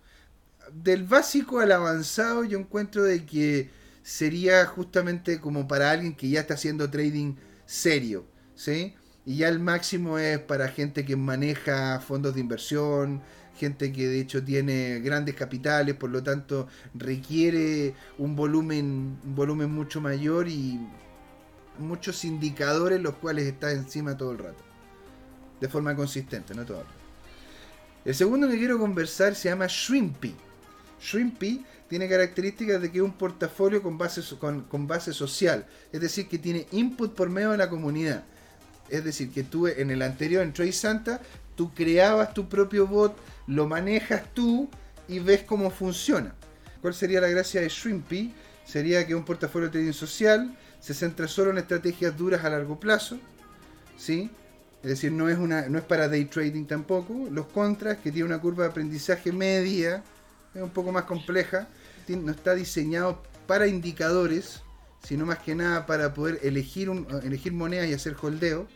Del 0.73 1.03
básico 1.03 1.61
al 1.61 1.71
avanzado 1.71 2.43
yo 2.43 2.59
encuentro 2.59 3.03
de 3.03 3.25
que 3.25 3.69
sería 4.03 4.65
justamente 4.65 5.39
como 5.39 5.65
para 5.65 5.91
alguien 5.91 6.15
que 6.15 6.27
ya 6.27 6.41
está 6.41 6.55
haciendo 6.55 6.89
trading 6.89 7.35
serio, 7.65 8.25
¿sí? 8.53 8.95
Y 9.25 9.37
ya 9.37 9.47
el 9.47 9.59
máximo 9.59 10.17
es 10.17 10.39
para 10.39 10.67
gente 10.67 11.05
que 11.05 11.15
maneja 11.15 11.99
fondos 12.01 12.35
de 12.35 12.41
inversión, 12.41 13.21
gente 13.57 13.93
que 13.93 14.07
de 14.07 14.19
hecho 14.19 14.43
tiene 14.43 14.99
grandes 14.99 15.35
capitales, 15.35 15.95
por 15.95 16.09
lo 16.09 16.21
tanto 16.23 16.67
requiere 16.93 17.93
un 18.17 18.35
volumen, 18.35 19.17
un 19.23 19.35
volumen 19.35 19.71
mucho 19.71 20.01
mayor 20.01 20.47
y 20.47 20.79
muchos 21.79 22.25
indicadores 22.25 23.01
los 23.01 23.15
cuales 23.15 23.45
está 23.45 23.71
encima 23.71 24.17
todo 24.17 24.31
el 24.31 24.39
rato. 24.39 24.63
De 25.61 25.69
forma 25.69 25.95
consistente, 25.95 26.53
no 26.53 26.65
todo 26.65 26.83
el 28.05 28.13
segundo 28.13 28.49
que 28.49 28.57
quiero 28.57 28.77
conversar 28.77 29.33
se 29.33 29.47
llama 29.47 29.67
Shrimpy. 29.67 30.35
Shrimpy 31.01 31.65
tiene 31.87 32.09
características 32.09 32.81
de 32.81 32.91
que 32.91 32.97
es 32.97 33.03
un 33.03 33.13
portafolio 33.13 33.81
con 33.81 33.97
base, 33.97 34.21
con 34.37 34.87
base 34.87 35.13
social, 35.13 35.65
es 35.91 36.01
decir, 36.01 36.27
que 36.27 36.37
tiene 36.37 36.67
input 36.71 37.15
por 37.15 37.29
medio 37.29 37.51
de 37.51 37.57
la 37.57 37.69
comunidad. 37.69 38.25
Es 38.89 39.03
decir, 39.03 39.31
que 39.31 39.43
tú 39.43 39.67
en 39.67 39.91
el 39.91 40.01
anterior, 40.01 40.43
en 40.43 40.53
Trace 40.53 40.71
Santa, 40.73 41.21
tú 41.55 41.73
creabas 41.73 42.33
tu 42.33 42.49
propio 42.49 42.87
bot, 42.87 43.15
lo 43.47 43.67
manejas 43.67 44.23
tú 44.33 44.69
y 45.07 45.19
ves 45.19 45.43
cómo 45.43 45.69
funciona. 45.69 46.33
¿Cuál 46.81 46.93
sería 46.93 47.21
la 47.21 47.29
gracia 47.29 47.61
de 47.61 47.69
Shrimpy? 47.69 48.33
Sería 48.65 49.05
que 49.05 49.15
un 49.15 49.23
portafolio 49.23 49.67
de 49.67 49.73
trading 49.73 49.93
social 49.93 50.57
se 50.79 50.93
centra 50.93 51.27
solo 51.27 51.51
en 51.51 51.57
estrategias 51.57 52.17
duras 52.17 52.43
a 52.43 52.49
largo 52.49 52.79
plazo, 52.79 53.17
¿sí? 53.97 54.29
Es 54.81 54.89
decir, 54.89 55.13
no 55.13 55.29
es, 55.29 55.37
una, 55.37 55.69
no 55.69 55.77
es 55.77 55.85
para 55.85 56.09
day 56.09 56.25
trading 56.25 56.65
tampoco. 56.65 57.27
Los 57.31 57.45
contras, 57.47 57.97
que 57.99 58.11
tiene 58.11 58.27
una 58.27 58.41
curva 58.41 58.65
de 58.65 58.71
aprendizaje 58.71 59.31
media, 59.31 60.03
es 60.53 60.61
un 60.61 60.71
poco 60.71 60.91
más 60.91 61.05
compleja, 61.05 61.67
no 62.09 62.31
está 62.31 62.53
diseñado 62.53 63.23
para 63.47 63.65
indicadores, 63.67 64.61
sino 65.03 65.25
más 65.25 65.39
que 65.39 65.55
nada 65.55 65.85
para 65.85 66.13
poder 66.13 66.39
elegir, 66.43 66.89
un, 66.89 67.07
elegir 67.23 67.53
monedas 67.53 67.87
y 67.87 67.93
hacer 67.93 68.15
holdeo. 68.21 68.67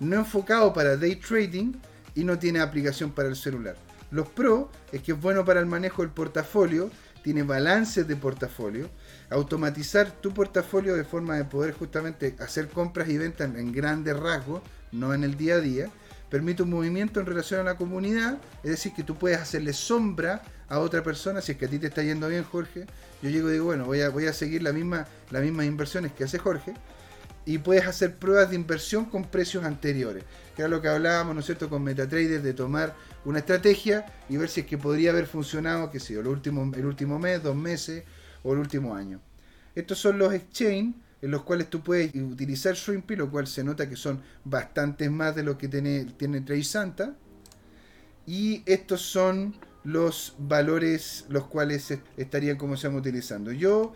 No 0.00 0.16
enfocado 0.16 0.72
para 0.72 0.96
day 0.96 1.16
trading 1.16 1.72
y 2.14 2.24
no 2.24 2.38
tiene 2.38 2.60
aplicación 2.60 3.12
para 3.12 3.28
el 3.28 3.36
celular. 3.36 3.76
Los 4.10 4.28
Pro 4.28 4.70
es 4.92 5.02
que 5.02 5.12
es 5.12 5.20
bueno 5.20 5.44
para 5.44 5.60
el 5.60 5.66
manejo 5.66 6.02
del 6.02 6.10
portafolio, 6.10 6.90
tiene 7.22 7.42
balances 7.42 8.08
de 8.08 8.16
portafolio, 8.16 8.88
automatizar 9.28 10.10
tu 10.10 10.32
portafolio 10.32 10.96
de 10.96 11.04
forma 11.04 11.36
de 11.36 11.44
poder 11.44 11.74
justamente 11.74 12.34
hacer 12.38 12.68
compras 12.68 13.08
y 13.08 13.18
ventas 13.18 13.54
en 13.54 13.72
grandes 13.72 14.18
rasgos, 14.18 14.62
no 14.92 15.12
en 15.12 15.24
el 15.24 15.36
día 15.36 15.56
a 15.56 15.60
día, 15.60 15.90
permite 16.30 16.62
un 16.62 16.70
movimiento 16.70 17.20
en 17.20 17.26
relación 17.26 17.60
a 17.60 17.64
la 17.64 17.76
comunidad, 17.76 18.38
es 18.62 18.70
decir, 18.70 18.92
que 18.92 19.02
tú 19.02 19.16
puedes 19.16 19.38
hacerle 19.38 19.72
sombra 19.72 20.42
a 20.68 20.78
otra 20.80 21.02
persona, 21.02 21.40
si 21.40 21.52
es 21.52 21.58
que 21.58 21.66
a 21.66 21.68
ti 21.68 21.78
te 21.78 21.86
está 21.86 22.02
yendo 22.02 22.28
bien 22.28 22.44
Jorge, 22.44 22.86
yo 23.22 23.30
llego 23.30 23.48
y 23.48 23.54
digo, 23.54 23.64
bueno, 23.66 23.86
voy 23.86 24.02
a, 24.02 24.10
voy 24.10 24.26
a 24.26 24.32
seguir 24.32 24.62
las 24.62 24.74
mismas 24.74 25.06
inversiones 25.32 26.12
que 26.12 26.24
hace 26.24 26.38
Jorge, 26.38 26.74
y 27.46 27.56
puedes 27.56 27.86
hacer 27.86 28.14
pruebas 28.16 28.50
de 28.50 28.56
inversión 28.56 29.06
con 29.06 29.24
precios 29.24 29.64
anteriores, 29.64 30.22
que 30.54 30.60
era 30.60 30.68
lo 30.68 30.82
que 30.82 30.88
hablábamos, 30.88 31.34
¿no 31.34 31.40
cierto?, 31.40 31.70
con 31.70 31.82
MetaTrader 31.82 32.42
de 32.42 32.52
tomar 32.52 32.94
una 33.24 33.38
estrategia 33.38 34.04
y 34.28 34.36
ver 34.36 34.50
si 34.50 34.60
es 34.60 34.66
que 34.66 34.76
podría 34.76 35.10
haber 35.12 35.26
funcionado, 35.26 35.90
que 35.90 35.98
sé 35.98 36.18
el 36.18 36.26
último, 36.26 36.70
el 36.74 36.84
último 36.84 37.18
mes, 37.18 37.42
dos 37.42 37.56
meses 37.56 38.04
o 38.42 38.52
el 38.52 38.58
último 38.58 38.94
año. 38.94 39.20
Estos 39.74 39.98
son 39.98 40.18
los 40.18 40.34
exchange 40.34 40.94
en 41.20 41.30
los 41.30 41.42
cuales 41.42 41.68
tú 41.68 41.82
puedes 41.82 42.14
utilizar 42.14 42.74
Shrimpy, 42.74 43.16
lo 43.16 43.30
cual 43.30 43.46
se 43.46 43.64
nota 43.64 43.88
que 43.88 43.96
son 43.96 44.22
bastantes 44.44 45.10
más 45.10 45.34
de 45.34 45.42
lo 45.42 45.58
que 45.58 45.68
tiene, 45.68 46.04
tiene 46.16 46.40
Trade 46.40 46.64
Santa. 46.64 47.14
Y 48.26 48.62
estos 48.66 49.02
son 49.02 49.54
los 49.84 50.34
valores 50.38 51.24
los 51.28 51.46
cuales 51.46 51.92
estarían 52.16 52.56
como 52.56 52.76
se 52.76 52.88
llama 52.88 52.98
utilizando. 52.98 53.52
Yo 53.52 53.94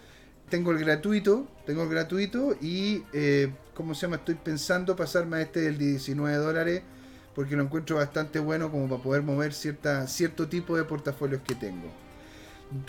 tengo 0.48 0.70
el 0.72 0.78
gratuito, 0.78 1.48
tengo 1.66 1.82
el 1.82 1.88
gratuito 1.88 2.56
y, 2.60 3.04
eh, 3.12 3.52
¿cómo 3.74 3.94
se 3.94 4.02
llama? 4.02 4.16
Estoy 4.16 4.34
pensando 4.34 4.96
pasarme 4.96 5.36
a 5.36 5.42
este 5.42 5.60
del 5.60 5.78
19 5.78 6.36
dólares 6.36 6.82
porque 7.34 7.56
lo 7.56 7.62
encuentro 7.62 7.96
bastante 7.96 8.38
bueno 8.38 8.70
como 8.70 8.88
para 8.88 9.02
poder 9.02 9.22
mover 9.22 9.54
cierta, 9.54 10.06
cierto 10.06 10.48
tipo 10.48 10.76
de 10.76 10.84
portafolios 10.84 11.42
que 11.42 11.54
tengo. 11.54 11.90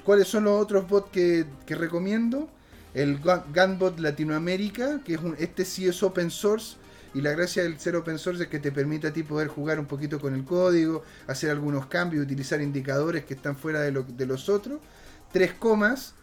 ¿Cuáles 0.04 0.28
son 0.28 0.46
los 0.46 0.62
otros 0.62 0.88
bots 0.88 1.10
que, 1.12 1.46
recomiendo? 1.68 2.50
El 2.94 3.20
Gunbot 3.20 4.00
Latinoamérica, 4.00 5.02
que 5.04 5.16
es 5.16 5.22
un, 5.22 5.36
este 5.40 5.66
sí 5.66 5.88
es 5.88 6.04
open 6.04 6.30
source, 6.30 6.78
y 7.14 7.22
la 7.22 7.32
gracia 7.32 7.64
del 7.64 7.80
ser 7.80 7.96
open 7.96 8.18
source 8.18 8.44
es 8.44 8.50
que 8.50 8.60
te 8.60 8.72
permite 8.72 9.08
a 9.08 9.14
ti 9.14 9.24
poder 9.24 9.48
jugar 9.48 9.80
un 9.80 9.86
poquito 9.86 10.20
con 10.20 10.34
el 10.34 10.44
código, 10.44 11.04
hacer 11.28 11.52
algunos 11.52 11.86
cambios, 11.86 12.24
utilizar 12.24 12.62
indicadores 12.62 13.26
que 13.26 13.36
están 13.36 13.56
fuera 13.56 13.82
de, 13.82 13.92
los 14.26 14.50
otros. 14.50 14.80
Tres 15.32 15.54
comas, 15.54 16.16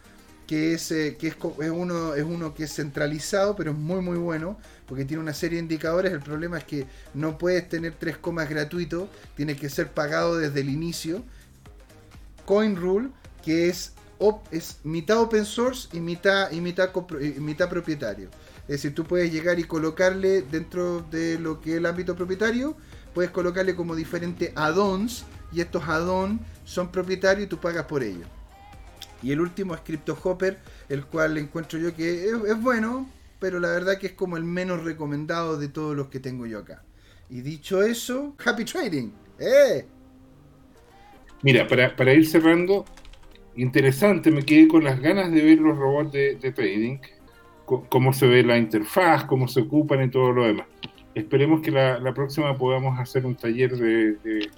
que 0.48 0.74
es, 0.74 0.90
eh, 0.90 1.16
que 1.18 1.28
es, 1.28 1.36
uno, 1.70 2.14
es 2.14 2.24
uno 2.24 2.54
que 2.54 2.64
es 2.64 2.74
centralizado, 2.74 3.54
pero 3.54 3.70
es 3.70 3.76
muy 3.76 4.00
muy 4.00 4.18
bueno, 4.18 4.58
porque 4.86 5.04
tiene 5.04 5.22
una 5.22 5.34
serie 5.34 5.58
de 5.58 5.62
indicadores. 5.62 6.12
El 6.12 6.20
problema 6.20 6.58
es 6.58 6.64
que 6.64 6.86
no 7.14 7.38
puedes 7.38 7.68
tener 7.68 7.94
tres 7.94 8.18
comas 8.18 8.48
gratuitos, 8.48 9.08
tiene 9.36 9.54
que 9.54 9.70
ser 9.70 9.92
pagado 9.92 10.38
desde 10.38 10.60
el 10.60 10.70
inicio. 10.70 11.22
CoinRule, 12.46 13.10
que 13.44 13.68
es, 13.68 13.92
es 14.50 14.80
mitad 14.84 15.20
open 15.20 15.44
source 15.44 15.88
y 15.92 16.00
mitad, 16.00 16.50
y 16.52 16.60
mitad, 16.60 16.90
mitad 17.38 17.68
propietario. 17.68 18.28
Es 18.62 18.82
decir, 18.82 18.94
tú 18.94 19.04
puedes 19.04 19.32
llegar 19.32 19.58
y 19.58 19.64
colocarle 19.64 20.42
dentro 20.42 21.02
de 21.10 21.38
lo 21.38 21.60
que 21.60 21.72
es 21.72 21.76
el 21.78 21.86
ámbito 21.86 22.14
propietario, 22.14 22.76
puedes 23.14 23.30
colocarle 23.30 23.74
como 23.74 23.96
diferentes 23.96 24.52
add-ons, 24.54 25.24
y 25.52 25.60
estos 25.60 25.88
add-ons 25.88 26.40
son 26.64 26.92
propietarios 26.92 27.46
y 27.46 27.48
tú 27.48 27.58
pagas 27.58 27.86
por 27.86 28.02
ellos. 28.02 28.28
Y 29.22 29.32
el 29.32 29.40
último 29.40 29.74
es 29.74 29.80
Crypto 29.80 30.16
Hopper, 30.22 30.58
el 30.88 31.04
cual 31.04 31.36
encuentro 31.38 31.78
yo 31.78 31.94
que 31.94 32.26
es, 32.26 32.60
bueno, 32.60 33.08
pero 33.38 33.58
la 33.60 33.68
verdad 33.68 33.98
que 33.98 34.08
es 34.08 34.12
como 34.12 34.36
el 34.36 34.44
menos 34.44 34.84
recomendado 34.84 35.58
de 35.58 35.68
todos 35.68 35.96
los 35.96 36.08
que 36.08 36.20
tengo 36.20 36.46
yo 36.46 36.60
acá. 36.60 36.82
Y 37.28 37.42
dicho 37.42 37.82
eso, 37.82 38.34
happy 38.44 38.64
trading. 38.64 39.10
¡Eh! 39.38 39.86
Mira, 41.42 41.66
para, 41.66 42.14
ir 42.14 42.26
cerrando, 42.26 42.84
interesante, 43.56 44.30
me 44.30 44.42
quedé 44.42 44.68
con 44.68 44.84
las 44.84 45.00
ganas 45.00 45.30
de 45.30 45.42
ver 45.42 45.58
los 45.58 45.76
robots 45.76 46.12
de, 46.12 46.52
trading, 46.54 46.98
cómo 47.64 48.12
se 48.12 48.26
ve 48.26 48.42
la 48.42 48.58
interfaz, 48.58 49.24
cómo 49.24 49.48
se 49.48 49.60
ocupan 49.60 50.02
y 50.04 50.10
todo 50.10 50.32
lo 50.32 50.44
demás. 50.44 50.66
Esperemos 51.14 51.60
que 51.60 51.70
la, 51.70 52.12
próxima 52.14 52.56
podamos 52.56 52.98
hacer 52.98 53.26
un 53.26 53.34
taller 53.34 53.76
de 53.76 54.48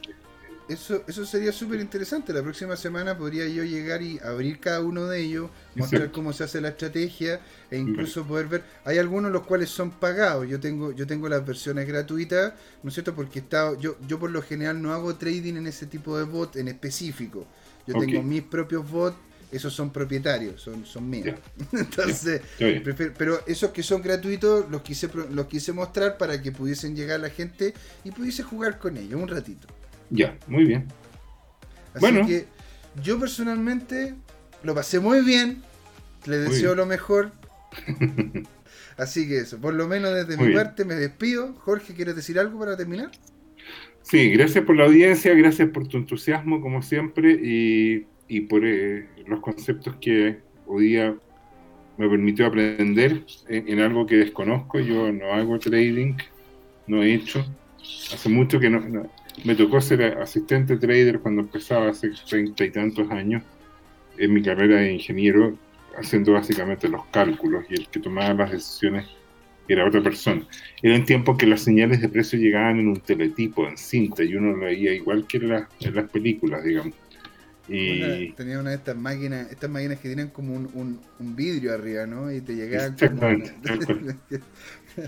eso, 0.69 1.02
eso 1.06 1.27
sería 1.27 1.52
súper 1.52 1.81
interesante. 1.81 2.32
La 2.32 2.43
próxima 2.43 2.77
semana 2.77 3.16
podría 3.16 3.47
yo 3.48 3.64
llegar 3.64 4.01
y 4.02 4.19
abrir 4.20 4.60
cada 4.60 4.81
uno 4.81 5.06
de 5.06 5.20
ellos, 5.20 5.51
mostrar 5.74 6.10
cómo 6.12 6.32
se 6.32 6.44
hace 6.44 6.60
la 6.60 6.69
estrategia 6.69 7.40
e 7.70 7.78
incluso 7.78 8.24
poder 8.24 8.47
ver. 8.47 8.64
Hay 8.85 8.98
algunos 8.98 9.32
los 9.32 9.43
cuales 9.43 9.70
son 9.70 9.90
pagados. 9.90 10.48
Yo 10.48 10.60
tengo, 10.60 10.93
yo 10.93 11.06
tengo 11.06 11.28
las 11.28 11.44
versiones 11.44 11.86
gratuitas, 11.86 12.55
¿no 12.82 12.89
es 12.89 12.94
cierto? 12.94 13.14
Porque 13.14 13.40
está, 13.40 13.77
yo, 13.78 13.97
yo 14.06 14.19
por 14.19 14.31
lo 14.31 14.40
general 14.40 14.81
no 14.81 14.93
hago 14.93 15.16
trading 15.16 15.55
en 15.56 15.66
ese 15.66 15.86
tipo 15.86 16.16
de 16.16 16.24
bot 16.24 16.56
en 16.56 16.69
específico. 16.69 17.47
Yo 17.86 17.98
tengo 17.98 18.22
mis 18.22 18.42
propios 18.42 18.88
bots 18.88 19.16
esos 19.52 19.74
son 19.74 19.92
propietarios, 19.92 20.62
son, 20.62 20.86
son 20.86 21.09
míos. 21.09 21.36
Entonces, 21.72 22.40
pero 23.18 23.46
esos 23.46 23.70
que 23.70 23.82
son 23.82 24.00
gratuitos 24.00 24.68
los 24.70 24.80
quise, 24.80 25.10
los 25.30 25.46
quise 25.46 25.72
mostrar 25.72 26.16
para 26.16 26.40
que 26.40 26.52
pudiesen 26.52 26.96
llegar 26.96 27.20
la 27.20 27.28
gente 27.28 27.74
y 28.02 28.10
pudiese 28.10 28.42
jugar 28.42 28.78
con 28.78 28.96
ellos 28.96 29.20
un 29.20 29.28
ratito. 29.28 29.68
Ya, 30.09 30.38
muy 30.46 30.64
bien. 30.64 30.88
Así 31.92 32.26
que 32.26 32.46
yo 33.02 33.20
personalmente 33.20 34.14
lo 34.62 34.74
pasé 34.74 35.00
muy 35.00 35.20
bien, 35.20 35.62
le 36.24 36.38
deseo 36.38 36.74
lo 36.74 36.86
mejor. 36.86 37.32
Así 38.96 39.28
que 39.28 39.38
eso, 39.38 39.59
por 39.59 39.74
lo 39.74 39.86
menos 39.86 40.14
desde 40.14 40.42
mi 40.42 40.54
parte 40.54 40.86
me 40.86 40.94
despido. 40.94 41.54
Jorge, 41.60 41.94
¿quieres 41.94 42.16
decir 42.16 42.38
algo 42.38 42.59
para 42.59 42.76
terminar? 42.76 43.10
Sí, 44.02 44.30
gracias 44.30 44.64
por 44.64 44.76
la 44.76 44.84
audiencia, 44.84 45.34
gracias 45.34 45.68
por 45.70 45.86
tu 45.86 45.96
entusiasmo 45.96 46.60
como 46.60 46.82
siempre 46.82 47.38
y, 47.40 48.40
por 48.48 48.64
eh, 48.64 49.06
los 49.26 49.40
conceptos 49.40 49.96
que 50.00 50.38
hoy 50.66 50.88
día 50.88 51.14
me 51.96 52.08
permitió 52.08 52.46
aprender 52.46 53.24
en, 53.48 53.80
algo 53.80 54.06
que 54.06 54.16
desconozco. 54.16 54.80
Yo 54.80 55.12
no 55.12 55.32
hago 55.32 55.58
trading, 55.58 56.14
no 56.86 57.02
he 57.02 57.14
hecho. 57.14 57.44
Hace 58.12 58.28
mucho 58.28 58.58
que 58.58 58.70
no, 58.70 59.08
me 59.44 59.54
tocó 59.54 59.80
ser 59.80 60.02
asistente 60.18 60.76
trader 60.76 61.20
cuando 61.20 61.42
empezaba 61.42 61.88
hace 61.88 62.10
treinta 62.28 62.64
y 62.64 62.70
tantos 62.70 63.10
años 63.10 63.42
en 64.18 64.32
mi 64.32 64.42
carrera 64.42 64.76
de 64.76 64.92
ingeniero, 64.92 65.56
haciendo 65.96 66.32
básicamente 66.32 66.88
los 66.88 67.04
cálculos 67.06 67.64
y 67.70 67.74
el 67.74 67.88
que 67.88 68.00
tomaba 68.00 68.34
las 68.34 68.52
decisiones 68.52 69.06
era 69.68 69.86
otra 69.86 70.02
persona. 70.02 70.43
Eran 70.82 71.05
tiempos 71.05 71.39
que 71.39 71.47
las 71.47 71.62
señales 71.62 72.01
de 72.01 72.09
precio 72.09 72.39
llegaban 72.39 72.80
en 72.80 72.89
un 72.89 73.01
teletipo, 73.01 73.66
en 73.66 73.76
cinta, 73.76 74.22
y 74.24 74.34
uno 74.34 74.52
lo 74.52 74.64
veía 74.64 74.93
igual 74.93 75.26
que 75.26 75.39
en, 75.39 75.48
las 75.48 76.10
películas, 76.10 76.64
digamos. 76.64 76.94
Y... 77.68 78.32
tenía 78.32 78.59
una 78.59 78.70
de 78.70 78.76
estas 78.76 78.97
máquinas, 78.97 79.51
estas 79.51 79.70
máquinas 79.70 79.98
que 80.01 80.09
tienen 80.09 80.28
como 80.28 80.55
un, 80.55 81.01
vidrio 81.20 81.72
arriba, 81.72 82.06
¿no? 82.06 82.30
Y 82.32 82.40
te 82.40 82.55
llegaban 82.55 82.93
Exactamente, 82.93 83.52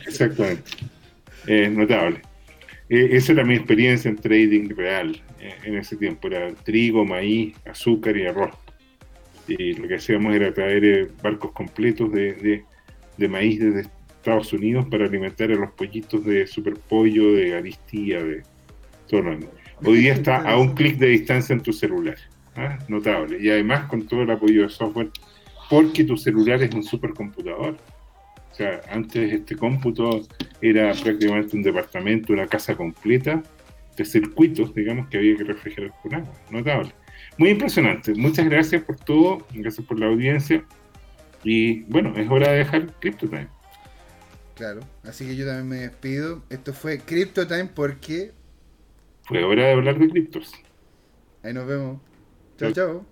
Exactamente. 0.06 0.70
notable. 1.70 2.22
E, 2.89 3.16
esa 3.16 3.32
era 3.32 3.44
mi 3.44 3.55
experiencia 3.55 4.09
en 4.09 4.16
trading 4.16 4.68
real 4.76 5.20
eh, 5.40 5.55
en 5.64 5.76
ese 5.76 5.97
tiempo. 5.97 6.28
Era 6.28 6.55
trigo, 6.55 7.05
maíz, 7.05 7.56
azúcar 7.66 8.16
y 8.16 8.26
arroz. 8.26 8.55
Y 9.48 9.74
lo 9.74 9.89
que 9.89 9.97
hacíamos 9.97 10.35
era 10.35 10.55
traer 10.55 10.85
eh, 10.85 11.09
barcos 11.22 11.52
completos 11.52 12.12
de, 12.12 12.64
de 13.16 13.28
maíz 13.28 13.60
desde 13.60 13.89
Estados 14.24 14.55
Unidos 14.55 14.86
para 14.90 15.05
alimentar 15.05 15.52
a 15.52 15.55
los 15.55 15.70
pollitos 15.72 16.24
de 16.24 16.46
Superpollo, 16.46 17.34
de 17.34 17.56
Aristía, 17.56 18.22
de 18.22 18.42
todo 19.06 19.22
Hoy 19.84 19.98
día 19.98 20.14
está 20.14 20.38
a 20.51 20.56
un 20.56 20.74
clic 20.74 20.96
de 20.96 21.09
distancia 21.09 21.52
en 21.52 21.60
tu 21.60 21.74
celular. 21.74 22.16
¿ah? 22.56 22.78
Notable. 22.88 23.36
Y 23.38 23.51
además 23.51 23.84
con 23.84 24.06
todo 24.06 24.22
el 24.22 24.30
apoyo 24.30 24.62
de 24.62 24.70
software, 24.70 25.10
porque 25.68 26.05
tu 26.05 26.16
celular 26.16 26.62
es 26.62 26.74
un 26.74 26.82
supercomputador. 26.82 27.76
O 28.51 28.55
sea, 28.55 28.80
antes 28.90 29.30
este 29.30 29.56
cómputo 29.56 30.22
era 30.62 30.94
prácticamente 30.94 31.55
un 31.55 31.62
departamento, 31.62 32.32
una 32.32 32.46
casa 32.46 32.74
completa 32.74 33.42
de 33.94 34.05
circuitos, 34.06 34.74
digamos, 34.74 35.09
que 35.09 35.18
había 35.18 35.36
que 35.36 35.44
refrigerar 35.44 35.92
con 36.02 36.14
agua. 36.14 36.32
Notable. 36.51 36.92
Muy 37.36 37.51
impresionante. 37.51 38.14
Muchas 38.14 38.46
gracias 38.46 38.82
por 38.84 38.96
todo, 38.96 39.46
gracias 39.52 39.86
por 39.86 40.01
la 40.01 40.06
audiencia. 40.06 40.64
Y 41.42 41.82
bueno, 41.82 42.14
es 42.16 42.26
hora 42.30 42.52
de 42.52 42.59
dejar 42.59 42.86
CryptoTime. 43.01 43.53
Claro, 44.55 44.81
así 45.02 45.26
que 45.26 45.35
yo 45.35 45.47
también 45.47 45.68
me 45.68 45.76
despido. 45.89 46.43
Esto 46.48 46.72
fue 46.72 46.98
Crypto 46.98 47.47
Time 47.47 47.70
porque. 47.74 48.32
Fue 49.22 49.43
hora 49.43 49.64
de 49.64 49.72
hablar 49.72 49.98
de 49.98 50.09
criptos. 50.09 50.52
Ahí 51.43 51.52
nos 51.52 51.66
vemos. 51.66 52.01
chao. 52.56 52.72
chao. 52.72 53.06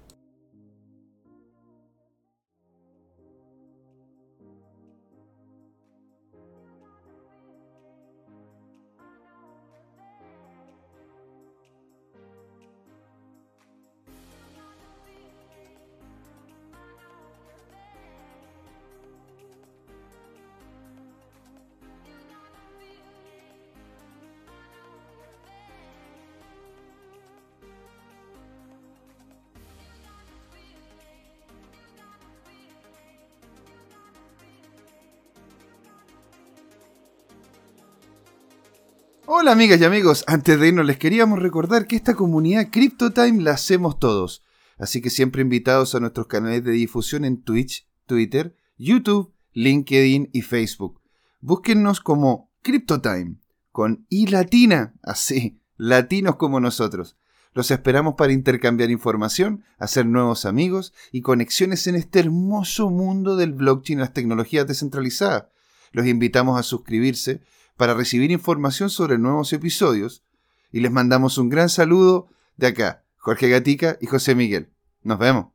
Hola 39.35 39.53
amigas 39.53 39.81
y 39.81 39.85
amigos, 39.85 40.25
antes 40.27 40.61
de 40.61 40.69
irnos 40.69 40.85
les 40.85 40.99
queríamos 40.99 41.39
recordar 41.39 41.87
que 41.87 41.97
esta 41.97 42.15
comunidad 42.15 42.69
CryptoTime 42.71 43.43
la 43.43 43.53
hacemos 43.53 43.99
todos, 43.99 44.43
así 44.77 45.01
que 45.01 45.09
siempre 45.09 45.41
invitados 45.41 45.95
a 45.95 46.01
nuestros 46.01 46.27
canales 46.27 46.63
de 46.65 46.73
difusión 46.73 47.25
en 47.25 47.43
Twitch, 47.43 47.89
Twitter, 48.05 48.55
YouTube, 48.77 49.33
LinkedIn 49.55 50.29
y 50.35 50.43
Facebook. 50.43 51.01
Búsquennos 51.41 52.01
como 52.01 52.51
CryptoTime, 52.61 53.37
con 53.71 54.05
I 54.11 54.27
latina, 54.27 54.93
así, 55.03 55.63
latinos 55.79 56.37
como 56.37 56.61
nosotros. 56.61 57.17
Los 57.55 57.71
esperamos 57.71 58.17
para 58.19 58.35
intercambiar 58.35 58.91
información, 58.91 59.65
hacer 59.79 60.05
nuevos 60.05 60.45
amigos 60.45 60.93
y 61.11 61.23
conexiones 61.23 61.87
en 61.87 61.95
este 61.95 62.21
hermoso 62.21 62.91
mundo 62.91 63.37
del 63.37 63.55
blockchain 63.55 63.99
y 63.99 64.03
las 64.03 64.13
tecnologías 64.13 64.67
descentralizadas. 64.67 65.47
Los 65.93 66.07
invitamos 66.07 66.61
a 66.61 66.63
suscribirse 66.63 67.41
para 67.83 67.95
recibir 67.95 68.31
información 68.31 68.91
sobre 68.91 69.19
nuevos 69.19 69.53
episodios 69.53 70.23
y 70.71 70.79
les 70.79 70.93
mandamos 70.93 71.37
un 71.37 71.49
gran 71.49 71.69
saludo 71.69 72.29
de 72.57 72.69
acá, 72.69 73.03
Jorge 73.17 73.49
Gatica 73.49 73.99
y 74.01 74.07
José 74.07 74.37
Miguel. 74.37 74.71
Nos 75.03 75.19
vemos. 75.19 75.47